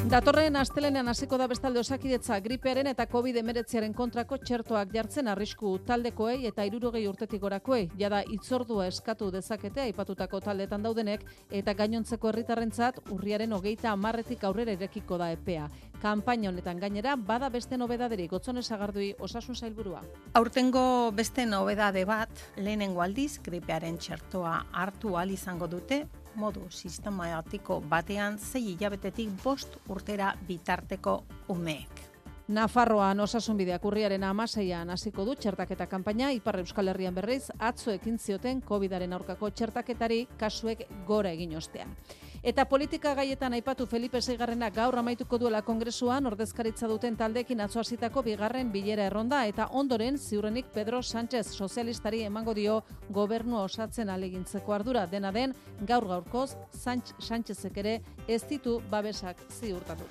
Datorren 0.10 0.55
astelenean 0.57 1.12
hasiko 1.12 1.38
da 1.38 1.45
bestalde 1.45 1.78
osakidetza 1.84 2.39
gripearen 2.41 2.88
eta 2.89 3.05
COVID-19aren 3.12 3.91
kontrako 3.93 4.39
txertoak 4.41 4.89
jartzen 4.95 5.28
arrisku 5.30 5.76
taldekoei 5.86 6.47
eta 6.49 6.64
irurogei 6.66 7.03
urtetik 7.05 7.43
gorakoei. 7.43 7.84
Jada 7.99 8.24
itzordua 8.34 8.88
eskatu 8.89 9.28
dezakete 9.30 9.84
aipatutako 9.84 10.39
taldetan 10.41 10.82
daudenek 10.82 11.28
eta 11.60 11.76
gainontzeko 11.78 12.32
herritarrentzat 12.32 12.97
urriaren 13.14 13.53
hogeita 13.53 13.91
amarretik 13.91 14.47
aurrera 14.49 14.74
irekiko 14.74 15.20
da 15.22 15.30
epea. 15.36 15.68
Kanpaina 16.01 16.49
honetan 16.49 16.82
gainera 16.82 17.14
bada 17.16 17.51
beste 17.53 17.78
nobedaderi 17.78 18.26
gotzone 18.32 18.64
sagardui 18.64 19.12
osasun 19.20 19.55
sailburua. 19.62 20.01
Aurtengo 20.34 21.12
beste 21.14 21.45
nobedade 21.45 22.01
bat, 22.10 22.34
lehenengo 22.57 23.05
aldiz 23.05 23.36
gripearen 23.45 24.01
txertoa 24.01 24.55
hartu 24.74 25.14
ahal 25.20 25.38
izango 25.38 25.70
dute, 25.70 26.07
modu 26.36 26.68
sistematiko 26.70 27.80
batean 27.82 28.38
zei 28.38 28.76
hilabetetik 28.76 29.30
bost 29.44 29.80
urtera 29.90 30.34
bitarteko 30.48 31.24
umeek. 31.50 32.06
Nafarroan 32.50 33.20
osasunbideak 33.20 33.84
urriaren 33.86 34.24
amaseian 34.26 34.90
hasiko 34.90 35.22
du 35.26 35.36
txertaketa 35.38 35.86
kanpaina, 35.86 36.32
Ipar 36.34 36.58
Euskal 36.64 36.90
Herrian 36.90 37.14
berriz, 37.14 37.52
atzo 37.60 37.92
ekin 37.94 38.18
zioten 38.18 38.64
COVID-aren 38.66 39.14
aurkako 39.14 39.52
txertaketari 39.54 40.24
kasuek 40.38 40.88
gora 41.06 41.30
egin 41.38 41.54
ostean. 41.58 41.94
Eta 42.40 42.64
politika 42.66 43.12
gaietan 43.18 43.54
aipatu 43.54 43.84
Felipe 43.86 44.22
Seigarrena 44.22 44.70
gaur 44.72 44.96
amaituko 45.02 45.38
duela 45.42 45.60
kongresuan 45.62 46.26
ordezkaritza 46.30 46.88
duten 46.88 47.18
taldeekin 47.20 47.60
atzo 47.66 47.82
hasitako 47.82 48.24
bigarren 48.24 48.72
bilera 48.72 49.10
erronda 49.12 49.42
eta 49.48 49.68
ondoren 49.76 50.18
ziurrenik 50.18 50.72
Pedro 50.74 51.02
Sánchez 51.04 51.52
sozialistari 51.52 52.24
emango 52.24 52.54
dio 52.56 52.80
gobernu 53.10 53.60
osatzen 53.66 54.10
alegintzeko 54.10 54.74
ardura 54.74 55.06
dena 55.06 55.34
den 55.36 55.54
gaur 55.82 56.08
gaurkoz 56.08 56.56
Sánchez 56.72 57.20
Sánchezek 57.20 57.78
ere 57.78 58.00
ez 58.28 58.44
ditu 58.48 58.80
babesak 58.90 59.38
ziurtatu. 59.60 60.08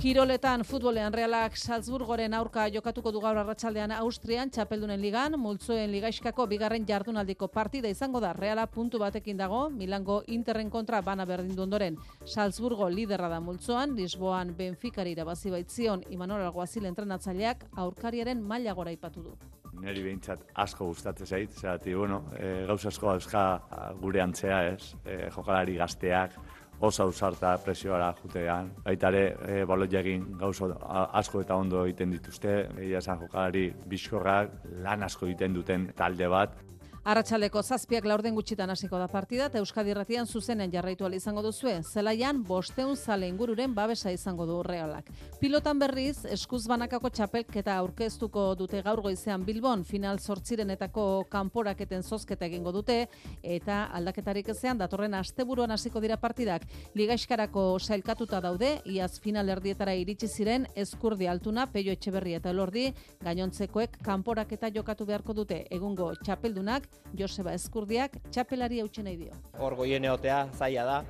Kiroletan 0.00 0.62
futbolean 0.64 1.12
realak 1.12 1.58
Salzburgoren 1.60 2.32
aurka 2.32 2.62
jokatuko 2.72 3.10
du 3.12 3.20
gaur 3.20 3.36
arratsaldean 3.36 3.92
Austrian 3.92 4.48
Txapeldunen 4.48 4.96
ligan, 5.02 5.34
multzoen 5.36 5.90
ligaiskako 5.92 6.46
bigarren 6.48 6.86
jardunaldiko 6.88 7.50
partida 7.52 7.90
izango 7.92 8.22
da 8.24 8.30
Reala 8.32 8.64
puntu 8.64 8.96
batekin 9.02 9.36
dago, 9.36 9.66
Milango 9.68 10.22
Interren 10.32 10.70
kontra 10.72 11.02
bana 11.04 11.26
berdindu 11.28 11.66
ondoren. 11.66 11.98
Salzburgo 12.24 12.88
liderra 12.88 13.28
da 13.28 13.42
multzoan, 13.44 13.92
Lisboan 13.98 14.54
Benficari 14.56 15.12
irabazi 15.12 15.52
baitzion 15.52 16.06
Imanol 16.08 16.46
Alguazil 16.46 16.88
entrenatzaileak 16.88 17.66
aurkariaren 17.84 18.40
maila 18.40 18.72
gora 18.72 18.96
ipatu 18.96 19.26
du. 19.26 19.36
Neri 19.84 20.00
behintzat 20.06 20.48
asko 20.64 20.88
gustatzen 20.94 21.28
zait, 21.28 21.52
zerati, 21.60 21.92
bueno, 21.94 22.22
e, 22.38 22.64
gauza 22.68 22.88
asko 22.88 23.12
dauzka 23.12 23.44
a, 23.68 23.92
gure 24.00 24.24
antzea, 24.24 24.64
ez, 24.72 24.94
e, 25.04 25.26
jokalari 25.36 25.76
gazteak, 25.76 26.40
oso 26.80 27.02
ausarta 27.04 27.56
presioara 27.64 28.14
jutean. 28.22 28.72
Baita 28.84 29.08
ere, 29.08 29.36
e, 29.46 29.64
balotjagin 29.68 30.38
gauza 30.38 30.70
a- 30.80 31.10
asko 31.20 31.42
eta 31.44 31.56
ondo 31.56 31.84
egiten 31.84 32.10
dituzte, 32.10 32.54
egia 32.78 32.98
esan 32.98 33.20
jokalari 33.20 33.66
bizkorrak, 33.86 34.50
lan 34.82 35.02
asko 35.02 35.26
egiten 35.26 35.54
duten 35.54 35.92
talde 35.96 36.28
bat, 36.28 36.56
Arratxaldeko 37.00 37.62
zazpiak 37.64 38.04
laurden 38.04 38.34
gutxitan 38.36 38.68
hasiko 38.68 38.98
da 39.00 39.06
partida 39.08 39.46
eta 39.48 39.56
Euskadi 39.62 39.88
Irratian 39.94 40.26
zuzenean 40.28 40.70
jarraitu 40.70 41.08
izango 41.16 41.40
duzue. 41.40 41.80
Zelaian 41.82 42.42
bosteun 42.44 42.94
zale 42.94 43.26
ingururen 43.26 43.74
babesa 43.74 44.12
izango 44.12 44.44
du 44.44 44.62
realak. 44.62 45.08
Pilotan 45.40 45.78
berriz, 45.78 46.26
eskuz 46.26 46.66
banakako 46.68 47.08
txapelketa 47.08 47.78
aurkeztuko 47.78 48.54
dute 48.54 48.82
gaur 48.82 49.00
goizean 49.00 49.46
Bilbon, 49.46 49.82
final 49.82 50.18
sortzirenetako 50.18 51.24
kanporaketen 51.30 52.02
zozketa 52.02 52.44
egingo 52.44 52.70
dute, 52.70 53.08
eta 53.42 53.86
aldaketarik 53.96 54.48
ezean 54.52 54.76
datorren 54.76 55.14
asteburuan 55.14 55.70
hasiko 55.70 56.00
dira 56.00 56.18
partidak. 56.18 56.68
Ligaiskarako 56.94 57.78
sailkatuta 57.80 58.42
daude, 58.42 58.82
iaz 58.84 59.18
final 59.18 59.48
erdietara 59.48 59.94
iritsi 59.94 60.28
ziren 60.28 60.68
eskurdi 60.76 61.26
altuna, 61.26 61.64
peio 61.66 61.96
etxeberri 61.96 62.36
eta 62.36 62.52
elordi, 62.52 62.90
gainontzekoek 63.24 64.02
kanporaketa 64.04 64.68
jokatu 64.68 65.06
beharko 65.06 65.32
dute 65.32 65.64
egungo 65.70 66.12
txapeldunak, 66.20 66.89
Joseba 67.18 67.52
Eskurdiak 67.54 68.16
txapelari 68.30 68.80
hautsen 68.80 69.04
nahi 69.04 69.16
dio. 69.16 69.32
hor 69.58 69.74
goien 69.76 70.04
egotea, 70.04 70.48
zaila 70.58 70.84
da, 70.84 71.04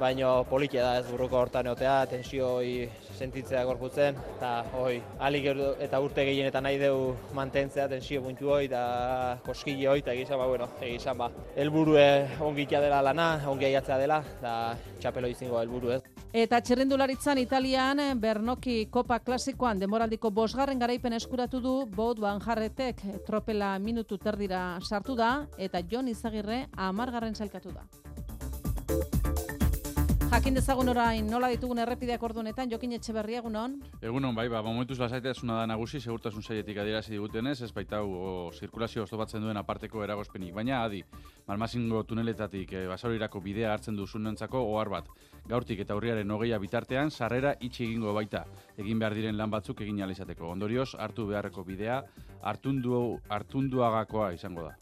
baino 0.00 0.44
politia 0.50 0.82
da 0.84 0.98
ez 1.00 1.06
burruko 1.08 1.38
hortan 1.40 1.66
egotea, 1.66 1.96
tensioi 2.10 2.88
sentitzea 3.16 3.62
gorputzen, 3.64 4.18
eta 4.36 4.50
hoi, 4.76 4.98
alik 5.24 5.48
eta 5.86 6.00
urte 6.04 6.24
gehienetan 6.28 6.66
nahi 6.66 6.78
dugu 6.80 7.14
mantentzea 7.36 7.88
tensio 7.88 8.22
puntu 8.24 8.52
hoi, 8.52 8.66
eta 8.66 9.38
koskile 9.46 9.88
hoi, 9.88 9.98
eta 10.04 10.12
egizan, 10.12 10.38
ba, 10.38 10.48
bueno, 10.50 10.68
egizan, 10.80 11.16
ba, 11.18 11.30
helburue 11.56 12.06
ongitia 12.44 12.82
dela 12.84 13.00
lana, 13.02 13.30
ongi 13.48 13.70
aiatzea 13.70 13.98
dela, 14.02 14.20
eta 14.38 14.52
txapelo 15.00 15.32
izingo 15.32 15.60
helburu 15.60 15.96
ez. 15.96 16.02
Eta 16.36 16.60
txerrendularitzan 16.60 17.38
Italian 17.40 18.02
Bernoki 18.20 18.90
Kopa 18.92 19.22
Klasikoan 19.24 19.80
demoraldiko 19.80 20.30
bosgarren 20.30 20.82
garaipen 20.82 21.16
eskuratu 21.16 21.62
du 21.64 21.74
Bout 21.86 22.20
Van 22.20 22.42
Jarretek 22.44 23.00
tropela 23.24 23.78
minutu 23.78 24.18
terdira 24.18 24.66
sartu 24.82 25.16
da 25.16 25.46
eta 25.56 25.80
Jon 25.88 26.12
Izagirre 26.12 26.66
amargarren 26.76 27.34
sailkatu 27.34 27.72
da. 27.72 29.55
Jakin 30.26 30.56
dezagun 30.58 30.88
orain 30.90 31.28
nola 31.30 31.48
ditugun 31.52 31.78
errepideak 31.78 32.22
ordunetan, 32.26 32.70
Jokin 32.70 32.92
Etxeberria 32.96 33.38
egunon. 33.38 33.76
Egunon, 34.02 34.34
bai, 34.34 34.48
ba, 34.50 34.58
momentuz 34.62 34.98
lasaitasuna 34.98 35.60
da 35.60 35.66
nagusi, 35.70 36.00
segurtasun 36.00 36.42
saietik 36.42 36.80
adierazi 36.82 37.14
digutenez, 37.14 37.60
ez 37.62 37.70
baita 37.72 38.00
hau 38.02 38.10
o, 38.10 38.30
zirkulazio 38.52 39.04
oztopatzen 39.04 39.44
duen 39.44 39.56
aparteko 39.56 40.02
eragozpenik. 40.04 40.52
Baina, 40.54 40.82
adi, 40.84 41.02
malmazingo 41.46 42.02
tuneletatik 42.10 42.72
e, 42.74 42.84
basarorirako 42.90 43.40
bidea 43.44 43.72
hartzen 43.72 43.96
duzunentzako 43.96 44.64
ohar 44.72 44.90
bat. 44.96 45.12
Gaurtik 45.46 45.84
eta 45.86 45.94
urriaren 45.98 46.30
hogeia 46.30 46.58
bitartean, 46.58 47.10
sarrera 47.10 47.54
itxi 47.60 47.86
egingo 47.86 48.14
baita, 48.16 48.44
egin 48.76 48.98
behar 48.98 49.14
diren 49.14 49.38
lan 49.38 49.54
batzuk 49.54 49.84
egin 49.86 50.02
ahal 50.02 50.16
izateko. 50.16 50.50
Ondorioz, 50.56 50.94
hartu 50.98 51.28
beharreko 51.30 51.64
bidea, 51.64 52.02
hartundu, 52.42 53.20
hartunduagakoa 53.28 54.32
izango 54.34 54.70
da. 54.70 54.74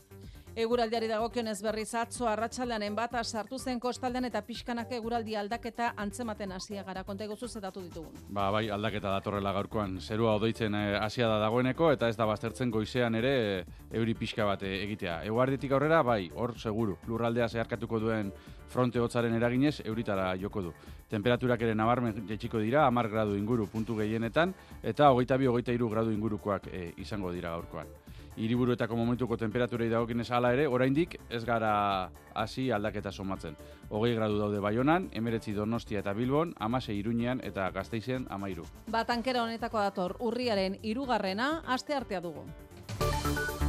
Eguraldiari 0.55 1.09
dagokionez 1.11 1.57
berriz 1.67 1.89
atzo 1.99 2.29
arratsaldean 2.31 2.95
bata 2.95 3.25
sartu 3.25 3.59
zen 3.59 3.81
kostaldean 3.83 4.29
eta 4.29 4.39
pixkanak 4.47 4.93
eguraldi 4.95 5.35
aldaketa 5.35 5.89
antzematen 5.99 6.53
hasia 6.55 6.85
gara 6.87 7.03
konta 7.03 7.25
eguzu 7.25 7.49
zetatu 7.49 7.83
ditugun. 7.83 8.21
Ba, 8.31 8.53
bai, 8.55 8.69
aldaketa 8.71 9.11
datorrela 9.17 9.51
gaurkoan. 9.57 9.99
Zerua 9.99 10.37
odoitzen 10.39 10.77
eh, 10.79 10.95
hasia 11.01 11.27
da 11.27 11.41
dagoeneko 11.43 11.91
eta 11.97 12.07
ez 12.07 12.15
da 12.15 12.29
baztertzen 12.31 12.71
goizean 12.71 13.19
ere 13.19 13.35
eh, 13.41 13.67
euri 13.99 14.15
pixka 14.15 14.47
bat 14.47 14.63
eh, 14.63 14.77
egitea. 14.85 15.25
Eguarditik 15.27 15.75
aurrera, 15.75 16.05
bai, 16.07 16.31
hor 16.31 16.55
seguru. 16.63 17.01
Lurraldea 17.11 17.51
zeharkatuko 17.51 17.99
duen 18.07 18.31
fronte 18.71 19.03
hotzaren 19.03 19.35
eraginez 19.35 19.81
euritara 19.83 20.31
joko 20.39 20.69
du. 20.69 20.75
Temperaturak 21.11 21.67
ere 21.67 21.75
nabarmen 21.75 22.29
jetxiko 22.31 22.63
dira, 22.63 22.87
amar 22.87 23.11
gradu 23.11 23.35
inguru 23.35 23.67
puntu 23.67 23.99
gehienetan, 23.99 24.55
eta 24.85 25.11
hogeita 25.11 25.37
bi, 25.37 25.51
hogeita 25.51 25.75
iru 25.75 25.91
gradu 25.91 26.15
ingurukoak 26.15 26.71
izango 27.03 27.35
dira 27.35 27.59
gaurkoan 27.59 27.91
hiriburuetako 28.37 28.97
momentuko 28.97 29.37
temperaturei 29.37 29.89
dagokinez 29.91 30.31
hala 30.31 30.53
ere, 30.57 30.67
oraindik 30.67 31.19
ez 31.31 31.45
gara 31.45 32.11
hasi 32.35 32.71
aldaketa 32.73 33.13
somatzen. 33.13 33.57
Hogei 33.91 34.15
gradu 34.15 34.39
daude 34.39 34.61
Baionan, 34.61 35.09
emeretzi 35.13 35.55
Donostia 35.55 36.01
eta 36.01 36.13
Bilbon, 36.13 36.55
amase 36.59 36.95
Iruñean 36.95 37.41
eta 37.45 37.71
Gasteizen 37.71 38.27
amairu. 38.31 38.67
Batankera 38.91 39.45
honetako 39.45 39.79
dator, 39.79 40.17
urriaren 40.21 40.79
irugarrena, 40.83 41.63
aste 41.67 41.95
artea 41.95 42.21
dugu. 42.21 42.47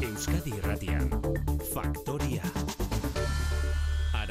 Euskadi 0.01 0.57
Irratian, 0.57 1.09
Faktoria. 1.73 2.14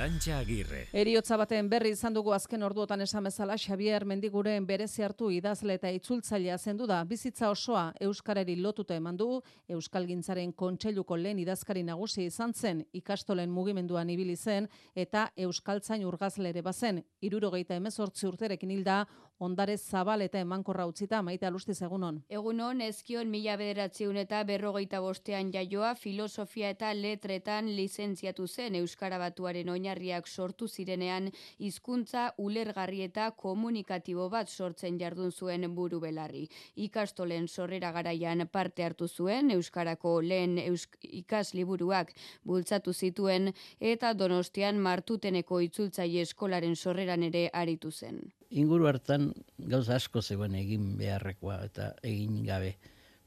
Arantxa 0.05 0.37
Agirre. 0.37 0.83
Eriotza 0.93 1.37
baten 1.41 1.69
berri 1.73 1.95
izan 1.95 2.13
dugu 2.13 2.35
azken 2.37 2.63
orduotan 2.67 3.01
esan 3.01 3.25
bezala 3.25 3.55
Xavier 3.57 4.05
Mendiguren 4.05 4.67
berezi 4.69 5.01
hartu 5.07 5.31
idazle 5.33 5.79
eta 5.79 5.89
itzultzailea 5.97 6.59
zendu 6.59 6.85
da 6.87 6.99
bizitza 7.09 7.49
osoa 7.49 7.87
euskarari 8.05 8.59
lotuta 8.61 8.99
eman 9.01 9.17
du 9.17 9.41
Euskalgintzaren 9.73 10.53
kontseiluko 10.53 11.17
lehen 11.17 11.41
idazkari 11.41 11.83
nagusi 11.89 12.27
izan 12.29 12.53
zen 12.53 12.83
ikastolen 12.93 13.49
mugimenduan 13.51 14.11
ibili 14.13 14.37
zen 14.37 14.69
eta 14.95 15.31
euskaltzain 15.47 16.05
urgazle 16.05 16.53
ere 16.53 16.61
bazen 16.61 17.01
78 17.23 18.29
urterekin 18.29 18.77
hilda 18.77 19.07
ondare 19.39 19.77
zabal 19.77 20.23
eta 20.23 20.39
emankorra 20.41 20.87
utzita 20.87 21.21
maite 21.23 21.47
alustiz 21.47 21.81
egunon. 21.83 22.21
Egunon, 22.29 22.81
ezkion 22.81 23.31
mila 23.31 23.57
bederatzeun 23.61 24.17
eta 24.23 24.43
berrogeita 24.47 25.01
bostean 25.01 25.51
jaioa 25.53 25.95
filosofia 25.95 26.71
eta 26.75 26.93
letretan 26.95 27.71
lizentziatu 27.77 28.47
zen 28.47 28.75
Euskara 28.81 29.19
Batuaren 29.19 29.69
oinarriak 29.69 30.29
sortu 30.29 30.69
zirenean 30.69 31.31
hizkuntza 31.59 32.33
ulergarri 32.39 33.03
eta 33.09 33.31
komunikatibo 33.31 34.29
bat 34.31 34.49
sortzen 34.49 34.99
jardun 35.01 35.33
zuen 35.33 35.67
buru 35.75 36.01
belarri. 36.01 36.47
Ikastolen 36.77 37.49
sorrera 37.49 37.93
garaian 37.93 38.47
parte 38.53 38.85
hartu 38.85 39.09
zuen 39.09 39.51
Euskarako 39.51 40.21
lehen 40.21 40.59
eusk 40.59 40.97
ikas 41.03 41.55
liburuak 41.55 42.15
bultzatu 42.45 42.93
zituen 42.93 43.53
eta 43.81 44.15
donostian 44.15 44.79
martuteneko 44.79 45.61
itzultzaile 45.61 46.23
eskolaren 46.29 46.77
sorreran 46.77 47.23
ere 47.23 47.49
aritu 47.53 47.91
zen 47.91 48.23
inguru 48.55 48.87
hartan 48.89 49.33
gauza 49.59 49.97
asko 49.99 50.23
zegoen 50.23 50.55
egin 50.59 50.95
beharrekoa 50.99 51.59
eta 51.67 51.91
egin 52.03 52.43
gabe. 52.47 52.75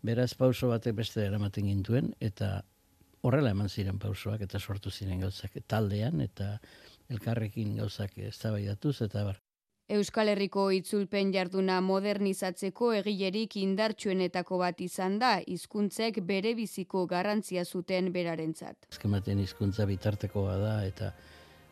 Beraz 0.07 0.33
pauso 0.39 0.69
batek 0.71 0.95
beste 0.95 1.25
eramaten 1.25 1.67
gintuen 1.67 2.13
eta 2.23 2.61
horrela 3.27 3.51
eman 3.55 3.69
ziren 3.69 3.99
pausoak 3.99 4.45
eta 4.45 4.59
sortu 4.59 4.91
ziren 4.91 5.25
gauzak 5.25 5.57
taldean 5.67 6.21
eta 6.23 6.53
elkarrekin 7.09 7.75
gauzak 7.81 8.17
eztabaidatuz 8.29 9.01
eta 9.07 9.25
bar. 9.27 9.41
Euskal 9.87 10.27
Herriko 10.27 10.65
itzulpen 10.75 11.29
jarduna 11.31 11.77
modernizatzeko 11.79 12.89
egilerik 12.97 13.55
indartsuenetako 13.61 14.57
bat 14.59 14.81
izan 14.83 15.15
da, 15.21 15.37
hizkuntzek 15.47 16.19
bere 16.27 16.51
biziko 16.57 17.05
garrantzia 17.07 17.63
zuten 17.63 18.11
berarentzat. 18.11 18.89
Ezkematen 18.91 19.39
hizkuntza 19.39 19.87
bitartekoa 19.87 20.57
da 20.59 20.73
eta 20.89 21.13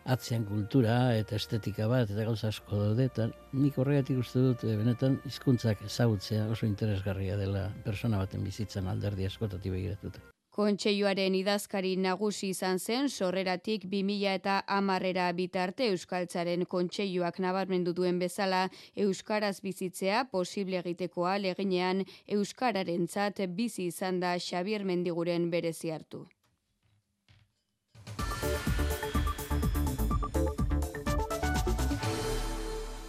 atzean 0.06 0.46
kultura 0.46 0.96
eta 1.18 1.36
estetika 1.40 1.88
bat 1.90 2.12
eta 2.14 2.28
gauza 2.28 2.52
asko 2.54 2.78
daude 2.78 3.08
eta 3.10 3.26
nik 3.54 3.78
horregatik 3.82 4.22
uste 4.22 4.44
dut 4.44 4.64
e, 4.64 4.76
benetan 4.78 5.18
hizkuntzak 5.26 5.82
ezagutzea 5.90 6.46
oso 6.54 6.70
interesgarria 6.70 7.38
dela 7.42 7.66
persona 7.84 8.22
baten 8.22 8.44
bizitzan 8.46 8.88
alderdi 8.92 9.26
askotatik 9.26 9.74
begiratuta. 9.74 10.22
Kontseiluaren 10.56 11.34
idazkari 11.36 11.98
nagusi 12.00 12.54
izan 12.54 12.78
zen 12.80 13.10
sorreratik 13.10 13.90
2000 13.92 14.36
eta 14.38 14.62
amarrera 14.78 15.26
bitarte 15.36 15.90
Euskaltzaren 15.92 16.64
kontseiluak 16.76 17.42
nabarmendu 17.44 17.92
duen 17.98 18.22
bezala 18.22 18.62
Euskaraz 19.08 19.58
bizitzea 19.66 20.24
posible 20.32 20.80
egitekoa 20.86 21.36
leginean 21.50 22.06
Euskararen 22.38 23.10
zat 23.10 23.44
bizi 23.58 23.90
izan 23.92 24.24
da 24.24 24.38
Xavier 24.40 24.86
Mendiguren 24.86 25.52
berezi 25.52 25.92
hartu. 25.92 26.24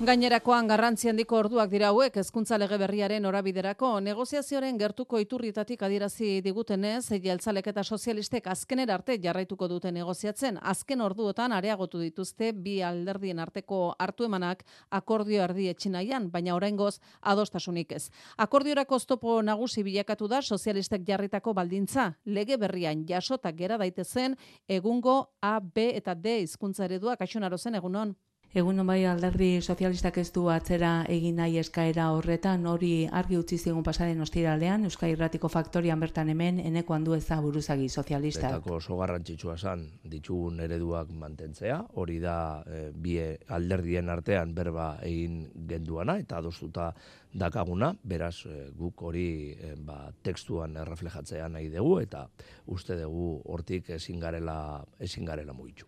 Gainerakoan 0.07 0.69
garrantzi 0.71 1.09
handiko 1.11 1.35
orduak 1.41 1.71
dira 1.73 1.89
hauek 1.91 2.15
hezkuntza 2.21 2.55
lege 2.61 2.77
berriaren 2.79 3.25
orabiderako 3.27 3.89
negoziazioaren 4.07 4.77
gertuko 4.79 5.19
iturrietatik 5.19 5.81
adierazi 5.83 6.29
digutenez 6.45 7.09
jeltzalek 7.25 7.67
eta 7.73 7.83
sozialistek 7.83 8.47
azkener 8.53 8.93
arte 8.95 9.17
jarraituko 9.25 9.67
dute 9.73 9.91
negoziatzen. 9.91 10.61
Azken 10.63 11.01
orduotan 11.03 11.51
areagotu 11.57 11.99
dituzte 11.99 12.53
bi 12.53 12.77
alderdien 12.87 13.41
arteko 13.43 13.81
hartu 13.99 14.29
emanak 14.29 14.63
akordio 14.91 15.43
erdi 15.43 15.67
etxinaian 15.73 16.31
baina 16.31 16.55
oraingoz 16.55 17.01
adostasunik 17.23 17.97
ez. 17.99 18.05
Akordiorako 18.37 19.01
oztopo 19.01 19.41
nagusi 19.43 19.83
bilakatu 19.83 20.29
da 20.29 20.41
sozialistek 20.43 21.03
jarritako 21.09 21.55
baldintza. 21.55 22.13
Lege 22.27 22.61
berrian 22.63 23.03
jasota 23.11 23.51
gera 23.51 23.83
daitezen 23.83 24.39
egungo 24.69 25.19
A, 25.43 25.59
B 25.59 25.91
eta 25.97 26.15
D 26.15 26.39
hizkuntza 26.45 26.85
ereduak 26.87 27.27
aixonaro 27.27 27.59
zen 27.59 27.75
egunon 27.75 28.15
Egun 28.57 28.81
bai 28.89 29.03
alderdi 29.05 29.61
sozialistak 29.61 30.17
ez 30.23 30.31
du 30.33 30.47
atzera 30.49 30.91
egin 31.13 31.35
nahi 31.37 31.59
eskaera 31.61 32.07
horretan, 32.17 32.63
hori 32.71 33.05
argi 33.19 33.37
utzi 33.37 33.59
zigun 33.59 33.85
pasaren 33.85 34.25
ostiralean, 34.25 34.87
Euskal 34.89 35.13
Irratiko 35.13 35.51
Faktorian 35.53 36.01
bertan 36.01 36.31
hemen, 36.33 36.63
eneko 36.65 36.97
handu 36.97 37.13
eza 37.19 37.37
buruzagi 37.45 37.91
sozialistak. 37.91 38.55
Etako 38.55 38.79
oso 38.79 38.97
garrantzitsua 38.97 39.59
zan, 39.59 39.85
ditugun 40.09 40.65
ereduak 40.65 41.13
mantentzea, 41.13 41.83
hori 42.01 42.17
da 42.25 42.39
e, 42.65 42.81
bi 42.97 43.19
alderdien 43.59 44.09
artean 44.09 44.57
berba 44.57 44.95
egin 45.05 45.43
genduana, 45.69 46.17
eta 46.25 46.41
adostuta 46.41 46.95
dakaguna, 47.37 47.93
beraz 48.09 48.39
e, 48.49 48.71
guk 48.73 49.05
hori 49.05 49.29
e, 49.53 49.77
ba, 49.77 50.07
tekstuan 50.25 50.81
erreflejatzea 50.81 51.53
nahi 51.53 51.69
dugu, 51.77 51.99
eta 52.09 52.25
uste 52.73 52.97
dugu 53.05 53.35
hortik 53.53 53.93
ezin 54.01 54.17
garela, 54.25 54.81
ezin 54.97 55.29
garela 55.29 55.53
mugitu. 55.53 55.85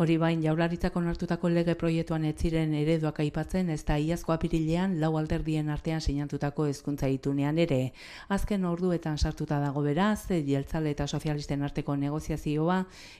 Hori 0.00 0.14
bain, 0.16 0.40
jaularitzak 0.40 0.94
onartutako 0.96 1.50
lege 1.52 1.74
proiektuan 1.76 2.22
ez 2.24 2.38
ziren 2.40 2.70
ereduak 2.72 3.18
aipatzen, 3.20 3.68
ez 3.68 3.82
da 3.84 3.98
iazko 4.00 4.32
apirilean 4.32 4.94
lau 5.02 5.10
alderdien 5.20 5.66
artean 5.68 6.00
sinatutako 6.00 6.64
hezkuntza 6.70 7.10
itunean 7.12 7.58
ere. 7.60 7.92
Azken 8.32 8.64
orduetan 8.64 9.18
sartuta 9.20 9.58
dago 9.60 9.82
beraz, 9.84 10.30
jeltzale 10.30 10.94
eta 10.96 11.04
sozialisten 11.06 11.60
arteko 11.68 11.96
negoziazioa, 12.00 12.78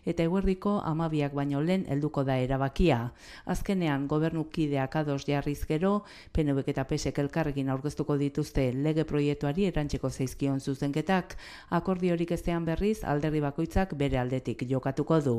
eta 0.08 0.24
eguerdiko 0.24 0.78
amabiak 0.92 1.34
baino 1.36 1.60
lehen 1.60 1.84
helduko 1.84 2.24
da 2.24 2.38
erabakia. 2.40 3.12
Azkenean, 3.44 4.08
gobernukideak 4.08 4.96
ados 5.02 5.26
jarriz 5.28 5.66
gero, 5.68 5.92
PNV 6.32 6.64
eta 6.72 6.86
PSek 6.88 7.20
elkarrekin 7.26 7.68
aurkeztuko 7.76 8.16
dituzte 8.16 8.70
lege 8.72 9.04
proiektuari 9.04 9.68
erantzeko 9.68 10.08
zeizkion 10.08 10.64
zuzenketak, 10.64 11.36
akordiorik 11.82 12.32
ezean 12.40 12.64
berriz, 12.64 13.04
alderdi 13.04 13.44
bakoitzak 13.44 13.92
bere 14.00 14.22
aldetik 14.24 14.64
jokatuko 14.64 15.20
du. 15.28 15.38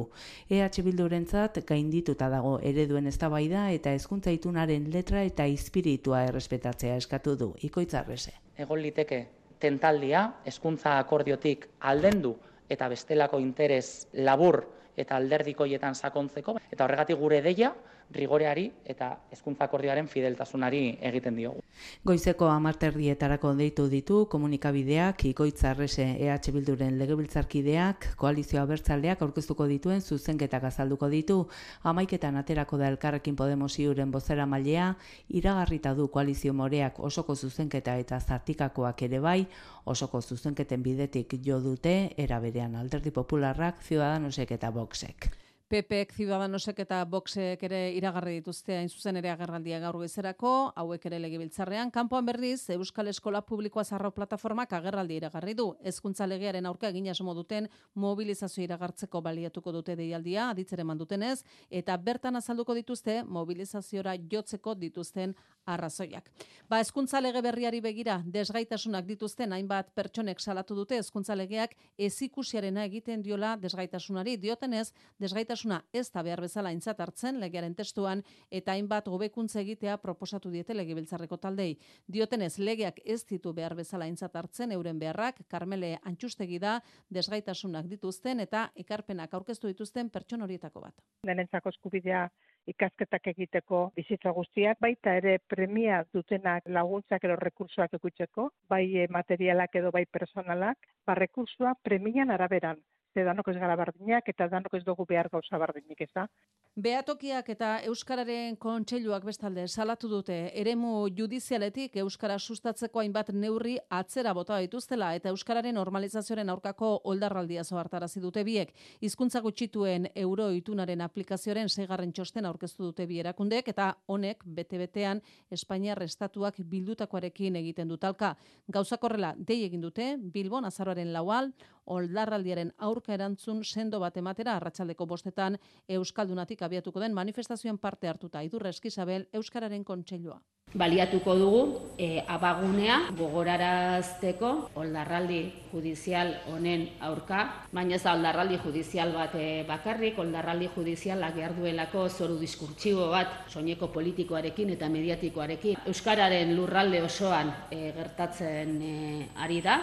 EH 0.54 0.86
Bilduren 0.86 1.31
entzat 1.32 1.64
gaindituta 1.64 2.28
dago 2.28 2.58
ereduen 2.60 3.06
eztabaida 3.08 3.70
eta 3.72 3.94
hezkuntza 3.96 4.34
itunaren 4.36 4.90
letra 4.92 5.22
eta 5.24 5.46
espiritua 5.48 6.26
errespetatzea 6.28 6.98
eskatu 7.00 7.38
du 7.40 7.48
ikoitzarrese. 7.64 8.34
Egon 8.60 8.82
liteke 8.84 9.22
tentaldia 9.64 10.26
hezkuntza 10.44 10.98
akordiotik 11.00 11.70
aldendu 11.80 12.34
eta 12.68 12.90
bestelako 12.92 13.40
interes 13.40 14.10
labur 14.14 14.60
eta 14.98 15.16
alderdikoietan 15.16 15.96
sakontzeko 15.96 16.58
eta 16.68 16.84
horregatik 16.84 17.20
gure 17.24 17.40
deia 17.42 17.72
rigoreari 18.14 18.68
eta 18.86 19.12
hezkuntza 19.32 19.66
akordioaren 19.66 20.08
fideltasunari 20.08 20.98
egiten 21.10 21.36
diogu. 21.36 21.62
Goizeko 22.06 22.48
amarterdietarako 22.52 23.54
deitu 23.56 23.88
ditu 23.90 24.26
komunikabideak 24.32 25.26
ikoitzarrese 25.32 26.08
EH 26.20 26.52
Bilduren 26.54 26.98
legebiltzarkideak 27.00 28.12
koalizioa 28.22 28.66
bertzaldeak 28.70 29.22
aurkeztuko 29.22 29.68
dituen 29.72 30.02
zuzenketak 30.02 30.64
azalduko 30.72 31.10
ditu 31.10 31.40
amaiketan 31.84 32.38
aterako 32.38 32.78
da 32.78 32.90
elkarrekin 32.92 33.36
Podemos 33.36 33.80
iuren 33.80 34.12
bozera 34.12 34.46
mailea 34.46 34.96
iragarrita 35.30 35.94
du 35.96 36.08
koalizio 36.08 36.54
moreak 36.54 37.00
osoko 37.00 37.36
zuzenketa 37.36 37.98
eta 37.98 38.20
zartikakoak 38.20 39.02
ere 39.10 39.20
bai 39.20 39.40
osoko 39.86 40.22
zuzenketen 40.22 40.84
bidetik 40.84 41.38
jo 41.46 41.60
dute 41.60 42.14
era 42.18 42.40
berean 42.40 42.76
alderdi 42.76 43.12
popularrak, 43.12 43.82
ciudadanosek 43.88 44.52
eta 44.60 44.72
boxek. 44.72 45.32
PPek, 45.72 46.10
Ciudadanosek 46.12 46.82
eta 46.84 46.98
Voxek 47.08 47.62
ere 47.64 47.78
iragarri 47.96 48.34
dituzte 48.42 48.76
hain 48.76 48.90
zuzen 48.92 49.16
ere 49.16 49.30
agerraldia 49.32 49.78
gaur 49.80 49.96
goizerako, 50.02 50.50
hauek 50.76 51.06
ere 51.08 51.20
legebiltzarrean, 51.24 51.94
kanpoan 51.96 52.26
berriz 52.28 52.66
Euskal 52.76 53.08
Eskola 53.08 53.40
Publikoa 53.48 53.86
Zarro 53.88 54.12
Plataformak 54.12 54.74
agerraldi 54.76 55.16
iragarri 55.22 55.54
du. 55.56 55.70
Hezkuntza 55.80 56.28
legearen 56.28 56.68
aurka 56.68 56.90
egin 56.92 57.08
asmo 57.14 57.32
duten 57.38 57.70
mobilizazio 57.96 58.66
iragartzeko 58.66 59.22
baliatuko 59.24 59.72
dute 59.72 59.96
deialdia, 59.96 60.50
aditzere 60.50 60.84
mandutenez, 60.84 61.46
eta 61.70 61.96
bertan 61.96 62.36
azalduko 62.36 62.76
dituzte 62.76 63.22
mobilizaziora 63.24 64.18
jotzeko 64.28 64.76
dituzten 64.76 65.38
arrazoiak. 65.66 66.30
Ba, 66.70 66.80
hezkuntza 66.80 67.20
lege 67.22 67.42
berriari 67.44 67.82
begira, 67.84 68.22
desgaitasunak 68.26 69.06
dituzten 69.06 69.52
hainbat 69.54 69.90
pertsonek 69.96 70.40
salatu 70.40 70.76
dute 70.76 70.98
hezkuntza 70.98 71.36
legeak 71.36 71.76
ezikusiarena 71.98 72.86
egiten 72.88 73.22
diola 73.22 73.56
desgaitasunari 73.60 74.38
diotenez, 74.38 74.94
desgaitasuna 75.20 75.82
ez 75.94 76.08
da 76.12 76.24
behar 76.24 76.42
bezala 76.42 76.72
intzat 76.72 77.00
hartzen 77.04 77.40
legearen 77.44 77.76
testuan 77.76 78.24
eta 78.50 78.72
hainbat 78.72 79.08
hobekuntza 79.12 79.60
egitea 79.62 79.98
proposatu 79.98 80.52
diete 80.52 80.74
legebiltzarreko 80.74 81.38
taldei. 81.38 81.78
Diotenez, 82.08 82.58
legeak 82.60 83.02
ez 83.06 83.24
ditu 83.26 83.54
behar 83.54 83.76
bezala 83.76 84.08
intzat 84.08 84.36
hartzen 84.36 84.72
euren 84.72 85.00
beharrak, 85.00 85.44
Karmele 85.48 85.98
Antxustegi 86.04 86.60
da 86.60 86.80
desgaitasunak 87.10 87.88
dituzten 87.92 88.40
eta 88.40 88.70
ekarpenak 88.76 89.34
aurkeztu 89.34 89.68
dituzten 89.68 90.10
pertson 90.10 90.42
horietako 90.42 90.88
bat. 90.88 90.96
Denentzako 91.28 91.70
eskubidea 91.70 92.30
ikasketak 92.74 93.28
egiteko 93.34 93.82
bizitza 93.96 94.34
guztiak, 94.38 94.80
baita 94.84 95.16
ere 95.22 95.38
premia 95.54 96.02
dutenak 96.14 96.70
laguntzak 96.78 97.28
edo 97.28 97.38
rekursoak 97.42 98.00
ekutzeko, 98.00 98.50
bai 98.70 99.08
materialak 99.10 99.76
edo 99.82 99.92
bai 99.92 100.06
personalak, 100.20 100.78
ba 101.06 101.18
rekursua 101.20 101.76
premian 101.84 102.32
araberan 102.32 102.80
ze 103.14 103.24
danok 103.24 103.48
ez 103.48 103.58
gara 103.60 103.76
bardinak 103.76 104.28
eta 104.30 104.48
danok 104.48 104.74
ez 104.74 104.84
dugu 104.84 105.06
behar 105.06 105.30
gauza 105.32 105.58
bardinik, 105.60 106.02
ez 106.02 106.12
da? 106.16 106.28
Beatokiak 106.76 107.50
eta 107.52 107.70
Euskararen 107.84 108.56
kontseiluak 108.56 109.26
bestalde 109.28 109.66
salatu 109.68 110.08
dute 110.08 110.36
eremu 110.56 111.10
judizialetik 111.18 111.98
Euskara 112.00 112.38
sustatzeko 112.40 113.02
hainbat 113.02 113.34
neurri 113.36 113.74
atzera 113.90 114.32
bota 114.34 114.60
dituztela 114.64 115.10
eta 115.18 115.34
Euskararen 115.34 115.76
normalizazioaren 115.76 116.50
aurkako 116.50 116.94
oldarraldia 117.12 117.66
zoartarazi 117.66 118.22
dute 118.24 118.46
biek. 118.48 118.72
Hizkuntza 119.02 119.42
gutxituen 119.42 120.08
euro 120.16 120.48
itunaren 120.56 121.02
aplikazioaren 121.02 121.68
seigarren 121.68 122.14
txosten 122.14 122.48
aurkeztu 122.48 122.88
dute 122.88 123.06
bi 123.06 123.20
erakundek 123.20 123.68
eta 123.68 123.92
honek 124.08 124.46
bete-betean 124.46 125.20
Espainiar 125.52 126.00
estatuak 126.08 126.56
bildutakoarekin 126.64 127.60
egiten 127.60 127.92
dutalka. 127.92 128.38
Gauzakorrela 128.72 129.36
dei 129.38 129.66
egin 129.66 129.82
dute 129.84 130.16
Bilbon 130.18 130.64
azaroaren 130.72 131.12
laual 131.12 131.52
oldarraldiaren 131.86 132.74
aurka 132.78 133.14
erantzun 133.14 133.64
sendo 133.64 134.00
bat 134.00 134.18
ematera 134.18 134.56
arratsaldeko 134.56 135.06
bostetan 135.06 135.58
Euskaldunatik 135.88 136.62
abiatuko 136.62 137.00
den 137.00 137.14
manifestazioen 137.14 137.78
parte 137.78 138.08
hartuta 138.08 138.44
idurre 138.44 138.70
eskizabel 138.70 139.28
Euskararen 139.34 139.84
kontseilua. 139.84 140.42
Baliatuko 140.72 141.34
dugu 141.36 141.62
e, 142.00 142.22
abagunea 142.32 142.98
gogorarazteko 143.18 144.52
oldarraldi 144.80 145.42
judizial 145.74 146.32
honen 146.48 146.86
aurka, 147.04 147.42
baina 147.76 147.98
ez 147.98 148.04
da 148.06 148.14
oldarraldi 148.16 148.62
judizial 148.64 149.12
bat 149.12 149.36
e, 149.36 149.66
bakarrik, 149.68 150.20
oldarraldi 150.24 150.70
judiziala 150.76 151.34
behar 151.36 151.58
duelako 151.60 152.08
zoru 152.10 152.40
diskurtsibo 152.40 153.10
bat 153.12 153.52
soineko 153.52 153.92
politikoarekin 153.92 154.72
eta 154.78 154.88
mediatikoarekin. 154.90 155.84
Euskararen 155.92 156.56
lurralde 156.56 157.04
osoan 157.04 157.52
e, 157.70 157.90
gertatzen 157.98 158.78
e, 158.80 159.00
ari 159.44 159.60
da, 159.66 159.82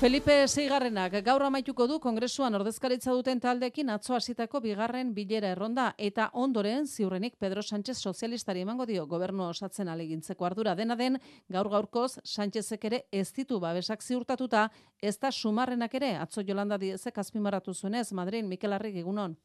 Felipe 0.00 0.32
Seigarrenak 0.48 1.12
gaur 1.20 1.42
amaituko 1.44 1.84
du 1.84 1.98
kongresuan 2.00 2.54
ordezkaritza 2.56 3.12
duten 3.12 3.40
taldekin 3.44 3.90
atzo 3.92 4.14
hasitako 4.16 4.62
bigarren 4.64 5.10
bilera 5.12 5.50
erronda 5.52 5.90
eta 6.06 6.30
ondoren 6.40 6.86
ziurrenik 6.88 7.36
Pedro 7.36 7.60
Sánchez 7.60 7.98
sozialistari 7.98 8.62
emango 8.64 8.86
dio 8.88 9.04
gobernu 9.10 9.44
osatzen 9.50 9.92
alegintzeko 9.92 10.48
ardura 10.48 10.74
dena 10.74 10.96
den 10.96 11.20
gaur 11.50 11.68
gaurkoz 11.68 12.14
Sánchezek 12.24 12.88
ere 12.88 13.02
ez 13.12 13.26
ditu 13.36 13.60
babesak 13.60 14.00
ziurtatuta 14.00 14.70
ez 15.02 15.18
da 15.18 15.30
sumarrenak 15.30 16.00
ere 16.00 16.14
atzo 16.16 16.40
Jolanda 16.48 16.80
Diezek 16.80 17.18
azpimarratu 17.18 17.74
zuenez 17.74 18.10
Madrid 18.12 18.48
Mikel 18.48 18.72
Arrik 18.72 18.96
egunon. 19.04 19.36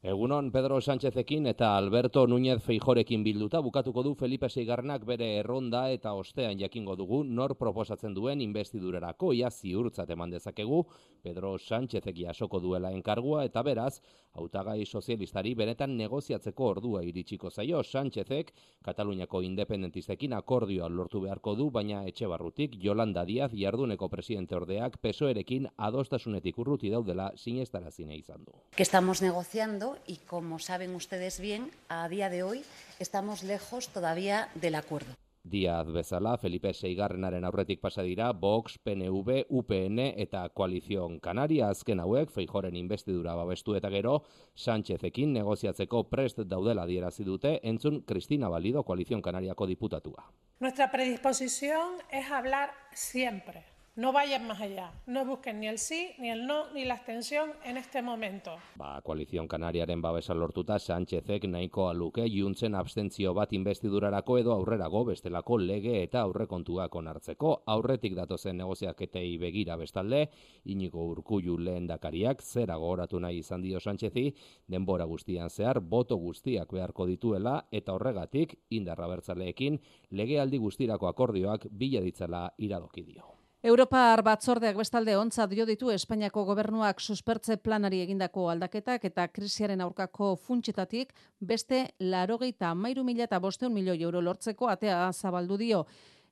Egunon 0.00 0.52
Pedro 0.52 0.80
Sánchezekin 0.80 1.48
eta 1.50 1.76
Alberto 1.76 2.24
Núñez 2.28 2.60
Feijorekin 2.62 3.24
bilduta. 3.24 3.58
Bukatuko 3.58 4.04
du 4.04 4.12
Felipe 4.14 4.48
Seigarnak 4.48 5.02
bere 5.04 5.26
erronda 5.40 5.90
eta 5.90 6.12
ostean 6.14 6.56
jakingo 6.56 6.94
dugu 6.94 7.24
nor 7.24 7.56
proposatzen 7.58 8.14
duen 8.14 8.40
investidurarako 8.40 9.32
ia 9.32 9.50
ziurtzat 9.50 10.10
eman 10.14 10.30
dezakegu. 10.30 10.84
Pedro 11.20 11.58
Sánchezek 11.58 12.14
jasoko 12.14 12.60
duela 12.60 12.92
enkargua 12.92 13.42
eta 13.44 13.64
beraz 13.66 14.00
hautagai 14.34 14.86
sozialistari 14.86 15.56
benetan 15.56 15.96
negoziatzeko 15.96 16.70
ordua 16.76 17.02
iritsiko 17.02 17.50
zaio. 17.50 17.82
Sánchezek 17.82 18.54
Kataluniako 18.84 19.42
independentistekin 19.42 20.32
akordioa 20.32 20.88
lortu 20.88 21.24
beharko 21.26 21.56
du 21.56 21.72
baina 21.72 22.04
etxe 22.06 22.28
barrutik 22.28 22.78
Yolanda 22.78 23.24
Díaz 23.24 23.50
jarduneko 23.50 24.08
presidente 24.08 24.54
ordeak 24.54 25.00
pesoerekin 25.02 25.66
adostasunetik 25.76 26.56
urruti 26.56 26.88
daudela 26.88 27.32
sinestarazine 27.34 28.14
izan 28.14 28.44
du. 28.44 28.54
Que 28.76 28.84
estamos 28.84 29.22
negociando 29.22 29.87
y 30.06 30.16
como 30.16 30.58
saben 30.58 30.94
ustedes 30.94 31.40
bien, 31.40 31.70
a 31.88 32.08
día 32.08 32.30
de 32.30 32.42
hoy 32.42 32.62
estamos 32.98 33.42
lejos 33.42 33.88
todavía 33.88 34.48
del 34.54 34.74
acuerdo. 34.74 35.14
Díaz 35.48 35.86
bezala, 35.86 36.36
Felipe 36.36 36.74
Seigarrenaren 36.74 37.44
aurretik 37.44 37.80
pasa 37.80 38.02
dira, 38.02 38.32
Vox, 38.32 38.76
PNV, 38.78 39.46
UPN 39.48 39.98
eta 40.20 40.42
Koalizion 40.50 41.20
Kanaria 41.20 41.70
azken 41.72 42.00
hauek, 42.00 42.30
feijoren 42.34 42.76
investidura 42.76 43.34
babestu 43.38 43.76
eta 43.78 43.88
gero, 43.88 44.18
Sánchezekin 44.54 45.32
negoziatzeko 45.32 46.04
prest 46.10 46.42
daudela 46.44 46.84
dierazi 46.86 47.24
dute, 47.24 47.60
entzun 47.62 48.02
Cristina 48.02 48.50
Valido, 48.52 48.84
Koalizion 48.84 49.22
Kanariako 49.22 49.66
diputatua. 49.66 50.28
Nuestra 50.60 50.90
predisposición 50.90 51.96
es 52.10 52.30
hablar 52.30 52.74
siempre, 52.92 53.64
No 53.98 54.12
vayan 54.12 54.46
más 54.46 54.60
allá, 54.60 54.92
no 55.08 55.24
busquen 55.24 55.58
ni 55.58 55.66
el 55.66 55.76
sí, 55.76 56.10
ni 56.20 56.30
el 56.30 56.46
no, 56.46 56.72
ni 56.72 56.84
la 56.84 56.94
abstención 56.94 57.50
en 57.64 57.76
este 57.76 58.00
momento. 58.00 58.52
Ba, 58.76 59.00
koalizion 59.02 59.48
kanariaren 59.48 60.00
babesa 60.00 60.34
lortuta 60.34 60.78
Sánchezek 60.78 61.48
nahiko 61.48 61.88
aluke 61.88 62.28
juntzen 62.30 62.76
abstentzio 62.78 63.32
bat 63.34 63.52
investidurarako 63.52 64.36
edo 64.38 64.52
aurrerago 64.52 65.04
bestelako 65.04 65.58
lege 65.58 66.04
eta 66.04 66.20
aurrekontuak 66.20 66.94
onartzeko 66.94 67.64
aurretik 67.66 68.14
datozen 68.14 68.56
negoziaketei 68.62 69.36
begira 69.36 69.74
bestalde, 69.74 70.28
inigo 70.64 71.02
urkullu 71.02 71.56
lehen 71.58 71.88
dakariak 71.90 72.40
zera 72.40 72.76
gogoratu 72.76 73.18
nahi 73.18 73.40
izan 73.42 73.66
dio 73.66 73.80
Sánchezi, 73.80 74.28
denbora 74.68 75.10
guztian 75.10 75.50
zehar 75.50 75.80
boto 75.80 76.20
guztiak 76.22 76.70
beharko 76.70 77.08
dituela 77.10 77.64
eta 77.72 77.98
horregatik 77.98 78.60
indarra 78.70 79.10
bertzaleekin 79.10 79.80
legealdi 80.12 80.62
guztirako 80.68 81.10
akordioak 81.10 81.66
bila 81.72 82.06
ditzala 82.06 82.52
iradoki 82.58 83.02
dio. 83.02 83.37
Europar 83.66 84.20
batzordeak 84.22 84.76
bestalde 84.78 85.16
ontza 85.18 85.44
dio 85.50 85.64
ditu 85.66 85.88
Espainiako 85.90 86.44
gobernuak 86.46 87.00
suspertze 87.00 87.56
planari 87.56 87.98
egindako 88.04 88.44
aldaketak 88.52 89.04
eta 89.08 89.24
krisiaren 89.26 89.80
aurkako 89.80 90.36
funtsetatik 90.36 91.10
beste 91.40 91.80
larogeita 91.98 92.70
mairu 92.74 93.02
mila 93.02 93.24
eta 93.24 93.40
bosteun 93.42 93.74
milioi 93.74 93.98
euro 94.02 94.20
lortzeko 94.20 94.68
atea 94.68 95.10
zabaldu 95.12 95.58
dio. 95.58 95.86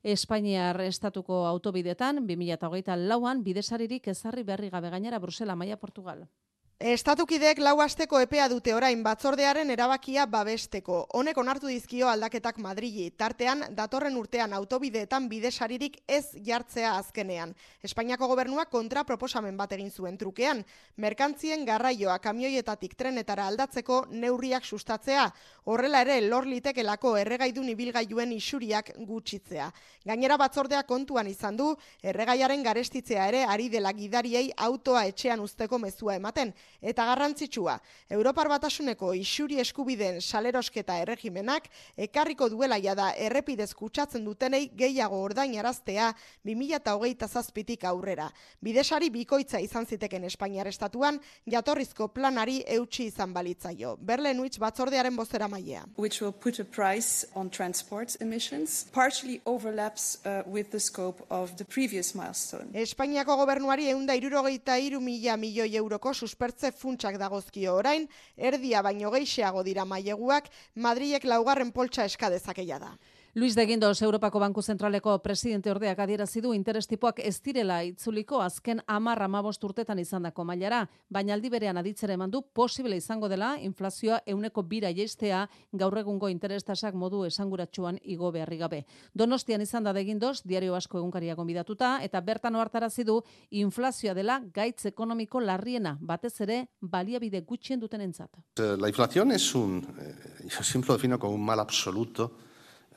Espainiar 0.05 0.81
estatuko 0.82 1.44
autobidetan, 1.47 2.23
2008 2.28 2.94
lauan, 3.09 3.43
bidesaririk 3.43 4.07
ezarri 4.07 4.44
berri 4.44 4.70
gabe 4.70 4.90
gainera 4.90 5.19
Brusela, 5.19 5.57
Maia, 5.57 5.77
Portugal. 5.77 6.28
Estatukidek 6.77 7.57
lau 7.65 7.78
asteko 7.81 8.19
epea 8.20 8.51
dute 8.53 8.74
orain 8.77 9.01
batzordearen 9.01 9.70
erabakia 9.73 10.27
babesteko. 10.28 11.07
Honek 11.16 11.39
onartu 11.40 11.70
dizkio 11.73 12.11
aldaketak 12.11 12.59
Madrili. 12.61 13.07
Tartean, 13.16 13.62
datorren 13.73 14.15
urtean 14.20 14.53
autobideetan 14.53 15.24
bidesaririk 15.31 15.97
ez 16.07 16.36
jartzea 16.44 16.90
azkenean. 16.98 17.55
Espainiako 17.81 18.28
gobernuak 18.28 18.69
kontra 18.69 19.05
proposamen 19.09 19.57
bat 19.57 19.73
egin 19.73 19.89
zuen 19.90 20.19
trukean. 20.19 20.61
Merkantzien 20.97 21.65
garraioa 21.65 22.19
kamioietatik 22.19 22.94
trenetara 22.94 23.47
aldatzeko 23.47 24.05
neurriak 24.11 24.69
sustatzea. 24.69 25.31
Horrela 25.65 26.05
ere, 26.05 26.20
lor 26.28 26.44
litekelako 26.44 27.16
erregaidun 27.16 27.73
ibilgailuen 27.73 28.36
isuriak 28.36 28.93
gutxitzea. 28.98 29.70
Gainera 30.05 30.36
batzordea 30.36 30.85
kontuan 30.85 31.27
izan 31.32 31.57
du, 31.57 31.73
erregaiaren 32.03 32.62
garestitzea 32.62 33.28
ere 33.32 33.44
ari 33.48 33.70
dela 33.70 33.97
gidariei 33.97 34.51
autoa 34.59 35.07
etxean 35.07 35.40
usteko 35.40 35.78
mezua 35.78 36.20
ematen 36.20 36.53
Eta 36.80 37.06
garrantzitsua, 37.09 37.78
Europar 38.10 38.48
Batasuneko 38.48 39.12
isuri 39.14 39.60
eskubideen 39.60 40.20
salerosketa 40.20 40.98
erregimenak 41.02 41.68
ekarriko 41.97 42.48
duela 42.52 42.78
jada 42.78 43.12
errepidez 43.16 43.72
kutsatzen 43.74 44.24
dutenei 44.24 44.68
gehiago 44.76 45.20
ordainaraztea 45.22 46.12
2008 46.44 47.28
zazpitik 47.28 47.84
aurrera. 47.84 48.28
Bidesari 48.62 49.10
bikoitza 49.10 49.60
izan 49.60 49.86
ziteken 49.86 50.24
Espainiar 50.28 50.68
Estatuan, 50.68 51.18
jatorrizko 51.47 52.09
planari 52.09 52.62
eutxi 52.76 53.09
izan 53.10 53.32
balitzaio. 53.34 53.97
Berlen 54.01 54.40
Uitz 54.40 54.59
batzordearen 54.59 55.16
bozera 55.16 55.48
mailea. 55.48 55.84
Which 55.97 56.20
will 56.22 56.32
put 56.32 56.60
a 56.60 56.64
price 56.64 57.26
on 57.34 57.51
transport 57.51 58.16
emissions, 58.20 58.86
partially 58.93 59.40
overlaps 59.44 60.18
uh, 60.24 60.43
with 60.47 60.70
the 60.70 60.80
scope 60.80 61.24
of 61.30 61.56
the 61.56 61.64
previous 61.64 62.14
milestone. 62.14 62.70
Espainiako 62.74 63.36
gobernuari 63.36 63.90
eunda 63.93 64.14
irurogeita 64.14 64.78
iru 64.78 65.01
mila 65.01 65.36
milioi 65.36 65.74
euroko 65.76 66.12
suspertze 66.57 66.73
funtsak 66.73 67.19
dagozkio 67.19 67.74
orain, 67.77 68.07
erdia 68.37 68.83
baino 68.83 69.11
geixeago 69.11 69.62
dira 69.62 69.85
maileguak, 69.85 70.49
Madrilek 70.77 71.24
laugarren 71.24 71.73
poltsa 71.73 72.05
eskadezakeia 72.05 72.78
da. 72.78 72.97
Luis 73.39 73.55
de 73.55 73.67
Guindos, 73.67 74.01
Europako 74.01 74.41
Banku 74.41 74.63
Zentraleko 74.63 75.19
presidente 75.21 75.69
ordeak 75.71 75.99
adierazi 76.01 76.41
du 76.41 76.55
interestipoak 76.57 77.19
ez 77.21 77.35
direla 77.45 77.83
itzuliko 77.85 78.39
azken 78.41 78.79
amar 78.89 79.21
amabost 79.21 79.65
urtetan 79.69 79.99
izandako 80.01 80.47
mailara, 80.49 80.79
baina 81.13 81.35
aldi 81.35 81.51
berean 81.53 81.77
aditzere 81.77 82.15
eman 82.17 82.33
du 82.33 82.41
posible 82.41 82.97
izango 82.97 83.29
dela 83.29 83.51
inflazioa 83.61 84.23
euneko 84.25 84.63
bira 84.63 84.89
jeistea 84.89 85.43
gaur 85.71 85.99
egungo 86.01 86.31
interestasak 86.33 86.97
modu 86.97 87.27
esanguratsuan 87.27 87.99
igo 88.05 88.33
beharri 88.33 88.57
gabe. 88.57 88.81
Donostian 89.13 89.61
izan 89.61 89.85
da 89.85 89.93
de 89.93 90.07
Guindos, 90.09 90.41
diario 90.43 90.75
asko 90.75 90.97
egunkaria 90.97 91.35
gonbidatuta, 91.35 91.99
eta 92.09 92.25
bertan 92.25 92.57
ohartarazi 92.57 93.05
du 93.05 93.19
inflazioa 93.51 94.15
dela 94.15 94.41
gaitz 94.55 94.87
ekonomiko 94.87 95.45
larriena, 95.45 95.99
batez 96.01 96.41
ere 96.41 96.63
baliabide 96.81 97.45
gutxien 97.45 97.85
duten 97.85 98.01
entzat. 98.01 98.33
La 98.57 98.89
inflación 98.89 99.31
es 99.33 99.55
un, 99.55 99.85
eh, 100.01 100.49
yo 100.49 100.63
siempre 100.63 100.89
lo 100.89 100.97
defino 100.97 101.19
como 101.19 101.35
un 101.35 101.45
mal 101.45 101.61
absoluto, 101.61 102.45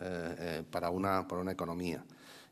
Eh, 0.01 0.35
eh, 0.39 0.63
para, 0.71 0.91
una, 0.91 1.27
para 1.27 1.41
una 1.41 1.51
economía. 1.51 2.05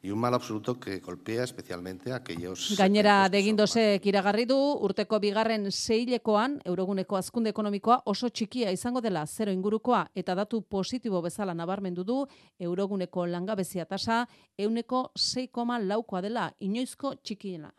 Y 0.03 0.11
un 0.11 0.19
mal 0.19 0.33
absoluto 0.33 0.77
que 0.77 0.99
golpea 0.99 1.45
especialmente 1.45 2.11
a 2.11 2.17
aquellos... 2.17 2.75
Gainera, 2.77 3.29
degindosek 3.29 4.05
iragarri 4.05 4.43
du, 4.45 4.57
urteko 4.83 5.19
bigarren 5.23 5.71
seilekoan, 5.71 6.59
euroguneko 6.67 7.15
azkunde 7.15 7.53
ekonomikoa 7.55 8.01
oso 8.11 8.27
txikia 8.29 8.71
izango 8.75 8.99
dela 9.01 9.23
zero 9.25 9.55
ingurukoa, 9.55 10.03
eta 10.13 10.35
datu 10.35 10.61
positibo 10.61 11.21
bezala 11.23 11.55
nabarmendu 11.55 12.03
du, 12.03 12.19
euroguneko 12.59 13.25
langabezia 13.25 13.85
tasa, 13.85 14.25
euneko 14.57 15.11
6,laukoa 15.15 15.79
laukoa 15.87 16.21
dela, 16.21 16.51
inoizko 16.59 17.15
txikiena. 17.23 17.71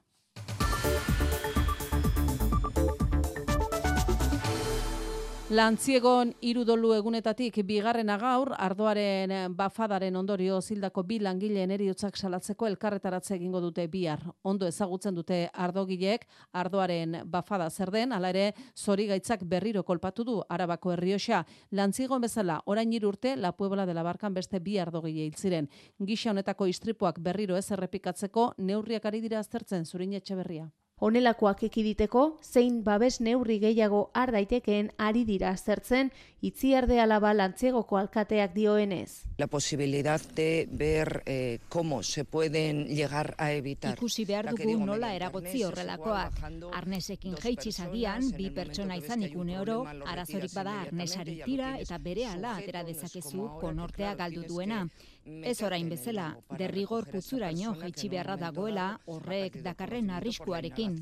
Lantziegon 5.49 6.35
irudolu 6.45 6.91
egunetatik 6.93 7.55
bigarrena 7.65 8.19
gaur, 8.21 8.51
ardoaren 8.53 9.33
bafadaren 9.57 10.17
ondorio 10.21 10.59
zildako 10.61 11.07
bi 11.09 11.17
langileen 11.25 11.71
eriotzak 11.73 12.19
salatzeko 12.21 12.67
elkarretaratze 12.69 13.33
egingo 13.39 13.63
dute 13.65 13.87
bihar. 13.89 14.21
Ondo 14.45 14.67
ezagutzen 14.69 15.15
dute 15.17 15.39
ardogileek, 15.55 16.27
ardoaren 16.53 17.23
bafada 17.25 17.71
zer 17.71 17.89
den, 17.95 18.13
ala 18.13 18.29
ere 18.29 18.51
zori 18.77 19.07
gaitzak 19.09 19.47
berriro 19.49 19.83
kolpatu 19.89 20.27
du 20.29 20.35
arabako 20.51 20.93
herrioxa. 20.93 21.41
Lantziegon 21.73 22.21
bezala, 22.21 22.59
orain 22.67 22.93
irurte, 22.93 23.33
la 23.37 23.53
puebla 23.57 23.87
de 23.87 23.95
la 23.95 24.03
barkan 24.05 24.35
beste 24.35 24.61
bi 24.61 24.77
ardogile 24.77 25.25
hiltziren. 25.31 25.71
Gisa 25.99 26.29
honetako 26.35 26.69
istripuak 26.69 27.23
berriro 27.25 27.57
ez 27.57 27.71
errepikatzeko, 27.71 28.53
neurriak 28.59 29.09
ari 29.09 29.23
dira 29.25 29.41
aztertzen 29.41 29.89
zurin 29.89 30.13
etxe 30.21 30.37
berria. 30.37 30.69
Honelakoak 30.99 31.63
ekiditeko, 31.69 32.23
zein 32.43 32.81
babes 32.83 33.21
neurri 33.23 33.61
gehiago 33.63 34.09
ar 34.19 34.33
daitekeen 34.35 34.91
ari 34.99 35.23
dira 35.29 35.53
aztertzen 35.55 36.11
itziarde 36.43 36.99
alaba 37.01 37.31
lantzegoko 37.35 37.99
alkateak 37.99 38.55
dioenez. 38.55 39.25
La 39.39 39.47
posibilidad 39.47 40.21
de 40.35 40.69
ver 40.71 41.23
eh, 41.27 41.61
cómo 41.69 42.03
se 42.03 42.25
pueden 42.25 42.87
llegar 42.87 43.37
a 43.39 43.53
evitar. 43.53 43.95
Ikusi 43.95 44.25
behar 44.25 44.51
dugu 44.51 44.87
nola 44.87 45.13
eragotzi 45.15 45.63
horrelakoak. 45.63 46.43
Arnesekin 46.73 47.37
jeitsi 47.43 47.73
zagian, 47.73 48.31
bi 48.37 48.51
pertsona 48.51 48.97
izan 48.99 49.23
ikune 49.23 49.61
oro, 49.61 49.85
arazorik 50.07 50.55
bada 50.55 50.81
arnesari 50.81 51.39
tira 51.45 51.77
eta 51.79 51.99
bere 51.99 52.27
ala 52.27 52.57
atera 52.57 52.83
dezakezu 52.83 53.53
konortea 53.61 54.17
galdu 54.19 54.43
duena. 54.49 54.83
Ez 55.29 55.63
orain 55.63 55.89
bezala, 55.93 56.29
derrigor 56.61 57.09
putzuraino 57.13 57.75
jaitsi 57.81 58.09
beharra 58.09 58.37
dagoela 58.41 58.87
horrek 59.07 59.61
dakarren 59.65 60.11
arriskuarekin. 60.21 60.97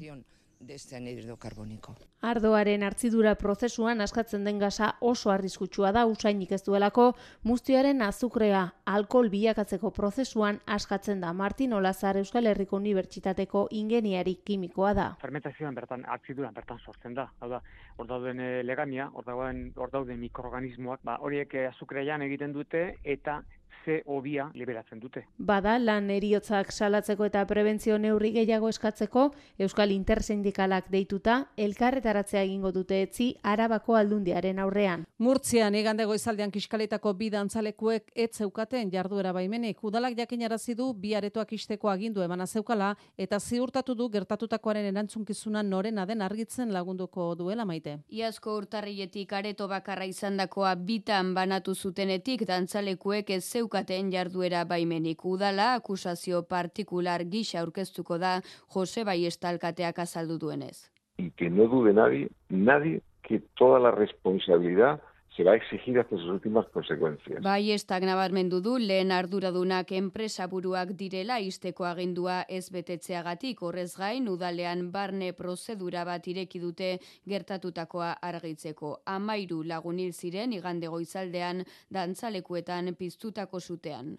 Ardoaren 2.26 2.82
hartzidura 2.82 3.34
prozesuan 3.38 4.00
askatzen 4.00 4.46
den 4.48 4.58
gaza 4.58 4.88
oso 5.00 5.30
arriskutsua 5.30 5.90
da 5.92 6.06
usainik 6.08 6.54
ez 6.56 6.62
duelako, 6.64 7.10
muztioaren 7.44 8.00
azukrea 8.02 8.62
alkohol 8.92 9.28
bilakatzeko 9.34 9.90
prozesuan 9.98 10.60
askatzen 10.78 11.20
da 11.20 11.32
Martin 11.32 11.74
Olazar 11.76 12.16
Euskal 12.16 12.46
Herriko 12.46 12.80
Unibertsitateko 12.80 13.66
ingeniari 13.70 14.38
kimikoa 14.44 14.94
da. 14.94 15.06
Fermentazioan 15.20 15.76
bertan 15.76 16.06
hartziduran 16.08 16.56
bertan 16.56 16.80
sortzen 16.80 17.14
da. 17.14 17.28
Hau 17.40 17.50
da, 17.52 17.60
hor 17.98 18.08
dauden 18.08 18.40
eh, 18.40 18.64
legania, 18.64 19.10
hor 19.12 19.28
dauden, 19.28 19.62
hor 19.76 19.92
dauden 19.92 20.18
mikroorganismoak, 20.24 21.04
ba, 21.04 21.20
horiek 21.20 21.54
eh, 21.54 21.68
azukrean 21.68 22.24
egiten 22.26 22.56
dute 22.56 22.88
eta 23.04 23.42
ze 23.86 24.02
obia 24.06 24.50
liberatzen 24.54 25.00
dute. 25.00 25.22
Bada, 25.38 25.76
lan 25.78 26.10
eriotzak 26.10 26.72
salatzeko 26.72 27.28
eta 27.28 27.44
prebentzio 27.46 27.98
neurri 28.02 28.32
gehiago 28.34 28.68
eskatzeko, 28.72 29.28
Euskal 29.62 29.92
Intersindikalak 29.94 30.88
deituta, 30.90 31.36
elkarretaratzea 31.66 32.42
egingo 32.42 32.72
dute 32.74 32.98
etzi 33.04 33.28
arabako 33.54 33.94
aldundiaren 34.00 34.58
aurrean. 34.64 35.04
Murtzian, 35.22 35.74
igande 35.78 36.04
goizaldean 36.10 36.50
kiskalitako 36.54 37.12
bi 37.20 37.30
dantzalekuek 37.30 38.10
ez 38.14 38.30
zeukaten 38.42 38.90
jarduera 38.92 39.32
baimenik. 39.36 39.84
Udalak 39.86 40.18
jakinarazi 40.18 40.74
du 40.74 40.90
bi 40.92 41.14
aretoak 41.14 41.54
isteko 41.54 41.92
agindu 41.92 42.24
eman 42.26 42.46
zeukala 42.46 42.90
eta 43.16 43.38
ziurtatu 43.40 43.94
du 43.94 44.08
gertatutakoaren 44.10 44.90
erantzunkizuna 44.90 45.62
norena 45.62 46.06
den 46.06 46.22
argitzen 46.22 46.72
lagunduko 46.72 47.34
duela 47.38 47.64
maite. 47.64 47.98
Iazko 48.10 48.56
urtarrietik 48.56 49.32
areto 49.32 49.68
bakarra 49.68 50.04
izandakoa 50.10 50.74
bitan 50.74 51.34
banatu 51.34 51.74
zutenetik 51.74 52.46
dantzalekuek 52.48 53.30
ez 53.30 53.42
zeukaten 53.44 53.75
zeukaten 53.76 54.10
jarduera 54.10 54.64
baimenik 54.64 55.24
udala 55.24 55.74
akusazio 55.74 56.42
partikular 56.48 57.24
gisa 57.24 57.60
aurkeztuko 57.60 58.18
da 58.18 58.40
Jose 58.74 59.04
Baiestalkateak 59.04 59.98
azaldu 59.98 60.38
duenez. 60.38 60.90
Y 61.18 61.30
que 61.30 61.50
no 61.50 61.66
dude 61.66 61.92
nadie, 61.92 62.28
nadie 62.48 63.02
que 63.22 63.40
toda 63.58 63.78
la 63.78 63.90
responsabilidad 63.90 65.00
se 65.36 65.44
va 65.44 65.52
a 65.52 65.56
exigir 65.56 65.98
hasta 65.98 66.16
sus 66.16 66.28
últimas 66.28 66.66
consecuencias. 66.72 67.42
Bai, 67.42 67.70
ez 67.70 67.84
nabarmendu 67.86 68.60
du 68.60 68.78
lehen 68.78 69.12
arduradunak 69.12 69.92
enpresa 69.92 70.46
buruak 70.46 70.94
direla 70.96 71.38
isteko 71.40 71.84
agindua 71.84 72.46
ez 72.48 72.70
betetzeagatik 72.70 73.60
horrez 73.60 73.96
gain 73.96 74.28
udalean 74.28 74.90
barne 74.92 75.32
prozedura 75.32 76.04
bat 76.04 76.26
ireki 76.26 76.58
dute 76.58 76.98
gertatutakoa 77.26 78.12
argitzeko. 78.22 79.02
Amairu 79.04 79.62
lagunil 79.62 80.12
ziren 80.12 80.52
igande 80.52 80.88
goizaldean 80.88 81.64
dantzalekuetan 81.90 82.94
piztutako 82.94 83.60
zutean. 83.60 84.16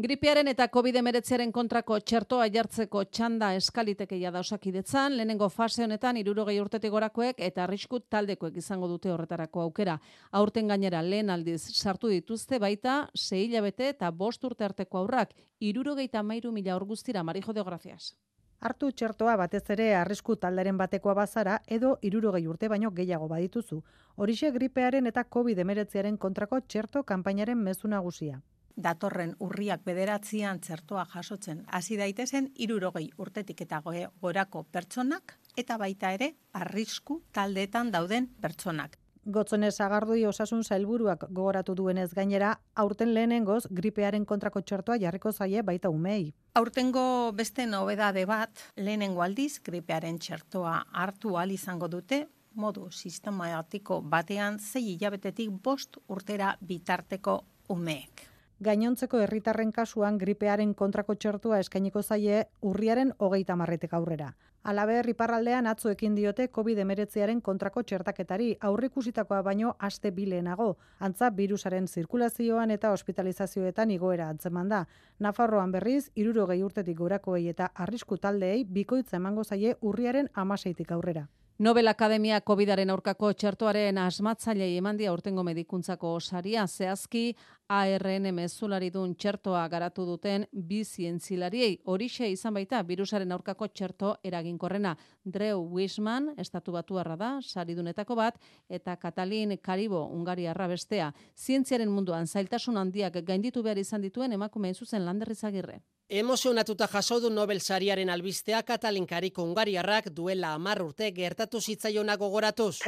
Gripearen 0.00 0.48
eta 0.48 0.64
COVID-19aren 0.72 1.50
kontrako 1.52 1.98
txertoa 2.00 2.46
jartzeko 2.48 3.02
txanda 3.12 3.50
eskalitekeia 3.58 4.30
da 4.32 4.40
osakidetzan, 4.40 5.12
lehenengo 5.18 5.48
fase 5.52 5.82
honetan 5.84 6.16
irurogei 6.16 6.54
urtetik 6.62 6.94
gorakoek 6.94 7.42
eta 7.44 7.66
arrisku 7.66 7.98
taldekoek 8.14 8.54
izango 8.62 8.86
dute 8.88 9.10
horretarako 9.12 9.60
aukera. 9.66 9.98
Aurten 10.40 10.70
gainera 10.72 11.02
lehen 11.04 11.28
aldiz 11.28 11.58
sartu 11.74 12.08
dituzte 12.08 12.58
baita, 12.62 12.94
sei 13.14 13.42
hilabete 13.44 13.90
eta 13.90 14.08
bost 14.10 14.46
urte 14.48 14.64
arteko 14.64 15.02
aurrak, 15.02 15.34
irurogei 15.60 16.06
eta 16.08 16.22
mairu 16.22 16.52
mila 16.52 16.76
orguztira, 16.76 17.22
marijo 17.22 17.52
deografiaz. 17.52 18.14
Hartu 18.60 18.88
txertoa 18.92 19.34
batez 19.36 19.66
ere 19.74 19.90
arrisku 19.98 20.36
talderen 20.36 20.78
batekoa 20.80 21.18
bazara 21.18 21.58
edo 21.66 21.98
irurogei 22.00 22.46
urte 22.46 22.72
baino 22.72 22.90
gehiago 23.02 23.28
badituzu. 23.28 23.82
Horixe 24.16 24.50
gripearen 24.56 25.12
eta 25.12 25.26
COVID-19aren 25.36 26.16
kontrako 26.16 26.62
txerto 26.62 27.04
kanpainaren 27.12 27.60
mezu 27.68 27.92
nagusia 27.96 28.40
datorren 28.76 29.34
urriak 29.38 29.84
bederatzian 29.84 30.60
txertoa 30.60 31.06
jasotzen 31.14 31.64
hasi 31.66 31.96
daitezen 31.96 32.50
irurogei 32.56 33.10
urtetik 33.18 33.60
eta 33.66 33.82
gorako 33.84 34.64
pertsonak 34.72 35.38
eta 35.56 35.78
baita 35.78 36.12
ere 36.12 36.34
arrisku 36.52 37.22
taldeetan 37.32 37.90
dauden 37.90 38.28
pertsonak. 38.40 38.98
Gotzonez 39.26 39.74
agardui 39.84 40.24
osasun 40.24 40.62
zailburuak 40.64 41.26
gogoratu 41.28 41.74
duenez 41.76 42.08
gainera, 42.14 42.54
aurten 42.74 43.12
lehenengoz 43.14 43.66
gripearen 43.70 44.24
kontrako 44.24 44.62
txertoa 44.62 44.96
jarriko 44.98 45.32
zaie 45.32 45.62
baita 45.62 45.90
umei. 45.90 46.32
Aurtengo 46.54 47.32
beste 47.36 47.66
nobedade 47.66 48.24
bat, 48.26 48.50
lehenengo 48.76 49.22
aldiz 49.22 49.60
gripearen 49.62 50.18
txertoa 50.18 50.86
hartu 50.92 51.36
al 51.36 51.52
izango 51.52 51.88
dute, 51.88 52.26
modu 52.54 52.88
sistematiko 52.90 54.00
batean 54.00 54.58
zei 54.58 54.96
hilabetetik 54.96 55.50
bost 55.62 56.00
urtera 56.08 56.56
bitarteko 56.60 57.40
umeek. 57.68 58.29
Gainontzeko 58.60 59.16
herritarren 59.24 59.70
kasuan 59.72 60.18
gripearen 60.20 60.74
kontrako 60.76 61.14
txertua 61.16 61.62
eskainiko 61.62 62.02
zaie 62.02 62.42
urriaren 62.70 63.14
hogeita 63.16 63.56
marretek 63.56 63.94
aurrera. 63.96 64.34
Alaber, 64.72 65.08
iparraldean 65.08 65.70
atzo 65.70 65.88
ekin 65.94 66.18
diote 66.18 66.50
COVID-19aren 66.58 67.40
kontrako 67.40 67.80
txertaketari 67.80 68.50
aurrikusitakoa 68.68 69.40
baino 69.48 69.72
aste 69.88 70.12
bilenago. 70.12 70.68
Antza, 70.98 71.30
virusaren 71.40 71.88
zirkulazioan 71.88 72.76
eta 72.76 72.92
hospitalizazioetan 72.92 73.96
igoera 73.96 74.28
antzeman 74.28 74.68
da. 74.68 74.84
Nafarroan 75.18 75.72
berriz, 75.72 76.10
iruro 76.14 76.44
gehi 76.52 76.62
urtetik 76.62 77.00
gorakoei 77.00 77.46
eta 77.48 77.72
arrisku 77.74 78.20
taldeei 78.20 78.64
bikoitza 78.64 79.16
emango 79.16 79.44
zaie 79.44 79.78
urriaren 79.80 80.28
amaseitik 80.34 80.92
aurrera. 80.92 81.30
Nobel 81.60 81.88
Akademia 81.92 82.38
COVIDaren 82.40 82.88
aurkako 82.88 83.34
txertoaren 83.36 83.98
asmatzailei 84.00 84.78
emandia 84.78 85.10
urtengo 85.12 85.42
medikuntzako 85.44 86.14
osaria 86.16 86.62
zehazki 86.64 87.34
ARN 87.76 88.30
mezularidun 88.32 89.12
txertoa 89.12 89.66
garatu 89.68 90.06
duten 90.08 90.46
bi 90.70 90.78
zientzilariei. 90.88 91.76
Horixe 91.84 92.30
izan 92.32 92.56
baita 92.56 92.80
virusaren 92.88 93.36
aurkako 93.36 93.68
txerto 93.68 94.14
eraginkorrena. 94.24 94.94
Drew 95.22 95.60
Wisman, 95.76 96.32
estatu 96.38 96.72
batu 96.72 96.96
da, 96.96 97.30
saridunetako 97.42 98.16
bat, 98.16 98.40
eta 98.70 98.96
Katalin 98.96 99.58
Karibo, 99.58 100.06
Ungaria 100.06 100.54
bestea. 100.66 101.12
Zientziaren 101.36 101.90
munduan 101.90 102.26
zailtasun 102.26 102.78
handiak 102.78 103.22
gainditu 103.22 103.62
behar 103.62 103.76
izan 103.76 104.00
dituen 104.00 104.32
emakume 104.32 104.72
zuzen 104.72 105.04
landerrizagirre. 105.04 105.82
Emozionatuta 106.10 106.88
jaso 106.90 107.20
du 107.22 107.28
Nobel 107.30 107.60
sariaren 107.60 108.08
albistea 108.10 108.64
Katalinkariko 108.66 109.44
Ungariarrak 109.46 110.08
duela 110.10 110.48
hamar 110.56 110.80
urte 110.82 111.12
gertatu 111.14 111.60
zitzaiona 111.60 112.16
gogoratuz. 112.18 112.80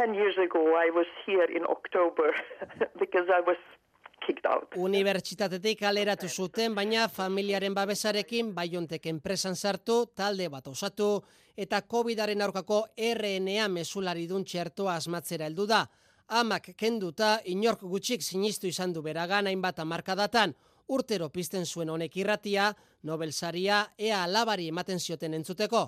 Unibertsitatetik 4.86 5.84
aleratu 5.86 6.28
zuten, 6.28 6.74
baina 6.74 7.06
familiaren 7.08 7.74
babesarekin 7.78 8.50
baiontek 8.58 9.06
enpresan 9.06 9.54
sartu, 9.54 10.00
talde 10.16 10.48
bat 10.48 10.66
osatu, 10.66 11.22
eta 11.56 11.82
COVIDaren 11.86 12.42
aurkako 12.42 12.82
RNA 12.98 13.68
mesulari 13.68 14.26
dun 14.26 14.42
txertoa 14.42 14.98
asmatzera 14.98 15.46
heldu 15.46 15.70
da. 15.70 15.84
Amak 16.42 16.72
kenduta, 16.74 17.38
inork 17.44 17.86
gutxik 17.86 18.22
sinistu 18.22 18.66
izan 18.66 18.92
du 18.92 19.02
beragan 19.02 19.46
hainbat 19.46 19.78
amarkadatan, 19.78 20.58
urtero 20.88 21.28
pizten 21.28 21.66
zuen 21.66 21.90
honek 21.90 22.16
irratia, 22.16 22.72
Nobel 23.02 23.32
saria 23.32 23.80
ea 23.98 24.22
alabari 24.22 24.68
ematen 24.70 25.00
zioten 25.00 25.34
entzuteko. 25.34 25.80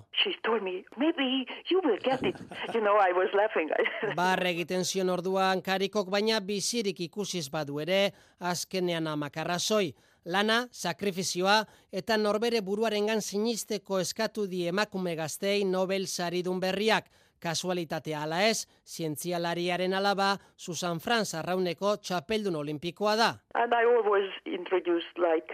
Barre 4.18 4.50
egiten 4.50 4.84
zion 4.84 5.12
orduan 5.14 5.62
karikok 5.62 6.10
baina 6.10 6.40
bizirik 6.40 7.00
ikusiz 7.06 7.48
badu 7.50 7.78
ere, 7.80 8.10
azkenean 8.40 9.06
amakarrazoi. 9.06 9.94
Lana, 10.24 10.62
sakrifizioa 10.72 11.58
eta 11.92 12.16
norbere 12.16 12.62
buruarengan 12.64 13.20
sinisteko 13.20 14.00
eskatu 14.00 14.46
die 14.48 14.70
emakume 14.72 15.14
gaztei 15.14 15.64
Nobel 15.68 16.06
saridun 16.08 16.60
berriak. 16.60 17.10
Kasualitatea 17.44 18.22
ala 18.24 18.40
ez, 18.48 18.64
zientzialariaren 18.88 19.92
alaba, 19.94 20.30
Susan 20.56 21.00
Franz 21.00 21.34
arrauneko 21.36 21.98
txapeldun 22.00 22.56
olimpikoa 22.56 23.16
da. 23.20 23.30
And 23.54 23.76
I 23.76 23.84
always 23.84 24.32
introduced 24.46 25.20
like 25.20 25.52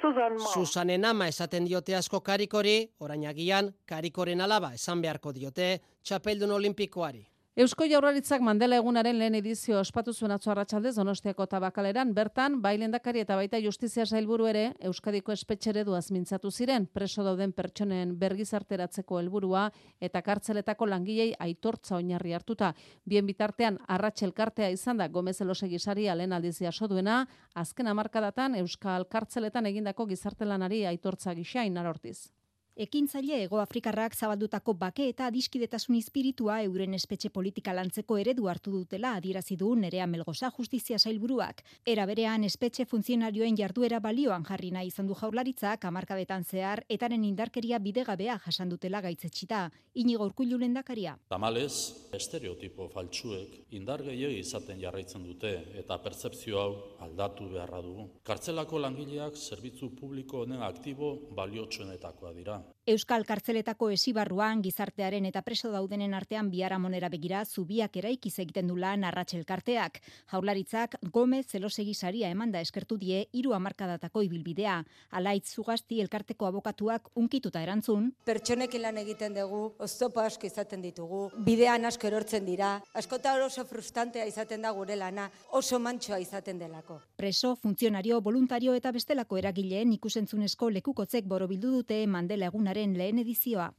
Susan 0.00 0.38
Susanen 0.52 1.04
ama 1.04 1.26
esaten 1.26 1.64
diote 1.66 1.96
asko 1.98 2.20
karikori, 2.20 2.76
orainagian 3.00 3.72
karikoren 3.90 4.40
alaba 4.40 4.70
esan 4.78 5.02
beharko 5.02 5.32
diote 5.34 5.80
txapeldun 6.02 6.52
olimpikoari. 6.54 7.24
Eusko 7.54 7.86
Jaurlaritzak 7.86 8.42
Mandela 8.42 8.80
egunaren 8.80 9.14
lehen 9.14 9.36
edizio 9.38 9.76
ospatu 9.78 10.10
zuen 10.12 10.32
atzo 10.34 10.50
arratsaldez 10.50 10.96
Donostiako 10.96 11.44
tabakaleran 11.52 12.10
bertan 12.16 12.56
bailendakari 12.64 13.22
eta 13.22 13.36
baita 13.38 13.60
justizia 13.62 14.02
sailburu 14.10 14.48
ere 14.50 14.64
Euskadiko 14.90 15.30
espetxere 15.30 15.84
duaz 15.86 16.08
mintzatu 16.10 16.50
ziren 16.50 16.88
preso 16.98 17.22
dauden 17.22 17.54
pertsonen 17.54 18.18
bergizarteratzeko 18.18 19.22
helburua 19.22 19.68
eta 20.00 20.26
kartzeletako 20.26 20.90
langilei 20.96 21.30
aitortza 21.38 21.94
oinarri 22.02 22.34
hartuta. 22.34 22.74
Bien 23.06 23.24
bitartean 23.24 23.78
arratselkartea 23.86 24.74
izan 24.74 24.98
da 24.98 25.06
Gomez 25.06 25.40
Elosegi 25.40 25.78
saria 25.78 26.18
lehen 26.18 26.32
aldizia 26.32 26.72
soduena 26.72 27.24
azken 27.54 27.86
hamarkadatan 27.86 28.58
Euskal 28.66 29.06
kartzeletan 29.06 29.70
egindako 29.70 30.10
gizartelanari 30.10 30.86
aitortza 30.90 31.38
gisa 31.38 31.62
inarortiz. 31.62 32.32
Ekintzaile 32.74 33.36
Ego 33.44 33.60
Afrikarrak 33.62 34.16
zabaldutako 34.18 34.72
bake 34.74 35.04
eta 35.06 35.28
adiskidetasun 35.30 35.94
espiritua 35.94 36.56
euren 36.64 36.96
espetxe 36.96 37.28
politika 37.30 37.70
lantzeko 37.70 38.16
eredu 38.18 38.48
hartu 38.50 38.72
dutela 38.74 39.12
adierazi 39.14 39.54
du 39.56 39.68
Nerea 39.78 40.08
Melgosa 40.10 40.50
Justizia 40.56 40.98
Sailburuak. 40.98 41.62
Era 41.86 42.04
berean 42.10 42.42
espetxe 42.42 42.84
funtzionarioen 42.90 43.54
jarduera 43.60 44.00
balioan 44.00 44.42
jarri 44.48 44.72
nahi 44.74 44.90
izan 44.90 45.06
du 45.06 45.14
Jaurlaritzak 45.14 45.86
hamarkadetan 45.86 46.42
zehar 46.42 46.82
etaren 46.88 47.22
indarkeria 47.22 47.78
bidegabea 47.78 48.40
jasan 48.48 48.74
dutela 48.74 49.00
gaitzetxita. 49.06 49.70
Inigo 49.94 50.26
Urkullu 50.26 50.58
lendakaria. 50.58 51.14
Tamalez, 51.30 51.94
estereotipo 52.10 52.88
faltsuek 52.90 53.70
indar 53.78 54.02
gehiago 54.02 54.34
izaten 54.34 54.82
jarraitzen 54.82 55.22
dute 55.22 55.54
eta 55.78 56.00
pertzepzio 56.02 56.58
hau 56.58 56.74
aldatu 57.06 57.46
beharra 57.54 57.86
dugu. 57.86 58.10
Kartzelako 58.26 58.82
langileak 58.82 59.38
zerbitzu 59.38 59.94
publiko 59.94 60.42
honen 60.42 60.66
aktibo 60.66 61.14
baliotsuenetakoa 61.38 62.34
dira. 62.34 62.63
Euskal 62.84 63.22
kartzeletako 63.24 63.86
esibarruan 63.94 64.60
gizartearen 64.60 65.24
eta 65.24 65.40
preso 65.40 65.70
daudenen 65.72 66.12
artean 66.12 66.50
monera 66.78 67.08
begira 67.08 67.42
zubiak 67.46 67.96
eraikiz 67.96 68.38
egiten 68.38 68.66
du 68.68 68.76
lan 68.76 69.04
arratselkarteak. 69.04 70.02
Jaurlaritzak 70.30 70.96
Gomez 71.10 71.46
zelosegi 71.46 71.94
saria 71.94 72.28
emanda 72.28 72.60
eskertu 72.60 72.98
die 72.98 73.26
hiru 73.32 73.54
hamarkadatako 73.54 74.20
ibilbidea. 74.22 74.84
Alaitz 75.12 75.54
zugasti 75.54 76.02
elkarteko 76.02 76.44
abokatuak 76.44 77.08
unkituta 77.14 77.62
erantzun. 77.62 78.12
Pertsonek 78.26 78.74
lan 78.74 78.98
egiten 78.98 79.32
dugu, 79.32 79.72
oztopo 79.78 80.20
asko 80.20 80.46
izaten 80.46 80.82
ditugu, 80.82 81.30
bidean 81.38 81.86
asko 81.86 82.06
erortzen 82.06 82.44
dira, 82.44 82.82
askota 82.92 83.32
oso 83.46 83.64
frustantea 83.64 84.26
izaten 84.26 84.60
da 84.60 84.72
gure 84.72 84.94
lana, 84.96 85.30
oso 85.52 85.78
mantsoa 85.78 86.18
izaten 86.18 86.58
delako. 86.58 87.00
Preso, 87.24 87.56
funtzionario, 87.56 88.20
voluntario 88.20 88.74
eta 88.76 88.90
bestelako 88.92 89.38
eragileen 89.40 89.94
ikusentzunezko 89.94 90.66
lekukotzek 90.74 91.24
borobildu 91.24 91.70
dute 91.72 91.96
Mandela 92.06 92.50
egunaren 92.50 92.92
lehen 92.98 93.22
edizioa. 93.22 93.70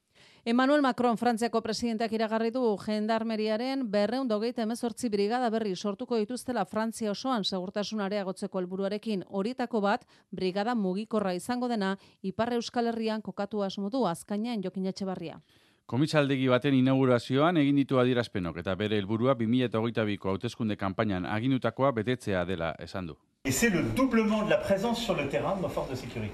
Emmanuel 0.52 0.82
Macron, 0.82 1.20
Frantziako 1.22 1.62
presidentak 1.62 2.16
iragarri 2.18 2.50
du 2.56 2.64
jendarmeriaren 2.82 3.84
berreun 3.92 4.32
dogeita 4.32 4.64
emezortzi 4.66 5.12
brigada 5.14 5.52
berri 5.54 5.76
sortuko 5.76 6.18
dituztela 6.18 6.64
Frantzia 6.66 7.12
osoan 7.12 7.46
segurtasun 7.46 8.02
areagotzeko 8.08 8.64
helburuarekin 8.64 9.22
horietako 9.30 9.84
bat, 9.86 10.08
brigada 10.32 10.74
mugikorra 10.74 11.36
izango 11.38 11.70
dena, 11.70 12.00
Ipar 12.24 12.56
Euskal 12.58 12.90
Herrian 12.94 13.22
kokatu 13.22 13.62
asmodu 13.62 14.08
azkainan 14.10 14.66
jokin 14.66 14.90
etxebarria. 14.90 15.38
Komisaldegi 15.86 16.48
baten 16.50 16.74
inaugurazioan 16.74 17.62
egin 17.62 17.78
ditu 17.78 18.02
adierazpenok 18.02 18.58
eta 18.64 18.74
bere 18.80 18.98
helburua 18.98 19.38
2022ko 19.38 20.34
hauteskunde 20.34 20.82
kanpainan 20.82 21.30
aginutakoa 21.30 21.92
betetzea 22.02 22.42
dela 22.50 22.74
esan 22.82 23.14
du. 23.14 23.20
Et 23.46 23.52
c'est 23.52 23.70
le 23.70 23.84
doublement 23.84 24.44
de 24.44 24.50
la 24.50 24.58
présence 24.58 25.04
sur 25.04 25.16
le 25.16 25.28
terrain 25.28 25.56
de 25.56 25.62
nos 25.62 25.70
forces 25.70 25.90
de 25.92 25.96
sécurité. 25.96 26.34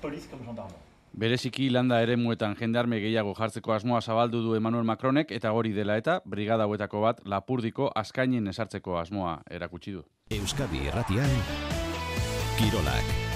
Police 0.00 0.26
comme 0.30 0.44
gendarme. 0.46 0.70
Bereziki 1.12 1.68
landa 1.70 1.98
ere 2.00 2.14
muetan 2.16 2.54
jendarme 2.56 3.00
gehiago 3.02 3.34
jartzeko 3.34 3.72
asmoa 3.74 4.00
zabaldu 4.00 4.40
du 4.44 4.54
Emmanuel 4.54 4.84
Macronek 4.84 5.32
eta 5.36 5.52
hori 5.52 5.72
dela 5.74 5.96
eta 5.98 6.20
brigada 6.24 6.68
huetako 6.70 7.00
bat 7.02 7.24
lapurdiko 7.26 7.90
askainen 7.94 8.46
esartzeko 8.46 8.96
asmoa 8.98 9.40
erakutsi 9.50 9.92
du. 9.98 10.04
Euskadi 10.30 10.86
Erratian, 10.86 11.34
Kirolak. 12.56 13.29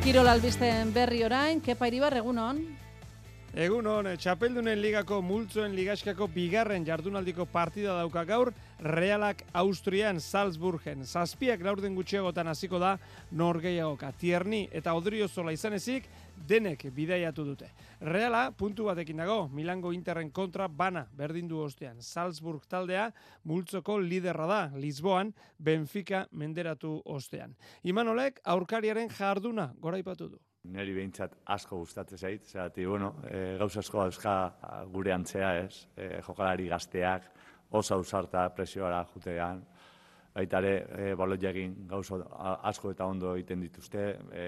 Kirol 0.00 0.30
albisten 0.32 0.94
berri 0.96 1.20
orain, 1.26 1.58
kepa 1.60 1.90
iribar 1.90 2.14
egunon? 2.16 2.62
Egun 3.50 3.82
hon, 3.90 4.06
Txapeldunen 4.14 4.78
ligako 4.78 5.16
multzoen 5.26 5.72
ligaskako 5.74 6.28
bigarren 6.30 6.84
jardunaldiko 6.86 7.48
partida 7.50 7.96
dauka 7.98 8.22
gaur, 8.24 8.52
Realak 8.78 9.40
Austrian 9.58 10.20
Salzburgen. 10.22 11.02
Zazpiak 11.02 11.64
laurden 11.66 11.96
gutxiagotan 11.98 12.46
hasiko 12.46 12.78
da 12.78 12.92
norgeiagoka. 13.34 14.12
Tierni 14.20 14.68
eta 14.70 14.94
Odrio 14.94 15.26
Zola 15.26 15.50
izan 15.50 15.74
ezik, 15.74 16.06
denek 16.46 16.84
bidaiatu 16.94 17.42
dute. 17.48 17.72
Reala, 18.00 18.52
puntu 18.54 18.86
batekin 18.86 19.18
dago, 19.18 19.48
Milango 19.48 19.90
Interren 19.92 20.30
kontra 20.30 20.68
bana 20.68 21.02
berdindu 21.18 21.58
ostean. 21.64 21.98
Salzburg 21.98 22.62
taldea, 22.70 23.08
multzoko 23.42 23.98
liderra 23.98 24.46
da, 24.46 24.60
Lisboan, 24.76 25.34
Benfica 25.58 26.22
menderatu 26.30 27.00
ostean. 27.04 27.58
Imanolek, 27.82 28.38
aurkariaren 28.44 29.10
jarduna 29.10 29.72
goraipatu 29.82 30.30
du. 30.30 30.40
Neri 30.68 30.92
behintzat 30.92 31.38
asko 31.54 31.78
gustatzen 31.80 32.18
zait, 32.18 32.44
zerati, 32.44 32.84
bueno, 32.84 33.14
e, 33.24 33.56
gauza 33.58 33.80
asko 33.80 34.02
dauzka 34.02 34.34
gure 34.92 35.12
antzea 35.14 35.54
ez, 35.62 35.86
e, 35.96 36.20
jokalari 36.26 36.68
gazteak, 36.68 37.30
oso 37.80 37.96
ausarta 37.96 38.42
presioara 38.52 39.00
jutean, 39.14 39.62
baita 40.34 40.60
ere 40.60 40.74
e, 40.98 41.14
balot 41.16 41.46
egin 41.48 41.74
gauzo 41.88 42.20
asko 42.70 42.92
eta 42.92 43.06
ondo 43.08 43.32
egiten 43.38 43.64
dituzte, 43.64 44.04
e, 44.36 44.44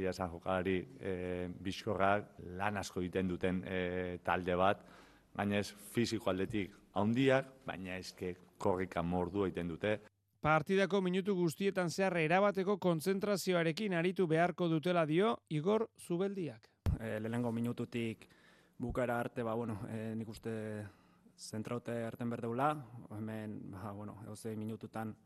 ia 0.00 0.14
esan 0.14 0.30
jokalari 0.36 0.78
e, 1.00 1.48
bizkorrak 1.50 2.36
lan 2.60 2.78
asko 2.78 3.02
egiten 3.02 3.34
duten 3.34 3.62
e, 3.66 3.80
talde 4.24 4.54
bat, 4.56 4.86
baina 5.34 5.58
ez 5.58 5.72
fiziko 5.92 6.30
aldetik 6.30 6.78
handiak, 6.94 7.50
baina 7.66 7.98
ezke 7.98 8.36
korrika 8.56 9.02
mordu 9.02 9.48
egiten 9.48 9.74
dute. 9.74 9.98
Partidako 10.46 11.00
minutu 11.02 11.34
guztietan 11.34 11.88
zehar 11.90 12.14
erabateko 12.20 12.76
kontzentrazioarekin 12.78 13.96
aritu 13.98 14.28
beharko 14.30 14.68
dutela 14.70 15.02
dio 15.10 15.32
Igor 15.50 15.88
Zubeldiak. 15.98 16.68
E, 17.00 17.16
lehenengo 17.18 17.50
minututik 17.50 18.28
bukara 18.78 19.16
arte, 19.18 19.42
ba, 19.42 19.56
bueno, 19.58 19.80
e, 19.90 20.14
nik 20.14 20.30
uste 20.30 20.52
zentraute 21.34 21.96
arten 22.06 22.30
berdeula, 22.30 22.68
hemen, 23.16 23.56
ba, 23.72 23.90
bueno, 23.90 24.14
minututan 24.54 25.16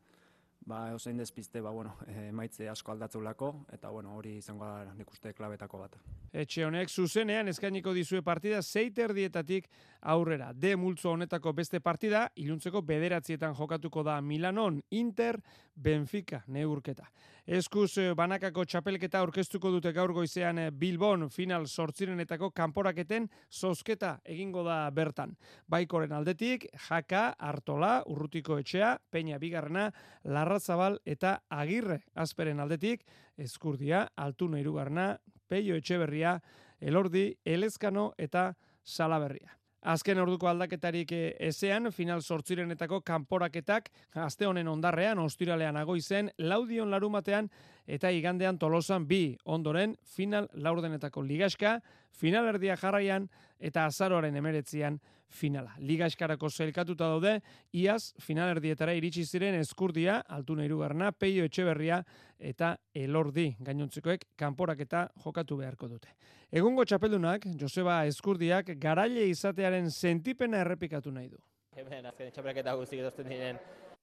ba, 0.65 0.91
eusein 0.91 1.17
despiste, 1.17 1.61
ba, 1.61 1.71
bueno, 1.71 1.95
e, 2.07 2.31
maitze 2.31 2.69
asko 2.69 2.93
aldatzeulako, 2.93 3.51
eta 3.73 3.89
bueno, 3.89 4.15
hori 4.17 4.37
izango 4.37 4.65
da 4.65 4.93
nik 4.97 5.09
uste 5.11 5.33
klabetako 5.33 5.81
bat. 5.81 5.97
Etxe 6.31 6.65
honek 6.65 6.89
zuzenean 6.89 7.49
eskainiko 7.51 7.93
dizue 7.93 8.21
partida 8.23 8.61
zeiter 8.61 9.13
dietatik 9.13 9.67
aurrera. 10.13 10.51
De 10.53 10.75
multzo 10.75 11.11
honetako 11.11 11.53
beste 11.57 11.81
partida, 11.81 12.27
iluntzeko 12.35 12.81
bederatzietan 12.81 13.55
jokatuko 13.57 14.03
da 14.03 14.19
Milanon, 14.21 14.81
Inter, 14.91 15.41
Benfica, 15.75 16.43
neurketa. 16.47 17.09
Eskuz 17.49 17.97
eh, 17.97 18.11
banakako 18.13 18.67
txapelketa 18.69 19.17
aurkeztuko 19.17 19.71
dute 19.73 19.89
gaur 19.95 20.11
goizean 20.13 20.59
eh, 20.61 20.69
Bilbon 20.69 21.25
final 21.33 21.65
sortzirenetako 21.65 22.51
kanporaketen 22.53 23.25
zozketa 23.49 24.19
egingo 24.29 24.61
da 24.63 24.91
bertan. 24.93 25.33
Baikoren 25.67 26.13
aldetik, 26.13 26.67
Jaka, 26.87 27.31
Artola, 27.39 28.03
Urrutiko 28.05 28.59
Etxea, 28.61 28.99
Peña 29.11 29.39
Bigarrena, 29.41 29.87
Larrazabal 30.23 30.99
eta 31.03 31.39
Agirre 31.49 32.03
azperen 32.13 32.59
aldetik, 32.59 33.07
Eskurdia, 33.37 34.07
Altuna 34.15 34.59
Irugarna, 34.61 35.15
Peio 35.47 35.75
Etxeberria, 35.81 36.37
Elordi, 36.79 37.31
Elezkano 37.43 38.11
eta 38.19 38.51
Salaberria. 38.83 39.60
Azken 39.81 40.19
orduko 40.21 40.45
aldaketarik 40.45 41.11
eh, 41.17 41.35
ezean, 41.47 41.89
final 41.91 42.21
sortzirenetako 42.21 42.99
kanporaketak, 43.01 43.89
aste 44.13 44.45
honen 44.45 44.67
ondarrean, 44.69 45.19
ostiralean 45.19 45.79
agoizen, 45.81 46.29
laudion 46.37 46.91
larumatean, 46.91 47.49
eta 47.87 48.11
igandean 48.11 48.57
tolosan 48.59 49.07
bi 49.07 49.37
ondoren, 49.45 49.95
final 50.03 50.49
laurdenetako 50.53 51.21
ligaska, 51.21 51.79
final 52.11 52.47
erdia 52.47 52.75
jarraian, 52.77 53.29
eta 53.59 53.85
azaroaren 53.85 54.35
emeretzian 54.35 54.99
finala. 55.31 55.75
Ligaskarako 55.79 56.49
zelkatuta 56.49 57.07
daude, 57.07 57.37
iaz 57.73 58.13
final 58.19 58.51
erdietara 58.51 58.93
iritsi 58.97 59.23
ziren 59.25 59.55
eskurdia, 59.59 60.19
altuna 60.27 60.65
irugarna, 60.67 61.11
peio 61.11 61.45
etxeberria, 61.47 62.01
eta 62.37 62.75
elordi 62.93 63.51
gainontzekoek 63.59 64.27
kanporaketa 64.37 65.07
jokatu 65.23 65.57
beharko 65.61 65.87
dute. 65.87 66.11
Egungo 66.51 66.83
txapeldunak, 66.83 67.47
Joseba 67.59 68.01
Eskurdiak, 68.09 68.73
garaile 68.81 69.23
izatearen 69.31 69.89
sentipena 69.91 70.59
errepikatu 70.65 71.13
nahi 71.15 71.29
du. 71.29 71.39
Hemen 71.79 72.09
azken 72.09 72.33
txapelketa 72.35 72.75
guztik 72.75 72.99
edozten 72.99 73.29
diren 73.31 73.59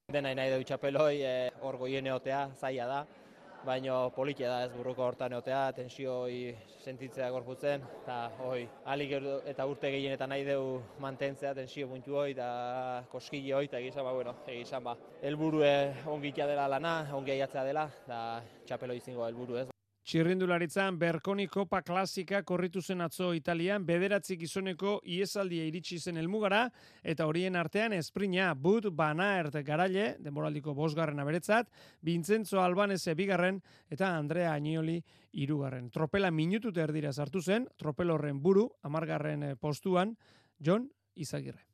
dena 0.09 0.33
nahi 0.33 0.55
du 0.55 0.65
txapeloi, 0.65 1.17
e, 1.21 1.33
hor 1.61 1.77
goien 1.77 2.07
eotea, 2.09 2.47
zaila 2.57 2.87
da, 2.89 3.03
baino 3.67 4.11
politia 4.15 4.49
da 4.51 4.59
ez 4.67 4.73
burruko 4.73 5.05
hortan 5.05 5.35
eotea, 5.37 5.63
tensioi 5.77 6.55
sentitzea 6.85 7.31
gorputzen, 7.35 7.83
eta 8.03 8.19
hoi, 8.47 8.63
alik 8.93 9.15
eta 9.53 9.67
urte 9.69 9.91
gehien 9.93 10.15
eta 10.15 10.29
nahi 10.31 10.45
dugu 10.47 10.79
mantentzea 11.05 11.55
tensio 11.55 11.89
puntu 11.89 12.21
hoi, 12.21 12.31
eta 12.37 13.05
koskili 13.13 13.53
hoi, 13.53 13.65
eta 13.71 13.81
egizan 13.83 14.07
ba, 14.07 14.15
bueno, 14.21 14.37
egizan 14.47 14.85
ba, 14.85 14.97
elburue 15.23 15.73
ongitia 16.07 16.47
dela 16.51 16.69
lana, 16.69 17.01
ongi 17.15 17.37
aiatzea 17.37 17.67
dela, 17.69 17.89
eta 18.05 18.23
txapeloi 18.67 19.01
zingo 19.01 19.27
elburu 19.29 19.65
ez. 19.65 19.69
Txirrindularitzan 20.09 20.97
Berkoni 20.97 21.45
Kopa 21.53 21.83
Klasika 21.85 22.39
korritu 22.49 22.81
zen 22.81 23.05
atzo 23.05 23.35
Italian, 23.37 23.83
bederatzi 23.85 24.39
gizoneko 24.41 24.95
iesaldia 25.05 25.67
iritsi 25.69 25.99
zen 26.01 26.17
elmugara, 26.17 26.63
eta 27.05 27.27
horien 27.29 27.59
artean 27.61 27.93
esprina 27.93 28.55
Bud 28.57 28.89
Banaert 28.97 29.61
garaile, 29.67 30.15
demoraldiko 30.25 30.73
bosgarren 30.73 31.21
aberetzat, 31.21 31.69
Vincenzo 32.01 32.63
Albanese 32.65 33.13
bigarren, 33.21 33.61
eta 33.93 34.15
Andrea 34.17 34.55
Agnoli 34.55 34.97
irugarren. 35.45 35.91
Tropela 35.93 36.33
minutut 36.33 36.81
erdira 36.81 37.13
sartu 37.13 37.45
zen, 37.45 37.69
tropel 37.77 38.17
horren 38.17 38.41
buru, 38.41 38.71
amargarren 38.89 39.51
eh, 39.51 39.57
postuan, 39.61 40.17
John 40.57 40.89
Izagirre. 41.21 41.67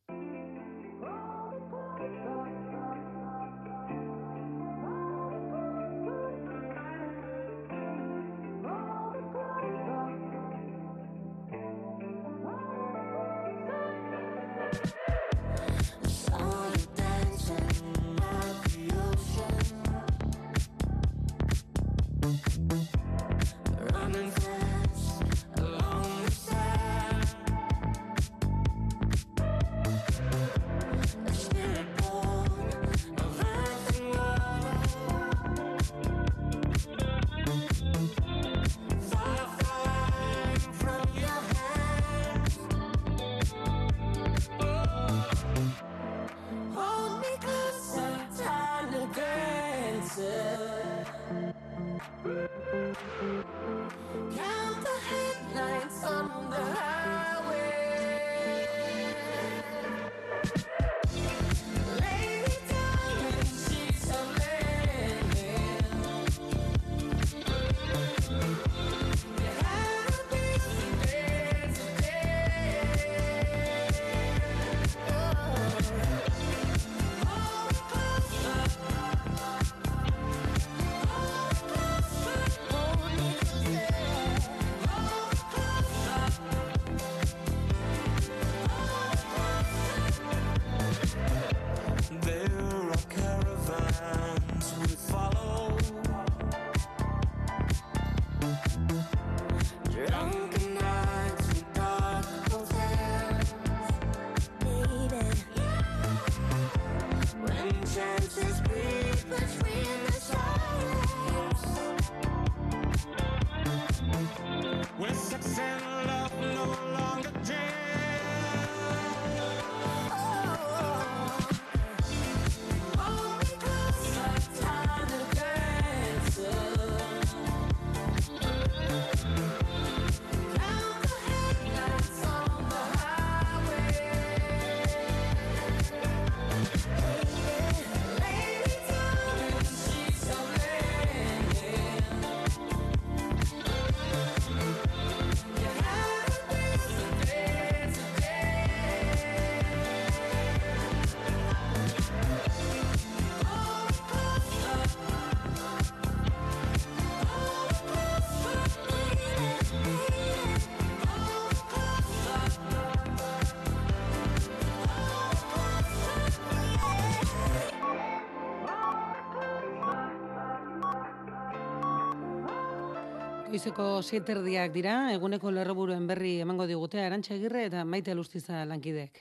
Goizeko 173.55 173.85
seiterdiak 174.03 174.73
dira, 174.75 174.95
eguneko 175.15 175.53
lerroburuen 175.55 176.09
berri 176.11 176.33
emango 176.43 176.65
digutea, 176.67 177.05
erantxa 177.07 177.37
egirre 177.37 177.61
eta 177.69 177.85
maite 177.87 178.17
lustiza 178.19 178.65
lankidek. 178.67 179.21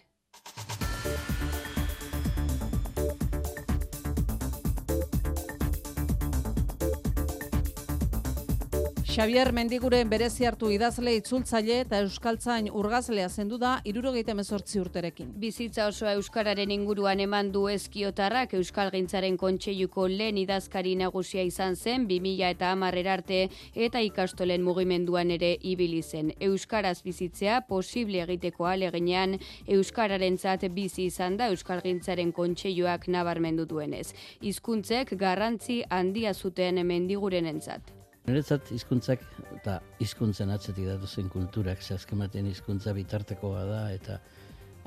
Xavier 9.13 9.51
Mendiguren 9.53 10.09
berezi 10.09 10.47
hartu 10.49 10.71
idazle 10.73 11.11
itzultzaile 11.13 11.75
eta 11.83 11.99
euskaltzain 12.01 12.71
urgazlea 12.79 13.27
zendu 13.29 13.59
da 13.61 13.75
irurogeita 13.85 14.33
mezortzi 14.33 14.79
urterekin. 14.81 15.27
Bizitza 15.43 15.85
osoa 15.91 16.15
euskararen 16.17 16.73
inguruan 16.73 17.21
eman 17.21 17.51
du 17.53 17.67
eskiotarrak 17.69 18.57
euskal 18.57 18.89
gintzaren 18.95 19.37
kontseiluko 19.37 20.07
lehen 20.09 20.41
idazkari 20.41 20.95
nagusia 21.03 21.45
izan 21.45 21.77
zen 21.77 22.09
2000 22.09 22.49
eta 22.49 22.73
amarrer 22.73 23.13
arte 23.19 23.39
eta 23.75 24.01
ikastolen 24.01 24.65
mugimenduan 24.65 25.37
ere 25.37 25.53
ibili 25.61 26.01
zen. 26.01 26.33
Euskaraz 26.49 27.03
bizitzea 27.05 27.61
posible 27.69 28.25
egiteko 28.25 28.65
alegenean 28.65 29.37
euskararen 29.67 30.41
zat 30.41 30.65
bizi 30.73 31.11
izan 31.13 31.37
da 31.37 31.53
euskal 31.53 31.85
gintzaren 31.85 32.33
kontseiluak 32.33 33.07
nabarmendu 33.07 33.69
duenez. 33.69 34.07
Hizkuntzek 34.41 35.13
garrantzi 35.13 35.83
handia 35.89 36.33
zuten 36.33 36.81
mendiguren 36.87 37.45
entzat. 37.45 37.99
Niretzat 38.23 38.69
hizkuntzak 38.71 39.23
eta 39.57 39.79
hizkuntzen 40.03 40.51
atzetik 40.53 40.85
datu 40.87 41.07
zen 41.07 41.27
kulturak, 41.31 41.81
zehazkematen 41.83 42.45
hizkuntza 42.47 42.93
bitartekoa 42.95 43.63
da, 43.67 43.81
eta 43.91 44.19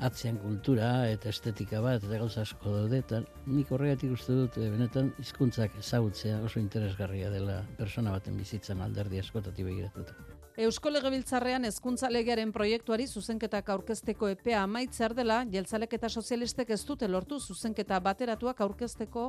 atzean 0.07 0.39
kultura 0.41 0.89
eta 1.09 1.29
estetika 1.29 1.81
bat, 1.85 2.01
eta 2.01 2.21
gauza 2.23 2.41
asko 2.47 2.73
daude, 2.73 3.03
eta 3.05 3.21
nik 3.49 3.69
horregatik 3.73 4.15
uste 4.17 4.39
dut, 4.39 4.57
eh, 4.57 4.71
benetan 4.73 5.11
hizkuntzak 5.21 5.77
ezagutzea 5.83 6.41
oso 6.49 6.61
interesgarria 6.63 7.29
dela 7.33 7.61
persona 7.77 8.17
baten 8.17 8.41
bizitzan 8.41 8.81
alderdi 8.85 9.21
askotati 9.21 9.69
begiratuta. 9.69 10.36
Eusko 10.57 10.89
Legebiltzarrean 10.89 11.67
hezkuntza 11.67 12.07
legearen 12.09 12.49
proiektuari 12.49 13.03
zuzenketak 13.05 13.67
aurkezteko 13.69 14.31
epea 14.33 14.63
amaitzer 14.65 15.13
dela, 15.13 15.43
jeltzalek 15.53 15.93
eta 15.99 16.09
sozialistek 16.09 16.71
ez 16.73 16.79
dute 16.87 17.05
lortu 17.07 17.37
zuzenketa 17.37 17.99
bateratuak 18.07 18.63
aurkezteko 18.65 19.27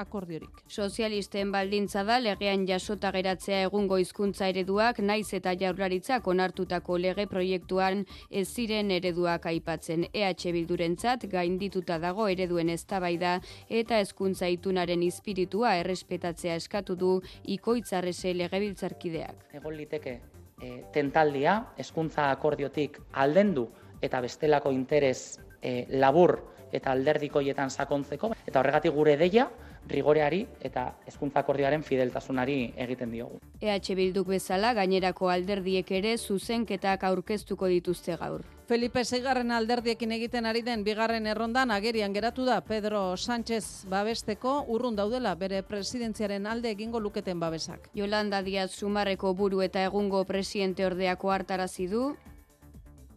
akordiorik. 0.00 0.62
Sozialisten 0.72 1.52
baldintza 1.52 2.06
da 2.08 2.16
legean 2.24 2.64
jasota 2.64 3.12
geratzea 3.12 3.60
egungo 3.66 4.00
hizkuntza 4.00 4.48
ereduak 4.48 5.04
naiz 5.04 5.28
eta 5.36 5.52
jaurlaritzak 5.60 6.32
onartutako 6.34 6.96
lege 7.04 7.28
proiektuan 7.28 8.06
ez 8.30 8.48
ziren 8.48 8.96
ereduak 8.96 9.52
aipatzen. 9.52 10.08
EH 10.08 10.56
Bildurentzat 10.56 11.28
gaindituta 11.36 12.00
dago 12.00 12.32
ereduen 12.32 12.72
eztabaida 12.72 13.42
eta 13.68 14.00
hezkuntza 14.00 14.48
itunaren 14.48 15.04
espiritua 15.12 15.76
errespetatzea 15.84 16.56
eskatu 16.64 16.96
du 16.96 17.16
ikoitzarrese 17.60 18.32
legebiltzarkideak. 18.40 19.50
Egon 19.60 19.76
liteke 19.76 20.22
e, 20.62 20.84
tentaldia 20.94 21.58
hezkuntza 21.76 22.30
akordiotik 22.30 23.00
aldendu 23.12 23.66
eta 24.02 24.20
bestelako 24.22 24.72
interes 24.72 25.40
e, 25.60 25.86
labur 25.90 26.38
eta 26.72 26.94
alderdikoietan 26.94 27.70
sakontzeko 27.70 28.32
eta 28.46 28.60
horregatik 28.60 28.94
gure 28.94 29.16
deia 29.20 29.48
rigoreari 29.88 30.46
eta 30.60 30.86
hezkuntza 31.06 31.42
akordioaren 31.42 31.82
fideltasunari 31.82 32.72
egiten 32.76 33.10
diogu. 33.10 33.40
EH 33.60 33.94
Bilduk 33.98 34.28
bezala 34.28 34.72
gainerako 34.74 35.28
alderdiek 35.28 35.90
ere 35.90 36.16
zuzenketak 36.18 37.04
aurkeztuko 37.04 37.68
dituzte 37.68 38.16
gaur. 38.16 38.42
Felipe 38.72 39.04
Seigarren 39.04 39.50
alderdiekin 39.50 40.12
egiten 40.16 40.46
ari 40.46 40.62
den 40.62 40.84
bigarren 40.84 41.26
errondan 41.26 41.70
agerian 41.70 42.14
geratu 42.14 42.46
da 42.46 42.60
Pedro 42.64 43.16
Sánchez 43.16 43.84
babesteko 43.90 44.62
urrun 44.68 44.96
daudela 44.96 45.34
bere 45.34 45.62
presidentziaren 45.62 46.46
alde 46.46 46.70
egingo 46.70 47.00
luketen 47.00 47.40
babesak. 47.40 47.90
Yolanda 47.94 48.40
Díaz 48.42 48.70
Sumarreko 48.70 49.34
buru 49.34 49.60
eta 49.62 49.82
egungo 49.84 50.24
presidente 50.24 50.86
ordeako 50.86 51.32
hartarazi 51.32 51.88
du 51.88 52.14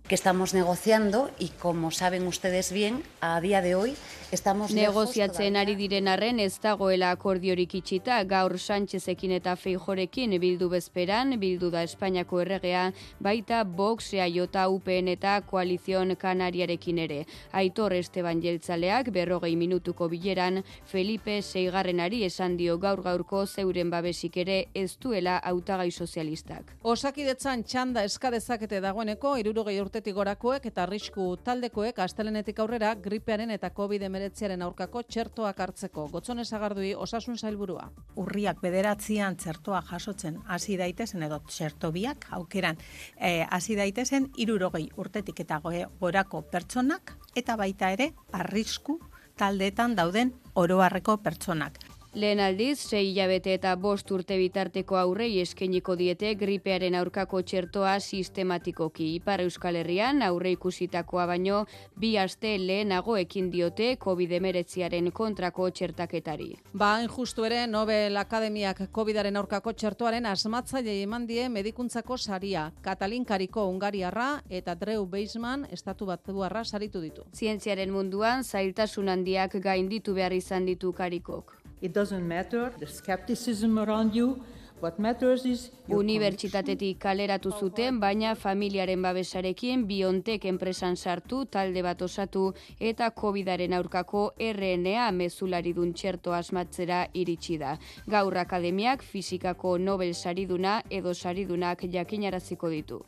que 0.07 0.15
estamos 0.15 0.53
negociando 0.53 1.31
y 1.39 1.49
como 1.49 1.89
saben 1.89 2.27
ustedes 2.27 2.71
bien, 2.71 3.01
a 3.21 3.41
día 3.41 3.61
de 3.61 3.73
hoy 3.73 3.95
estamos 4.31 4.71
negoziatzen 4.71 5.55
ari 5.55 5.75
diren 5.75 6.07
arren 6.07 6.39
ez 6.39 6.59
dagoela 6.61 7.09
akordiorik 7.15 7.73
itxita 7.79 8.19
gaur 8.23 8.59
Sánchezekin 8.59 9.31
eta 9.31 9.55
Feijorekin 9.55 10.35
bildu 10.41 10.69
bezperan, 10.69 11.39
bildu 11.39 11.71
da 11.71 11.81
Espainiako 11.83 12.41
erregea, 12.41 12.91
baita 13.19 13.63
Vox, 13.63 14.11
Jota 14.33 14.67
UPN 14.69 15.07
eta 15.15 15.39
Koalizion 15.41 16.15
Kanariarekin 16.15 16.99
ere. 16.99 17.25
Aitor 17.51 17.93
Esteban 17.93 18.41
Jeltzaleak 18.41 19.09
berrogei 19.09 19.55
minutuko 19.55 20.09
bileran 20.09 20.63
Felipe 20.85 21.41
Seigarrenari 21.41 22.23
esan 22.25 22.57
dio 22.57 22.77
gaur 22.77 23.01
gaurko 23.01 23.45
zeuren 23.47 23.89
babesik 23.89 24.37
ere 24.37 24.67
ez 24.73 24.97
duela 24.99 25.37
hautagai 25.37 25.91
sozialistak. 25.91 26.75
Osakidetzan 26.83 27.63
txanda 27.63 28.03
eskadezakete 28.03 28.81
dagoeneko 28.81 29.37
irurogei 29.37 29.79
urte 29.81 29.94
urtetik 29.95 30.17
gorakoek 30.17 30.65
eta 30.67 30.81
arrisku 30.83 31.25
taldekoek 31.39 32.01
astelenetik 32.03 32.57
aurrera 32.59 32.89
gripearen 32.99 33.53
eta 33.55 33.69
COVID-19aren 33.77 34.65
aurkako 34.65 35.05
txertoak 35.07 35.61
hartzeko. 35.63 36.09
Gotzone 36.11 36.43
sagardui 36.43 36.89
osasun 36.99 37.39
zailburua. 37.39 37.85
Urriak 38.19 38.59
bederatzean 38.59 39.39
txertoa 39.39 39.79
jasotzen 39.87 40.41
hasi 40.51 40.75
daitezen 40.75 41.23
edo 41.23 41.39
txerto 41.47 41.93
biak 41.95 42.27
aukeran 42.35 42.75
eh, 43.15 43.47
hasi 43.47 43.79
daitezen 43.79 44.27
irurogei 44.35 44.89
urtetik 44.99 45.39
eta 45.47 45.61
gorako 45.63 46.43
pertsonak 46.51 47.15
eta 47.33 47.55
baita 47.55 47.95
ere 47.95 48.11
arrisku 48.33 48.99
taldeetan 49.39 49.95
dauden 49.95 50.35
oroarreko 50.55 51.21
pertsonak. 51.23 51.79
Lehen 52.15 52.39
aldiz, 52.39 52.77
sei 52.79 53.09
hilabete 53.09 53.51
eta 53.57 53.73
bost 53.75 54.11
urte 54.15 54.37
bitarteko 54.39 54.95
aurrei 54.95 55.41
eskeniko 55.41 55.97
diete 55.99 56.29
gripearen 56.39 56.95
aurkako 56.95 57.41
txertoa 57.43 57.97
sistematikoki. 57.99 59.09
Ipar 59.17 59.43
Euskal 59.43 59.75
Herrian 59.75 60.23
aurre 60.23 60.53
ikusitakoa 60.55 61.25
baino, 61.27 61.65
bi 61.99 62.13
aste 62.21 62.53
lehenago 62.61 63.17
ekin 63.19 63.49
diote 63.51 63.89
COVID-19 64.05 65.11
kontrako 65.11 65.67
txertaketari. 65.75 66.47
Ba, 66.71 66.93
justu 67.17 67.49
ere, 67.49 67.65
Nobel 67.67 68.15
Akademiak 68.23 68.85
COVIDaren 68.95 69.35
aurkako 69.35 69.75
txertoaren 69.75 70.31
asmatzaile 70.31 70.95
eman 71.01 71.27
die 71.27 71.49
medikuntzako 71.49 72.15
saria. 72.15 72.69
Katalin 72.81 73.27
Kariko 73.27 73.67
Ungariarra 73.73 74.29
eta 74.47 74.79
Drew 74.79 75.03
Beisman 75.03 75.67
estatu 75.69 76.07
bat 76.07 76.23
duarra 76.31 76.63
saritu 76.63 77.03
ditu. 77.03 77.27
Zientziaren 77.35 77.91
munduan, 77.91 78.47
zailtasun 78.47 79.11
handiak 79.11 79.59
gainditu 79.59 80.15
behar 80.15 80.39
izan 80.39 80.71
ditu 80.71 80.95
Karikok. 80.95 81.64
It 81.85 81.93
doesn't 81.93 82.27
matter 82.27 82.73
the 82.79 82.87
skepticism 82.87 83.77
around 83.77 84.15
you. 84.15 84.41
What 84.79 84.97
matters 84.97 85.45
is 85.45 85.69
Unibertsitatetik 85.87 86.97
kaleratu 86.97 87.51
zuten, 87.53 87.99
baina 88.01 88.31
familiaren 88.35 89.05
babesarekin 89.05 89.85
biontek 89.85 90.49
enpresan 90.49 90.97
sartu, 90.97 91.43
talde 91.45 91.85
bat 91.85 92.01
osatu 92.01 92.47
eta 92.79 93.11
COVIDaren 93.21 93.77
aurkako 93.77 94.25
RNA 94.49 95.11
mezulari 95.13 95.77
dun 95.77 95.93
txerto 95.93 96.33
asmatzera 96.33 97.05
iritsi 97.13 97.61
da. 97.61 97.77
Gaur 98.09 98.41
akademiak 98.41 99.05
fizikako 99.05 99.77
Nobel 99.77 100.15
sariduna 100.15 100.79
edo 100.89 101.13
saridunak 101.13 101.85
jakinaraziko 101.85 102.73
ditu. 102.73 103.03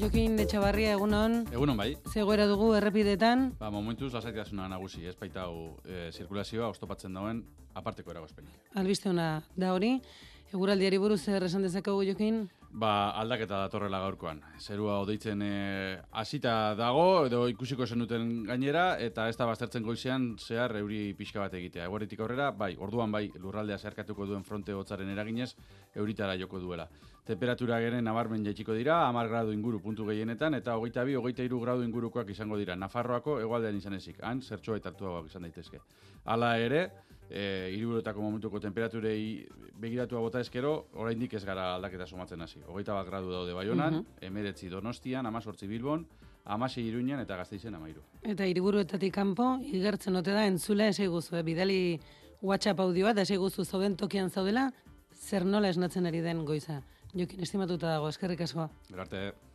Jokin 0.00 0.38
Etxabarria 0.40 0.94
egunon. 0.96 1.42
Egunon 1.52 1.76
bai. 1.76 1.90
Zegoera 2.08 2.46
dugu 2.48 2.70
errepidetan. 2.72 3.50
Ba, 3.60 3.68
momentuz 3.74 4.08
lasaitasuna 4.14 4.64
nagusi, 4.72 5.02
ez 5.04 5.12
baita 5.20 5.42
hau 5.44 5.74
e, 5.84 6.06
zirkulazioa 6.14 6.70
oztopatzen 6.72 7.12
dauen 7.18 7.42
aparteko 7.76 8.14
eragozpenik. 8.14 8.54
Albiste 8.80 9.10
ona 9.10 9.42
da 9.60 9.74
hori. 9.74 9.98
Eguraldiari 10.54 10.96
buruz 11.02 11.20
zer 11.20 11.44
esan 11.44 11.68
dezakegu 11.68 12.00
Jokin? 12.08 12.46
Ba, 12.70 13.10
aldaketa 13.18 13.56
datorrela 13.64 13.98
gaurkoan. 13.98 14.38
Zerua 14.62 15.00
odeitzen 15.02 15.40
eh, 15.42 15.98
hasita 16.22 16.76
dago, 16.78 17.26
edo 17.26 17.40
ikusiko 17.50 17.82
zenuten 17.82 18.44
gainera, 18.46 18.84
eta 19.02 19.24
ez 19.28 19.34
da 19.36 19.48
baztertzen 19.48 19.82
goizean 19.82 20.28
zehar 20.38 20.76
euri 20.78 21.00
pixka 21.18 21.40
bat 21.42 21.56
egitea. 21.58 21.88
Egueritik 21.90 22.22
aurrera, 22.22 22.52
bai, 22.54 22.76
orduan 22.78 23.10
bai, 23.10 23.24
lurraldea 23.42 23.78
zeharkatuko 23.78 24.28
duen 24.30 24.46
fronte 24.46 24.72
hotzaren 24.72 25.10
eraginez, 25.10 25.50
euritara 25.98 26.38
joko 26.38 26.62
duela. 26.62 26.86
Temperatura 27.26 27.80
geren 27.82 28.06
nabarmen 28.06 28.46
jaitsiko 28.46 28.78
dira, 28.78 29.02
amar 29.08 29.26
gradu 29.28 29.50
inguru 29.52 29.82
puntu 29.82 30.06
gehienetan, 30.06 30.54
eta 30.54 30.78
hogeita 30.78 31.02
bi, 31.04 31.18
hogeita 31.18 31.42
iru 31.42 31.58
gradu 31.66 31.82
ingurukoak 31.82 32.30
izango 32.30 32.56
dira. 32.56 32.78
Nafarroako 32.78 33.40
egualdean 33.42 33.82
izan 33.82 33.98
ezik, 33.98 34.22
han, 34.22 34.42
zertxoa 34.46 34.78
izan 35.26 35.42
daitezke. 35.42 35.82
Hala 36.24 36.56
ere, 36.58 36.86
e, 37.30 37.70
iriburotako 37.74 38.22
momentuko 38.22 38.60
temperaturei 38.60 39.46
begiratu 39.80 40.18
bota 40.18 40.40
ezkero, 40.40 40.88
oraindik 40.98 41.34
ez 41.38 41.44
gara 41.44 41.74
aldaketa 41.76 42.06
somatzen 42.06 42.42
hasi. 42.42 42.60
Hogeita 42.66 42.94
bat 42.94 43.06
gradu 43.06 43.30
daude 43.30 43.54
baionan, 43.54 43.94
mm 43.94 44.00
-hmm. 44.00 44.26
emeretzi 44.26 44.68
donostian, 44.68 45.26
amazortzi 45.26 45.66
bilbon, 45.66 46.06
amasi 46.44 46.82
iruñan 46.82 47.20
eta 47.20 47.36
gazteizen 47.36 47.74
amairu. 47.74 48.02
Eta 48.22 48.46
iriburuetatik 48.46 49.14
kanpo, 49.14 49.58
igertzen 49.62 50.16
ote 50.16 50.32
da, 50.32 50.46
entzule 50.46 50.88
esai 50.88 51.06
guzu, 51.06 51.36
eh? 51.36 51.42
bidali 51.42 52.00
WhatsApp 52.42 52.80
audioa, 52.80 53.14
da 53.14 53.22
esai 53.22 53.36
guzu 53.36 53.64
zauden 53.64 53.96
tokian 53.96 54.30
zaudela, 54.30 54.72
zer 55.14 55.44
nola 55.44 55.68
esnatzen 55.68 56.06
ari 56.06 56.20
den 56.20 56.44
goiza. 56.44 56.82
Jokin, 57.14 57.40
estimatuta 57.40 57.86
dago, 57.86 58.08
eskerrik 58.08 58.40
asko. 58.40 58.68
Gerarte. 58.88 59.49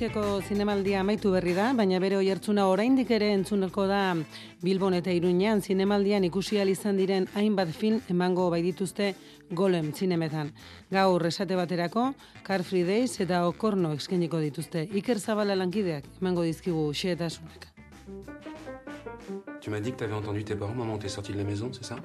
Donostiako 0.00 0.40
zinemaldia 0.48 1.00
amaitu 1.02 1.28
berri 1.28 1.52
da, 1.52 1.74
baina 1.76 1.98
bere 2.00 2.16
oihartzuna 2.16 2.62
oraindik 2.72 3.10
ere 3.12 3.26
entzuneko 3.34 3.82
da 3.84 4.14
Bilbon 4.62 4.94
eta 4.96 5.12
Iruñean 5.12 5.60
zinemaldian 5.60 6.24
ikusi 6.24 6.56
izan 6.56 6.96
diren 6.96 7.26
hainbat 7.34 7.68
film 7.68 8.00
emango 8.08 8.48
bai 8.48 8.62
dituzte 8.62 9.14
Golem 9.50 9.92
zinemetan. 9.92 10.52
Gaur 10.90 11.26
esate 11.26 11.54
baterako 11.54 12.14
Car 12.42 12.64
Free 12.64 12.84
Days 12.84 13.20
eta 13.20 13.46
Okorno 13.46 13.92
eskainiko 13.92 14.40
dituzte. 14.40 14.88
Iker 14.90 15.18
Zabala 15.18 15.54
lankideak 15.54 16.04
emango 16.22 16.44
dizkigu 16.44 16.94
xehetasunak. 16.94 17.68
Tu 19.60 19.70
m'as 19.70 19.80
dit 19.80 19.92
que 19.92 19.98
tu 19.98 20.04
avais 20.04 20.16
entendu 20.16 20.42
tes 20.44 20.56
parents 20.56 20.78
maman 20.78 20.98
t'es 20.98 21.10
sorti 21.10 21.32
de 21.32 21.38
la 21.38 21.44
maison, 21.44 21.70
c'est 21.74 21.84
ça 21.84 21.96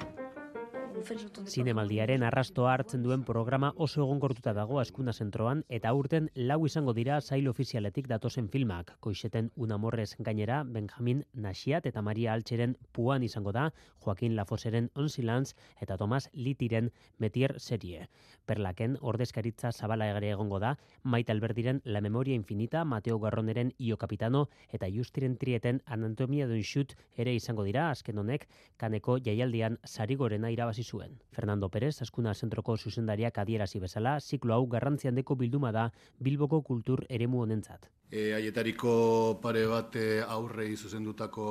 Zinemaldiaren 0.95 2.23
arrastoa 2.23 2.71
hartzen 2.73 3.01
duen 3.03 3.23
programa 3.27 3.71
oso 3.85 4.01
egonkortuta 4.03 4.53
dago 4.55 4.79
askuna 4.79 5.13
zentroan 5.13 5.63
eta 5.77 5.89
aurten 5.89 6.29
lau 6.35 6.57
izango 6.65 6.93
dira 6.97 7.17
zail 7.21 7.47
ofizialetik 7.51 8.07
datozen 8.07 8.47
filmak. 8.49 8.93
Koixeten 8.99 9.49
unamorrez 9.55 10.15
gainera 10.19 10.61
Benjamin 10.63 11.23
Nasiat 11.33 11.85
eta 11.85 12.01
Maria 12.01 12.33
Altxeren 12.33 12.77
puan 12.93 13.23
izango 13.23 13.51
da 13.51 13.71
Joaquin 14.05 14.35
Lafoseren 14.35 14.89
Onsilans 14.95 15.55
eta 15.81 15.97
Tomas 15.97 16.29
Litiren 16.33 16.91
Metier 17.19 17.55
serie. 17.59 18.07
Perlaken 18.45 18.97
ordezkaritza 19.01 19.71
zabala 19.71 20.09
egare 20.09 20.31
egongo 20.31 20.59
da 20.59 20.75
Maite 21.03 21.33
Alberdiren 21.33 21.81
La 21.83 22.01
Memoria 22.01 22.35
Infinita, 22.35 22.85
Mateo 22.85 23.19
Garroneren 23.19 23.73
Io 23.77 23.97
Capitano 23.97 24.47
eta 24.71 24.87
Justiren 24.87 25.37
Trieten 25.37 25.81
Anatomia 25.85 26.47
duen 26.47 26.63
Shoot 26.63 26.95
ere 27.17 27.35
izango 27.35 27.63
dira 27.67 27.89
azken 27.89 28.17
honek 28.17 28.47
kaneko 28.77 29.19
jaialdian 29.19 29.79
sarigorena 29.83 30.51
irabazi 30.51 30.84
zuen. 30.85 31.17
Fernando 31.35 31.69
Pérez, 31.69 32.01
askuna 32.05 32.33
zentroko 32.33 32.77
zuzendariak 32.77 33.37
adierazi 33.41 33.79
bezala, 33.83 34.19
ziklo 34.19 34.53
hau 34.53 34.67
garrantzi 34.67 35.09
handeko 35.09 35.35
bilduma 35.35 35.71
da 35.71 35.89
Bilboko 36.19 36.61
kultur 36.61 37.05
eremu 37.09 37.41
honentzat. 37.43 37.89
E, 38.11 38.33
aietariko 38.37 39.39
pare 39.41 39.65
bat 39.67 39.95
e, 39.99 40.21
aurrei 40.21 40.75
zuzendutako 40.77 41.47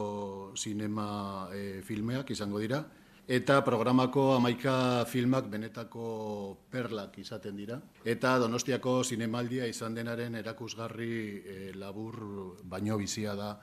sinema 0.57 1.49
e, 1.53 1.83
filmeak 1.83 2.31
izango 2.31 2.63
dira, 2.63 2.85
eta 3.27 3.61
programako 3.65 4.35
amaika 4.37 5.05
filmak 5.09 5.49
benetako 5.51 6.09
perlak 6.71 7.19
izaten 7.19 7.57
dira. 7.57 7.81
Eta 8.05 8.39
Donostiako 8.39 9.03
zinemaldia 9.05 9.67
izan 9.67 9.95
denaren 9.95 10.35
erakusgarri 10.41 11.15
e, 11.45 11.73
labur 11.75 12.21
baino 12.63 12.99
bizia 12.99 13.35
da. 13.35 13.55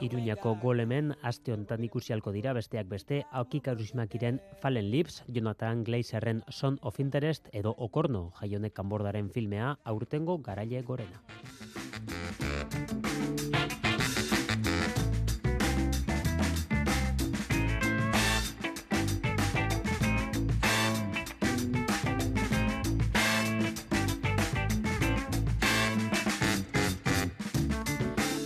Iruñako 0.00 0.56
golemen 0.62 1.14
aste 1.22 1.52
hontan 1.52 1.84
ikusialko 1.84 2.32
dira 2.32 2.52
besteak 2.56 2.88
beste 2.88 3.22
Aoki 3.30 3.60
Karusmakiren 3.60 4.40
Fallen 4.60 4.90
Lips, 4.90 5.22
Jonathan 5.28 5.84
Glazerren 5.84 6.42
Son 6.48 6.78
of 6.82 7.00
Interest 7.00 7.48
edo 7.52 7.74
Okorno 7.78 8.32
jaionek 8.40 8.74
kanbordaren 8.74 9.30
filmea 9.30 9.78
aurtengo 9.84 10.38
garaile 10.38 10.82
gorena. 10.82 11.22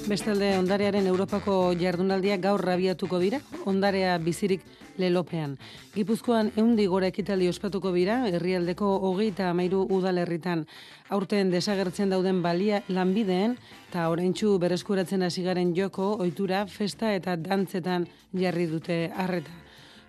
Bestalde, 0.06 0.52
ondarearen 0.54 1.08
Europako 1.10 1.72
jardunaldia 1.74 2.36
gaur 2.38 2.62
rabiatuko 2.62 3.18
dira, 3.18 3.40
ondarea 3.66 4.12
bizirik 4.22 4.62
lelopean. 5.02 5.56
Gipuzkoan 5.96 6.52
eundi 6.62 6.84
gora 6.86 7.08
ekitaldi 7.10 7.48
ospatuko 7.50 7.90
bira, 7.90 8.20
herrialdeko 8.30 8.92
hogeita 9.08 9.48
amairu 9.50 9.82
udalerritan. 9.98 10.62
Aurten 11.10 11.50
desagertzen 11.50 12.14
dauden 12.14 12.38
balia 12.44 12.84
lanbideen, 12.86 13.58
eta 13.88 14.06
oraintxu 14.14 14.54
bereskuratzen 14.62 15.26
hasigaren 15.26 15.74
joko, 15.74 16.12
ohitura 16.22 16.62
festa 16.70 17.10
eta 17.18 17.34
dantzetan 17.34 18.06
jarri 18.30 18.70
dute 18.70 19.08
harreta. 19.10 19.50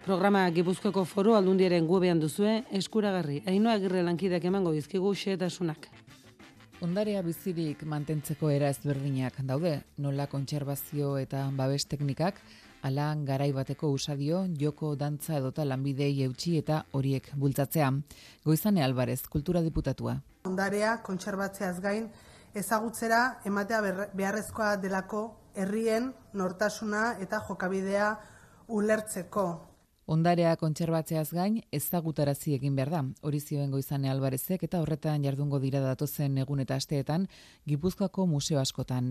Programa 0.05 0.45
Gipuzkoako 0.53 1.07
foru 1.09 1.33
aldundiaren 1.33 1.89
gubean 1.89 2.21
duzue, 2.21 2.59
eskuragarri, 2.69 3.41
hainoa 3.49 3.79
agirre 3.81 4.05
lankideak 4.05 4.45
emango 4.45 4.77
dizkigu 4.77 5.15
xeetasunak. 5.17 5.89
Ondarea 6.77 7.23
bizirik 7.25 7.79
mantentzeko 7.89 8.51
era 8.53 8.67
ezberdinak 8.69 9.39
daude, 9.49 9.71
nola 9.97 10.27
kontserbazio 10.29 11.15
eta 11.17 11.47
babes 11.57 11.87
teknikak, 11.89 12.37
ala 12.85 13.07
garai 13.25 13.47
bateko 13.51 13.89
usadio, 13.89 14.43
joko, 14.61 14.91
dantza 14.95 15.39
edota 15.39 15.65
lanbidei 15.65 16.11
eutxi 16.27 16.53
eta 16.59 16.83
horiek 16.93 17.31
bultzatzea. 17.33 17.89
Goizane 18.45 18.83
Alvarez, 18.85 19.23
kultura 19.25 19.63
diputatua. 19.65 20.19
Ondarea 20.45 20.99
kontserbatzeaz 21.01 21.79
gain, 21.81 22.11
ezagutzera 22.53 23.39
ematea 23.49 23.81
beharrezkoa 24.13 24.75
delako 24.77 25.23
herrien 25.55 26.11
nortasuna 26.33 27.15
eta 27.25 27.41
jokabidea 27.49 28.11
ulertzeko. 28.67 29.47
Ondarea 30.07 30.53
kontserbatzeaz 30.55 31.33
gain, 31.35 31.57
ezagutarazi 31.75 32.53
egin 32.55 32.77
behar 32.77 32.89
da. 32.93 32.99
Hori 33.27 33.41
zioen 33.43 33.73
goizane 33.75 34.07
albarezek 34.07 34.61
eta 34.63 34.79
horretan 34.79 35.25
jardungo 35.27 35.57
dira 35.59 35.81
datozen 35.83 36.37
egun 36.39 36.61
eta 36.63 36.77
asteetan 36.79 37.25
Gipuzkoako 37.67 38.23
museo 38.31 38.61
askotan. 38.61 39.09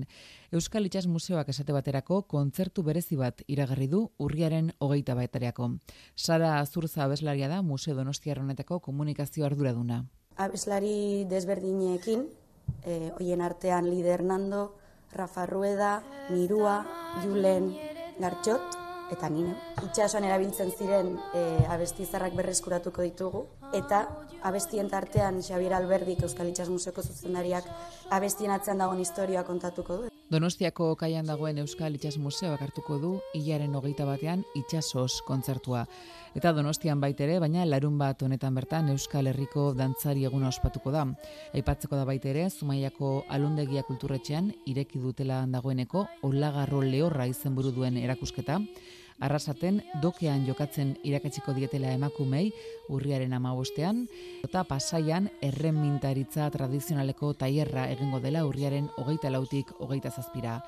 Euskal 0.56 0.88
Itxas 0.88 1.04
Museoak 1.06 1.50
esate 1.52 1.74
baterako 1.76 2.22
kontzertu 2.32 2.84
berezi 2.86 3.20
bat 3.20 3.44
iragarri 3.46 3.90
du 3.92 4.00
urriaren 4.16 4.70
hogeita 4.80 5.18
baetareako. 5.18 5.68
Sara 6.16 6.54
Azurza 6.62 7.04
abeslaria 7.04 7.52
da 7.52 7.60
Museo 7.60 7.94
Donostiarronetako 8.00 8.80
komunikazio 8.88 9.44
arduraduna. 9.44 10.06
Abeslari 10.36 11.26
desberdinekin, 11.28 12.24
e, 12.86 13.12
hoien 13.18 13.44
artean 13.44 13.90
Lider 13.90 14.24
Nando, 14.24 14.78
Rafa 15.12 15.44
Rueda, 15.44 16.02
Mirua, 16.30 16.80
Julen, 17.20 17.74
Gartxot, 18.18 18.85
eta 19.12 19.30
nina. 19.30 19.54
Itxasuan 19.84 20.26
erabiltzen 20.28 20.72
ziren 20.72 21.14
e, 21.34 21.44
abestizarrak 21.70 22.34
berreskuratuko 22.38 23.06
ditugu, 23.06 23.46
eta 23.76 24.06
abestien 24.42 24.90
tartean 24.90 25.42
Xabier 25.42 25.76
Alberdik 25.78 26.22
Euskal 26.26 26.50
Itxas 26.52 26.68
Museoko 26.72 27.02
zuzendariak 27.02 27.70
abestien 28.10 28.54
atzean 28.54 28.78
dagoen 28.82 29.02
historioa 29.06 29.44
kontatuko 29.44 30.02
du. 30.02 30.15
Donostiako 30.26 30.88
kaian 30.98 31.28
dagoen 31.30 31.60
Euskal 31.62 31.94
Itxas 31.94 32.16
Museoak 32.18 32.62
hartuko 32.64 32.96
du 32.98 33.10
hilaren 33.38 33.76
hogeita 33.78 34.02
batean 34.08 34.40
itxasos 34.58 35.20
kontzertua. 35.22 35.84
Eta 36.34 36.50
Donostian 36.52 36.98
baitere, 36.98 37.36
baina 37.38 37.62
larun 37.64 37.94
bat 38.00 38.24
honetan 38.26 38.58
bertan 38.58 38.90
Euskal 38.90 39.30
Herriko 39.30 39.68
dantzari 39.78 40.26
eguna 40.26 40.50
ospatuko 40.50 40.90
da. 40.90 41.04
Aipatzeko 41.54 41.94
da 41.94 42.02
baitere, 42.10 42.48
Zumaiako 42.50 43.12
alundegia 43.30 43.86
kulturretxean 43.86 44.50
ireki 44.66 44.98
dutela 44.98 45.44
dagoeneko 45.46 46.08
Olagarro 46.26 46.82
Lehorra 46.82 47.30
izenburu 47.30 47.70
duen 47.78 47.96
erakusketa, 48.02 48.58
arrasaten 49.20 49.82
dokean 50.02 50.46
jokatzen 50.46 50.94
irakatsiko 51.04 51.54
dietela 51.56 51.92
emakumei 51.96 52.50
urriaren 52.92 53.32
amabostean, 53.32 54.04
eta 54.44 54.64
pasaian 54.68 55.30
erremintaritza 55.42 56.50
tradizionaleko 56.54 57.32
taierra 57.34 57.88
egingo 57.96 58.20
dela 58.20 58.46
urriaren 58.46 58.90
hogeita 58.96 59.32
lautik 59.32 59.72
hogeita 59.80 60.10
zazpira. 60.10 60.60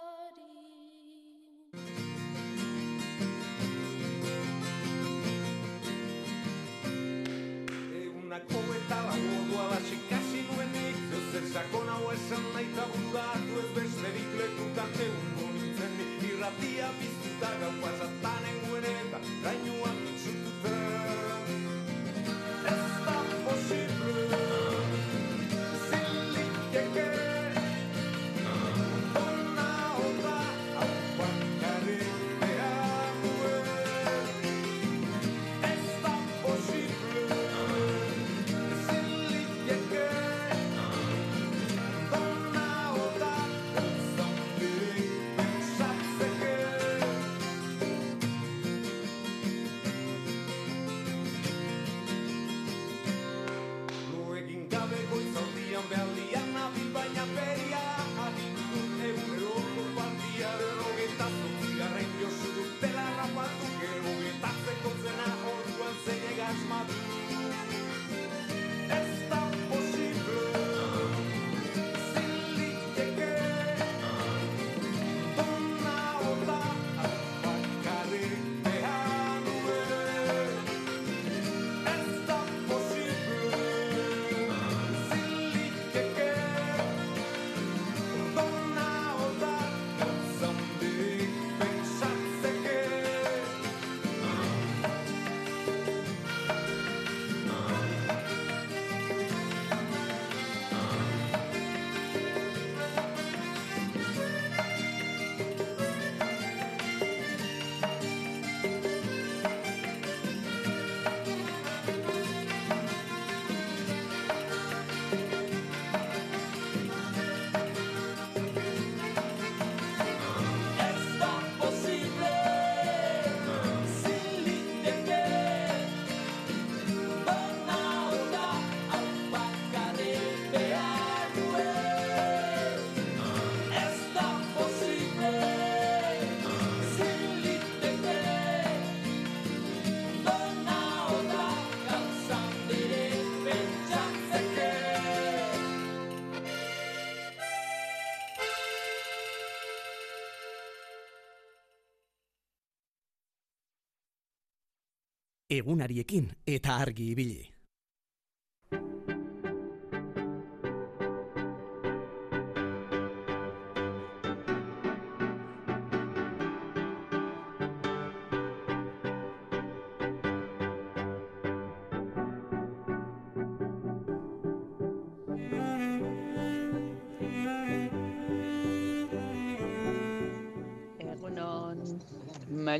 Egunariekin 155.50 156.28
eta 156.46 156.76
argi 156.76 157.10
ibili. 157.12 157.57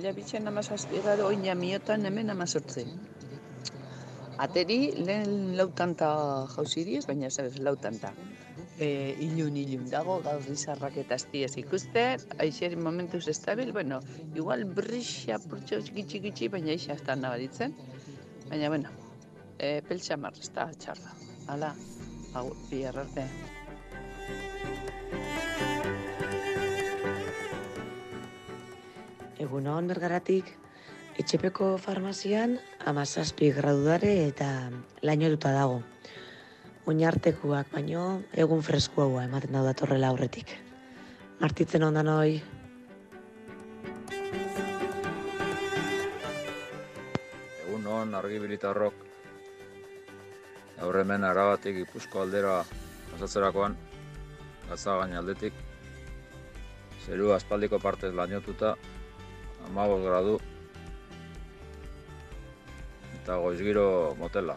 Maila 0.08 0.16
bitxen 0.16 0.48
amazazpi 0.48 1.02
gara 1.04 1.24
oina 1.26 1.54
miotan 1.54 2.06
hemen 2.06 2.30
amazortze. 2.30 2.84
Ateri 4.40 4.92
lehen 4.96 5.56
lautanta 5.58 6.46
jauzi 6.54 6.84
diez, 6.86 7.04
baina 7.06 7.26
ez 7.26 7.58
lautanta. 7.60 8.12
E, 8.80 9.14
ilun, 9.20 9.56
ilun 9.56 9.90
dago, 9.90 10.20
gaur 10.24 10.48
izarrak 10.48 10.96
eta 10.96 11.14
aztiez 11.20 11.58
ikusten, 11.60 12.24
aixeri 12.38 12.76
momentuz 12.76 13.28
estabil, 13.28 13.72
bueno, 13.72 14.00
igual 14.34 14.64
brixa 14.64 15.38
purtsa 15.44 15.82
gitxi 15.82 16.22
gitxi, 16.24 16.48
baina 16.48 16.72
isa 16.72 16.94
ez 16.94 17.02
da 17.04 17.16
nabaritzen. 17.16 17.76
Baina, 18.48 18.68
bueno, 18.68 18.88
e, 19.58 19.82
peltsa 19.82 20.16
marra, 20.16 20.40
ez 20.40 20.48
txarra. 20.54 21.16
Hala, 21.52 21.74
hau, 22.32 22.48
bi 22.70 22.84
Egun 29.48 29.86
bergaratik, 29.88 30.48
etxepeko 31.16 31.66
farmazian 31.80 32.58
amazazpi 32.90 33.46
gradudare 33.56 34.10
eta 34.26 34.48
laino 35.00 35.30
duta 35.32 35.54
dago. 35.56 35.78
Oinartekuak 36.84 37.70
baino 37.72 38.02
egun 38.44 38.60
fresko 38.66 39.06
haua 39.06 39.22
ematen 39.24 39.56
da 39.56 39.62
datorrela 39.64 40.10
aurretik. 40.12 40.52
Martitzen 41.40 41.86
ondan 41.86 42.10
hoi. 42.12 42.42
Egun 47.62 47.88
hon 47.94 48.14
argibilitarrok. 48.20 49.00
Aurremen 50.84 51.24
arabatik 51.24 51.80
ipuzko 51.86 52.26
aldera 52.26 52.58
pasatzerakoan, 53.14 53.80
gatza 54.68 55.00
aldetik. 55.00 55.56
Zeru 57.06 57.32
aspaldiko 57.32 57.80
partez 57.80 58.12
lainotuta, 58.12 58.76
amabos 59.66 60.02
gradu 60.04 60.38
eta 63.16 63.36
goizgiro 63.42 64.14
motela 64.18 64.56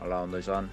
hala 0.00 0.22
ondo 0.28 0.38
izan 0.38 0.70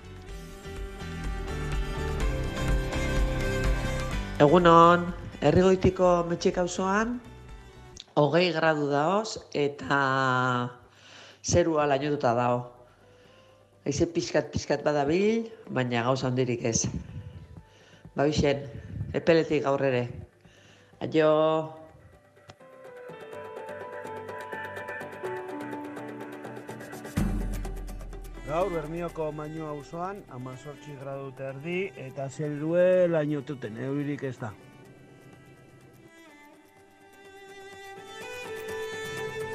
Egunon, 4.39 5.01
herrigoitiko 5.43 6.23
metxik 6.29 6.57
auzoan 6.61 7.17
hogei 8.19 8.51
gradu 8.55 8.89
daoz 8.91 9.37
eta 9.55 9.99
zerua 11.43 11.85
lainotuta 11.87 12.33
dao. 12.35 12.57
Aize 13.87 14.07
pixkat-pixkat 14.11 14.83
badabil, 14.83 15.47
baina 15.71 16.03
gauza 16.03 16.27
handirik 16.27 16.65
ez. 16.67 16.85
Babixen, 18.15 18.65
epeletik 19.15 19.63
gaur 19.63 19.83
ere. 19.87 20.03
Aio! 20.99 21.73
Gaur 28.49 28.71
Bermioko 28.73 29.29
Maino 29.31 29.69
auzoan 29.71 30.19
18 30.27 30.97
gradu 30.99 31.29
erdi 31.49 31.77
eta 31.95 32.25
zelue 32.27 33.07
lainotuten 33.07 33.77
euririk 33.85 34.25
ez 34.27 34.35
da. 34.41 34.49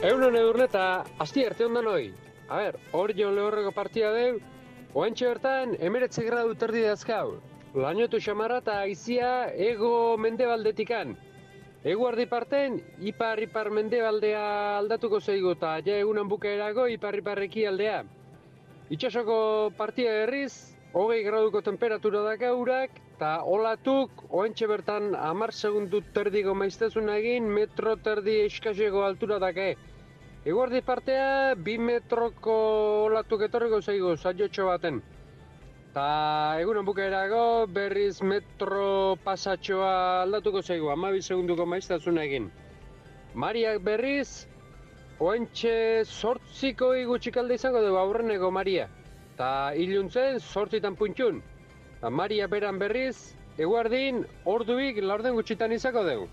Eunon 0.05 0.37
edurneta, 0.41 1.05
asti 1.19 1.45
arte 1.45 1.69
ondan 1.69 1.91
hoi. 1.93 2.09
A 2.49 2.63
ber, 2.63 2.81
hor 2.93 3.13
jo 3.21 3.29
lehorreko 3.37 3.75
partia 3.77 4.15
deu, 4.17 4.41
oantxe 4.95 5.29
bertan 5.29 5.77
emeretze 5.77 6.25
gradu 6.25 6.57
terdi 6.57 6.89
dazkau. 6.89 7.37
Lainotu 7.75 8.17
xamarra 8.17 8.63
eta 8.65 8.81
aizia 8.89 9.31
ego 9.69 10.17
mendebaldetikan. 10.17 11.17
Eguardi 11.85 12.25
parten, 12.25 12.79
ipar-ipar 13.05 13.69
mendebaldea 13.69 14.45
aldatuko 14.79 15.19
zeigu 15.21 15.51
eta 15.53 15.75
ja 15.85 15.99
egunan 16.01 16.31
bukaerago 16.31 16.87
ipar-iparreki 16.89 17.67
aldea. 17.69 17.99
Itxasoko 18.97 19.37
partia 19.77 20.15
herriz, 20.23 20.55
hogei 20.95 21.21
graduko 21.27 21.61
temperatura 21.67 22.23
da 22.25 22.39
gaurak, 22.41 22.97
eta 23.19 23.35
olatuk, 23.45 24.25
oentxe 24.31 24.71
bertan 24.71 25.13
amar 25.13 25.53
segundu 25.53 26.01
terdiko 26.17 26.55
maiztezun 26.57 27.13
egin, 27.19 27.53
metro 27.59 27.99
terdi 28.09 28.39
eskasego 28.47 29.05
altura 29.05 29.39
dake. 29.45 29.75
Eguardi 30.49 30.81
partea, 30.89 31.53
bi 31.69 31.77
metroko 31.77 32.57
olatuk 33.11 33.45
etorriko 33.51 33.83
zaigu, 33.85 34.17
zaiotxo 34.17 34.73
baten. 34.73 35.05
Ta 35.95 36.59
egunen 36.59 36.85
bukaerago, 36.85 37.67
berriz 37.71 38.21
metro 38.23 39.15
pasatxoa 39.25 40.23
aldatuko 40.25 40.63
zaigu, 40.63 40.89
amabi 40.91 41.23
segunduko 41.23 41.67
maiztezun 41.71 42.19
egin. 42.19 42.51
Mariak 43.35 43.79
berriz, 43.87 44.49
Oentxe 45.23 46.03
sortziko 46.05 46.89
igutxik 46.99 47.37
alde 47.39 47.55
izango 47.55 47.81
dugu 47.85 47.99
aurreneko 48.01 48.51
Maria. 48.51 48.89
Ta 49.39 49.73
iluntzen 49.79 50.41
sortzitan 50.41 50.97
puntxun. 50.99 51.39
Ta 52.01 52.11
Maria 52.11 52.49
beran 52.51 52.81
berriz, 52.83 53.37
eguardin, 53.57 54.25
orduik 54.45 54.99
laurden 55.03 55.39
gutxitan 55.39 55.73
izango 55.73 56.03
dugu. 56.03 56.27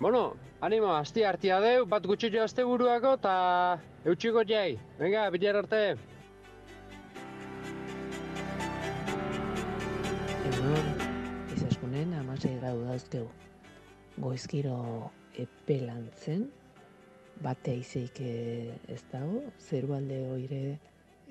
Bueno, 0.00 0.34
animo, 0.60 0.92
asti 0.92 1.24
hartia 1.24 1.60
deu, 1.64 1.86
bat 1.86 2.04
gutxiko 2.04 2.44
azte 2.44 2.64
buruako, 2.68 3.14
eta 3.22 3.34
eutxiko 4.04 4.44
jai. 4.44 4.78
Venga, 5.00 5.24
bilar 5.30 5.62
arte. 5.64 5.82
Egun, 10.68 10.88
izaskunen 11.54 12.10
amasei 12.18 12.50
gradu 12.58 12.82
dauzkeu. 12.84 13.28
Goizkiro 14.20 14.74
epelantzen, 15.40 16.42
bate 17.40 17.72
izeik 17.80 18.18
ez 18.20 18.98
dago, 19.08 19.38
zeru 19.64 19.94
alde 19.96 20.18
oire 20.34 20.58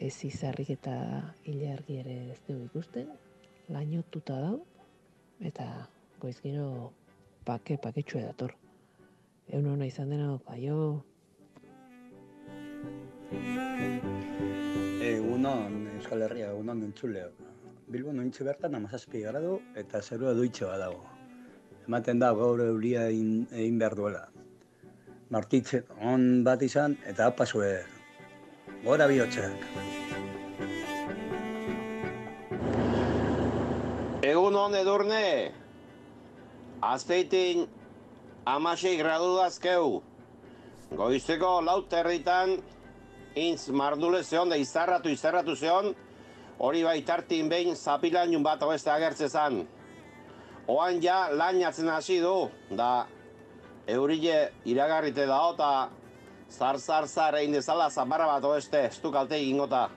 ez 0.07 0.15
izarrik 0.25 0.71
eta 0.73 0.95
hilargi 1.45 1.99
ere 2.01 2.15
ez 2.33 2.39
dugu 2.47 2.65
ikusten, 2.71 3.11
lainotuta 3.75 4.39
dago, 4.41 4.63
eta 5.51 5.67
goizgiro 6.23 6.89
pake 7.45 7.77
paketxua 7.83 8.23
dator. 8.31 8.55
Egun 9.51 9.75
hona 9.75 9.91
izan 9.91 10.15
dena, 10.15 10.31
aio! 10.55 10.79
Egunon, 15.11 15.83
Euskal 15.99 16.25
Herria, 16.25 16.49
egunon 16.55 16.87
entzuleo. 16.89 17.46
Bilbo 17.87 18.11
nointxe 18.11 18.43
bertan 18.43 18.73
amazazpi 18.75 19.21
gradu 19.23 19.53
eta 19.79 20.01
zerua 20.01 20.33
duitxo 20.35 20.67
dago. 20.79 21.05
Ematen 21.87 22.19
da 22.19 22.33
gaur 22.35 22.59
euria 22.59 23.05
egin 23.07 23.77
behar 23.79 23.93
duela. 23.95 24.23
Martitzen 25.31 25.85
on 26.11 26.25
bat 26.43 26.65
izan, 26.67 26.97
eta 27.07 27.29
apazue, 27.31 27.69
gora 28.83 29.07
bihotxeak. 29.07 29.63
Egun 34.31 34.57
hon 34.63 34.75
edurne, 34.81 35.21
azteitin 36.89 37.63
amasei 38.55 38.97
gradu 38.99 39.29
dazkeu, 39.37 40.01
goizeko 40.91 41.53
laut 41.69 41.95
herritan, 41.95 42.57
intz 43.35 43.69
mardule 43.69 44.25
zeon 44.25 44.51
da 44.51 44.59
izarratu 44.59 45.15
izarratu 45.15 45.55
zeon, 45.55 45.93
hori 46.59 46.83
baitartin 46.83 47.49
behin 47.49 47.75
zapilainun 47.75 48.43
bat 48.43 48.63
oeste 48.63 48.91
agertze 48.91 49.29
zan. 49.29 49.61
Oan 50.67 51.01
ja 51.03 51.27
lainatzen 51.31 51.89
hasi 51.89 52.19
du, 52.19 52.49
da 52.71 53.07
eurile 53.87 54.51
iragarrite 54.65 55.25
da 55.25 55.39
eta 55.53 55.71
zar 56.49 56.79
zar 56.79 57.07
zar 57.07 57.37
egin 57.39 57.53
dezala 57.55 57.89
zaparra 57.89 58.27
bat 58.27 58.43
oeste 58.43 58.85
estu 58.89 59.11
kalte 59.11 59.35
egingota. 59.35 59.87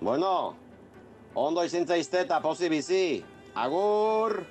Bueno, 0.00 0.54
ondo 1.34 1.64
izintza 1.64 1.96
izte 1.96 2.20
eta 2.20 2.40
pozi 2.40 2.68
bizi. 2.68 3.24
Agur! 3.54 4.44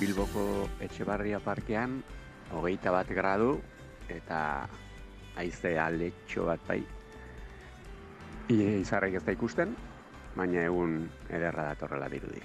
Bilboko 0.00 0.66
Etxebarria 0.82 1.38
parkean, 1.38 2.00
hogeita 2.50 2.90
bat 2.90 3.10
gradu, 3.12 3.60
eta 4.10 4.66
aize 5.36 5.76
aletxo 5.78 6.46
bat 6.48 6.60
bai. 6.68 6.82
Ie 8.52 8.80
izarrek 8.80 9.20
ez 9.20 9.24
da 9.24 9.32
ikusten, 9.32 9.76
baina 10.36 10.66
egun 10.66 10.98
ederra 11.30 11.70
datorrela 11.72 12.08
dirudi. 12.12 12.42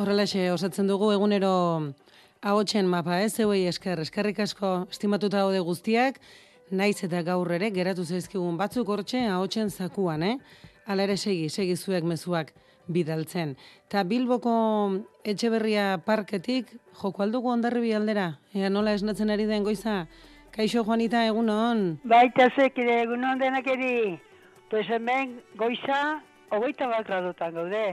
Horrelaxe, 0.00 0.46
osatzen 0.48 0.86
dugu 0.88 1.10
egunero 1.12 1.52
ahotsen 2.40 2.86
mapa, 2.88 3.18
ez, 3.20 3.34
zeuei 3.36 3.66
esker, 3.68 4.00
eskerrik 4.00 4.38
asko, 4.40 4.86
estimatuta 4.88 5.42
daude 5.42 5.60
guztiak, 5.60 6.16
naiz 6.72 7.02
eta 7.04 7.20
gaur 7.26 7.50
ere, 7.52 7.68
geratu 7.74 8.06
zaizkigun 8.06 8.56
batzuk 8.56 8.88
hortxe, 8.88 9.20
ahotsen 9.28 9.68
zakuan, 9.68 10.24
eh? 10.24 10.38
Hala 10.90 11.04
ere 11.06 11.14
segi, 11.14 11.46
segi 11.48 11.76
zuek 11.78 12.02
mezuak 12.02 12.48
bidaltzen. 12.90 13.52
Ta 13.86 14.02
Bilboko 14.02 14.52
etxeberria 15.22 16.00
parketik, 16.02 16.72
joko 16.98 17.22
aldugu 17.22 17.52
ondarribi 17.52 17.92
aldera, 17.94 18.24
ea 18.58 18.70
nola 18.74 18.96
esnatzen 18.98 19.30
ari 19.30 19.46
den 19.46 19.62
goiza, 19.62 20.00
Kaixo 20.50 20.82
Juanita, 20.82 21.20
egunon. 21.30 22.00
Baita 22.10 22.48
zekire, 22.58 22.96
egunon 23.04 23.38
denakeri. 23.38 24.18
Pues 24.70 24.88
hemen 24.90 25.36
goiza, 25.60 26.00
hogeita 26.50 26.88
bat 26.90 27.06
gradutan 27.06 27.54
gaude. 27.54 27.84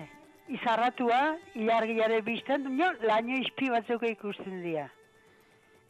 Izarratua, 0.58 1.20
ilargiare 1.60 2.24
bizten, 2.26 2.66
jo, 2.80 2.88
laino 3.06 3.38
izpi 3.44 3.70
batzuk 3.74 4.08
ikusten 4.10 4.64
dira. 4.64 4.88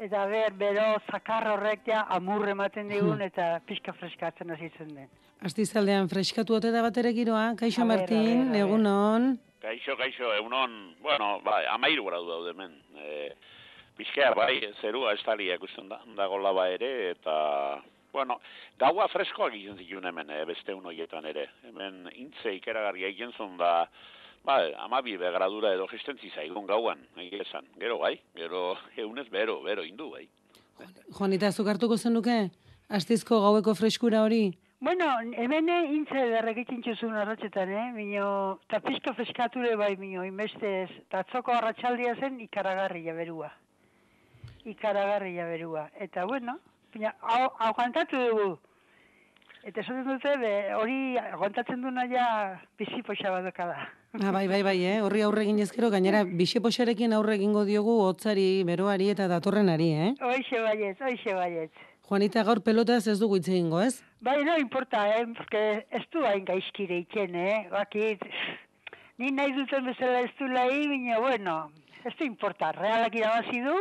Eta 0.03 0.25
ber, 0.27 0.59
bero, 0.59 0.89
zakar 1.07 1.47
horrek 1.53 1.87
ja, 1.87 2.03
amurre 2.17 2.51
ematen 2.57 2.91
digun, 2.91 3.23
eta 3.23 3.61
pixka 3.69 3.95
freskatzen 3.95 4.51
hasitzen 4.57 4.91
den. 4.91 5.07
Astizaldean 5.45 6.09
freskatu 6.09 6.55
ote 6.57 6.71
da 6.73 6.81
batere 6.81 7.11
giroa, 7.13 7.51
Kaixo 7.59 7.83
A 7.83 7.85
Martin, 7.85 8.55
egunon. 8.57 9.35
Kaixo, 9.61 9.93
kaixo, 9.99 10.31
egunon, 10.33 10.95
bueno, 11.03 11.37
bai, 11.45 11.63
amairu 11.69 12.07
gradu 12.07 12.25
daude 12.29 12.55
hemen. 12.55 12.73
E, 12.97 13.29
Bizkar, 13.97 14.35
bai, 14.37 14.59
zerua 14.81 15.13
estalia 15.17 15.55
ikusten 15.57 15.89
da, 15.89 15.99
dago 16.17 16.37
laba 16.41 16.67
ere, 16.69 17.11
eta, 17.11 17.37
bueno, 18.13 18.39
gaua 18.81 19.07
freskoak 19.09 19.53
egiten 19.53 19.77
zituen 19.77 20.09
hemen, 20.09 20.29
e, 20.33 20.43
beste 20.49 20.73
unoietan 20.73 21.25
ere. 21.29 21.47
Hemen 21.69 22.05
intze 22.15 22.53
ikeragarria 22.57 23.09
egin 23.13 23.33
zuen 23.37 23.57
da, 23.61 23.87
ba, 24.45 24.59
amabi 24.85 25.17
begradura 25.21 25.73
edo 25.77 25.87
gestentzi 25.89 26.33
zaigun 26.33 26.65
gauan, 26.69 27.01
egia 27.17 27.45
esan. 27.45 27.69
Gero, 27.77 28.01
bai, 28.01 28.15
gero, 28.37 28.71
eunez 28.97 29.29
bero, 29.29 29.61
bero, 29.65 29.85
indu, 29.85 30.11
bai. 30.13 30.27
Juanita, 31.17 31.51
zuk 31.51 31.69
hartuko 31.69 31.97
zenuke? 31.97 32.47
Astizko 32.89 33.41
gaueko 33.41 33.73
freskura 33.75 34.21
hori? 34.25 34.47
Bueno, 34.79 35.05
hemen 35.33 35.69
intze 35.89 36.27
derregitzen 36.29 36.83
txuzun 36.85 37.15
arratxetan, 37.17 37.71
eh? 37.73 37.85
Mino, 37.95 38.27
eta 38.67 38.77
pixka 38.85 39.15
freskature 39.17 39.71
bai, 39.75 39.95
mino, 39.97 40.21
inbestez, 40.21 40.91
eta 40.99 41.23
atzoko 41.23 41.55
arratsaldia 41.55 42.13
zen 42.21 42.37
ikaragarria 42.45 43.15
berua. 43.17 43.49
Ikaragarria 44.69 45.47
berua. 45.49 45.87
Eta, 45.97 46.27
bueno, 46.29 46.59
pina, 46.93 47.15
hau, 47.25 47.49
aguantatu 47.71 48.21
dugu. 48.21 48.51
Eta 49.65 49.81
esaten 49.81 50.05
dute, 50.05 50.35
hori 50.77 51.17
aguantatzen 51.23 51.81
duna 51.81 52.05
ja 52.13 52.29
bizi 52.77 53.01
poxa 53.01 53.33
bat. 53.33 53.49
Ah, 53.57 54.31
bai, 54.31 54.45
bai, 54.47 54.61
bai, 54.61 54.77
eh? 54.85 55.01
Horri 55.01 55.25
aurre 55.25 55.41
egin 55.41 55.57
ezkero, 55.65 55.89
gainera, 55.89 56.21
bisepoxarekin 56.23 57.17
aurre 57.17 57.41
egingo 57.41 57.65
diogu 57.65 57.97
hotzari, 58.05 58.63
beroari 58.63 59.09
eta 59.09 59.27
datorrenari, 59.27 59.91
eh? 60.05 60.15
Hoixe 60.21 60.61
baietz, 60.61 60.99
hoixe 61.01 61.33
baietz. 61.33 61.73
Juanita, 62.07 62.43
gaur 62.47 62.61
pelotaz 62.63 63.05
ez 63.11 63.17
dugu 63.19 63.35
hitz 63.35 63.49
egingo, 63.51 63.81
ez? 63.83 63.97
Bai, 64.23 64.37
no 64.47 64.55
importa, 64.57 65.01
eh, 65.17 65.25
porque 65.35 65.63
ez 65.91 66.05
du 66.13 66.23
hain 66.25 66.45
gaizkire 66.47 67.01
itzen, 67.03 67.35
eh, 67.35 67.67
bakit, 67.71 68.23
ni 69.17 69.31
nahi 69.35 69.51
duten 69.57 69.83
bezala 69.85 70.21
ez 70.23 70.31
du 70.39 70.47
lahi, 70.47 70.87
baina, 70.87 71.19
bueno, 71.19 71.57
ez 72.05 72.13
du 72.17 72.23
importa, 72.23 72.71
realak 72.71 73.15
irabazi 73.19 73.59
du, 73.59 73.75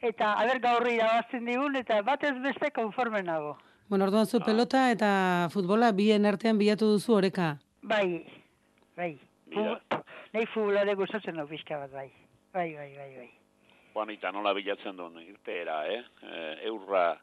eta 0.00 0.34
haber 0.38 0.60
gaur 0.62 0.86
irabazten 0.86 1.44
digun, 1.50 1.74
eta 1.76 2.00
batez 2.06 2.36
beste 2.44 2.70
konforme 2.70 3.22
nago. 3.26 3.56
Bueno, 3.88 4.04
orduan 4.06 4.26
zu 4.26 4.40
pelota 4.40 4.90
eta 4.92 5.48
futbola 5.52 5.90
bien 5.92 6.24
artean 6.26 6.56
bilatu 6.58 6.86
duzu 6.94 7.18
oreka. 7.18 7.58
Bai, 7.82 8.24
bai, 8.96 9.18
Fu- 9.52 10.02
nahi 10.32 10.46
futbolare 10.54 10.94
gustatzen 10.94 11.36
du 11.36 11.46
pixka 11.50 11.78
bat, 11.82 11.90
bai, 11.92 12.12
bai, 12.54 12.70
bai, 12.74 12.92
bai, 12.96 13.10
bai. 13.18 13.30
Juanita, 13.94 14.30
nola 14.32 14.52
bilatzen 14.54 14.96
duen 14.98 15.18
irteera, 15.22 15.84
eh? 15.86 16.02
E, 16.22 16.38
eurra, 16.68 17.14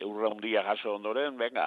eurra 0.00 0.28
undia 0.32 0.62
jaso 0.64 0.94
ondoren, 0.96 1.36
venga, 1.36 1.66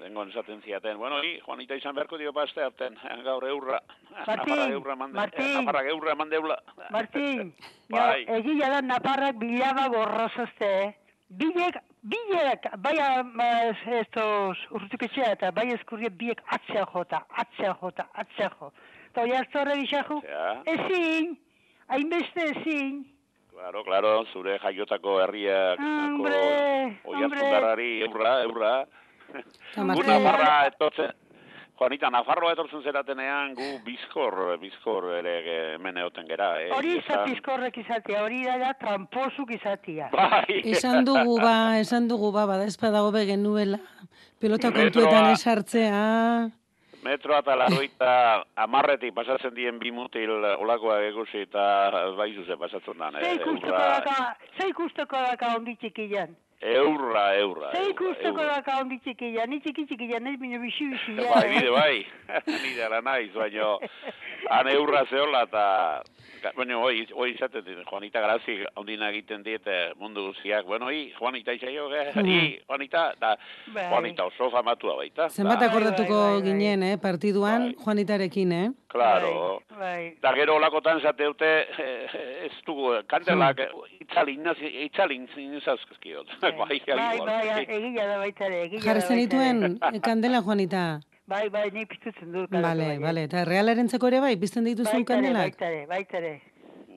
dengon 0.00 0.30
esaten 0.30 0.60
ziaten. 0.62 0.98
Bueno, 1.00 1.18
hi, 1.24 1.38
Juanita 1.42 1.74
izan 1.74 1.94
beharko 1.96 2.18
dio 2.20 2.32
paste 2.36 2.62
harten, 2.62 2.94
eh, 3.02 3.16
gaur 3.26 3.44
eurra. 3.48 3.80
Martin, 4.26 4.54
Nafarrak 4.54 4.70
eurra 4.76 4.96
mande, 4.96 5.16
Martin. 5.18 5.44
eh, 5.50 5.56
Nafarrak 5.58 5.88
eurra 5.90 6.14
mandeula. 6.14 6.58
Martin, 6.94 7.50
Bai. 7.90 8.24
egia 8.38 8.70
da 8.70 8.80
naparrak 8.82 9.36
bilaba 9.42 9.88
gorrozazte, 9.88 10.70
eh? 10.84 10.94
Bilek, 11.28 11.80
bilek, 12.06 12.68
bai 12.78 12.94
ama, 13.02 13.46
estos 13.98 14.60
urtuketxea 14.70 15.32
eta 15.34 15.50
bai 15.50 15.64
eskurriek 15.74 16.14
biek 16.14 16.38
atzea 16.54 16.84
jota, 16.92 17.24
atzea 17.42 17.72
jota, 17.80 18.06
atzea 18.14 18.50
jo. 18.60 18.68
Eta 19.10 19.24
oi 19.24 19.32
hartu 19.34 19.58
horre 19.58 19.74
gixajo? 19.80 20.20
Ja. 20.22 20.44
Ezin, 20.70 21.32
hainbeste 21.88 22.44
ezin. 22.52 23.00
Claro, 23.56 23.82
claro, 23.84 24.10
zure 24.32 24.58
jaiotako 24.60 25.14
herriak, 25.24 25.80
Hombre, 25.80 26.40
oiartzundarrari, 27.08 28.02
eurra, 28.04 28.34
eurra. 28.44 28.72
Eta 29.32 29.86
Gu 29.96 30.02
Nafarra 30.06 30.50
etortzen, 30.68 31.14
Juanita, 31.80 32.10
Nafarroa 32.12 32.52
etortzen 32.52 32.84
zeratenean, 32.84 33.54
gu 33.56 33.70
bizkor, 33.84 34.36
bizkor 34.60 35.08
ere 35.18 35.34
hemen 35.74 35.96
egoten 36.04 36.28
gera, 36.28 36.50
eh? 36.62 36.68
Hori 36.76 36.98
Esan- 36.98 37.24
izatizkorrek 37.24 37.80
izatea, 37.82 38.22
hori 38.24 38.44
da 38.44 38.58
da 38.60 38.74
tramposuk 38.80 39.50
izatea. 39.56 40.10
Bai. 40.12 40.60
Esan 40.76 41.04
dugu 41.08 41.40
ba, 41.40 41.56
esan 41.80 42.08
dugu 42.12 42.30
ba, 42.36 42.46
bada 42.52 42.68
espada 42.68 43.02
hobe 43.08 43.24
genuela. 43.28 43.80
Pelota 44.40 44.70
kontuetan 44.72 45.32
esartzea. 45.32 46.50
Metroa 47.06 47.38
eta 47.44 47.54
larroita 47.56 48.10
amarretik 48.66 49.14
pasatzen 49.14 49.54
dien 49.54 49.78
bi 49.78 49.92
mutil 49.94 50.32
olakoak 50.44 51.06
ikusi 51.12 51.44
eta 51.46 51.66
bai 52.18 52.32
zuze 52.34 52.56
pasatzen 52.58 52.98
dan. 52.98 53.14
Ze 53.20 53.30
Eh, 53.30 53.36
ikusteko 53.40 53.78
daka, 53.78 54.34
ze 54.58 54.68
ikusteko 54.74 55.22
daka 55.30 55.54
ondi 55.56 55.76
txikian. 55.80 56.34
Eurra, 56.60 57.36
eurra. 57.36 57.70
Ze 57.70 57.78
eurra, 57.78 57.90
ikusteko 57.90 58.40
eurra. 58.40 58.54
daka 58.56 58.80
ondi 58.80 58.98
txikian, 59.04 59.50
ni 59.50 59.60
txiki 59.60 59.86
txikian, 59.86 60.26
ez 60.26 60.36
bino 60.40 60.60
bixi 60.60 60.88
bixi. 60.92 61.16
Bai, 61.32 61.48
bide, 61.52 61.70
bai. 61.70 62.06
Ni 62.64 62.74
dela 62.76 63.00
naiz, 63.00 63.32
baina 63.34 63.76
han 64.50 64.68
eurra 64.68 65.04
zehola 65.10 65.46
eta... 65.46 65.66
Bueno, 66.54 66.78
hoi, 66.84 67.00
hoi 67.16 67.32
izaten 67.32 67.64
dit, 67.64 67.78
Juanita 67.88 68.20
Grazi 68.22 68.60
ondina 68.78 69.08
egiten 69.10 69.42
dit 69.42 69.64
eh, 69.66 69.90
mundu 69.98 70.28
guziak. 70.28 70.66
Bueno, 70.68 70.92
hi, 70.92 71.08
Juanita 71.16 71.54
izaio, 71.56 71.88
eh? 71.90 72.12
Mhm. 72.14 72.26
hi, 72.28 72.58
Juanita, 72.68 73.08
eta 73.16 73.32
Bai. 73.74 73.88
Juanita 73.90 74.28
oso 74.28 74.50
famatua 74.52 74.96
baita. 75.00 75.28
Zenbat 75.30 75.64
Da, 75.64 75.70
akordatuko 75.72 76.20
ginen, 76.44 76.84
eh, 76.86 76.96
partiduan, 77.02 77.72
Juanitarekin, 77.82 78.52
eh? 78.52 78.68
Claro. 78.96 79.62
Bai. 79.78 80.16
Da 80.22 80.32
gero 80.34 80.56
olakotan 80.56 81.00
zate 81.00 81.24
dute, 81.24 81.50
eh, 81.78 82.46
ez 82.46 82.52
dugu, 82.66 82.94
kandelak, 83.06 83.60
itzalin, 84.00 84.42
nazi- 84.42 84.72
itzalin 84.86 85.28
zinezazkiot. 85.34 86.26
Bai, 86.42 86.80
Bai, 86.86 87.18
bai, 87.20 87.66
egia 87.68 88.06
da 88.06 88.16
baita 88.22 88.46
ere, 88.46 88.62
egia 88.66 88.80
Jarri 88.80 89.00
zenituen 89.02 89.78
eh, 89.92 90.00
kandela, 90.00 90.40
Juanita. 90.42 91.00
Bai, 91.32 91.48
bai, 91.50 91.70
ni 91.74 91.84
piztutzen 91.90 92.30
dut. 92.32 92.50
Bale, 92.50 92.98
bale. 93.02 93.24
Eta 93.26 93.44
realarentzako 93.44 94.06
ere 94.12 94.20
bai, 94.22 94.36
pizten 94.38 94.64
dituzun 94.64 95.04
kandelak. 95.04 95.56
baita 95.56 95.66
ere, 95.72 95.86
baita 95.90 96.18
ere. 96.20 96.34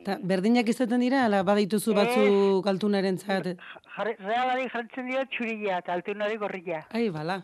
Ta, 0.06 0.18
berdinak 0.22 0.70
izaten 0.70 1.02
dira, 1.02 1.24
ala 1.26 1.42
badituzu 1.44 1.94
batzuk 1.98 2.68
altunarentzat. 2.72 3.50
Jarri- 3.98 4.18
Realari 4.22 4.70
jartzen 4.72 5.10
dio 5.10 5.24
txurilla 5.34 5.80
eta 5.82 5.92
altunari 5.98 6.38
gorrilla. 6.38 6.86
Ai, 6.94 7.10
bala. 7.10 7.42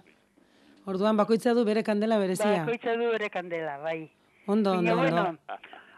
Orduan 0.86 1.18
bakoitza 1.18 1.56
du 1.58 1.66
bere 1.66 1.82
kandela 1.84 2.20
berezia. 2.22 2.62
Bakoitza 2.62 2.94
du 2.96 3.10
ere 3.18 3.32
kandela, 3.34 3.80
bai. 3.82 4.06
Ondo, 4.48 4.72
ondo, 4.72 4.92
ondo. 4.92 4.96
bueno, 4.96 5.38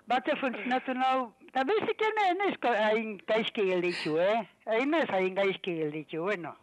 bate 0.08 0.36
funtzionatu 0.40 0.94
nau, 0.96 1.34
eta 1.48 1.64
bezik 1.68 2.02
ene 2.10 2.54
hain 2.84 3.18
gaizki 3.28 3.66
gelditzu, 3.68 4.18
eh? 4.20 4.48
Hain 4.66 4.94
ez 4.94 5.10
hain 5.10 5.36
gaizki 5.36 5.76
gelditzu, 5.82 6.22
bueno. 6.22 6.56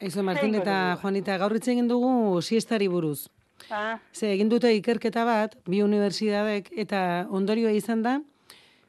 Eizo, 0.00 0.22
Martin 0.22 0.54
eta 0.54 0.96
Juanita, 1.02 1.36
gaur 1.36 1.52
hitz 1.56 1.68
egin 1.68 1.88
dugu 1.88 2.40
siestari 2.40 2.88
buruz. 2.88 3.28
Ah, 3.70 3.98
Ze, 4.14 4.32
egin 4.32 4.48
dute 4.48 4.70
ikerketa 4.72 5.24
bat, 5.26 5.56
bi 5.66 5.82
unibertsitatek, 5.82 6.70
eta 6.84 7.26
ondorioa 7.34 7.72
izan 7.74 8.02
da, 8.06 8.20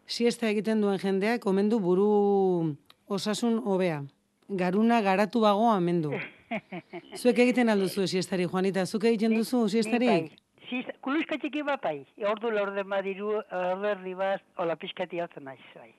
siesta 0.06 0.48
egiten 0.48 0.82
duen 0.82 1.00
jendeak 1.02 1.46
omendu 1.50 1.80
buru 1.80 2.76
osasun 3.08 3.60
hobea. 3.66 4.04
Garuna 4.50 5.02
garatu 5.02 5.42
bago 5.42 5.72
amendu. 5.74 6.14
Zuek 7.20 7.40
egiten 7.40 7.70
alduzu 7.70 8.08
siestari, 8.08 8.46
Juanita, 8.46 8.86
zuk 8.86 9.04
egiten 9.10 9.36
duzu 9.36 9.68
siestari? 9.70 10.30
Bai. 10.70 10.84
Siz, 10.84 10.96
kuluska 11.02 11.38
txiki 11.38 11.64
bat 11.64 11.82
bai. 11.82 12.06
Ordu 12.30 12.52
lorde 12.52 12.84
madiru, 12.84 13.42
ordu 13.52 13.88
erdi 13.90 14.14
bat, 14.16 14.42
hola 14.58 14.76
pixkati 14.76 15.20
hautzen 15.20 15.44
naiz, 15.44 15.60
bai. 15.76 15.94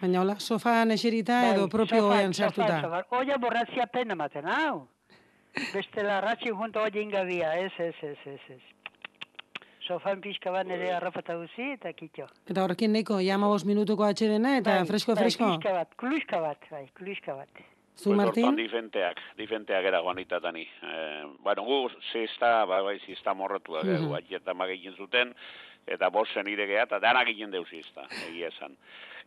Baina 0.00 0.20
hola, 0.20 0.38
sofaan 0.38 0.90
eserita 0.90 1.40
edo 1.52 1.68
propio 1.68 2.02
sofan, 2.02 2.18
oean 2.18 2.34
sartuta. 2.34 2.80
Sofan, 2.80 3.04
sofan. 3.04 3.20
Oia 3.20 3.38
borratzia 3.38 3.86
pena 3.86 4.14
maten, 4.14 4.46
hau. 4.46 4.86
Bestela 5.72 6.20
ratxi 6.20 6.50
junto 6.50 6.80
oia 6.82 7.00
ingabia, 7.00 7.54
ez, 7.58 7.72
ez, 7.78 7.94
ez, 8.02 8.18
ez, 8.26 8.40
ez. 8.56 8.62
Sofan 9.84 10.20
pixka 10.24 10.50
bat 10.50 10.66
nire 10.66 10.90
arrapata 10.96 11.36
guzi 11.36 11.74
eta 11.74 11.92
kitxo. 11.92 12.26
Eta 12.48 12.64
horrekin 12.64 12.92
neko, 12.92 13.20
jama 13.20 13.48
bost 13.52 13.68
minutuko 13.68 14.04
atxedena 14.04 14.56
eta 14.58 14.80
Bai, 14.80 14.88
fresko, 14.88 15.14
bai, 15.14 15.24
fresko. 15.24 15.44
Kuluska 15.44 15.72
bat, 15.76 15.94
kuluska 16.00 16.40
bat, 16.40 16.68
bai, 16.70 16.86
kuluska 16.96 17.36
bat. 17.36 17.64
Zu, 17.96 18.10
Pues 18.10 18.16
Martin? 18.16 18.44
hortan 18.44 18.56
difenteak, 18.56 19.20
difenteak 19.36 19.84
era 19.84 20.00
Juanita 20.02 20.40
tani. 20.40 20.62
Eh, 20.82 21.24
bueno, 21.38 21.62
gu 21.62 21.90
zesta, 22.12 22.64
ba, 22.64 22.80
bai, 22.82 22.98
zesta 23.06 23.34
morratua, 23.34 23.82
Mhm. 23.84 23.90
mm 23.90 24.12
-hmm. 24.12 24.36
eta 24.36 24.54
magegin 24.54 24.96
zuten, 24.96 25.34
eta 25.86 26.08
bosen 26.10 26.48
iregea, 26.48 26.82
eta 26.84 26.98
danak 26.98 27.28
egin 27.28 27.50
deuz 27.50 27.72
izta, 27.72 28.02
egia 28.28 28.48
esan. 28.48 28.76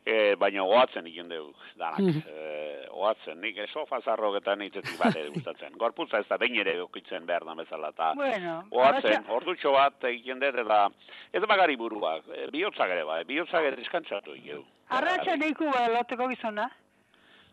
E, 0.05 0.35
baina 0.35 0.63
oatzen 0.63 1.05
egin 1.07 1.27
deuz, 1.29 1.55
danak. 1.75 1.99
Mhm. 1.99 2.23
e, 2.27 2.87
oatzen, 2.91 3.41
nik 3.41 3.57
sofa 3.73 3.99
zarroketan 4.01 4.61
itzetik 4.61 4.97
bat 4.97 5.15
ere 5.15 5.29
gustatzen. 5.35 5.73
Gorputza 5.77 6.19
ez 6.19 6.27
da 6.27 6.37
behin 6.37 6.55
ere 6.59 6.81
okitzen 6.81 7.25
behar 7.25 7.43
da 7.45 7.53
bezala, 7.55 7.89
eta 7.89 8.13
Bueno, 8.15 8.63
oatzen, 8.71 9.11
arratsa- 9.23 9.29
ordutxo 9.31 9.71
bat 9.71 10.03
egiten 10.03 10.39
dut, 10.39 10.55
eta 10.55 10.89
ez 11.33 11.43
bagari 11.45 11.75
buruak, 11.75 12.23
e, 12.35 12.47
bihotzak 12.51 12.89
ere 12.89 13.03
bai, 13.03 13.23
bihotzak 13.23 13.63
ere 13.63 13.75
diskantzatu 13.75 14.31
egin. 14.33 14.63
Arratxa 14.89 15.35
neiku 15.37 15.65
ba, 15.71 15.87
loteko 15.89 16.27
gizona. 16.29 16.69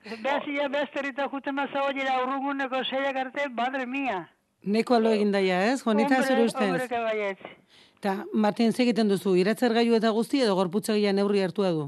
Behazia, 0.04 0.68
behazterita 0.68 1.28
juten 1.32 1.54
maza 1.56 1.82
horiera 1.88 2.18
urrunguneko 2.22 2.82
zeiak 2.84 3.16
arte, 3.16 3.48
madre 3.48 3.86
mia. 3.86 4.26
Neko 4.64 4.94
alo 4.98 5.10
egin 5.16 5.32
daia, 5.32 5.62
ez? 5.72 5.82
Juanita, 5.84 6.18
Hombre, 6.18 6.28
zure 6.28 6.44
ustez? 6.44 6.68
hombre, 6.68 7.00
baietz. 7.04 7.38
Eta, 7.98 8.14
Martin, 8.32 8.72
zegiten 8.72 9.08
duzu, 9.08 9.34
iratzer 9.40 9.72
gaiu 9.72 9.94
eta 9.96 10.10
guzti 10.12 10.42
edo 10.44 10.54
gorputzagia 10.58 11.12
neurri 11.16 11.40
hartua 11.44 11.70
du? 11.72 11.86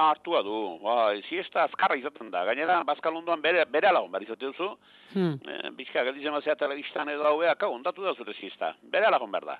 Artua 0.00 0.40
du, 0.42 0.56
bai, 0.82 1.20
siesta 1.28 1.64
azkarra 1.68 1.96
izaten 2.00 2.30
da. 2.32 2.42
Gainera, 2.48 2.80
bazkalunduan 2.88 3.42
bere, 3.42 3.64
bere 3.70 3.88
alagun 3.90 4.10
behar 4.10 4.26
izate 4.26 4.46
duzu, 4.46 4.72
Hmm. 5.12 5.38
e, 5.42 5.70
bizka 5.74 6.04
gelditzen 6.06 6.30
bazea 6.32 6.54
telebistan 6.54 7.08
edo 7.10 7.24
haueak, 7.26 7.62
hau, 7.66 7.72
ondatu 7.74 8.02
da 8.06 8.12
zure 8.14 8.32
siesta. 8.38 8.76
Bere 8.82 9.06
alagun 9.06 9.30
behar 9.32 9.44
da. 9.44 9.56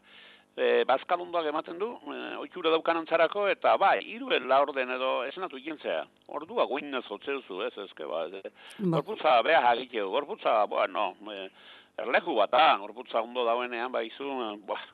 E, 0.61 0.85
bazkalunduak 0.85 1.47
ematen 1.49 1.79
du, 1.81 1.95
e, 2.13 2.17
oitxura 2.43 2.69
daukan 2.75 2.99
antzarako, 3.01 3.47
eta 3.49 3.79
bai, 3.81 3.97
hiru 4.05 4.29
la 4.45 4.59
orden 4.61 4.91
edo 4.93 5.25
esenatu 5.25 5.57
ikentzea. 5.57 6.03
Ordua 6.29 6.67
guinez 6.69 7.01
jotze 7.07 7.33
duzu, 7.33 7.63
ez, 7.65 7.73
ezke, 7.87 8.05
ba, 8.05 8.27
e, 8.29 8.43
Ba. 8.79 8.99
gorputza 8.99 9.41
beha 9.43 9.71
hagiteu, 9.71 10.11
gorputza, 10.11 10.67
bueno, 10.69 11.15
e, 11.33 11.49
erleku 11.97 12.35
bata, 12.37 12.77
gorputza 12.77 13.23
ondo 13.23 13.45
dauenean, 13.47 13.91
bai, 13.93 14.11
zu, 14.19 14.29
buah, 14.69 14.85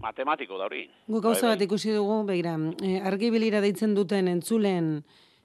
matematiko 0.00 0.58
da 0.58 0.68
hori. 0.70 0.88
Gu 1.08 1.20
gauza 1.20 1.48
Bai, 1.48 1.56
bat 1.56 1.64
ikusi 1.66 1.92
dugu, 1.92 2.22
begira, 2.28 2.54
e, 2.82 3.00
argibilira 3.00 3.60
deitzen 3.60 3.94
duten 3.94 4.28
entzulen 4.28 5.00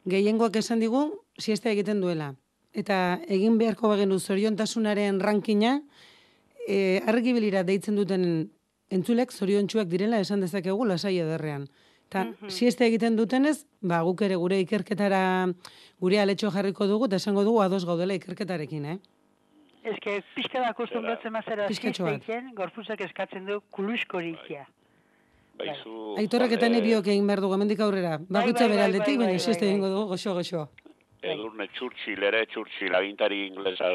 gehiengoak 0.05 0.55
esan 0.61 0.79
digu, 0.79 1.07
siesta 1.39 1.71
egiten 1.71 2.01
duela. 2.01 2.35
Eta 2.75 3.19
egin 3.31 3.57
beharko 3.57 3.89
bagenu 3.89 4.19
zoriontasunaren 4.19 5.19
rankina, 5.23 5.79
e, 6.67 7.01
argibilira 7.07 7.63
deitzen 7.63 7.95
duten 7.95 8.51
entzulek 8.91 9.31
zoriontsuak 9.31 9.89
direla 9.89 10.19
esan 10.19 10.41
dezakegu 10.41 10.85
lasai 10.85 11.17
ederrean. 11.19 11.67
Eta 12.05 12.27
siesta 12.53 12.85
egiten 12.85 13.15
dutenez, 13.17 13.65
ba, 13.81 14.03
guk 14.05 14.21
ere 14.21 14.37
gure 14.37 14.59
ikerketara 14.61 15.49
gure 15.99 16.19
aletxo 16.21 16.51
jarriko 16.53 16.87
dugu, 16.87 17.09
eta 17.09 17.17
esango 17.17 17.43
dugu 17.43 17.63
ados 17.63 17.85
gaudela 17.85 18.13
ikerketarekin, 18.13 18.85
eh? 18.85 18.97
Ez 19.85 19.97
que 20.01 20.21
pixka 20.35 20.61
da 20.61 20.71
akostumbratzen 20.73 21.33
mazera 21.33 21.67
siesteiken, 21.69 22.53
gorputzak 22.57 23.01
eskatzen 23.05 23.45
du 23.45 23.59
kulusko 23.69 24.21
rikia. 24.21 24.65
Baizu, 25.59 26.15
Aitorrek 26.19 26.57
eta 26.57 26.67
e, 26.67 26.73
nebiok 26.73 27.07
egin 27.13 27.27
behar 27.29 27.41
dugu, 27.43 27.55
hemendik 27.55 27.81
aurrera. 27.85 28.17
Bai, 28.27 28.47
bere 28.51 28.73
bai, 28.73 28.81
aldetik, 28.87 29.15
bai, 29.15 29.25
baina 29.25 29.37
bai, 29.37 29.43
siesta 29.43 29.63
bai, 29.63 29.69
egingo 29.71 29.91
dugu, 29.93 30.07
goxo, 30.13 30.33
goxo. 30.35 30.65
Edurne 31.33 31.67
Churchill 31.77 32.23
ere, 32.23 32.45
Churchill 32.47 32.93
agintari 32.95 33.47
inglesa 33.47 33.89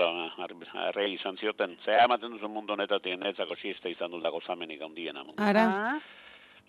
errei 0.89 1.13
izan 1.15 1.37
zioten. 1.39 1.77
Zea 1.85 2.05
ematen 2.05 2.33
duzu 2.35 2.49
mundu 2.49 2.73
honetatik, 2.75 3.19
netzako 3.21 3.57
siesta 3.61 3.89
izan 3.89 4.11
dut 4.11 4.23
dago 4.23 4.41
zamenik 4.47 4.83
handiena. 4.83 5.25
Ara, 5.37 6.01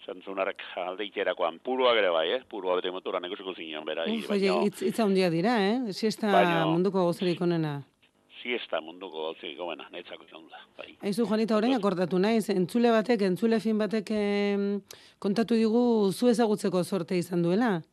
Zantzunarek 0.05 0.61
alde 0.81 1.05
itxerakoan, 1.05 1.59
puruak 1.61 1.97
ere 1.99 2.09
bai, 2.09 2.25
eh? 2.33 2.39
Purua 2.49 2.75
bete 2.79 2.89
motora 2.91 3.19
nekusiko 3.21 3.53
zinean, 3.53 3.85
bera. 3.85 4.05
uf, 4.09 4.29
oie, 4.33 4.49
hitz, 4.65 4.79
hitza 4.81 5.03
handia 5.03 5.29
dira, 5.29 5.59
eh? 5.61 5.93
Siesta 5.93 6.31
Baina- 6.33 6.65
munduko 6.65 7.03
gozerik 7.05 7.41
onena. 7.41 7.83
Siesta 8.41 8.79
munduko 8.81 9.27
gauzik 9.27 9.55
gomena, 9.57 9.85
netzako 9.93 10.23
izan 10.25 10.41
dut. 10.41 10.55
Bai. 10.77 10.95
Aizu, 11.05 11.27
Juanita, 11.29 11.55
orain 11.55 11.75
akordatu 11.75 12.17
naiz, 12.17 12.49
entzule 12.49 12.89
batek, 12.89 13.21
entzule 13.27 13.59
fin 13.61 13.77
batek 13.77 14.09
em, 14.17 14.81
kontatu 15.19 15.53
digu 15.53 15.83
zu 16.11 16.27
ezagutzeko 16.31 16.83
sorte 16.83 17.15
izan 17.21 17.43
duela? 17.45 17.83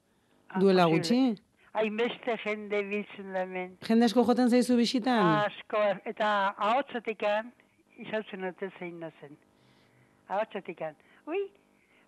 Duela 0.59 0.87
posible. 0.89 0.97
gutxi? 0.97 1.43
Hainbeste 1.79 2.35
jende 2.43 2.81
biltzen 2.89 3.35
da 3.35 3.45
hemen. 3.45 3.77
Jende 3.87 4.07
asko 4.09 4.25
joten 4.27 4.51
zaizu 4.51 4.77
bisitan? 4.79 5.21
Asko, 5.45 5.83
eta 6.11 6.31
ahotzatikan, 6.69 7.53
izautzen 8.03 8.43
dute 8.47 8.71
zein 8.79 8.97
da 9.03 9.13
zen. 9.21 9.37
Ahotzatikan. 10.29 10.97
Ui, 11.31 11.45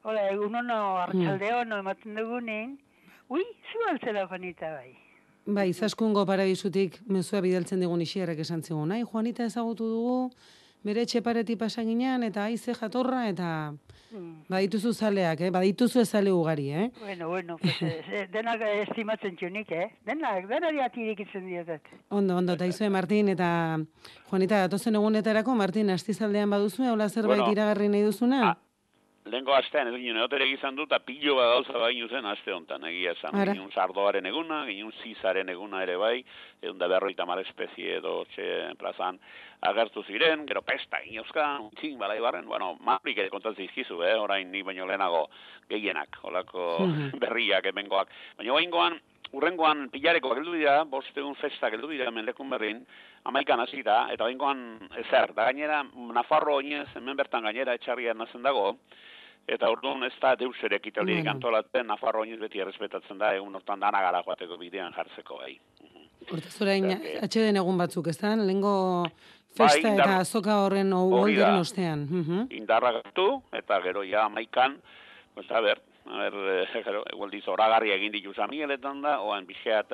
hola, 0.03 0.27
egun 0.33 0.59
ono, 0.63 0.81
arratsalde 1.05 1.53
ono 1.61 1.79
ematen 1.85 2.19
dugunen, 2.19 2.75
ui, 3.31 3.45
zu 3.71 3.87
altzela 3.93 4.27
Juanita 4.27 4.73
bai. 4.75 4.91
Bai, 5.47 5.69
izaskungo 5.71 6.27
paradizutik 6.27 6.99
mezua 7.07 7.41
bidaltzen 7.45 7.81
digun 7.81 8.03
isierrek 8.03 8.43
esan 8.43 8.65
zigun. 8.67 8.91
Ai, 8.97 9.05
Juanita 9.07 9.47
ezagutu 9.47 9.87
dugu, 9.93 10.19
bere 10.83 11.07
etxe 11.07 11.23
pareti 11.23 11.57
pasaginan, 11.61 12.27
eta 12.27 12.49
aize 12.51 12.75
jatorra, 12.75 13.29
eta 13.31 13.53
Mm. 14.11 14.47
badituzu 14.51 14.93
zaleak, 14.93 15.41
eh? 15.47 15.51
badituzu 15.55 16.01
ezale 16.01 16.33
ugari, 16.35 16.71
eh? 16.71 16.91
Bueno, 16.99 17.29
bueno, 17.29 17.57
pues, 17.59 17.77
eh, 17.83 18.03
eh, 18.11 18.27
denak 18.33 18.63
estimatzen 18.89 19.37
txunik, 19.37 19.71
eh? 19.71 19.87
Denak, 20.07 20.49
denari 20.51 20.83
atirik 20.83 21.21
itzen 21.27 21.47
diotet. 21.47 21.87
Ondo, 22.09 22.37
ondo, 22.37 22.57
eta 22.59 22.67
izue 22.67 22.91
Martin, 22.91 23.31
eta 23.37 23.51
Juanita, 24.31 24.65
datozen 24.67 24.99
egunetarako, 24.99 25.55
Martin, 25.55 25.95
astizaldean 25.95 26.51
baduzu, 26.51 26.89
hola 26.91 27.09
zerbait 27.09 27.39
Bueno, 27.39 27.53
iragarri 27.55 27.89
nahi 27.89 28.03
duzuna? 28.09 28.57
Lengo 29.29 29.53
astean, 29.53 29.89
ez 29.91 29.99
ginen, 30.01 30.17
egotere 30.17 30.47
izan 30.49 30.75
dut, 30.79 30.89
eta 30.89 30.99
pilo 31.05 31.35
bat 31.37 31.51
gauza 31.53 31.79
baino 31.79 32.07
zen 32.09 32.25
aste 32.27 32.55
honetan, 32.55 32.85
egia 32.89 33.13
esan. 33.13 33.35
Ginen 33.53 33.71
sardoaren 33.77 34.25
eguna, 34.27 34.63
ginen 34.67 34.93
zizaren 35.03 35.49
eguna 35.53 35.83
ere 35.85 35.97
bai, 36.01 36.25
egun 36.63 36.79
da 36.81 36.89
berroita 36.89 37.27
mar 37.29 37.39
espezie 37.43 37.99
edo 37.99 38.25
txe 38.33 38.47
plazan 38.81 39.19
agertu 39.69 40.03
ziren, 40.09 40.47
gero 40.49 40.63
pesta 40.65 41.03
ginozka, 41.05 41.59
txin, 41.77 41.99
balai 42.01 42.17
barren, 42.25 42.47
bueno, 42.49 42.79
maprik 42.81 43.19
ere 43.21 43.29
kontatzen 43.29 43.67
izkizu, 43.69 44.01
eh, 44.09 44.17
orain 44.17 44.51
ni 44.51 44.63
baino 44.65 44.87
lehenago 44.89 45.27
gehienak, 45.69 46.17
olako 46.23 46.87
Mhm. 46.87 47.13
berriak, 47.21 47.67
emengoak. 47.67 48.09
Baina 48.39 48.55
oaingoan, 48.57 48.99
urrengoan 49.37 49.91
pilarekoak 49.93 50.39
heldu 50.41 50.57
dira, 50.57 50.85
bost 50.85 51.13
egun 51.17 51.37
festak 51.37 51.77
heldu 51.77 51.93
dira 51.93 52.09
hemen 52.09 52.25
lekun 52.25 52.49
berrin, 52.51 52.87
amaikan 53.25 53.61
hasi 53.61 53.83
da, 53.83 54.07
eta 54.13 54.25
oaingoan 54.25 54.79
ezer, 54.99 55.35
da 55.35 55.45
gainera, 55.45 55.83
Nafarro 56.15 56.55
oinez, 56.57 56.89
hemen 56.97 57.17
bertan 57.17 57.43
gainera 57.45 57.75
etxarrian 57.75 58.17
nazen 58.19 58.43
dago, 58.43 58.77
eta 59.49 59.69
orduan 59.71 60.03
ez 60.05 60.13
da 60.23 60.35
deus 60.37 60.57
ere 60.63 60.77
ekitaldirik 60.77 61.25
Bueno. 61.25 61.37
antolatzen, 61.37 61.87
Nafarro 61.87 62.21
oinez 62.21 62.39
beti 62.41 62.61
errespetatzen 62.61 63.19
da, 63.19 63.35
egun 63.35 63.55
hortan 63.55 63.81
dana 63.81 64.01
gara 64.01 64.23
joateko 64.23 64.57
bidean 64.59 64.93
jartzeko 64.97 65.39
bai. 65.39 65.59
Hortaz 66.31 66.61
orain, 66.63 66.91
atxeden 67.23 67.57
egun 67.57 67.79
batzuk, 67.79 68.07
ez 68.09 68.19
da? 68.19 68.35
Lehengo 68.37 69.05
festa 69.57 69.81
Bai, 69.83 69.93
indar- 69.93 70.07
eta 70.07 70.19
azoka 70.21 70.57
horren 70.65 70.93
uholderen 70.93 71.61
ostean. 71.61 72.07
Mhm. 72.11 72.47
indarra 72.51 72.93
gartu, 72.93 73.43
eta 73.53 73.81
gero 73.83 74.03
ja 74.05 74.25
amaikan, 74.27 74.77
pues 75.35 75.51
a 75.51 75.61
ber, 75.61 75.81
a 76.07 76.17
ber, 76.19 76.35
eh, 76.63 76.83
gero, 76.85 77.05
egin 77.97 78.13
ditu 78.13 78.33
Samieletan 78.35 79.01
da, 79.03 79.21
oan 79.21 79.47
bizkeat 79.47 79.91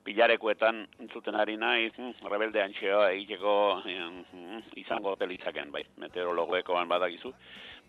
eh, 0.00 0.04
pilarekoetan 0.04 0.86
entzuten 1.00 1.34
ari 1.34 1.56
naiz, 1.56 1.92
hm, 1.96 2.26
rebelde 2.30 2.62
antxeoa 2.62 3.10
egiteko 3.10 3.82
eh, 3.86 3.98
hm, 4.32 4.62
izango 4.76 5.16
telitzaken, 5.16 5.70
bai, 5.72 5.84
meteorologoekoan 6.00 6.88
badakizu, 6.88 7.32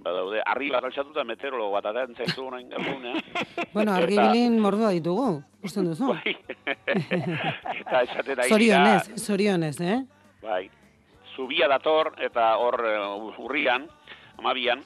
badaude, 0.01 0.41
arri 0.45 0.69
bat 0.73 0.83
altxatuta 0.83 1.23
meteorologo 1.23 1.71
bat 1.77 1.85
aten 1.91 2.15
zaizu 2.15 2.47
orain 2.47 2.69
gabunean. 2.69 3.21
Bueno, 3.73 3.93
argibilin 3.93 4.59
mordua 4.59 4.91
ditugu, 4.91 5.41
usten 5.63 5.88
duzu. 5.88 6.11
Bai. 6.13 6.35
eta 7.79 8.01
esaten 8.01 8.39
ari 8.39 8.49
Zorionez, 8.49 9.21
zorionez, 9.21 9.75
eh? 9.81 9.99
Bai. 10.41 10.69
Zubia 11.35 11.69
dator 11.71 12.11
eta 12.19 12.55
hor 12.59 12.81
eh, 12.85 13.43
urrian, 13.45 13.88
amabian, 14.38 14.83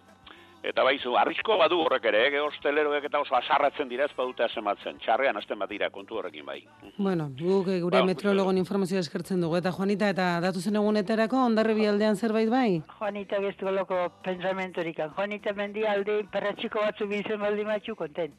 eta 0.69 0.83
baizu, 0.85 1.13
arrisko 1.19 1.57
badu 1.59 1.77
horrek 1.83 2.07
ere, 2.09 2.23
eh? 2.27 2.39
hosteleroek 2.41 3.05
eta 3.09 3.21
oso 3.21 3.35
asarratzen 3.37 3.89
dira 3.89 4.07
ez 4.09 4.13
badute 4.17 4.45
asematzen. 4.45 4.97
Txarrean 5.03 5.37
hasten 5.37 5.59
bat 5.61 5.69
dira 5.69 5.89
kontu 5.93 6.17
horrekin 6.19 6.45
bai. 6.45 6.57
Bueno, 6.97 7.29
guk 7.37 7.69
eh, 7.69 7.79
gure 7.83 8.01
Ba, 8.01 8.09
meteorologon 8.09 8.57
informazioa 8.61 9.03
eskertzen 9.05 9.43
dugu. 9.45 9.59
Eta 9.61 9.73
Juanita, 9.75 10.09
eta 10.15 10.31
datuzen 10.43 10.79
egunetarako, 10.81 11.43
ondarri 11.51 11.85
aldean 11.89 12.17
zerbait 12.17 12.49
bai? 12.49 12.81
Juanita 12.97 13.41
gestu 13.45 13.71
loko 13.71 14.01
pensamentorikan. 14.25 15.13
Juanita 15.17 15.53
mendialde 15.53 16.23
perratxiko 16.33 16.81
batzu 16.87 17.07
bizen 17.11 17.39
baldi 17.39 17.67
matxu 17.69 17.95
konten. 17.95 18.33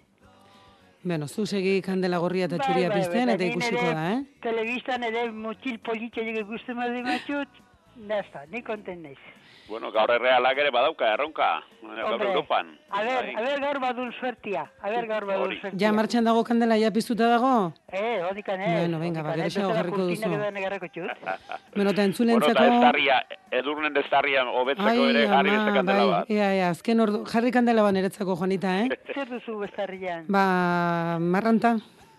Bueno, 1.07 1.29
zu 1.29 1.47
segi 1.47 1.79
kandela 1.87 2.19
gorria 2.19 2.49
eta 2.49 2.59
txuria 2.59 2.91
pizten, 2.91 3.31
eta 3.31 3.45
nin 3.45 3.53
ikusiko 3.55 3.83
da, 3.95 4.07
eh? 4.17 4.23
Telebistan 4.43 5.05
ere 5.07 5.29
mutil 5.31 5.79
politxerik 5.87 6.41
ikusten 6.41 6.81
baldi 6.81 7.05
matxut, 7.07 7.61
nasta, 8.11 8.43
ni 8.51 8.63
konten 8.67 9.05
naiz. 9.07 9.21
Bueno, 9.69 9.91
gaur 9.91 10.11
errealak 10.15 10.59
ere 10.63 10.71
badauka, 10.71 11.09
erronka, 11.15 11.47
gaur 11.83 12.13
Hombre, 12.13 12.29
Europan. 12.29 12.69
A 12.91 13.01
ber, 13.03 13.25
Bai. 13.25 13.33
a 13.35 13.41
ber 13.43 13.61
gaur 13.65 13.81
badun 13.83 14.13
suertia, 14.21 14.63
a 14.81 14.91
ber 14.91 15.09
gaur 15.11 15.25
badun 15.27 15.55
suertia. 15.57 15.81
Ja 15.81 15.91
martxan 15.93 16.25
dago 16.29 16.45
kandela, 16.47 16.77
ja 16.79 16.93
piztuta 16.95 17.27
dago? 17.33 17.73
Eh, 17.91 18.21
hodikan 18.29 18.61
ez. 18.63 18.69
Bueno, 18.79 19.01
venga, 19.01 19.25
ba, 19.27 19.35
gero 19.35 19.51
xago 19.51 19.73
jarriko 19.75 20.07
duzu. 20.07 20.31
Bueno, 20.37 20.71
eta 20.71 21.59
Bueno, 21.75 21.91
eta 21.91 22.05
entzulentzako... 22.05 22.65
estarria, 22.77 23.19
edurnen 23.51 23.93
destarria 23.95 24.45
hobetzeko 24.45 25.09
ere 25.11 25.27
jarri 25.27 25.51
ama, 25.51 25.59
beste 25.59 25.75
kandela 25.81 25.99
bai, 26.05 26.09
bat. 26.15 26.31
ea, 26.31 26.55
ea, 26.61 26.71
azken 26.71 27.01
ordu, 27.01 27.25
jarri 27.27 27.51
kandela 27.53 27.83
ba 27.83 27.93
niretzako, 27.93 28.37
Juanita, 28.37 28.79
eh? 28.85 28.89
Zer 29.15 29.29
duzu 29.29 29.59
bestarrian? 29.59 30.25
Ba, 30.29 31.19
marranta, 31.21 31.77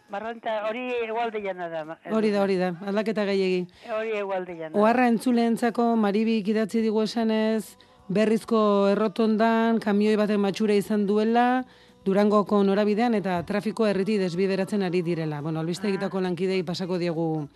Marranta, 0.10 0.68
hori 0.70 0.86
egualde 1.04 1.42
jana 1.44 1.68
da. 1.68 1.84
ma- 1.86 1.98
hori 2.12 2.32
da, 2.32 2.42
hori 2.44 2.56
da, 2.56 2.70
aldaketa 2.86 3.26
gehiegi. 3.26 3.68
Hori 3.92 4.14
egualde 4.18 4.56
jana. 4.56 4.78
Oharra 4.80 5.08
entzuleentzako 5.12 5.96
Maribik 6.00 6.48
idatzi 6.48 6.82
digu 6.82 7.02
esanez, 7.04 7.76
berrizko 8.08 8.88
errotondan 8.94 9.80
kamioi 9.84 10.16
baten 10.16 10.40
matxura 10.40 10.74
izan 10.74 11.06
duela, 11.08 11.66
Durangoko 12.08 12.62
norabidean 12.64 13.18
eta 13.18 13.42
trafiko 13.44 13.84
erriti 13.86 14.16
desbideratzen 14.18 14.82
ari 14.88 15.02
direla. 15.04 15.42
Bueno, 15.42 15.60
albiste 15.60 15.90
egitako 15.90 16.22
lankidei 16.24 16.62
pasako 16.64 16.98
diegu 16.98 17.50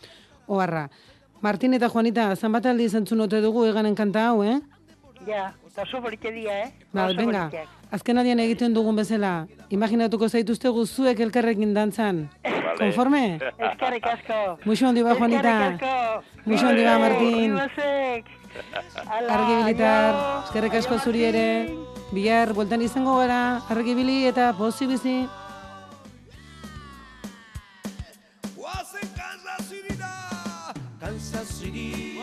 oharra. 0.47 0.89
Martin 1.39 1.73
eta 1.73 1.87
Juanita, 1.89 2.35
zanbat 2.35 2.65
aldi 2.65 2.89
zentzun 2.89 3.21
ote 3.21 3.39
dugu 3.41 3.63
eganen 3.69 3.95
kanta 3.95 4.27
hau, 4.27 4.43
eh? 4.43 4.59
Ja, 5.25 5.53
eta 5.71 5.83
oso 5.83 6.01
dia, 6.19 6.65
eh? 6.65 6.73
Ba, 6.91 7.07
venga, 7.15 7.47
borikeak. 7.47 7.80
Azken 7.91 8.17
adien 8.17 8.39
egiten 8.39 8.73
dugun 8.73 8.95
bezala, 8.95 9.47
imaginatuko 9.69 10.29
zaituzte 10.29 10.69
zuek 10.85 11.19
elkarrekin 11.19 11.73
dantzan. 11.73 12.29
Vale. 12.43 12.77
Konforme? 12.79 13.39
Eskerrik 13.59 14.05
asko. 14.07 14.57
Muxo 14.65 14.87
handi 14.87 15.03
ba, 15.03 15.15
Juanita. 15.15 15.55
Muxo 16.45 16.67
handi 16.67 16.83
ba, 16.83 16.97
Martin. 16.99 17.51
Ribasek. 17.57 18.25
Ala, 19.07 19.33
Argi 19.33 19.53
bilitar, 19.63 20.15
aio. 20.15 20.43
eskerrik 20.45 20.73
asko 20.73 20.97
zuri 20.99 21.23
ere. 21.23 21.47
Bihar, 22.11 22.53
bueltan 22.53 22.81
izango 22.81 23.17
gara, 23.19 23.61
argi 23.69 23.95
bili 23.95 24.25
eta 24.27 24.53
pozi 24.57 24.87
bizi. 24.87 25.27
Kansas 30.99 31.47
City, 31.59 32.19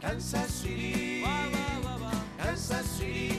Kansas 0.00 0.50
City, 0.50 1.22
Kansas 2.38 2.84
City, 2.98 3.33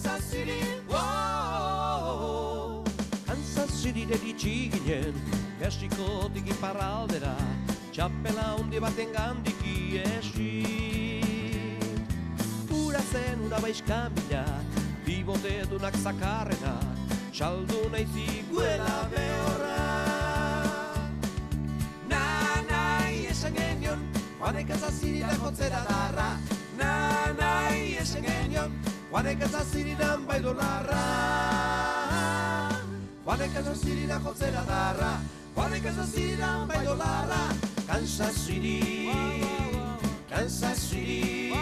Kansas 0.00 0.32
City, 0.32 0.64
wow. 0.88 2.80
Kansas 3.26 3.68
City 3.68 4.06
deritsi 4.08 4.72
ginen, 4.72 5.12
Mexikotik 5.60 6.46
iparraldera, 6.48 7.36
txapela 7.92 8.56
hundi 8.56 8.80
baten 8.80 9.12
gandik 9.12 9.60
iesi. 9.60 10.64
Ura 12.72 13.02
zen 13.12 13.44
ura 13.44 13.60
baizkamila, 13.60 14.44
bibote 15.04 15.68
dunak 15.68 15.92
zakarrena, 16.00 16.80
saldu 17.28 17.84
nahi 17.92 18.08
ziguela 18.14 19.04
behorra. 19.12 19.84
Na 22.08 22.24
nahi 22.70 23.26
esan 23.28 23.52
genion, 23.52 24.00
Juanek 24.38 24.72
ez 24.72 24.80
azirira 24.82 25.36
jotzera 25.44 25.84
darra. 25.90 26.30
Na 26.80 26.94
nahi 27.36 28.00
esan 28.00 28.24
genion, 28.24 28.72
Juanek 29.10 29.42
ez 29.42 29.54
aziriran 29.54 30.26
bai 30.26 30.40
dolarra. 30.40 31.00
Juanek 33.24 33.54
ez 33.58 33.66
azirira 33.66 34.20
jotzera 34.24 34.62
darra. 34.68 35.10
Juanek 35.56 35.84
ez 35.84 35.98
aziriran 35.98 36.68
bai 36.68 36.84
dolarra. 36.84 37.42
Kansas 37.90 38.46
City, 38.46 39.10
Kansas 40.28 40.78
City, 40.78 41.52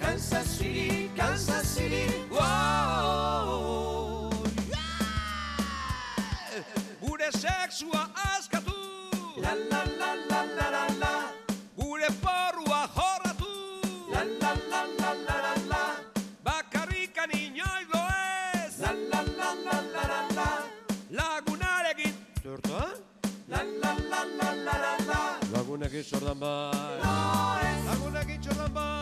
Kansas 0.00 0.58
City, 0.58 1.10
Kansas 1.16 1.74
City, 1.74 2.26
wow. 2.28 4.30
Gure 7.00 7.30
sexua 7.30 8.10
askatu 8.14 8.51
Sordan 26.02 26.40
bai. 26.40 26.98
Lagunekin 27.86 28.42
sordan 28.42 28.74
bai 28.74 29.01